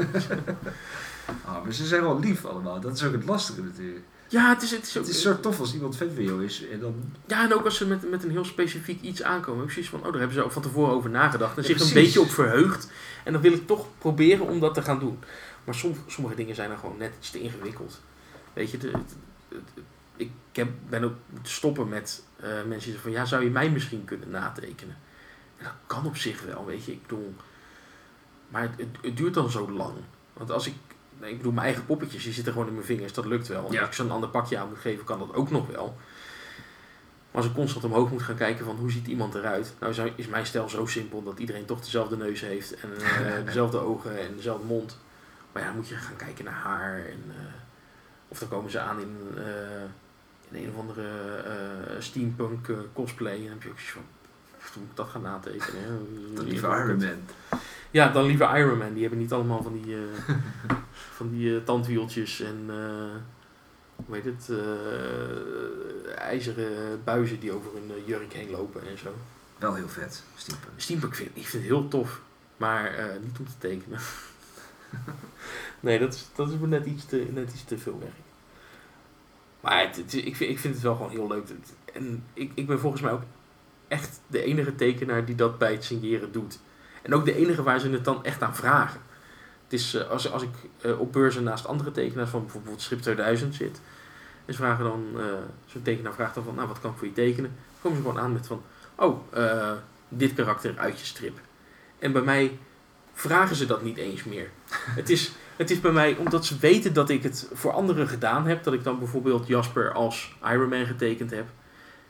Ah, 1.46 1.64
maar 1.64 1.74
ze 1.74 1.86
zijn 1.86 2.02
wel 2.02 2.20
lief 2.20 2.46
allemaal. 2.46 2.80
Dat 2.80 2.96
is 2.96 3.04
ook 3.04 3.12
het 3.12 3.26
lastige 3.26 3.62
natuurlijk. 3.62 4.06
Ja, 4.28 4.50
het 4.50 4.62
is, 4.62 4.72
het 4.72 4.86
is 4.86 4.98
ook... 4.98 5.06
Het 5.06 5.14
is 5.14 5.22
zo 5.22 5.40
tof 5.40 5.60
als 5.60 5.74
iemand 5.74 5.98
vet 5.98 6.12
van 6.14 6.24
jou 6.24 6.46
is. 6.46 6.68
En 6.72 6.80
dan... 6.80 6.96
Ja, 7.28 7.44
en 7.44 7.54
ook 7.54 7.66
als 7.66 7.78
ze 7.78 7.88
met, 7.88 8.10
met 8.10 8.24
een 8.24 8.32
heel 8.32 8.46
specifiek 8.46 9.02
iets 9.02 9.24
aankomen. 9.24 9.66
Precies 9.66 9.90
van, 9.90 10.00
oh, 10.00 10.06
daar 10.06 10.18
hebben 10.18 10.34
ze 10.34 10.44
ook 10.44 10.52
van 10.52 10.62
tevoren 10.62 10.94
over 10.94 11.10
nagedacht. 11.10 11.58
En 11.58 11.64
Ja, 11.64 11.68
zich 11.68 11.88
een 11.88 11.94
beetje 11.94 12.22
op 12.22 12.30
verheugd. 12.30 12.92
En 13.24 13.34
dan 13.34 13.42
wil 13.42 13.54
ik 13.54 13.68
toch 13.68 13.88
proberen 13.98 14.48
om 14.48 14.60
dat 14.60 14.74
te 14.74 14.82
gaan 14.82 15.00
doen. 15.00 15.20
Maar 15.64 15.76
som, 15.76 15.96
sommige 16.08 16.36
dingen 16.36 16.56
zijn 16.56 16.70
dan 16.70 16.78
gewoon 16.78 16.98
net 16.98 17.14
iets 17.20 17.32
te 17.32 17.40
ingewikkeld. 17.40 18.02
Weet 18.54 18.72
je, 18.72 18.78
de, 18.78 18.92
ik 20.18 20.32
heb, 20.52 20.68
ben 20.90 21.04
ook 21.04 21.14
moeten 21.30 21.52
stoppen 21.54 21.90
met 21.90 22.24
eh, 22.36 22.48
mensen 22.50 22.70
die 22.70 22.80
zeggen 22.82 23.02
van, 23.02 23.12
ja, 23.12 23.26
zou 23.26 23.44
je 23.44 23.50
mij 23.50 23.70
misschien 23.70 24.06
kunnen 24.06 24.30
natekenen? 24.30 24.98
En 25.58 25.64
dat 25.64 25.74
kan 25.88 26.06
op 26.06 26.18
zich 26.18 26.42
wel, 26.42 26.66
weet 26.66 26.86
je. 26.86 26.92
Ik 26.92 27.02
bedoel, 27.02 27.36
maar 28.50 28.62
het, 28.62 28.72
het, 28.78 28.88
het 29.02 29.18
duurt 29.18 29.34
dan 29.34 29.50
zo 29.50 29.72
lang. 29.72 29.94
Want 30.34 30.52
als 30.52 30.68
ik, 30.68 30.74
nee, 31.20 31.32
ik 31.32 31.38
bedoel, 31.38 31.52
mijn 31.52 31.66
eigen 31.66 31.86
poppetjes, 31.86 32.24
die 32.24 32.34
zitten 32.34 32.54
gewoon 32.54 32.68
in 32.68 32.74
mijn 32.74 32.86
vingers, 32.86 33.14
dat 33.14 33.26
lukt 33.26 33.48
wel. 33.48 33.66
En 33.68 33.72
Ja. 33.72 33.80
als 33.80 33.88
ik 33.88 33.94
ze 33.96 34.04
een 34.04 34.12
ander 34.12 34.30
pakje 34.30 34.58
aan 34.58 34.68
moet 34.70 34.78
geven, 34.80 35.06
kan 35.06 35.20
dat 35.20 35.34
ook 35.34 35.52
nog 35.52 35.68
wel. 35.68 35.98
Maar 37.32 37.44
als 37.44 37.46
ik 37.46 37.54
constant 37.58 37.86
omhoog 37.86 38.12
moet 38.12 38.22
gaan 38.22 38.36
kijken 38.36 38.66
van 38.66 38.76
hoe 38.76 38.92
ziet 38.92 39.08
iemand 39.08 39.36
eruit, 39.36 39.74
nou 39.80 39.92
is- 39.94 40.12
is 40.16 40.28
mijn 40.28 40.46
stijl 40.46 40.70
zo 40.70 40.86
simpel 40.86 41.24
dat 41.24 41.40
iedereen 41.40 41.66
toch 41.66 41.80
dezelfde 41.82 42.18
neus 42.18 42.42
heeft 42.42 42.76
en 42.80 42.90
eh, 43.00 43.46
dezelfde 43.46 43.78
ogen 43.78 44.20
en 44.20 44.36
dezelfde 44.36 44.66
mond. 44.66 44.98
Maar 45.52 45.62
ja, 45.62 45.68
dan 45.68 45.78
moet 45.78 45.88
je 45.88 45.96
gaan 45.96 46.16
kijken 46.16 46.46
naar 46.46 46.54
haar 46.54 46.98
en 47.06 47.24
eh, 47.30 47.36
of 48.28 48.40
dan 48.40 48.50
komen 48.50 48.72
ze 48.72 48.80
aan 48.80 49.00
in, 49.00 49.18
in 50.52 50.64
een 50.64 50.70
of 50.74 50.80
andere 50.80 51.36
eh, 51.46 51.96
steampunk 52.00 52.68
eh, 52.68 52.76
cosplay 52.94 53.34
en 53.36 53.42
dan 53.42 53.50
heb 53.52 53.64
je 53.64 53.70
ook 53.70 53.80
zoiets 53.80 53.92
van, 53.94 54.02
"Pff, 54.58 54.76
moet 54.76 54.90
ik 54.90 54.96
dat 54.96 55.08
gaan 55.08 55.22
natekenen? 55.22 55.82
hè? 55.84 55.90
Dat 56.36 56.46
lieve 56.46 56.68
Iron 56.68 56.98
Man. 56.98 57.60
Ja, 57.92 58.10
dan 58.12 58.26
liever 58.26 58.58
Iron 58.58 58.78
Man. 58.78 58.94
Die 58.94 59.02
hebben 59.02 59.20
niet 59.20 59.34
allemaal 59.34 59.64
van 59.64 59.82
die, 59.82 59.96
eh, 59.96 60.36
van 61.18 61.30
die 61.30 61.58
eh, 61.58 61.64
tandwieltjes 61.64 62.40
en 62.42 62.66
eh, 62.70 63.16
hoe 64.06 64.16
heet 64.16 64.26
het, 64.26 64.50
eh, 64.50 66.18
ijzeren 66.18 67.04
buizen 67.04 67.40
die 67.40 67.52
over 67.52 67.72
hun 67.74 67.92
eh, 67.98 68.08
jurk 68.08 68.34
heen 68.34 68.50
lopen 68.50 68.82
en 68.88 68.98
zo. 68.98 69.14
Wel 69.58 69.74
heel 69.76 69.90
vet. 69.90 70.24
Steampunk. 70.36 70.74
Steampunk 70.76 71.16
vind 71.16 71.30
ik 71.34 71.48
vind 71.48 71.64
het 71.64 71.72
heel 71.72 71.88
tof, 71.88 72.22
maar 72.58 72.94
eh, 72.94 73.06
niet 73.22 73.40
om 73.40 73.46
te 73.46 73.58
tekenen. 73.58 74.00
nee, 75.80 76.00
dat 76.00 76.14
is, 76.14 76.28
dat 76.36 76.50
is 76.50 76.58
me 76.58 76.68
net 76.68 76.86
iets 76.86 77.06
te, 77.06 77.28
net 77.34 77.52
iets 77.54 77.64
te 77.64 77.78
veel 77.78 78.00
werk. 78.00 78.12
Maar 79.66 79.80
het, 79.80 80.14
ik, 80.14 80.36
vind, 80.36 80.52
ik 80.52 80.60
vind 80.60 80.74
het 80.74 80.84
wel 80.84 80.96
gewoon 80.96 81.12
heel 81.12 81.28
leuk. 81.28 81.48
En 81.94 82.24
ik, 82.34 82.52
ik 82.54 82.68
ben 82.68 82.80
volgens 82.80 83.02
mij 83.02 83.12
ook 83.12 83.24
echt 83.88 84.20
de 84.28 84.44
enige 84.44 84.76
tekenaar 84.76 85.26
die 85.26 85.36
dat 85.36 85.58
bij 85.58 85.72
het 85.72 85.84
signeren 85.84 86.32
doet. 86.32 86.60
En 87.02 87.14
ook 87.14 87.26
de 87.26 87.36
enige 87.36 87.64
waar 87.64 87.80
ze 87.80 87.90
het 87.90 88.06
dan 88.06 88.24
echt 88.24 88.42
aan 88.42 88.56
vragen. 88.56 89.02
Het 89.64 89.74
is 89.74 89.94
eh, 89.94 90.10
als, 90.10 90.32
als 90.32 90.44
ik 90.44 90.50
eh, 90.82 91.00
op 91.00 91.14
beurzen 91.14 91.44
naast 91.44 91.68
andere 91.68 91.92
tekenaars 91.92 92.30
van 92.30 92.42
bijvoorbeeld 92.42 92.82
Schip 92.82 93.02
2000 93.02 93.56
zit. 93.56 93.82
En 94.46 94.54
ze 94.54 94.60
vragen 94.60 94.84
dan, 94.84 95.06
eh, 95.18 95.24
zo'n 95.66 95.82
tekenaar 95.82 96.14
vraagt 96.14 96.36
dan 96.36 96.44
van, 96.44 96.56
nou 96.56 96.68
wat 96.68 96.80
kan 96.80 96.92
ik 96.92 96.98
voor 96.98 97.08
je 97.08 97.14
tekenen? 97.14 97.56
Komen 97.82 97.98
ze 97.98 98.04
gewoon 98.04 98.22
aan 98.22 98.34
met 98.34 98.48
van, 98.48 98.64
oh, 98.96 99.20
dit 100.10 100.34
karakter 100.34 100.78
uit 100.78 101.00
je 101.00 101.06
strip. 101.06 101.40
En 102.00 102.12
bij 102.12 102.22
mij 102.22 102.58
vragen 103.14 103.56
ze 103.56 103.66
dat 103.66 103.82
niet 103.82 103.98
eens 103.98 104.24
meer. 104.24 104.50
het, 104.70 105.10
is, 105.10 105.32
het 105.56 105.72
is 105.72 105.82
bij 105.82 105.92
mij, 105.92 106.16
omdat 106.16 106.46
ze 106.46 106.58
weten 106.60 106.94
dat 106.94 107.10
ik 107.10 107.24
het 107.24 107.50
voor 107.54 107.72
anderen 107.72 108.08
gedaan 108.08 108.48
heb, 108.48 108.64
dat 108.64 108.74
ik 108.74 108.84
dan 108.84 109.00
bijvoorbeeld 109.00 109.48
Jasper 109.48 109.92
als 109.92 110.36
Iron 110.52 110.70
Man 110.70 110.86
getekend 110.86 111.32
heb. 111.32 111.46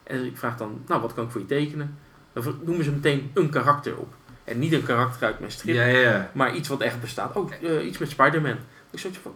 En 0.03 0.25
ik 0.25 0.37
vraag 0.37 0.57
dan, 0.57 0.81
nou 0.87 1.01
wat 1.01 1.13
kan 1.13 1.25
ik 1.25 1.31
voor 1.31 1.41
je 1.41 1.47
tekenen? 1.47 1.97
Dan 2.33 2.59
noemen 2.63 2.83
ze 2.85 2.91
meteen 2.91 3.31
een 3.33 3.49
karakter 3.49 3.97
op. 3.97 4.13
En 4.43 4.59
niet 4.59 4.73
een 4.73 4.83
karakter 4.83 5.27
uit 5.27 5.39
mijn 5.39 5.51
strip, 5.51 5.75
Ja, 5.75 5.83
ja, 5.85 5.99
ja. 5.99 6.31
maar 6.33 6.55
iets 6.55 6.67
wat 6.67 6.81
echt 6.81 7.01
bestaat. 7.01 7.35
Oh, 7.35 7.51
eh, 7.61 7.85
iets 7.85 7.97
met 7.97 8.09
Spider-Man. 8.09 8.57
Ik 8.91 8.99
zoiets 8.99 9.19
van, 9.19 9.33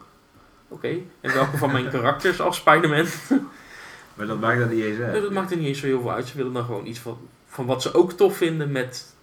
oké. 0.68 0.88
En 1.22 1.34
welke 1.34 1.57
van 1.57 1.72
mijn 1.72 1.89
karakters 1.95 2.41
als 2.41 2.57
Spider-Man? 2.57 3.05
Maar 4.14 4.28
dat 4.28 4.39
maakt 4.39 4.60
dat 4.60 4.70
niet 4.70 4.84
eens 4.84 4.99
uit. 4.99 5.12
Nee, 5.12 5.22
dat 5.22 5.32
maakt 5.32 5.51
er 5.51 5.57
niet 5.57 5.68
eens 5.68 5.80
zo 5.80 5.86
heel 5.86 6.01
veel 6.01 6.12
uit. 6.12 6.28
Ze 6.28 6.38
willen 6.38 6.53
dan 6.53 6.64
gewoon 6.66 6.86
iets 6.86 6.99
van, 6.99 7.18
van 7.45 7.66
wat 7.66 7.82
ze 7.82 7.93
ook 7.93 8.12
tof 8.14 8.38
vinden 8.38 8.72
met, 8.72 9.14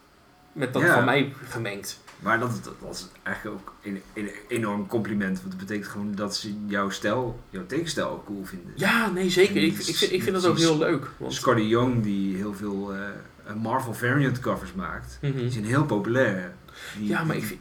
met 0.52 0.72
dat 0.72 0.82
Ja. 0.82 0.94
van 0.94 1.04
mij 1.04 1.34
gemengd. 1.48 2.00
Maar 2.20 2.38
dat, 2.38 2.64
dat, 2.80 2.94
is 2.94 3.08
eigenlijk 3.22 3.56
ook 3.60 3.72
een, 3.82 4.02
een 4.14 4.30
enorm 4.48 4.86
compliment. 4.86 5.38
Want 5.40 5.50
dat 5.50 5.60
betekent 5.60 5.88
gewoon 5.88 6.14
dat 6.14 6.36
ze 6.36 6.54
jouw 6.66 6.90
stijl, 6.90 7.40
jouw 7.50 7.66
tekenstijl 7.66 8.08
ook 8.10 8.24
cool 8.26 8.44
vinden. 8.44 8.72
Ja, 8.76 9.10
nee, 9.10 9.30
zeker. 9.30 9.56
Ik, 9.62 9.78
ik, 9.78 9.96
vind, 9.96 10.12
ik 10.12 10.22
vind 10.22 10.34
dat 10.34 10.46
ook 10.46 10.58
heel 10.58 10.78
leuk. 10.78 11.10
Want, 11.16 11.32
Scotty 11.34 11.62
Young, 11.62 12.02
die 12.02 12.36
heel 12.36 12.54
veel 12.54 12.94
eh, 12.94 13.54
Marvel 13.54 13.94
variant 13.94 14.40
covers 14.40 14.72
maakt, 14.72 15.18
Mhm. 15.22 15.36
die 15.36 15.50
zijn 15.50 15.64
heel 15.64 15.84
populair. 15.84 16.54
Die, 16.98 17.08
Ja, 17.08 17.24
maar 17.24 17.36
ik 17.36 17.44
vind, 17.44 17.60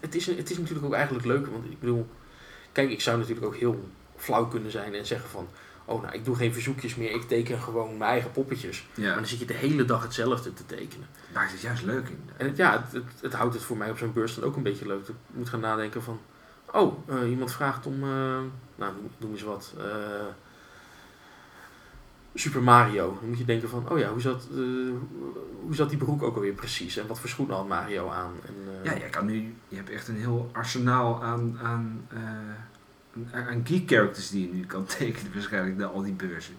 het, 0.00 0.14
is, 0.14 0.26
het 0.26 0.50
is 0.50 0.58
natuurlijk 0.58 0.86
ook 0.86 0.94
eigenlijk 0.94 1.26
leuk. 1.26 1.46
Want 1.46 1.64
ik 1.64 1.80
bedoel, 1.80 2.06
kijk, 2.72 2.90
ik 2.90 3.00
zou 3.00 3.18
natuurlijk 3.18 3.46
ook 3.46 3.56
heel 3.56 3.88
flauw 4.16 4.46
kunnen 4.46 4.70
zijn 4.70 4.94
en 4.94 5.06
zeggen 5.06 5.30
van... 5.30 5.48
Oh, 5.90 6.02
nou, 6.02 6.14
ik 6.14 6.24
doe 6.24 6.36
geen 6.36 6.52
verzoekjes 6.52 6.94
meer. 6.94 7.10
Ik 7.10 7.22
teken 7.28 7.58
gewoon 7.60 7.96
mijn 7.98 8.10
eigen 8.10 8.30
poppetjes. 8.30 8.86
Maar 8.94 9.06
ja, 9.06 9.14
dan 9.14 9.26
zit 9.26 9.38
je 9.38 9.44
de 9.44 9.54
hele 9.54 9.84
dag 9.84 10.02
hetzelfde 10.02 10.52
te 10.52 10.66
tekenen. 10.66 11.06
maakt 11.34 11.52
het 11.52 11.60
juist 11.60 11.82
leuk 11.82 12.08
in. 12.08 12.20
En 12.36 12.46
het, 12.46 12.56
ja, 12.56 12.72
het, 12.82 12.92
het, 12.92 13.04
het 13.20 13.32
houdt 13.32 13.54
het 13.54 13.62
voor 13.62 13.76
mij 13.76 13.90
op 13.90 13.98
zo'n 13.98 14.12
beurs 14.12 14.34
dan 14.34 14.44
ook 14.44 14.56
een 14.56 14.62
beetje 14.62 14.86
leuk. 14.86 15.08
Ik 15.08 15.14
moet 15.30 15.48
gaan 15.48 15.60
nadenken 15.60 16.02
van... 16.02 16.20
Oh, 16.72 17.08
eh, 17.08 17.30
iemand 17.30 17.52
vraagt 17.52 17.86
om... 17.86 18.02
eh, 18.02 18.08
nou, 18.76 18.92
noem, 19.18 19.30
eens 19.32 19.42
wat. 19.42 19.74
eh, 19.78 19.84
Super 22.34 22.62
Mario. 22.62 23.16
Dan 23.20 23.28
moet 23.28 23.38
je 23.38 23.44
denken 23.44 23.68
van... 23.68 23.90
Oh 23.90 23.98
ja, 23.98 24.10
hoe 24.10 24.20
zat, 24.20 24.48
hoe 25.62 25.74
zat 25.74 25.88
die 25.88 25.98
broek 25.98 26.22
ook 26.22 26.34
alweer 26.34 26.52
precies? 26.52 26.96
En 26.96 27.06
wat 27.06 27.20
voor 27.20 27.28
schoenen 27.28 27.56
had 27.56 27.68
Mario 27.68 28.08
aan? 28.08 28.32
En, 28.46 28.54
Ja, 28.82 28.98
jij 28.98 29.08
kan 29.08 29.26
nu, 29.26 29.54
je 29.68 29.76
hebt 29.76 29.90
echt 29.90 30.08
een 30.08 30.16
heel 30.16 30.50
arsenaal 30.52 31.22
aan, 31.22 31.58
aan, 31.62 32.06
aan- 33.32 33.60
geek 33.66 33.88
characters 33.90 34.30
die 34.30 34.48
je 34.48 34.54
nu 34.54 34.66
kan 34.66 34.84
tekenen, 34.98 35.32
waarschijnlijk 35.34 35.76
naar 35.76 35.88
al 35.88 36.02
die 36.02 36.12
beurzen. 36.12 36.54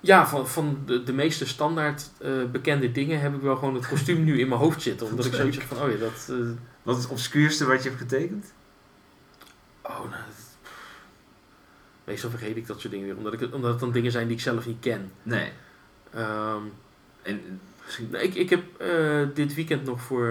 Ja, 0.00 0.26
van, 0.26 0.48
van 0.48 0.82
de, 0.86 1.02
de 1.02 1.12
meeste 1.12 1.46
standaard 1.46 2.10
eh, 2.20 2.30
bekende 2.52 2.92
dingen 2.92 3.20
heb 3.20 3.34
ik 3.34 3.40
wel 3.40 3.56
gewoon 3.56 3.74
het 3.74 3.88
kostuum 3.88 4.24
nu 4.24 4.40
in 4.40 4.48
mijn 4.48 4.60
hoofd 4.60 4.82
zitten. 4.82 5.06
Omdat 5.06 5.24
ik 5.24 5.34
zoiets 5.34 5.56
heb 5.56 5.66
van, 5.66 5.82
oh 5.86 5.90
ja, 5.92 5.96
dat... 5.98 6.28
eh, 6.30 6.36
Wat 6.82 6.96
is 6.96 7.02
het 7.02 7.12
obscuurste 7.12 7.64
wat 7.66 7.82
je 7.82 7.88
hebt 7.88 8.00
getekend? 8.00 8.52
oh, 9.82 9.98
nou... 9.98 10.10
dat- 10.10 10.42
Meestal 12.04 12.30
vergeet 12.30 12.56
ik 12.56 12.66
dat 12.66 12.80
soort 12.80 12.92
dingen 12.92 13.06
weer. 13.06 13.16
Omdat, 13.16 13.32
ik, 13.32 13.40
het- 13.40 13.52
omdat 13.52 13.70
het 13.70 13.80
dan 13.80 13.92
dingen 13.92 14.10
zijn 14.12 14.26
die 14.26 14.36
ik 14.36 14.42
zelf 14.42 14.66
niet 14.66 14.80
ken. 14.80 15.10
Nee. 15.22 15.52
Ehm, 16.10 16.62
En 17.22 17.34
eh, 17.34 17.42
misschien... 17.84 18.08
nou, 18.10 18.24
ik, 18.24 18.34
ik 18.34 18.50
heb 18.50 18.62
dit 19.34 19.54
weekend 19.54 19.84
nog 19.84 20.00
voor 20.02 20.26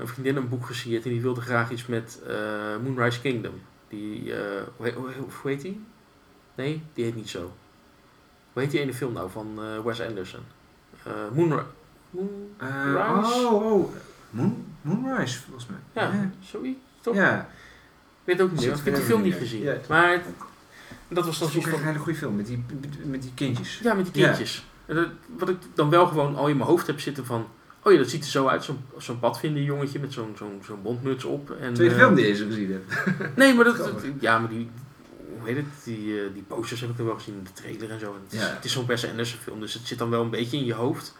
een 0.00 0.08
vriendin 0.08 0.36
een 0.36 0.48
boek 0.48 0.66
gesigneerd. 0.66 1.04
En 1.04 1.10
die 1.10 1.20
wilde 1.22 1.40
graag 1.40 1.70
iets 1.70 1.86
met 1.86 2.20
Moonrise 2.82 3.20
Kingdom. 3.20 3.60
Die, 3.88 4.34
eh, 4.34 4.62
hoe, 4.76 4.86
heet, 4.86 4.94
hoe, 4.94 5.10
hoe 5.42 5.50
heet 5.50 5.60
die? 5.60 5.80
Nee, 6.54 6.82
die 6.94 7.04
heet 7.04 7.16
niet 7.16 7.28
zo. 7.28 7.52
Hoe 8.52 8.62
heet 8.62 8.70
die 8.70 8.80
ene 8.80 8.94
film 8.94 9.12
nou 9.12 9.30
van 9.30 9.58
eh, 9.58 9.84
Wes 9.84 10.00
Anderson? 10.00 10.40
Eh 11.04 11.12
Moonri- 11.34 11.62
Moon... 12.10 12.50
Eh, 12.56 12.84
Rise? 12.84 13.46
oh, 13.46 13.72
oh. 13.72 13.92
Moon, 14.30 14.64
Moonrise, 14.82 15.38
volgens 15.42 15.66
mij. 15.66 15.78
Ja, 15.92 16.30
zoiets, 16.40 16.78
toch? 17.00 17.14
Ja. 17.14 17.40
Ik 18.24 18.36
weet 18.36 18.40
ook 18.40 18.50
niet 18.52 18.62
ik 18.62 18.84
heb 18.84 18.94
die 18.94 19.04
film 19.04 19.22
niet 19.22 19.34
gezien. 19.34 19.62
ja. 19.62 19.76
Maar 19.88 20.10
het- 20.10 20.22
dat 21.08 21.24
was 21.26 21.38
dan 21.38 21.50
van... 21.50 21.72
een 21.72 21.84
hele 21.84 21.98
goede 21.98 22.18
film, 22.18 22.36
met 22.36 22.46
die, 22.46 22.64
met 23.04 23.22
die 23.22 23.32
kindjes. 23.34 23.78
Ja, 23.78 23.94
met 23.94 24.04
die 24.14 24.24
kindjes. 24.24 24.66
Dat- 24.86 25.08
wat 25.36 25.48
ik 25.48 25.56
dan 25.74 25.90
wel 25.90 26.06
gewoon 26.06 26.36
al 26.36 26.48
in 26.48 26.56
mijn 26.56 26.68
hoofd 26.68 26.86
heb 26.86 27.00
zitten 27.00 27.26
van... 27.26 27.46
Oh 27.86 27.92
ja, 27.92 27.98
dat 27.98 28.08
ziet 28.10 28.24
er 28.24 28.30
zo 28.30 28.46
uit. 28.46 28.64
Zo'n 28.64 28.84
zo'n 28.98 29.18
padvinder 29.18 29.62
jongetje 29.62 29.98
met 29.98 30.12
zo'n 30.12 30.34
zo'n 30.38 30.62
zo'n 30.64 30.82
bondmuts 30.82 31.24
op. 31.24 31.50
En, 31.50 31.74
Tweede 31.74 31.94
eh, 31.94 32.00
film 32.00 32.14
die 32.14 32.26
je 32.26 32.34
gezien 32.34 32.72
hebt. 32.72 33.16
Nee, 33.36 33.54
maar 33.54 33.64
dat... 33.64 33.90
Ja, 34.20 34.38
maar 34.38 34.48
die... 34.48 34.70
Hoe 35.38 35.48
heet 35.48 35.56
het? 35.56 35.66
Die, 35.84 36.20
eh, 36.20 36.32
die 36.34 36.42
posters 36.42 36.80
heb 36.80 36.90
ik 36.90 36.96
nog 36.98 37.06
wel 37.06 37.16
gezien. 37.16 37.40
De 37.44 37.52
trailer 37.52 37.90
en 37.90 38.00
zo. 38.00 38.06
En 38.14 38.20
het 38.24 38.32
is, 38.32 38.40
Ja. 38.40 38.54
het 38.54 38.64
is 38.64 38.72
zo'n 38.72 38.86
Wes 38.86 39.08
Anderson 39.10 39.38
film. 39.40 39.60
Dus 39.60 39.74
het 39.74 39.86
zit 39.86 39.98
dan 39.98 40.10
wel 40.10 40.22
een 40.22 40.30
beetje 40.30 40.56
in 40.56 40.64
je 40.64 40.74
hoofd. 40.74 41.16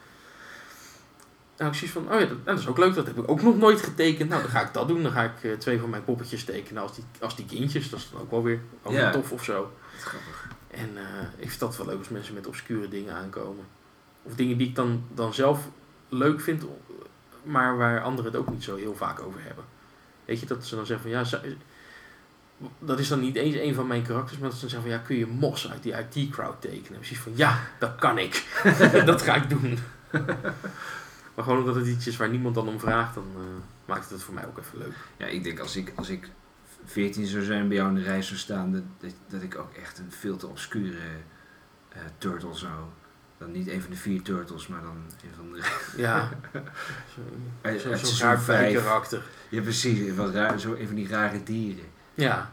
Nou, 1.57 1.71
ik 1.71 1.77
zie 1.77 1.91
van... 1.91 2.13
Oh 2.13 2.21
ja, 2.21 2.27
dat, 2.27 2.29
nou, 2.29 2.43
dat 2.45 2.59
is 2.59 2.67
ook 2.67 2.79
leuk. 2.79 2.95
Dat 2.95 3.07
heb 3.07 3.19
ik 3.19 3.31
ook 3.31 3.43
nog 3.43 3.57
nooit 3.57 3.81
getekend. 3.81 4.29
Nou, 4.29 4.43
dan 4.43 4.51
ga 4.51 4.61
ik 4.67 4.73
dat 4.75 4.89
doen. 4.89 5.03
Dan 5.03 5.13
ga 5.13 5.23
ik 5.23 5.45
eh, 5.45 5.53
twee 5.53 5.79
van 5.79 5.91
mijn 5.91 6.05
poppetjes 6.05 6.45
tekenen 6.45 6.83
als 6.83 6.95
die, 6.95 7.05
als 7.21 7.37
die 7.37 7.45
kindjes. 7.47 7.91
Dat 7.91 7.99
is 8.01 8.09
dan 8.13 8.21
ook 8.21 8.31
wel 8.31 8.43
weer, 8.43 8.61
ook 8.83 8.93
Ja. 8.93 8.99
weer 9.03 9.13
tof 9.13 9.33
of 9.33 9.45
zo. 9.45 9.73
Grappig. 9.99 10.49
En 10.71 10.89
ik 11.37 11.49
vind 11.49 11.61
dat 11.61 11.77
wel 11.77 11.87
leuk 11.87 11.99
als 11.99 12.09
mensen 12.09 12.35
met 12.35 12.47
obscure 12.47 12.89
dingen 12.89 13.15
aankomen. 13.15 13.65
Of 14.23 14.35
dingen 14.35 14.57
die 14.59 14.69
ik 14.69 14.75
dan, 14.75 15.05
dan 15.15 15.35
zelf 15.35 15.69
leuk 16.09 16.41
vind, 16.41 16.65
maar 17.43 17.77
waar 17.77 18.03
anderen 18.03 18.33
het 18.33 18.41
ook 18.41 18.51
niet 18.51 18.65
zo 18.65 18.77
heel 18.77 18.95
vaak 18.95 19.21
over 19.21 19.41
hebben. 19.43 19.65
Weet 20.25 20.41
je, 20.41 20.47
dat 20.47 20.65
ze 20.65 20.77
dan 20.77 20.87
zeggen 20.87 21.11
van 21.11 21.41
ja, 21.41 21.55
dat 22.79 22.99
is 22.99 23.09
dan 23.09 23.21
niet 23.21 23.37
eens 23.37 23.57
een 23.57 23.75
van 23.75 23.87
mijn 23.87 24.03
karakters, 24.03 24.39
maar 24.39 24.49
dat 24.49 24.59
ze 24.59 24.61
dan 24.61 24.71
zeggen 24.71 24.91
van 24.91 24.99
ja, 24.99 25.07
kun 25.07 25.17
je 25.17 25.27
Mos 25.27 25.71
uit 25.71 25.83
die 25.83 25.93
IT-crowd 25.93 26.61
tekenen? 26.61 26.99
Precies 26.99 27.19
van 27.19 27.33
ja, 27.35 27.61
dat 27.79 27.95
kan 27.95 28.19
ik. 28.19 28.63
dat 29.05 29.23
ga 29.23 29.35
ik 29.35 29.49
doen. 29.49 29.79
maar 31.35 31.45
gewoon 31.45 31.59
omdat 31.59 31.75
het 31.75 31.87
iets 31.87 32.07
is 32.07 32.17
waar 32.17 32.29
niemand 32.29 32.55
dan 32.55 32.69
om 32.69 32.81
vraagt, 32.81 33.15
dan 33.15 33.31
eh, 33.35 33.43
maakt 33.85 34.11
het 34.11 34.23
voor 34.23 34.35
mij 34.35 34.47
ook 34.47 34.59
even 34.59 34.79
leuk. 34.79 34.95
Ja, 35.17 35.27
ik 35.27 35.45
denk 35.45 35.59
als 35.59 35.77
ik, 35.77 35.93
als 35.97 36.09
ik 36.09 36.29
14 36.85 37.27
zou 37.27 37.45
zijn 37.45 37.69
bij 37.69 37.77
jou 37.77 37.89
in 37.89 37.95
de 37.95 38.03
reis 38.03 38.27
zou 38.27 38.39
staan, 38.39 38.73
dat, 38.73 38.83
dat, 38.99 39.15
dat 39.29 39.43
ik 39.43 39.59
ook 39.59 39.73
echt 39.73 39.99
een 39.99 40.13
veel 40.13 40.37
te 40.37 40.47
obscure 40.47 40.99
eh, 41.89 42.01
turtle 42.19 42.55
zou. 42.55 42.85
Dan 43.39 43.53
niet 43.53 43.69
een 43.69 43.81
van 43.83 43.91
de 43.91 43.97
vier 43.97 44.23
turtles, 44.23 44.67
maar 44.67 44.81
dan 44.81 44.97
een 45.25 45.35
van 45.37 45.53
de. 45.53 45.63
Ja, 45.97 46.29
zo'n 47.63 47.79
zo 47.81 47.89
seizoen 47.89 48.19
raar 48.29 48.41
vijf. 48.41 48.73
bijkarakter. 48.73 49.23
Ja, 49.49 49.61
precies. 49.63 50.15
Wel 50.15 50.31
raar, 50.31 50.59
zo 50.61 50.75
een 50.75 50.87
van 50.87 50.97
die 50.97 51.09
rare 51.09 51.43
dieren. 51.43 51.85
Ja, 52.15 52.51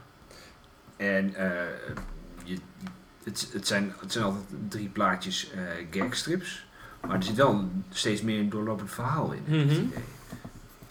En 0.97 1.35
eh, 1.35 1.51
je, 2.43 2.57
het, 3.23 3.49
het, 3.53 3.67
zijn, 3.67 3.93
het 3.99 4.11
zijn 4.11 4.23
altijd 4.23 4.43
drie 4.69 4.89
plaatjes 4.89 5.51
eh 5.51 5.61
gagstrips. 6.01 6.65
Maar 7.07 7.15
er 7.15 7.23
zit 7.23 7.35
wel 7.35 7.69
steeds 7.89 8.21
meer 8.21 8.39
een 8.39 8.49
doorlopend 8.49 8.91
verhaal 8.91 9.31
in. 9.31 9.43
het 9.45 9.65
Mhm. 9.65 9.71
idee. 9.73 9.89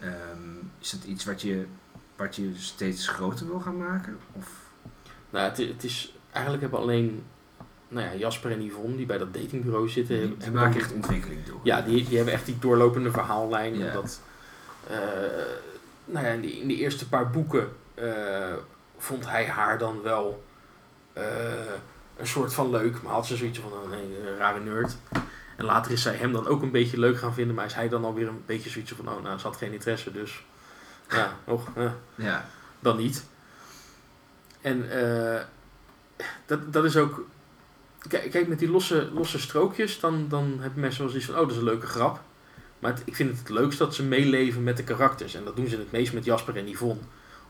Ehm, 0.01 0.38
is 0.78 0.90
dat 0.90 1.05
iets 1.05 1.24
wat 1.24 1.43
je, 1.43 1.66
wat 2.16 2.36
je 2.36 2.53
steeds 2.57 3.09
groter 3.09 3.47
wil 3.47 3.61
gaan 3.61 3.76
maken? 3.76 4.18
Of, 4.32 4.47
Nou, 5.30 5.49
het, 5.49 5.57
het 5.57 5.84
is 5.84 6.14
eigenlijk 6.30 6.62
hebben 6.62 6.80
alleen 6.80 7.22
nou 7.93 8.07
ja, 8.07 8.14
Jasper 8.14 8.51
en 8.51 8.64
Yvonne 8.64 8.97
die 8.97 9.07
bij 9.07 9.18
dat 9.18 9.34
datingbureau 9.34 9.88
zitten. 9.88 10.20
die, 10.20 10.36
die 10.36 10.51
maken 10.51 10.80
echt 10.80 10.93
ontwikkeling 10.93 11.45
door. 11.45 11.61
Ja, 11.62 11.82
die, 11.82 12.05
die 12.05 12.16
hebben 12.16 12.34
echt 12.34 12.47
die 12.47 12.59
doorlopende 12.59 13.11
verhaallijn. 13.11 13.78
Ja. 13.78 13.86
Omdat, 13.86 14.20
eh, 14.86 14.97
nou 16.05 16.26
ja, 16.26 16.32
in 16.32 16.66
die 16.66 16.76
eerste 16.76 17.09
paar 17.09 17.30
boeken 17.30 17.68
eh, 17.95 18.55
vond 18.99 19.26
hij 19.28 19.47
haar 19.47 19.78
dan 19.78 20.03
wel 20.03 20.45
eh, 21.12 21.24
een 22.16 22.26
soort 22.26 22.55
van 22.55 22.70
leuk, 22.70 23.03
maar 23.03 23.12
had 23.12 23.26
ze 23.26 23.36
zoiets 23.36 23.59
van 23.59 23.72
oh 23.72 23.93
een 23.93 24.36
rare 24.36 24.61
nerd. 24.61 24.97
En 25.57 25.64
later 25.64 25.93
is 25.93 26.03
zij 26.03 26.14
hem 26.14 26.32
dan 26.32 26.47
ook 26.47 26.62
een 26.62 26.70
beetje 26.70 26.99
leuk 26.99 27.18
gaan 27.18 27.34
vinden, 27.34 27.55
maar 27.55 27.64
is 27.64 27.74
hij 27.74 27.88
dan 27.88 28.05
alweer 28.05 28.28
een 28.28 28.43
beetje 28.47 28.70
zoiets 28.70 28.93
van 28.93 29.09
oh 29.09 29.22
nou, 29.22 29.38
ze 29.38 29.47
had 29.47 29.57
geen 29.57 29.72
interesse, 29.72 30.12
dus 30.12 30.45
ja, 31.09 31.36
eh, 31.74 31.90
Ja. 32.14 32.45
dan 32.80 32.97
niet. 32.97 33.24
En 34.61 34.90
eh, 34.90 35.40
dat, 36.47 36.72
dat 36.72 36.84
is 36.84 36.97
ook. 36.97 37.24
Kijk, 38.09 38.30
kijk 38.30 38.48
met 38.48 38.59
die 38.59 38.70
losse, 38.70 39.09
losse 39.14 39.38
strookjes, 39.38 40.00
dan, 40.00 40.26
dan 40.28 40.57
hebben 40.61 40.80
mensen 40.80 41.00
wel 41.00 41.09
zoiets 41.09 41.26
van: 41.28 41.34
oh, 41.38 41.40
dat 41.40 41.50
is 41.50 41.57
een 41.57 41.64
leuke 41.64 41.86
grap. 41.86 42.20
Maar 42.78 42.90
het- 42.92 43.03
ik 43.05 43.14
vind 43.16 43.28
het 43.30 43.38
het 43.38 43.48
leukst 43.48 43.78
dat 43.78 43.94
ze 43.94 44.03
meeleven 44.03 44.62
met 44.62 44.76
de 44.76 44.82
karakters. 44.84 45.34
En 45.34 45.44
dat 45.44 45.57
doen 45.57 45.66
ze 45.68 45.76
het 45.76 45.92
meest 45.92 46.12
met 46.12 46.24
Jasper 46.24 46.57
en 46.57 46.68
Yvonne. 46.68 47.00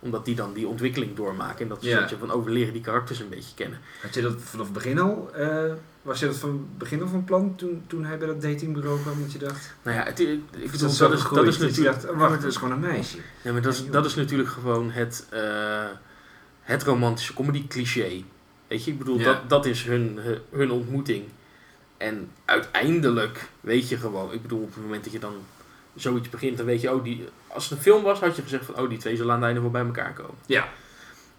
Omdat 0.00 0.24
die 0.24 0.34
dan 0.34 0.52
die 0.52 0.66
ontwikkeling 0.68 1.16
doormaken. 1.16 1.58
En 1.62 1.68
dat 1.68 1.82
ze 1.82 1.88
Ja. 1.88 2.08
van: 2.18 2.32
oh, 2.32 2.44
we 2.44 2.50
leren 2.50 2.72
die 2.72 2.82
karakters 2.82 3.18
een 3.20 3.28
beetje 3.28 3.54
kennen. 3.54 3.78
Had 4.02 4.14
je 4.14 4.22
dat 4.22 4.34
vanaf 4.38 4.64
het 4.64 4.74
begin 4.74 4.98
al, 4.98 5.30
eh, 5.34 5.72
was 6.02 6.20
je 6.20 6.26
dat 6.26 6.36
van 6.36 6.50
het 6.50 6.78
begin 6.78 7.02
al 7.02 7.08
van 7.08 7.24
plan 7.24 7.54
toen, 7.56 7.84
toen 7.86 8.04
hij 8.04 8.18
bij 8.18 8.26
dat 8.26 8.42
datingbureau 8.42 9.00
kwam? 9.00 9.20
Dat 9.22 9.32
je 9.32 9.38
dacht, 9.38 9.74
Nou 9.82 9.96
ja, 9.96 10.04
het, 10.04 10.20
ik 10.20 10.40
bedoel, 10.70 10.88
zo 10.88 11.08
dat, 11.08 11.18
is, 11.18 11.28
dat 11.28 11.46
is 11.46 11.56
je 11.56 11.62
natuurlijk. 11.62 12.00
dacht, 12.00 12.10
oh, 12.14 12.18
wacht, 12.18 12.40
dat 12.42 12.50
is 12.50 12.56
gewoon 12.56 12.72
een 12.72 12.80
meisje. 12.90 13.16
Ja, 13.42 13.52
maar 13.52 13.62
dat 13.62 13.72
is, 13.72 13.86
dat 13.90 14.04
is 14.04 14.14
natuurlijk 14.14 14.48
gewoon 14.48 14.90
het, 14.90 15.26
eh, 15.30 15.84
het 16.60 16.82
romantische 16.82 17.34
comedy 17.34 17.66
cliché. 17.66 18.22
Weet 18.72 18.84
je, 18.84 18.90
ik 18.90 18.98
bedoel, 18.98 19.18
Ja. 19.18 19.24
dat, 19.24 19.48
dat 19.48 19.66
is 19.66 19.84
hun, 19.84 20.18
hun- 20.50 20.70
ontmoeting. 20.70 21.24
En 21.96 22.30
uiteindelijk 22.44 23.48
weet 23.60 23.88
je 23.88 23.96
gewoon, 23.96 24.32
ik 24.32 24.42
bedoel, 24.42 24.62
op 24.62 24.74
het 24.74 24.82
moment 24.82 25.04
dat 25.04 25.12
je 25.12 25.18
dan 25.18 25.34
zoiets 25.94 26.28
begint, 26.28 26.56
dan 26.56 26.66
weet 26.66 26.80
je, 26.80 26.94
oh, 26.94 27.04
die, 27.04 27.28
als 27.46 27.64
het 27.68 27.78
een 27.78 27.84
film 27.84 28.02
was, 28.02 28.20
had 28.20 28.36
je 28.36 28.42
gezegd 28.42 28.64
van, 28.64 28.78
oh, 28.78 28.88
die 28.88 28.98
twee 28.98 29.16
zullen 29.16 29.30
aan 29.32 29.36
het 29.38 29.46
einde 29.46 29.60
wel 29.60 29.70
bij 29.70 29.84
elkaar 29.84 30.12
komen. 30.12 30.34
Ja. 30.46 30.68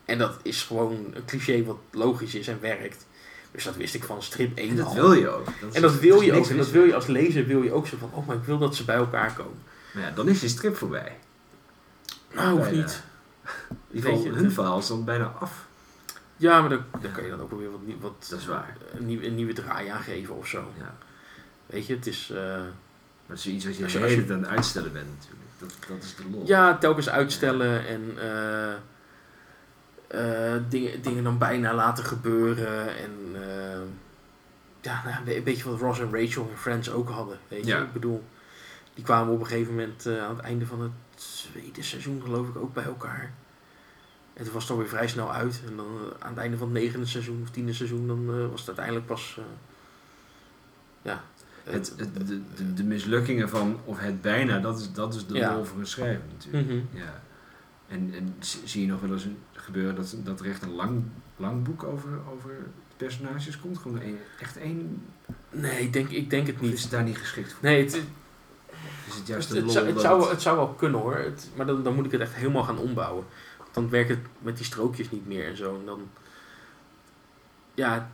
En 0.06 0.18
dat 0.18 0.40
is 0.42 0.64
gewoon 0.64 1.12
een 1.14 1.26
cliché 1.26 1.64
wat 1.64 1.78
logisch 1.92 2.36
is 2.36 2.48
en 2.48 2.58
werkt. 2.62 3.06
Dus 3.52 3.64
dat 3.64 3.76
wist 3.76 3.94
ik 3.96 4.04
van 4.04 4.22
strip 4.24 4.58
1 4.58 4.70
En 4.70 4.76
dat 4.76 4.86
al. 4.86 4.94
wil 4.96 5.14
je 5.14 5.30
ook. 5.30 5.46
Dat 5.62 5.74
En 5.74 5.82
dat 5.82 6.00
wil 6.00 6.16
er 6.16 6.22
is 6.22 6.26
je 6.26 6.34
ook. 6.34 6.48
En 6.48 6.58
dat 6.58 6.70
wil 6.72 6.84
je 6.84 6.96
als 6.96 7.08
lezer, 7.08 7.46
wil 7.46 7.62
je 7.64 7.72
ook 7.72 7.88
zo 7.88 7.98
van, 8.00 8.10
oh, 8.14 8.28
maar 8.28 8.36
ik 8.36 8.44
wil 8.44 8.58
dat 8.58 8.76
ze 8.76 8.84
bij 8.86 8.96
elkaar 8.96 9.34
komen. 9.34 9.62
Maar 9.94 10.04
ja, 10.04 10.12
dan 10.12 10.28
is 10.28 10.42
je 10.42 10.48
strip 10.48 10.76
voorbij. 10.76 11.18
Nou, 12.34 12.50
hoeft 12.52 12.64
Bijna. 12.70 12.82
niet. 12.82 13.04
In 13.70 13.96
ieder 13.96 14.12
geval, 14.12 14.34
hun 14.34 14.52
verhaal 14.52 14.78
is 14.80 14.88
dan 14.88 15.04
bijna 15.06 15.34
af. 15.40 15.66
Ja, 16.38 16.60
maar 16.62 16.70
dan, 16.70 16.84
kan 17.14 17.24
je 17.24 17.30
dan 17.30 17.42
ook 17.42 17.52
weer 17.60 17.72
wat, 17.72 17.80
wat 18.00 18.26
Dat 18.30 18.40
is 18.40 18.46
waar. 18.46 18.78
een, 18.94 19.06
nieuwe, 19.06 19.26
een 19.28 19.36
nieuwe 19.36 19.54
draai 19.54 19.88
aangeven 19.88 20.36
of 20.36 20.48
zo. 20.48 20.72
Ja. 20.78 20.94
Weet 21.66 21.86
je, 21.88 21.96
het 21.96 22.08
is... 22.08 22.30
eh, 22.30 22.38
Maar 22.38 23.36
het 23.38 23.38
is 23.38 23.48
iets 23.48 23.66
wat 23.66 23.78
je 23.78 23.84
Als 23.84 23.94
je- 23.94 24.02
als 24.04 24.12
je- 24.14 24.26
aan 24.34 24.40
het 24.40 24.48
uitstellen 24.48 24.94
bent 24.94 25.08
natuurlijk. 25.18 25.42
Dat, 25.58 25.76
dat 25.88 26.04
is 26.04 26.16
de 26.16 26.24
lol. 26.32 26.46
ja, 26.46 26.78
telkens 26.78 27.10
uitstellen 27.10 27.88
en 27.88 28.02
eh, 28.20 28.74
eh, 30.08 30.62
dingen, 30.70 31.02
dingen 31.02 31.24
dan 31.24 31.38
bijna 31.38 31.74
laten 31.74 32.04
gebeuren. 32.04 32.98
En 32.98 33.12
eh, 33.34 33.80
ja, 34.82 35.02
nou, 35.06 35.36
een 35.38 35.44
beetje 35.44 35.70
wat 35.70 35.80
Ross 35.80 36.00
en 36.00 36.12
Rachel 36.20 36.50
en 36.52 36.58
Friends 36.58 36.92
ook 36.92 37.10
hadden. 37.10 37.40
Weet 37.48 37.66
je, 37.66 37.72
Ja. 37.72 37.82
ik 37.82 37.94
bedoel, 37.94 38.24
die 38.94 39.04
kwamen 39.04 39.34
op 39.34 39.40
een 39.40 39.46
gegeven 39.48 39.74
moment 39.76 40.06
eh, 40.06 40.24
aan 40.24 40.36
het 40.36 40.46
einde 40.46 40.66
van 40.66 40.82
het 40.82 40.92
tweede 41.52 41.82
seizoen 41.84 42.22
geloof 42.24 42.48
ik 42.48 42.56
ook 42.58 42.74
bij 42.74 42.84
elkaar. 42.84 43.32
En 44.34 44.44
toen 44.44 44.54
was 44.54 44.64
het 44.64 44.72
alweer 44.72 44.88
vrij 44.88 45.08
snel 45.08 45.32
uit. 45.34 45.62
En 45.68 45.76
dan 45.76 45.86
eh, 45.86 46.26
aan 46.26 46.30
het 46.30 46.38
einde 46.40 46.58
van 46.58 46.68
het 46.74 46.82
negende 46.84 47.06
seizoen 47.06 47.40
of 47.44 47.50
tiende 47.50 47.74
seizoen, 47.74 48.08
dan 48.08 48.20
eh, 48.30 48.50
was 48.50 48.60
het 48.60 48.68
uiteindelijk 48.68 49.06
pas... 49.06 49.36
eh, 49.40 49.44
ja, 51.02 51.24
Het, 51.64 51.94
het, 51.98 52.28
de, 52.28 52.42
de, 52.56 52.74
de 52.74 52.84
mislukkingen 52.84 53.50
van, 53.50 53.80
of 53.86 54.00
het 54.00 54.22
bijna, 54.22 54.60
dat 54.60 54.80
is, 54.80 54.92
dat 54.94 55.16
is 55.16 55.26
de 55.28 55.34
Ja. 55.34 55.56
lol 55.56 55.64
voor 55.64 55.80
een 55.80 55.88
schrijver 55.88 56.24
natuurlijk. 56.32 56.68
Mhm. 56.68 56.98
Ja. 56.98 57.22
En, 57.88 58.14
en 58.18 58.36
zie 58.64 58.82
je 58.82 58.88
nog 58.92 59.02
wel 59.02 59.12
eens 59.12 59.24
een- 59.24 59.38
gebeuren 59.54 59.96
dat, 59.96 60.16
dat 60.24 60.40
er 60.40 60.46
echt 60.50 60.62
een 60.62 60.74
lang, 60.76 61.04
lang 61.38 61.64
boek 61.64 61.84
over, 61.84 62.10
over 62.34 62.52
personages 62.98 63.60
komt? 63.60 63.78
Gewoon 63.78 64.02
een, 64.02 64.18
echt 64.40 64.58
één? 64.58 65.02
Nee, 65.52 65.82
ik 65.82 65.94
denk, 65.94 66.10
ik 66.10 66.30
denk 66.30 66.48
het 66.48 66.56
Of 66.56 66.62
niet. 66.62 66.74
is 66.74 66.82
het 66.82 66.92
daar 66.92 67.04
niet 67.04 67.18
geschikt 67.18 67.52
voor? 67.54 67.60
Nee, 67.70 67.84
het, 67.84 67.94
Is 69.08 69.16
het 69.16 69.28
juist 69.28 69.50
het, 69.50 69.72
zou, 69.72 69.88
het, 69.88 70.00
zou, 70.02 70.30
het 70.30 70.42
zou 70.42 70.58
wel 70.58 70.68
kunnen 70.68 71.00
hoor. 71.02 71.16
Het, 71.16 71.50
maar 71.56 71.66
dan, 71.66 71.84
dan 71.84 71.96
moet 71.96 72.06
ik 72.06 72.12
het 72.12 72.22
echt 72.22 72.34
helemaal 72.34 72.64
gaan 72.64 72.78
ombouwen. 72.78 73.26
Dan 73.74 73.89
werkt 73.89 74.09
het 74.09 74.19
met 74.39 74.57
die 74.57 74.65
strookjes 74.65 75.11
niet 75.11 75.28
meer 75.28 75.47
en 75.47 75.57
zo. 75.57 75.80
En 75.80 75.86
dan. 75.86 76.09
Ja. 77.74 78.11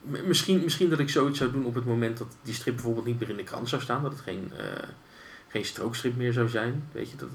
Misschien, 0.00 0.60
misschien 0.60 0.90
dat 0.90 0.98
ik 0.98 1.08
zoiets 1.08 1.38
zou 1.38 1.52
doen 1.52 1.64
op 1.64 1.74
het 1.74 1.84
moment 1.84 2.18
dat 2.18 2.36
die 2.42 2.54
strip 2.54 2.74
bijvoorbeeld 2.74 3.06
niet 3.06 3.20
meer 3.20 3.28
in 3.28 3.36
de 3.36 3.42
krant 3.42 3.68
zou 3.68 3.82
staan. 3.82 4.02
Dat 4.02 4.12
het 4.12 4.20
geen, 4.20 4.52
eh, 4.56 4.88
geen 5.48 5.64
strookstrip 5.64 6.16
meer 6.16 6.32
zou 6.32 6.48
zijn. 6.48 6.88
Weet 6.92 7.10
je, 7.10 7.16
dat, 7.16 7.28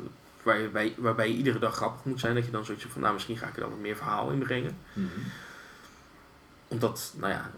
waar 0.44 0.60
je 0.60 0.68
bij, 0.68 0.96
waarbij 0.98 1.30
je 1.30 1.38
iedere 1.38 1.60
dag 1.60 1.76
grappig 1.76 2.06
moet 2.06 2.20
zijn. 2.20 2.36
Dat 2.36 2.46
je 2.46 2.52
dan 2.52 2.66
zoiets 2.66 2.86
van, 2.86 3.02
nou 3.02 3.14
misschien 3.14 3.38
ga 3.38 3.48
ik 3.48 3.56
er 3.56 3.62
dan 3.62 3.70
wat 3.70 3.80
meer 3.80 3.96
verhaal 3.96 4.30
in 4.30 4.40
brengen. 4.40 4.78
Mhm. 4.94 5.08
Omdat, 6.68 7.14
nou 7.18 7.34
ja, 7.34 7.52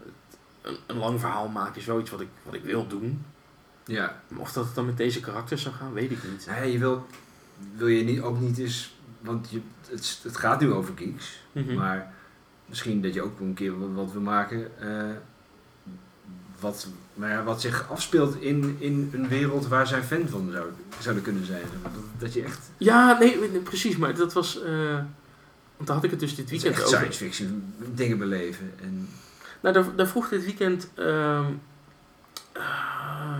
een, 0.61 0.77
een 0.85 0.97
lang 0.97 1.19
verhaal 1.19 1.47
maken 1.47 1.75
is 1.75 1.85
wel 1.85 1.99
iets 1.99 2.09
wat 2.09 2.21
ik, 2.21 2.29
wat 2.43 2.53
ik 2.53 2.63
wil 2.63 2.87
doen. 2.87 3.25
Ja, 3.85 4.21
of 4.35 4.51
dat 4.51 4.65
het 4.65 4.75
dan 4.75 4.85
met 4.85 4.97
deze 4.97 5.19
karakters 5.19 5.61
zou 5.61 5.75
gaan, 5.75 5.93
weet 5.93 6.11
ik 6.11 6.23
niet. 6.23 6.47
Nee, 6.49 6.71
je 6.71 6.79
wil, 6.79 7.07
wil 7.75 7.87
je 7.87 8.03
niet, 8.03 8.21
ook 8.21 8.39
niet 8.39 8.57
eens, 8.57 8.95
want 9.21 9.49
je, 9.49 9.61
het, 9.89 10.19
het 10.23 10.37
gaat 10.37 10.59
nu 10.59 10.71
over 10.71 10.93
geeks, 10.97 11.39
Mhm. 11.51 11.73
maar 11.73 12.13
misschien 12.65 13.01
dat 13.01 13.13
je 13.13 13.21
ook 13.21 13.39
een 13.39 13.53
keer 13.53 13.79
wat, 13.79 13.89
wat 13.93 14.11
wil 14.11 14.21
maken 14.21 14.79
eh, 14.79 15.15
wat, 16.59 16.87
nou 17.13 17.31
ja, 17.31 17.43
wat 17.43 17.61
zich 17.61 17.89
afspeelt 17.89 18.35
in, 18.41 18.75
in 18.79 19.09
een 19.13 19.27
wereld 19.27 19.67
waar 19.67 19.87
zij 19.87 20.03
fan 20.03 20.27
van 20.27 20.49
zou, 20.51 20.65
zouden 20.99 21.23
kunnen 21.23 21.45
zijn. 21.45 21.61
Dat, 21.83 21.91
dat 22.19 22.33
je 22.33 22.43
echt, 22.43 22.71
Ja, 22.77 23.17
nee, 23.19 23.37
precies. 23.59 23.97
Maar 23.97 24.15
dat 24.15 24.33
was... 24.33 24.61
eh, 24.63 24.95
want 25.75 25.87
daar 25.89 25.95
had 25.95 26.03
ik 26.03 26.11
het 26.11 26.19
dus 26.19 26.35
dit 26.35 26.49
weekend 26.49 26.73
echt 26.73 26.83
over. 26.85 26.97
science 26.97 27.17
fiction 27.25 27.73
dingen 27.93 28.17
beleven. 28.17 28.71
En, 28.81 29.09
Nou, 29.61 29.73
daar, 29.73 29.95
daar 29.95 30.07
vroeg 30.07 30.29
dit 30.29 30.43
weekend. 30.45 30.89
ehm 30.95 31.45
ah, 32.53 33.39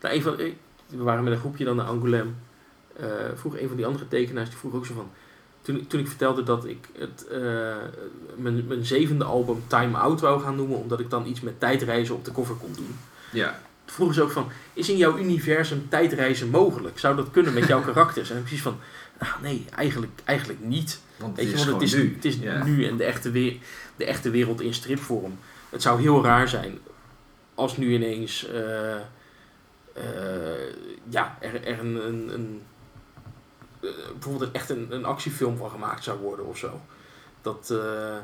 nou, 0.00 0.14
een 0.14 0.22
van, 0.22 0.36
we 0.86 1.02
waren 1.02 1.24
met 1.24 1.32
een 1.32 1.38
groepje 1.38 1.64
dan 1.64 1.76
naar 1.76 1.86
Angoulême. 1.86 2.30
Eh, 3.00 3.06
vroeg 3.34 3.58
een 3.58 3.68
van 3.68 3.76
die 3.76 3.86
andere 3.86 4.08
tekenaars, 4.08 4.48
die 4.48 4.58
vroeg 4.58 4.74
ook 4.74 4.86
zo 4.86 4.94
van. 4.94 5.10
Toen, 5.62 5.76
ik- 5.76 5.88
toen 5.88 6.00
ik 6.00 6.08
vertelde 6.08 6.42
dat 6.42 6.64
ik 6.64 6.88
het, 6.98 7.26
eh, 7.26 7.40
mijn, 8.36 8.66
mijn 8.66 8.84
zevende 8.84 9.24
album 9.24 9.62
Time 9.66 9.96
Out 9.96 10.20
wou 10.20 10.40
gaan 10.40 10.56
noemen, 10.56 10.78
omdat 10.78 11.00
ik 11.00 11.10
dan 11.10 11.26
iets 11.26 11.40
met 11.40 11.60
tijdreizen 11.60 12.14
op 12.14 12.24
de 12.24 12.32
cover 12.32 12.54
kon 12.54 12.72
doen. 12.72 12.96
Ja. 13.32 13.60
Toen 13.84 13.94
vroegen 13.94 14.16
ze 14.16 14.22
ook 14.22 14.30
van, 14.30 14.48
is 14.72 14.88
in 14.88 14.96
jouw 14.96 15.18
universum 15.18 15.86
tijdreizen 15.88 16.50
mogelijk? 16.50 16.98
Zou 16.98 17.16
dat 17.16 17.30
kunnen 17.30 17.52
met 17.54 17.66
jouw 17.66 17.82
karakters? 17.92 18.30
En 18.30 18.36
ik 18.36 18.42
precies 18.42 18.62
van, 18.62 18.78
ah, 19.18 19.40
nee, 19.42 19.64
eigenlijk, 19.76 20.12
eigenlijk 20.24 20.60
niet. 20.64 21.00
Want 21.16 21.36
Weet 21.36 21.44
het 21.46 21.54
je, 21.54 21.60
is 21.60 21.70
want 21.70 21.80
het 21.82 21.90
is, 21.92 21.96
nu. 21.98 22.14
het 22.14 22.24
is 22.24 22.36
Ja. 22.36 22.64
nu 22.64 22.84
en 22.86 22.96
de 22.96 23.04
echte, 23.04 23.30
weer, 23.30 23.56
de 23.96 24.04
echte 24.04 24.30
wereld 24.30 24.60
in 24.60 24.74
stripvorm. 24.74 25.38
Het 25.70 25.82
zou 25.82 26.00
heel 26.00 26.24
raar 26.24 26.48
zijn 26.48 26.78
als 27.54 27.76
nu 27.76 27.92
ineens 27.94 28.48
eh, 28.48 28.96
ja, 31.08 31.36
er, 31.40 31.64
er 31.66 31.78
een, 31.78 32.06
een, 32.06 32.34
een 32.34 32.62
bijvoorbeeld 34.12 34.52
echt 34.52 34.70
een, 34.70 34.86
een 34.90 35.04
actiefilm 35.04 35.56
van 35.56 35.70
gemaakt 35.70 36.04
zou 36.04 36.18
worden 36.18 36.46
of 36.46 36.58
zo. 36.58 36.80
Dat 37.46 37.70
eh, 37.70 38.16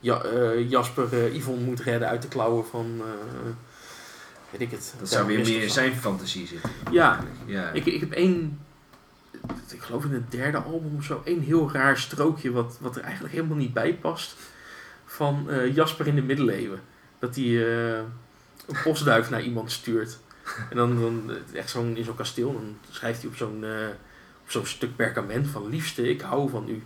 ja, 0.00 0.22
eh, 0.22 0.70
Jasper 0.70 1.12
eh, 1.12 1.34
Yvonne 1.34 1.64
moet 1.64 1.80
redden 1.80 2.08
uit 2.08 2.22
de 2.22 2.28
klauwen 2.28 2.66
van, 2.66 3.02
weet 4.50 4.60
ik 4.60 4.70
het. 4.70 4.94
Dat 4.98 5.08
zou 5.08 5.26
weer 5.26 5.38
meer 5.38 5.62
in 5.62 5.70
zijn 5.70 5.94
fantasie 5.94 6.46
zitten. 6.46 6.70
Ja, 6.90 7.24
Ja. 7.46 7.70
ik, 7.70 7.86
ik 7.86 8.00
heb 8.00 8.12
één, 8.12 8.60
ik 9.70 9.80
geloof 9.80 10.04
in 10.04 10.12
het 10.12 10.30
derde 10.30 10.58
album 10.58 10.96
of 10.96 11.04
zo, 11.04 11.22
één 11.24 11.40
heel 11.40 11.72
raar 11.72 11.98
strookje 11.98 12.50
wat, 12.50 12.78
wat 12.80 12.96
er 12.96 13.02
eigenlijk 13.02 13.34
helemaal 13.34 13.56
niet 13.56 13.72
bij 13.72 13.94
past. 13.94 14.34
Van 15.04 15.48
Jasper 15.72 16.06
in 16.06 16.14
de 16.14 16.22
middeleeuwen. 16.22 16.80
Dat 17.18 17.34
hij 17.34 17.44
een 18.66 18.82
postduif 18.84 19.30
naar 19.30 19.42
iemand 19.42 19.72
stuurt. 19.72 20.18
En 20.70 20.76
dan, 20.76 21.00
dan 21.00 21.30
echt 21.52 21.70
zo'n, 21.70 21.96
in 21.96 22.04
zo'n 22.04 22.16
kasteel, 22.16 22.52
dan 22.52 22.76
schrijft 22.90 23.20
hij 23.20 23.30
op 23.30 23.36
zo'n, 23.36 23.64
zo'n 24.52 24.66
stuk 24.66 24.96
perkament 24.96 25.46
van 25.48 25.68
liefste, 25.68 26.08
ik 26.08 26.20
hou 26.20 26.50
van 26.50 26.68
u. 26.68 26.82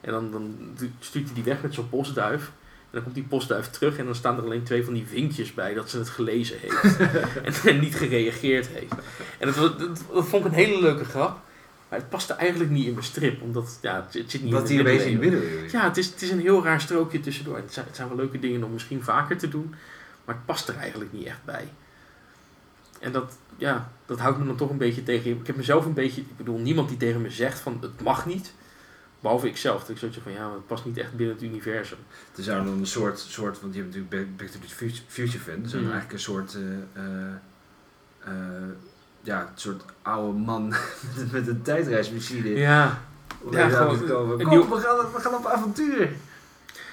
En 0.00 0.12
dan, 0.12 0.30
dan 0.30 0.56
stuurt 0.98 1.24
hij 1.24 1.34
die 1.34 1.44
weg 1.44 1.62
met 1.62 1.74
zo'n 1.74 1.88
postduif. 1.88 2.42
En 2.90 2.98
dan 2.98 3.02
komt 3.02 3.14
die 3.14 3.24
postduif 3.24 3.70
terug 3.70 3.96
en 3.98 4.04
dan 4.04 4.14
staan 4.14 4.36
er 4.36 4.44
alleen 4.44 4.62
twee 4.62 4.84
van 4.84 4.94
die 4.94 5.06
vinkjes 5.06 5.54
bij 5.54 5.74
dat 5.74 5.90
ze 5.90 5.98
het 5.98 6.08
gelezen 6.08 6.56
heeft. 6.60 6.96
en, 7.64 7.70
en 7.70 7.80
niet 7.80 7.94
gereageerd 7.94 8.66
heeft. 8.66 8.92
En 9.38 9.46
dat, 9.46 9.56
was- 9.56 9.76
dat, 9.78 10.02
dat 10.12 10.26
vond 10.28 10.44
ik 10.44 10.50
een 10.52 10.56
hele 10.58 10.80
leuke 10.80 11.04
grap. 11.04 11.40
Maar 11.88 11.98
het 12.00 12.08
paste 12.10 12.32
eigenlijk 12.32 12.70
niet 12.70 12.86
in 12.86 12.92
mijn 12.92 13.04
strip. 13.04 13.42
Omdat 13.42 13.78
ja, 13.82 13.94
het, 14.04 14.14
het 14.14 14.30
zit 14.30 14.42
niet 14.42 14.52
Wat 14.52 14.70
in 14.70 14.84
de 14.84 14.92
in 15.10 15.18
middeleeuwen. 15.18 15.68
Ja, 15.70 15.84
het 15.84 15.96
is, 15.96 16.06
het 16.06 16.22
is 16.22 16.30
een 16.30 16.40
heel 16.40 16.64
raar 16.64 16.80
strookje 16.80 17.20
tussendoor. 17.20 17.56
Het 17.56 17.72
zijn, 17.72 17.86
het 17.86 17.96
zijn 17.96 18.08
wel 18.08 18.16
leuke 18.16 18.38
dingen 18.38 18.64
om 18.64 18.72
misschien 18.72 19.02
vaker 19.02 19.38
te 19.38 19.48
doen. 19.48 19.74
Maar 20.24 20.34
het 20.34 20.46
past 20.46 20.68
er 20.68 20.76
eigenlijk 20.76 21.12
niet 21.12 21.26
echt 21.26 21.44
bij. 21.44 21.68
En 23.02 23.12
dat, 23.12 23.36
ja, 23.56 23.90
dat 24.06 24.18
houdt 24.18 24.38
me 24.38 24.46
dan 24.46 24.56
toch 24.56 24.70
een 24.70 24.76
beetje 24.78 25.02
tegen. 25.02 25.30
Ik 25.30 25.46
heb 25.46 25.56
mezelf 25.56 25.84
een 25.84 25.92
beetje... 25.94 26.20
Ik 26.20 26.36
bedoel, 26.36 26.58
niemand 26.58 26.88
die 26.88 26.96
tegen 26.98 27.20
me 27.22 27.30
zegt 27.30 27.58
van 27.60 27.78
het 27.80 28.02
mag 28.02 28.26
niet. 28.26 28.52
Behalve 29.20 29.48
ikzelf. 29.48 29.80
Dat 29.80 29.88
ik 29.88 29.98
zoiets 29.98 30.18
van 30.22 30.32
ja, 30.32 30.44
maar 30.46 30.54
het 30.54 30.66
past 30.66 30.84
niet 30.84 30.98
echt 30.98 31.16
binnen 31.16 31.34
het 31.34 31.44
universum. 31.44 31.98
Er 32.36 32.42
zou 32.42 32.64
dan 32.64 32.78
een 32.78 32.86
soort, 32.86 33.18
soort 33.18 33.60
want 33.60 33.74
je 33.74 33.80
hebt 33.82 33.94
natuurlijk 33.94 34.36
Back- 34.36 34.48
to 34.48 34.58
the 34.58 34.68
Future- 35.08 35.38
fan. 35.38 35.62
Er 35.62 35.68
zou 35.68 35.82
Mhm. 35.82 35.92
eigenlijk 35.92 36.12
een 36.12 36.18
soort, 36.18 36.54
eh, 36.54 37.02
eh, 37.02 37.32
eh, 38.24 38.32
ja, 39.20 39.40
een 39.40 39.46
soort 39.54 39.82
oude 40.02 40.38
man 40.38 40.68
met, 41.32 41.48
een 41.48 41.62
tijdreismachine. 41.62 42.48
Ja, 42.48 42.98
Ja, 43.50 43.68
gewoon 43.68 44.06
komen. 44.06 44.32
een 44.40 44.46
Kom, 44.46 44.48
nieuw- 44.58 44.68
we, 44.68 44.80
gaan, 44.80 44.96
we 45.12 45.20
gaan 45.20 45.34
op 45.34 45.46
avontuur. 45.46 46.12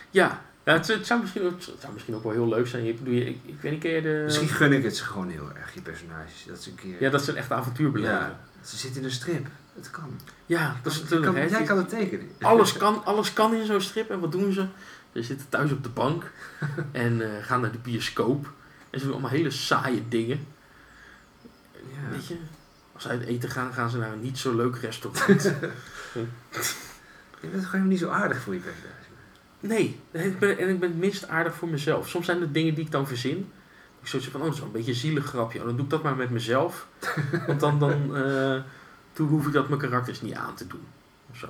ja. 0.09 0.41
Ja 0.69 0.77
het, 0.77 0.87
het 0.87 1.07
zou 1.07 1.21
misschien 1.21 1.43
ook, 1.43 1.51
het 1.51 1.81
zou 1.81 1.93
misschien 1.93 2.15
ook 2.15 2.23
wel 2.23 2.31
heel 2.31 2.47
leuk 2.47 2.67
zijn. 2.67 2.85
Ik, 2.85 3.03
bedoel, 3.03 3.21
ik, 3.21 3.37
ik 3.45 3.61
weet 3.61 3.71
niet, 3.71 3.83
je 3.83 4.01
de... 4.01 4.21
Misschien 4.25 4.47
gun 4.47 4.73
ik 4.73 4.83
het 4.83 4.97
ze 4.97 5.03
gewoon 5.03 5.29
heel 5.29 5.49
erg, 5.55 5.73
je 5.73 5.81
personages. 5.81 6.45
Dat 6.47 6.61
ze 6.61 6.69
een 6.69 6.75
keer... 6.75 6.95
Ja, 7.01 7.09
dat 7.09 7.23
ze 7.23 7.31
een 7.31 7.37
echt 7.37 7.51
avontuur 7.51 7.91
beleven. 7.91 8.15
Ja, 8.15 8.39
ze 8.61 8.77
zitten 8.77 9.01
in 9.01 9.07
een 9.07 9.13
strip. 9.13 9.47
Het 9.75 9.91
kan. 9.91 10.19
Ja, 10.45 10.79
dat 10.83 10.93
is 10.93 11.01
natuurlijk 11.01 11.33
kan-. 11.33 11.49
Jij 11.49 11.63
kan 11.63 11.77
het 11.77 11.89
tekenen. 11.89 12.29
Alles 12.41 12.77
kan, 12.83 13.05
alles 13.05 13.33
kan 13.33 13.53
in 13.53 13.65
zo'n 13.65 13.81
strip. 13.81 14.09
En 14.09 14.19
wat 14.19 14.31
doen 14.31 14.51
ze? 14.53 14.67
Ze 15.13 15.23
zitten 15.23 15.49
thuis 15.49 15.71
op 15.71 15.83
de 15.83 15.89
bank 15.89 16.31
en 16.91 17.21
eh, 17.21 17.45
gaan 17.45 17.61
naar 17.61 17.71
de 17.71 17.77
bioscoop. 17.77 18.51
En 18.89 18.99
ze 18.99 19.05
doen 19.05 19.13
allemaal 19.13 19.31
hele 19.31 19.51
saaie 19.51 20.07
dingen. 20.07 20.45
Ja. 21.73 22.09
Weet 22.11 22.27
je? 22.27 22.37
Als 22.93 23.03
ze 23.03 23.09
uit 23.09 23.23
eten 23.23 23.49
gaan, 23.49 23.73
gaan 23.73 23.89
ze 23.89 23.97
naar 23.97 24.11
een 24.11 24.21
niet 24.21 24.37
zo 24.37 24.55
leuk 24.55 24.75
restaurant. 24.75 25.43
Je 27.41 27.47
bent 27.47 27.65
gewoon 27.65 27.87
niet 27.87 27.99
zo 27.99 28.09
aardig 28.09 28.39
voor 28.39 28.53
je 28.53 28.59
personage. 28.59 28.98
Nee, 29.59 29.99
ik 30.11 30.39
ben, 30.39 30.57
en 30.57 30.69
ik 30.69 30.79
ben 30.79 30.89
het 30.89 30.99
minst 30.99 31.27
aardig 31.27 31.55
voor 31.55 31.67
mezelf. 31.67 32.09
Soms 32.09 32.25
zijn 32.25 32.41
er 32.41 32.51
dingen 32.51 32.73
die 32.73 32.85
ik 32.85 32.91
dan 32.91 33.07
verzin. 33.07 33.51
Ik 34.01 34.07
zoiets 34.07 34.27
van, 34.27 34.39
oh, 34.39 34.45
dat 34.45 34.55
is 34.55 34.59
wel 34.59 34.69
een 34.69 34.75
beetje 34.75 34.91
een 34.91 34.97
zielig 34.97 35.25
grapje. 35.25 35.59
Oh, 35.59 35.65
dan 35.65 35.75
doe 35.75 35.85
ik 35.85 35.91
dat 35.91 36.03
maar 36.03 36.15
met 36.15 36.29
mezelf. 36.29 36.87
Want 37.47 37.59
dan, 37.59 37.79
dan 37.79 38.15
eh, 38.15 38.61
toen 39.13 39.27
hoef 39.27 39.47
ik 39.47 39.53
dat 39.53 39.67
mijn 39.67 39.81
karakters 39.81 40.21
niet 40.21 40.33
aan 40.33 40.55
te 40.55 40.67
doen. 40.67 40.83
Of 41.31 41.37
zo. 41.37 41.47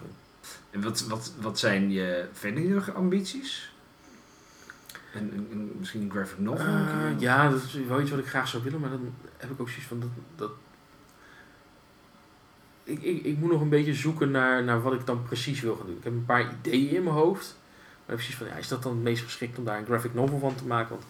En 0.72 0.82
wat, 0.82 1.02
wat, 1.08 1.34
wat 1.42 1.60
zijn 1.60 1.92
je 1.92 2.28
verder 2.32 2.92
ambities? 2.92 3.74
En, 5.14 5.32
en, 5.34 5.48
en 5.52 5.72
misschien 5.80 6.02
een 6.02 6.12
graphic 6.12 6.40
novel? 6.40 6.66
Eh, 6.66 7.20
ja, 7.20 7.50
dat 7.50 7.64
is 7.64 7.74
wel 7.88 8.02
iets 8.02 8.10
wat 8.10 8.20
ik 8.20 8.28
graag 8.28 8.48
zou 8.48 8.64
willen, 8.64 8.80
maar 8.80 8.90
dan 8.90 9.14
heb 9.38 9.52
ik 9.52 9.62
ook 9.62 9.70
zoiets 9.70 9.88
van 9.88 10.00
dat. 10.00 10.10
dat 10.36 10.52
ik, 12.84 13.02
ik, 13.02 13.24
ik 13.24 13.38
moet 13.38 13.52
nog 13.52 13.62
een 13.62 13.70
beetje 13.70 13.94
zoeken 13.94 14.32
naar, 14.32 14.64
naar 14.64 14.82
wat 14.82 14.94
ik 14.94 15.06
dan 15.06 15.24
precies 15.24 15.62
wil 15.62 15.76
gaan 15.76 15.86
doen. 15.86 15.98
Ik 15.98 16.04
heb 16.04 16.14
een 16.14 16.26
paar 16.26 16.54
ideeën 16.54 16.96
in 16.96 17.04
mijn 17.04 17.16
hoofd. 17.16 17.59
Maar 18.10 18.18
precies 18.18 18.36
van, 18.36 18.48
ja, 18.48 18.54
is 18.54 18.68
dat 18.68 18.84
dan 18.84 18.92
het 18.92 19.02
meest 19.02 19.24
geschikt 19.24 19.58
om 19.58 19.66
daar 19.66 19.78
een 19.78 19.86
graphic 19.86 20.14
novel 20.14 20.40
van 20.40 20.56
te 20.56 20.66
maken? 20.66 20.90
Want 20.90 21.04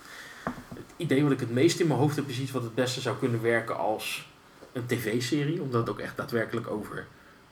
het 0.74 0.94
idee 0.98 1.24
wat 1.24 1.32
ik 1.32 1.40
het 1.40 1.52
meest 1.52 1.80
in 1.80 1.88
mijn 1.88 2.00
hoofd 2.00 2.16
heb 2.16 2.28
is 2.28 2.40
iets 2.40 2.52
wat 2.52 2.64
het 2.64 2.76
beste 2.76 3.02
zou 3.02 3.18
kunnen 3.18 3.42
werken 3.42 3.78
als 3.78 4.30
een 4.72 4.86
tv-serie. 4.86 5.62
Omdat 5.62 5.80
het 5.80 5.90
ook 5.90 6.00
echt 6.00 6.18
daadwerkelijk 6.18 6.68
over 6.68 7.08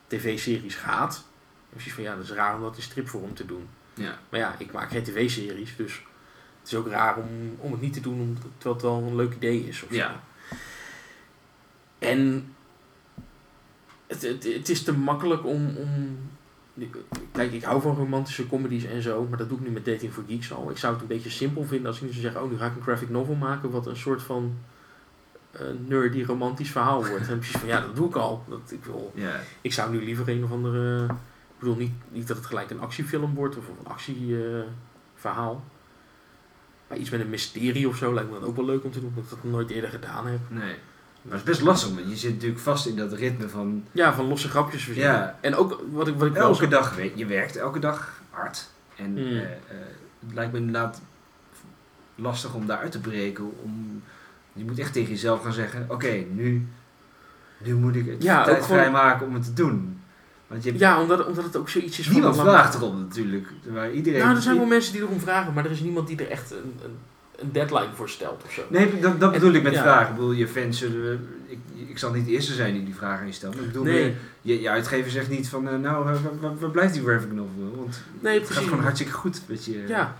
tv-series 0.06 0.74
gaat. 0.74 1.24
Precies 1.70 1.92
van, 1.92 2.02
ja, 2.02 2.14
dat 2.14 2.24
is 2.24 2.30
raar 2.30 2.54
om 2.54 2.62
dat 2.62 2.76
in 2.76 2.82
stripvorm 2.82 3.34
te 3.34 3.46
doen. 3.46 3.68
Ja. 3.94 4.18
Maar 4.28 4.40
ja, 4.40 4.54
ik 4.58 4.72
maak 4.72 4.90
geen 4.90 5.02
tv-series, 5.02 5.76
dus 5.76 6.02
het 6.58 6.66
is 6.66 6.74
ook 6.74 6.88
raar 6.88 7.16
om, 7.16 7.56
om 7.58 7.72
het 7.72 7.80
niet 7.80 7.92
te 7.92 8.00
doen, 8.00 8.38
terwijl 8.58 8.74
het 8.74 8.82
wel 8.84 9.02
een 9.02 9.16
leuk 9.16 9.34
idee 9.34 9.68
is. 9.68 9.82
Of 9.82 9.88
zo. 9.88 9.96
Ja. 9.96 10.22
En 11.98 12.52
het, 14.06 14.22
het, 14.22 14.44
het 14.44 14.68
is 14.68 14.82
te 14.82 14.92
makkelijk 14.92 15.46
om, 15.46 15.76
om... 15.76 16.18
Kijk, 17.32 17.52
ik 17.52 17.62
hou 17.62 17.80
van 17.82 17.94
romantische 17.96 18.48
comedies 18.48 18.84
en 18.84 19.02
zo, 19.02 19.26
maar 19.28 19.38
dat 19.38 19.48
doe 19.48 19.58
ik 19.58 19.64
nu 19.64 19.70
met 19.70 19.84
Dating 19.84 20.12
for 20.12 20.24
Geeks 20.28 20.52
al. 20.52 20.70
Ik 20.70 20.78
zou 20.78 20.92
het 20.92 21.02
een 21.02 21.08
beetje 21.08 21.30
simpel 21.30 21.64
vinden 21.64 21.86
als 21.86 21.96
ik 21.96 22.02
nu 22.02 22.08
zou 22.08 22.20
zeggen, 22.22 22.42
oh, 22.42 22.50
nu 22.50 22.56
ga 22.58 22.66
ik 22.66 22.76
een 22.76 22.82
graphic 22.82 23.08
novel 23.10 23.34
maken, 23.34 23.70
wat 23.70 23.86
een 23.86 23.96
soort 23.96 24.22
van 24.22 24.58
eh 25.50 25.60
nerdy 25.86 26.22
romantisch 26.24 26.70
verhaal 26.70 27.06
wordt. 27.06 27.28
En 27.28 27.38
precies 27.38 27.56
van, 27.56 27.68
ja, 27.68 27.80
dat 27.80 27.96
doe 27.96 28.08
ik 28.08 28.14
al. 28.16 28.44
Dat, 28.48 28.60
ik, 28.70 28.84
wil, 28.84 29.12
Ja. 29.14 29.40
ik 29.60 29.72
zou 29.72 29.90
nu 29.90 30.04
liever 30.04 30.28
een 30.28 30.44
of 30.44 30.50
andere... 30.50 31.04
Ik 31.04 31.64
bedoel, 31.64 31.76
niet, 31.76 31.92
niet 32.12 32.28
dat 32.28 32.36
het 32.36 32.46
gelijk 32.46 32.70
een 32.70 32.80
actiefilm 32.80 33.34
wordt 33.34 33.56
of 33.56 33.68
een 33.68 33.86
actieverhaal. 33.86 35.64
maar 36.88 36.98
iets 36.98 37.10
met 37.10 37.20
een 37.20 37.30
mysterie 37.30 37.88
of 37.88 37.96
zo 37.96 38.14
lijkt 38.14 38.30
me 38.30 38.38
dan 38.38 38.48
ook 38.48 38.56
wel 38.56 38.64
leuk 38.64 38.84
om 38.84 38.90
te 38.90 39.00
doen, 39.00 39.08
omdat 39.08 39.24
ik 39.24 39.30
dat 39.30 39.42
nog 39.44 39.52
nooit 39.52 39.70
eerder 39.70 39.90
gedaan 39.90 40.26
heb. 40.26 40.40
Nee. 40.48 40.74
Maar 41.22 41.32
het 41.38 41.40
is 41.48 41.48
best 41.54 41.60
lastig, 41.60 41.94
want 41.94 42.08
je 42.10 42.16
zit 42.16 42.32
natuurlijk 42.32 42.60
vast 42.60 42.86
in 42.86 42.96
dat 42.96 43.12
ritme 43.12 43.48
van... 43.48 43.84
Ja, 43.92 44.14
van 44.14 44.24
losse 44.28 44.48
grapjes 44.48 44.84
verzinnen. 44.84 45.12
Ja. 45.12 45.38
En 45.40 45.54
ook 45.54 45.80
wat 45.92 46.08
ik, 46.08 46.14
wat 46.16 46.28
ik 46.28 46.34
Elke 46.34 46.68
dag, 46.68 46.94
weet 46.94 47.12
je 47.18 47.26
werkt 47.26 47.56
elke 47.56 47.78
dag 47.78 48.20
hard. 48.30 48.68
En 48.96 49.04
Hmm. 49.04 49.16
eh, 49.26 49.42
eh, 49.42 49.48
het 50.26 50.34
lijkt 50.34 50.52
me 50.52 50.58
inderdaad 50.58 51.00
lastig 52.14 52.54
om 52.54 52.66
daaruit 52.66 52.92
te 52.92 53.00
breken. 53.00 53.52
Om, 53.62 54.02
je 54.52 54.64
moet 54.64 54.78
echt 54.78 54.92
tegen 54.92 55.10
jezelf 55.10 55.42
gaan 55.42 55.52
zeggen, 55.52 55.86
oké, 55.88 56.24
nu, 56.30 56.66
nu 57.64 57.74
moet 57.74 57.96
ik 57.96 58.06
het 58.06 58.22
Ja, 58.22 58.44
tijd 58.44 58.66
vrijmaken 58.66 59.26
om 59.26 59.34
het 59.34 59.44
te 59.44 59.52
doen. 59.52 60.00
Want 60.46 60.64
je 60.64 60.78
Ja, 60.78 61.00
omdat, 61.00 61.26
omdat 61.26 61.44
het 61.44 61.56
ook 61.56 61.68
zoiets 61.68 61.98
is 61.98 62.04
van... 62.04 62.14
niemand 62.14 62.36
een 62.38 62.44
lange- 62.44 62.58
vraagt 62.58 62.74
erom 62.74 62.98
natuurlijk. 63.00 63.48
Maar 63.72 63.90
iedereen... 63.92 64.20
Nou, 64.20 64.36
er 64.36 64.42
zijn 64.42 64.56
wel 64.56 64.66
mensen 64.66 64.92
die 64.92 65.02
erom 65.02 65.20
vragen, 65.20 65.52
maar 65.52 65.64
er 65.64 65.70
is 65.70 65.80
niemand 65.80 66.06
die 66.08 66.16
er 66.18 66.30
echt 66.30 66.50
een, 66.50 66.78
een, 66.84 66.96
een 67.38 67.52
deadline 67.52 67.94
voor 67.94 68.08
stelt 68.08 68.42
of 68.44 68.52
zo. 68.52 68.62
Nee, 68.68 68.98
dat, 69.00 69.20
dat 69.20 69.32
bedoel 69.32 69.52
ik 69.52 69.62
met 69.62 69.72
Ja. 69.72 69.82
vragen. 69.82 70.08
Ik 70.08 70.14
bedoel, 70.14 70.32
je 70.32 70.48
fans 70.48 70.78
zullen... 70.78 71.00
we- 71.02 71.36
Ik, 71.52 71.88
ik 71.88 71.98
zal 71.98 72.12
niet 72.12 72.24
de 72.26 72.30
eerste 72.32 72.52
zijn 72.54 72.72
die 72.74 72.84
die 72.84 72.94
vragen 72.94 73.20
aan 73.20 73.26
je 73.26 73.32
stelt. 73.32 73.54
Maar 73.54 73.62
ik 73.64 73.68
bedoel, 73.72 73.84
Nee. 73.84 74.14
je, 74.42 74.60
je 74.60 74.70
uitgever 74.70 75.10
zegt 75.10 75.28
niet 75.28 75.48
van... 75.48 75.68
eh, 75.68 75.76
nou, 75.76 76.04
waar, 76.04 76.16
waar- 76.40 76.58
waar 76.58 76.70
blijft 76.70 76.94
die 76.94 77.02
graphic 77.02 77.32
novel? 77.32 77.76
Want 77.76 78.02
Nee, 78.20 78.40
het 78.40 78.50
gaat 78.50 78.64
gewoon 78.64 78.82
hartstikke 78.82 79.12
goed 79.12 79.40
met 79.46 79.64
je... 79.64 79.84
Ja. 79.88 80.16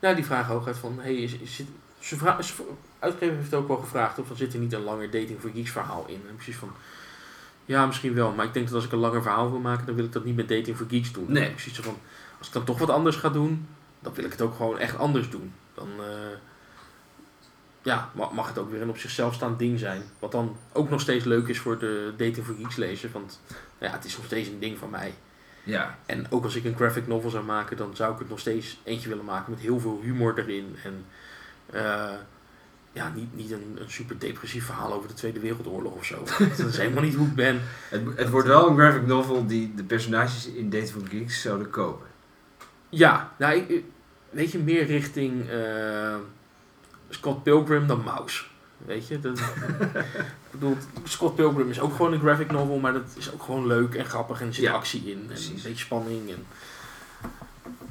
Ja, 0.00 0.14
die 0.14 0.24
vragen 0.24 0.54
ook 0.54 0.66
uit 0.66 0.76
van, 0.76 0.98
hey, 1.00 1.14
is, 1.14 1.62
ze 1.98 2.16
vra- 2.16 2.42
ze- 2.42 2.52
uitgever 2.98 3.36
heeft 3.36 3.54
ook 3.54 3.68
wel 3.68 3.76
gevraagd 3.76 4.18
of 4.18 4.30
er 4.30 4.36
zit 4.36 4.52
er 4.52 4.58
niet 4.58 4.72
een 4.72 4.82
langer 4.84 5.10
dating 5.10 5.40
for 5.40 5.50
geeks 5.54 5.70
verhaal 5.70 6.04
in. 6.08 6.20
En 6.28 6.34
precies 6.34 6.56
van, 6.56 6.70
ja, 7.64 7.86
misschien 7.86 8.14
wel, 8.14 8.32
maar 8.32 8.46
ik 8.46 8.52
denk 8.52 8.66
dat 8.66 8.74
als 8.74 8.84
ik 8.84 8.92
een 8.92 8.98
langer 8.98 9.22
verhaal 9.22 9.50
wil 9.50 9.60
maken, 9.60 9.86
dan 9.86 9.94
wil 9.94 10.04
ik 10.04 10.12
dat 10.12 10.24
niet 10.24 10.36
met 10.36 10.48
dating 10.48 10.76
for 10.76 10.86
geeks 10.88 11.12
doen. 11.12 11.24
Nee. 11.28 11.50
Precies 11.50 11.74
zo 11.74 11.82
van, 11.82 11.96
als 12.38 12.46
ik 12.46 12.52
dan 12.52 12.64
toch 12.64 12.78
wat 12.78 12.90
anders 12.90 13.16
ga 13.16 13.28
doen, 13.28 13.66
dan 14.00 14.14
wil 14.14 14.24
ik 14.24 14.30
het 14.32 14.40
ook 14.40 14.54
gewoon 14.54 14.78
echt 14.78 14.98
anders 14.98 15.30
doen. 15.30 15.52
Dan, 15.78 15.88
eh, 15.98 16.36
ja, 17.82 18.10
ma- 18.14 18.30
mag 18.32 18.48
het 18.48 18.58
ook 18.58 18.70
weer 18.70 18.82
een 18.82 18.88
op 18.88 18.98
zichzelf 18.98 19.34
staand 19.34 19.58
ding 19.58 19.78
zijn. 19.78 20.02
Wat 20.18 20.32
dan 20.32 20.56
ook 20.72 20.90
nog 20.90 21.00
steeds 21.00 21.24
leuk 21.24 21.48
is 21.48 21.58
voor 21.58 21.78
de 21.78 22.12
dating 22.16 22.46
for 22.46 22.54
geeks 22.54 22.76
lezer, 22.76 23.10
want 23.12 23.40
nou 23.78 23.90
ja, 23.92 23.96
het 23.98 24.04
is 24.04 24.16
nog 24.16 24.26
steeds 24.26 24.48
een 24.48 24.58
ding 24.60 24.78
van 24.78 24.90
mij. 24.90 25.14
Ja. 25.62 25.98
En 26.06 26.26
ook 26.30 26.44
als 26.44 26.54
ik 26.56 26.64
een 26.64 26.76
graphic 26.76 27.06
novel 27.06 27.30
zou 27.30 27.44
maken, 27.44 27.76
dan 27.76 27.96
zou 27.96 28.12
ik 28.12 28.18
het 28.18 28.28
nog 28.28 28.38
steeds 28.38 28.80
eentje 28.84 29.08
willen 29.08 29.24
maken 29.24 29.50
met 29.50 29.60
heel 29.60 29.80
veel 29.80 30.00
humor 30.02 30.38
erin. 30.38 30.76
En 30.84 31.04
eh, 31.70 32.14
ja, 32.92 33.12
niet, 33.14 33.36
niet 33.36 33.50
een, 33.50 33.76
een 33.80 33.90
super 33.90 34.18
depressief 34.18 34.64
verhaal 34.64 34.92
over 34.92 35.08
de 35.08 35.14
Tweede 35.14 35.40
Wereldoorlog 35.40 35.94
of 35.94 36.04
zo. 36.04 36.24
dat 36.56 36.66
is 36.68 36.76
helemaal 36.76 37.02
niet 37.02 37.14
hoe 37.14 37.26
ik 37.26 37.34
ben. 37.34 37.60
Het, 37.88 38.02
het 38.16 38.28
wordt 38.28 38.48
wel 38.48 38.68
een 38.68 38.76
graphic 38.76 39.06
novel 39.06 39.46
die 39.46 39.74
de 39.74 39.84
personages 39.84 40.46
in 40.46 40.70
Date 40.70 40.92
for 40.92 41.02
Geeks 41.08 41.40
zouden 41.42 41.70
kopen. 41.70 42.06
Ja, 42.88 43.32
nou, 43.38 43.54
ik- 43.56 43.84
weet 44.30 44.52
je, 44.52 44.58
meer 44.58 44.84
richting 44.86 45.48
eh, 45.48 46.16
Scott 47.08 47.42
Pilgrim 47.42 47.86
dan 47.86 48.02
Mouse. 48.02 48.44
Weet 48.86 49.08
je, 49.08 49.20
dat, 49.20 49.38
ik 50.50 50.50
bedoel, 50.50 50.76
Scott 51.04 51.34
Pilgrim 51.36 51.70
is 51.70 51.80
ook 51.80 51.94
gewoon 51.96 52.12
een 52.12 52.20
graphic 52.20 52.50
novel, 52.50 52.78
maar 52.78 52.92
dat 52.92 53.14
is 53.16 53.32
ook 53.32 53.42
gewoon 53.42 53.66
leuk 53.66 53.94
en 53.94 54.04
grappig 54.04 54.40
en 54.40 54.46
er 54.46 54.54
zit 54.54 54.64
Ja, 54.64 54.72
actie 54.72 55.10
in 55.10 55.18
en 55.20 55.26
precies. 55.26 55.48
een 55.48 55.68
beetje 55.68 55.84
spanning. 55.84 56.30
En, 56.30 56.46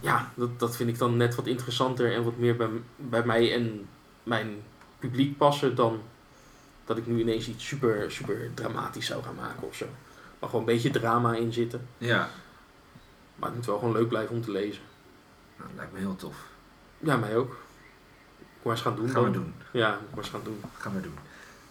ja, 0.02 0.32
dat, 0.36 0.60
dat 0.60 0.76
vind 0.76 0.90
ik 0.90 0.98
dan 0.98 1.18
net 1.18 1.36
wat 1.36 1.48
interessanter 1.48 2.14
en 2.14 2.24
wat 2.24 2.38
meer 2.38 2.56
bij, 2.56 2.70
bij 2.96 3.24
mij 3.26 3.54
en 3.54 3.88
mijn 4.24 4.56
publiek 5.00 5.38
passen 5.38 5.76
dan 5.76 6.02
dat 6.86 6.98
ik 6.98 7.08
nu 7.08 7.20
ineens 7.20 7.48
iets 7.48 7.68
super, 7.68 8.12
super 8.12 8.52
dramatisch 8.54 9.06
zou 9.06 9.24
gaan 9.24 9.36
maken 9.36 9.68
of 9.68 9.76
zo. 9.76 9.86
Maar 10.40 10.50
gewoon 10.50 10.68
een 10.68 10.74
beetje 10.74 10.90
drama 10.90 11.36
in 11.36 11.54
zitten. 11.54 11.88
Ja. 11.98 12.30
Maar 13.36 13.48
het 13.50 13.58
moet 13.58 13.66
wel 13.66 13.78
gewoon 13.80 13.94
leuk 13.94 14.08
blijven 14.08 14.36
om 14.36 14.42
te 14.42 14.52
lezen. 14.52 14.82
Nou, 15.58 15.70
lijkt 15.76 15.94
me 15.94 16.00
heel 16.00 16.16
tof. 16.16 16.36
Ja, 17.00 17.18
mij 17.18 17.36
ook. 17.36 17.52
Ik 18.40 18.64
maar 18.64 18.74
eens 18.74 18.82
gaan 18.82 18.96
doen. 18.96 19.10
Gaan 19.10 19.24
we 19.24 19.32
dan. 19.32 19.42
doen. 19.44 19.54
Ja, 19.72 19.94
ik 19.94 20.00
maar 20.10 20.18
eens 20.24 20.30
gaan 20.30 20.42
doen. 20.44 20.62
Gaan 20.78 20.94
we 20.96 21.02
doen. 21.02 21.16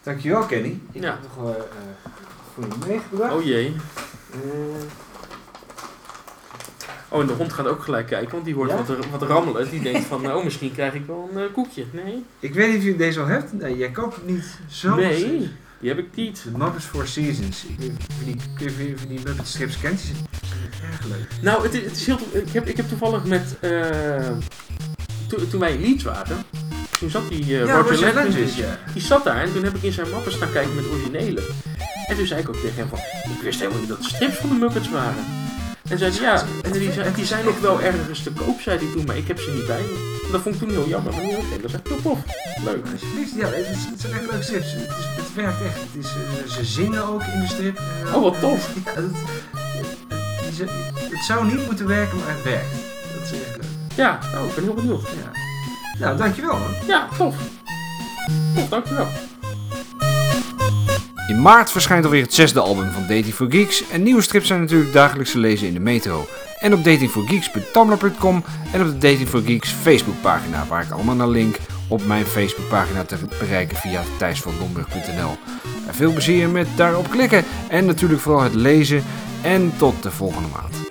Dankjewel 0.02 0.46
Kenny. 0.46 0.80
Ik 0.92 1.02
Ja. 1.02 1.10
heb 1.10 1.22
nog 1.22 1.34
wel 1.34 1.54
eh 1.56 2.10
voor 2.54 2.64
je 2.64 2.86
meegebracht. 2.86 3.32
Oh 3.34 3.42
jee. 3.44 3.76
Eh, 4.32 4.38
Oh, 7.08 7.20
en 7.20 7.26
de 7.26 7.32
hond 7.32 7.52
gaat 7.52 7.66
ook 7.66 7.82
gelijk 7.82 8.06
kijken, 8.06 8.30
want 8.32 8.44
die 8.44 8.54
hoort 8.54 8.70
Ja? 8.70 8.76
wat, 8.84 9.06
wat 9.10 9.22
rammelen. 9.22 9.70
Die 9.70 9.82
denkt 9.82 10.06
van, 10.06 10.32
oh, 10.32 10.44
misschien 10.44 10.72
krijg 10.72 10.94
ik 10.94 11.06
wel 11.06 11.28
een 11.32 11.42
eh, 11.42 11.52
koekje. 11.52 11.84
Nee. 11.92 12.24
ik 12.40 12.54
weet 12.54 12.68
niet 12.68 12.78
of 12.78 12.84
je 12.84 12.96
deze 12.96 13.20
al 13.20 13.26
hebt. 13.26 13.52
Nee, 13.52 13.76
jij 13.76 13.90
koopt 13.90 14.14
het 14.14 14.26
niet 14.26 14.58
zo. 14.68 14.94
nee, 14.94 15.50
die 15.80 15.88
heb 15.88 15.98
ik 15.98 16.06
niet. 16.14 16.42
De 16.52 16.58
Muppets 16.58 16.84
Four 16.84 17.06
Seasons. 17.06 17.64
Die, 18.24 18.36
van 18.96 19.08
die 19.08 19.20
Muppet 19.24 19.46
strips 19.46 19.78
kent. 19.80 20.00
Die 20.02 20.14
zijn 20.78 20.92
erg 20.92 21.04
leuk. 21.04 21.28
Nou, 21.40 21.62
het, 21.62 21.74
is- 21.74 21.82
het 21.84 21.96
is 21.96 22.06
heel... 22.06 22.18
Ik 22.32 22.52
heb, 22.52 22.66
ik 22.68 22.76
heb 22.76 22.88
toevallig 22.88 23.24
met... 23.24 23.56
eh, 23.60 24.30
to- 25.26 25.48
toen 25.50 25.60
wij 25.60 25.72
in 25.72 25.80
Leeds 25.80 26.02
waren, 26.04 26.36
toen 26.98 27.10
zat 27.10 27.28
die 27.28 27.42
eh, 27.44 27.60
Roger, 27.60 28.12
Roger 28.14 28.56
ja. 28.56 28.78
die 28.92 29.02
zat 29.02 29.24
daar 29.24 29.42
en 29.42 29.52
toen 29.52 29.64
heb 29.64 29.74
ik 29.76 29.82
in 29.82 29.92
zijn 29.92 30.10
mappen 30.10 30.32
staan 30.32 30.52
kijken 30.52 30.74
met 30.74 30.84
originele. 30.90 31.42
En 32.08 32.16
toen 32.16 32.26
zei 32.26 32.40
ik 32.40 32.48
ook 32.48 32.56
tegen 32.56 32.76
hem 32.76 32.88
van, 32.88 32.98
ik 33.36 33.42
wist 33.42 33.58
helemaal 33.60 33.80
niet 33.80 33.88
dat 33.88 33.98
het 33.98 34.06
strips 34.06 34.36
van 34.36 34.48
de 34.48 34.54
Muppets 34.54 34.90
waren. 34.90 35.24
En 35.88 35.98
zei 35.98 36.12
hij, 36.12 36.20
ja, 36.22 36.44
en 36.62 36.72
die, 36.72 36.92
zei, 36.92 37.14
die 37.14 37.24
zijn 37.24 37.44
nog 37.44 37.60
wel 37.60 37.80
ergens 37.82 38.22
te 38.22 38.30
koop, 38.32 38.60
zei 38.60 38.78
hij 38.78 38.86
toen, 38.92 39.04
maar 39.04 39.16
ik 39.16 39.28
heb 39.28 39.38
ze 39.38 39.50
niet 39.50 39.66
bij 39.66 39.80
me. 39.80 40.28
Dat 40.32 40.40
vond 40.42 40.54
ik 40.54 40.60
toen 40.60 40.70
heel 40.70 40.88
jammer, 40.88 41.12
maar 41.12 41.22
oké, 41.22 41.56
dat 41.62 41.64
is 41.64 41.72
echt 41.72 41.88
heel 41.88 42.02
tof. 42.02 42.18
Leuk. 42.64 42.84
Alsjeblieft, 42.92 43.34
ja, 43.36 43.46
het, 43.46 43.66
is, 43.76 43.84
het 43.90 44.00
zijn 44.00 44.12
echt 44.12 44.22
leuke 44.30 44.42
strips. 44.42 44.72
Het, 44.72 44.80
is, 44.98 45.04
het 45.16 45.34
werkt 45.34 45.62
echt. 45.62 45.74
Het 45.78 46.04
is, 46.04 46.10
eh, 46.10 46.52
ze 46.56 46.64
zingen 46.64 47.04
ook 47.08 47.22
in 47.22 47.40
de 47.40 47.46
strip. 47.46 47.80
Eh, 48.04 48.14
Oh, 48.16 48.22
wat 48.22 48.40
tof. 48.40 48.68
Ja, 48.84 48.92
het, 48.94 49.10
het, 50.44 50.52
is- 50.52 51.10
het 51.10 51.24
zou 51.24 51.46
niet 51.46 51.66
moeten 51.66 51.86
werken, 51.86 52.18
maar 52.18 52.28
het 52.34 52.42
werkt. 52.42 52.70
Dat 53.14 53.22
is 53.22 53.30
echt 53.40 53.56
leuk. 53.56 53.64
Ja, 53.94 54.18
nou, 54.32 54.48
ik 54.48 54.54
ben 54.54 54.64
heel 54.64 54.74
benieuwd. 54.74 55.02
Ja. 55.02 55.30
Nou, 55.98 56.16
dankjewel 56.16 56.58
man. 56.58 56.74
Ja, 56.86 57.08
tof. 57.16 57.36
Tof, 58.54 58.68
dankjewel. 58.68 59.08
In 61.26 61.42
maart 61.42 61.70
verschijnt 61.70 62.04
alweer 62.04 62.22
het 62.22 62.34
zesde 62.34 62.60
album 62.60 62.90
van 62.90 63.02
Dating 63.02 63.34
for 63.34 63.50
Geeks. 63.50 63.88
En 63.88 64.02
nieuwe 64.02 64.22
strips 64.22 64.46
zijn 64.46 64.60
natuurlijk 64.60 64.92
dagelijks 64.92 65.30
te 65.30 65.38
lezen 65.38 65.66
in 65.66 65.74
de 65.74 65.80
metro. 65.80 66.26
En 66.58 66.72
op 66.72 66.84
datingforgeeks.tumblr.com 66.84 68.44
en 68.72 68.80
op 68.80 68.86
de 68.86 68.98
Dating 68.98 69.28
for 69.28 69.40
Geeks 69.40 69.70
Facebookpagina, 69.70 70.66
waar 70.66 70.82
ik 70.82 70.90
allemaal 70.90 71.14
naar 71.14 71.28
link 71.28 71.56
op 71.88 72.06
mijn 72.06 72.24
Facebookpagina 72.24 73.04
te 73.04 73.16
bereiken 73.38 73.76
via 73.76 74.02
thijsvandonburg.nl. 74.18 75.36
Veel 75.90 76.12
plezier 76.12 76.48
met 76.48 76.68
daarop 76.76 77.10
klikken 77.10 77.44
en 77.68 77.86
natuurlijk 77.86 78.20
vooral 78.20 78.42
het 78.42 78.54
lezen. 78.54 79.04
En 79.42 79.72
tot 79.76 80.02
de 80.02 80.10
volgende 80.10 80.48
maand. 80.48 80.85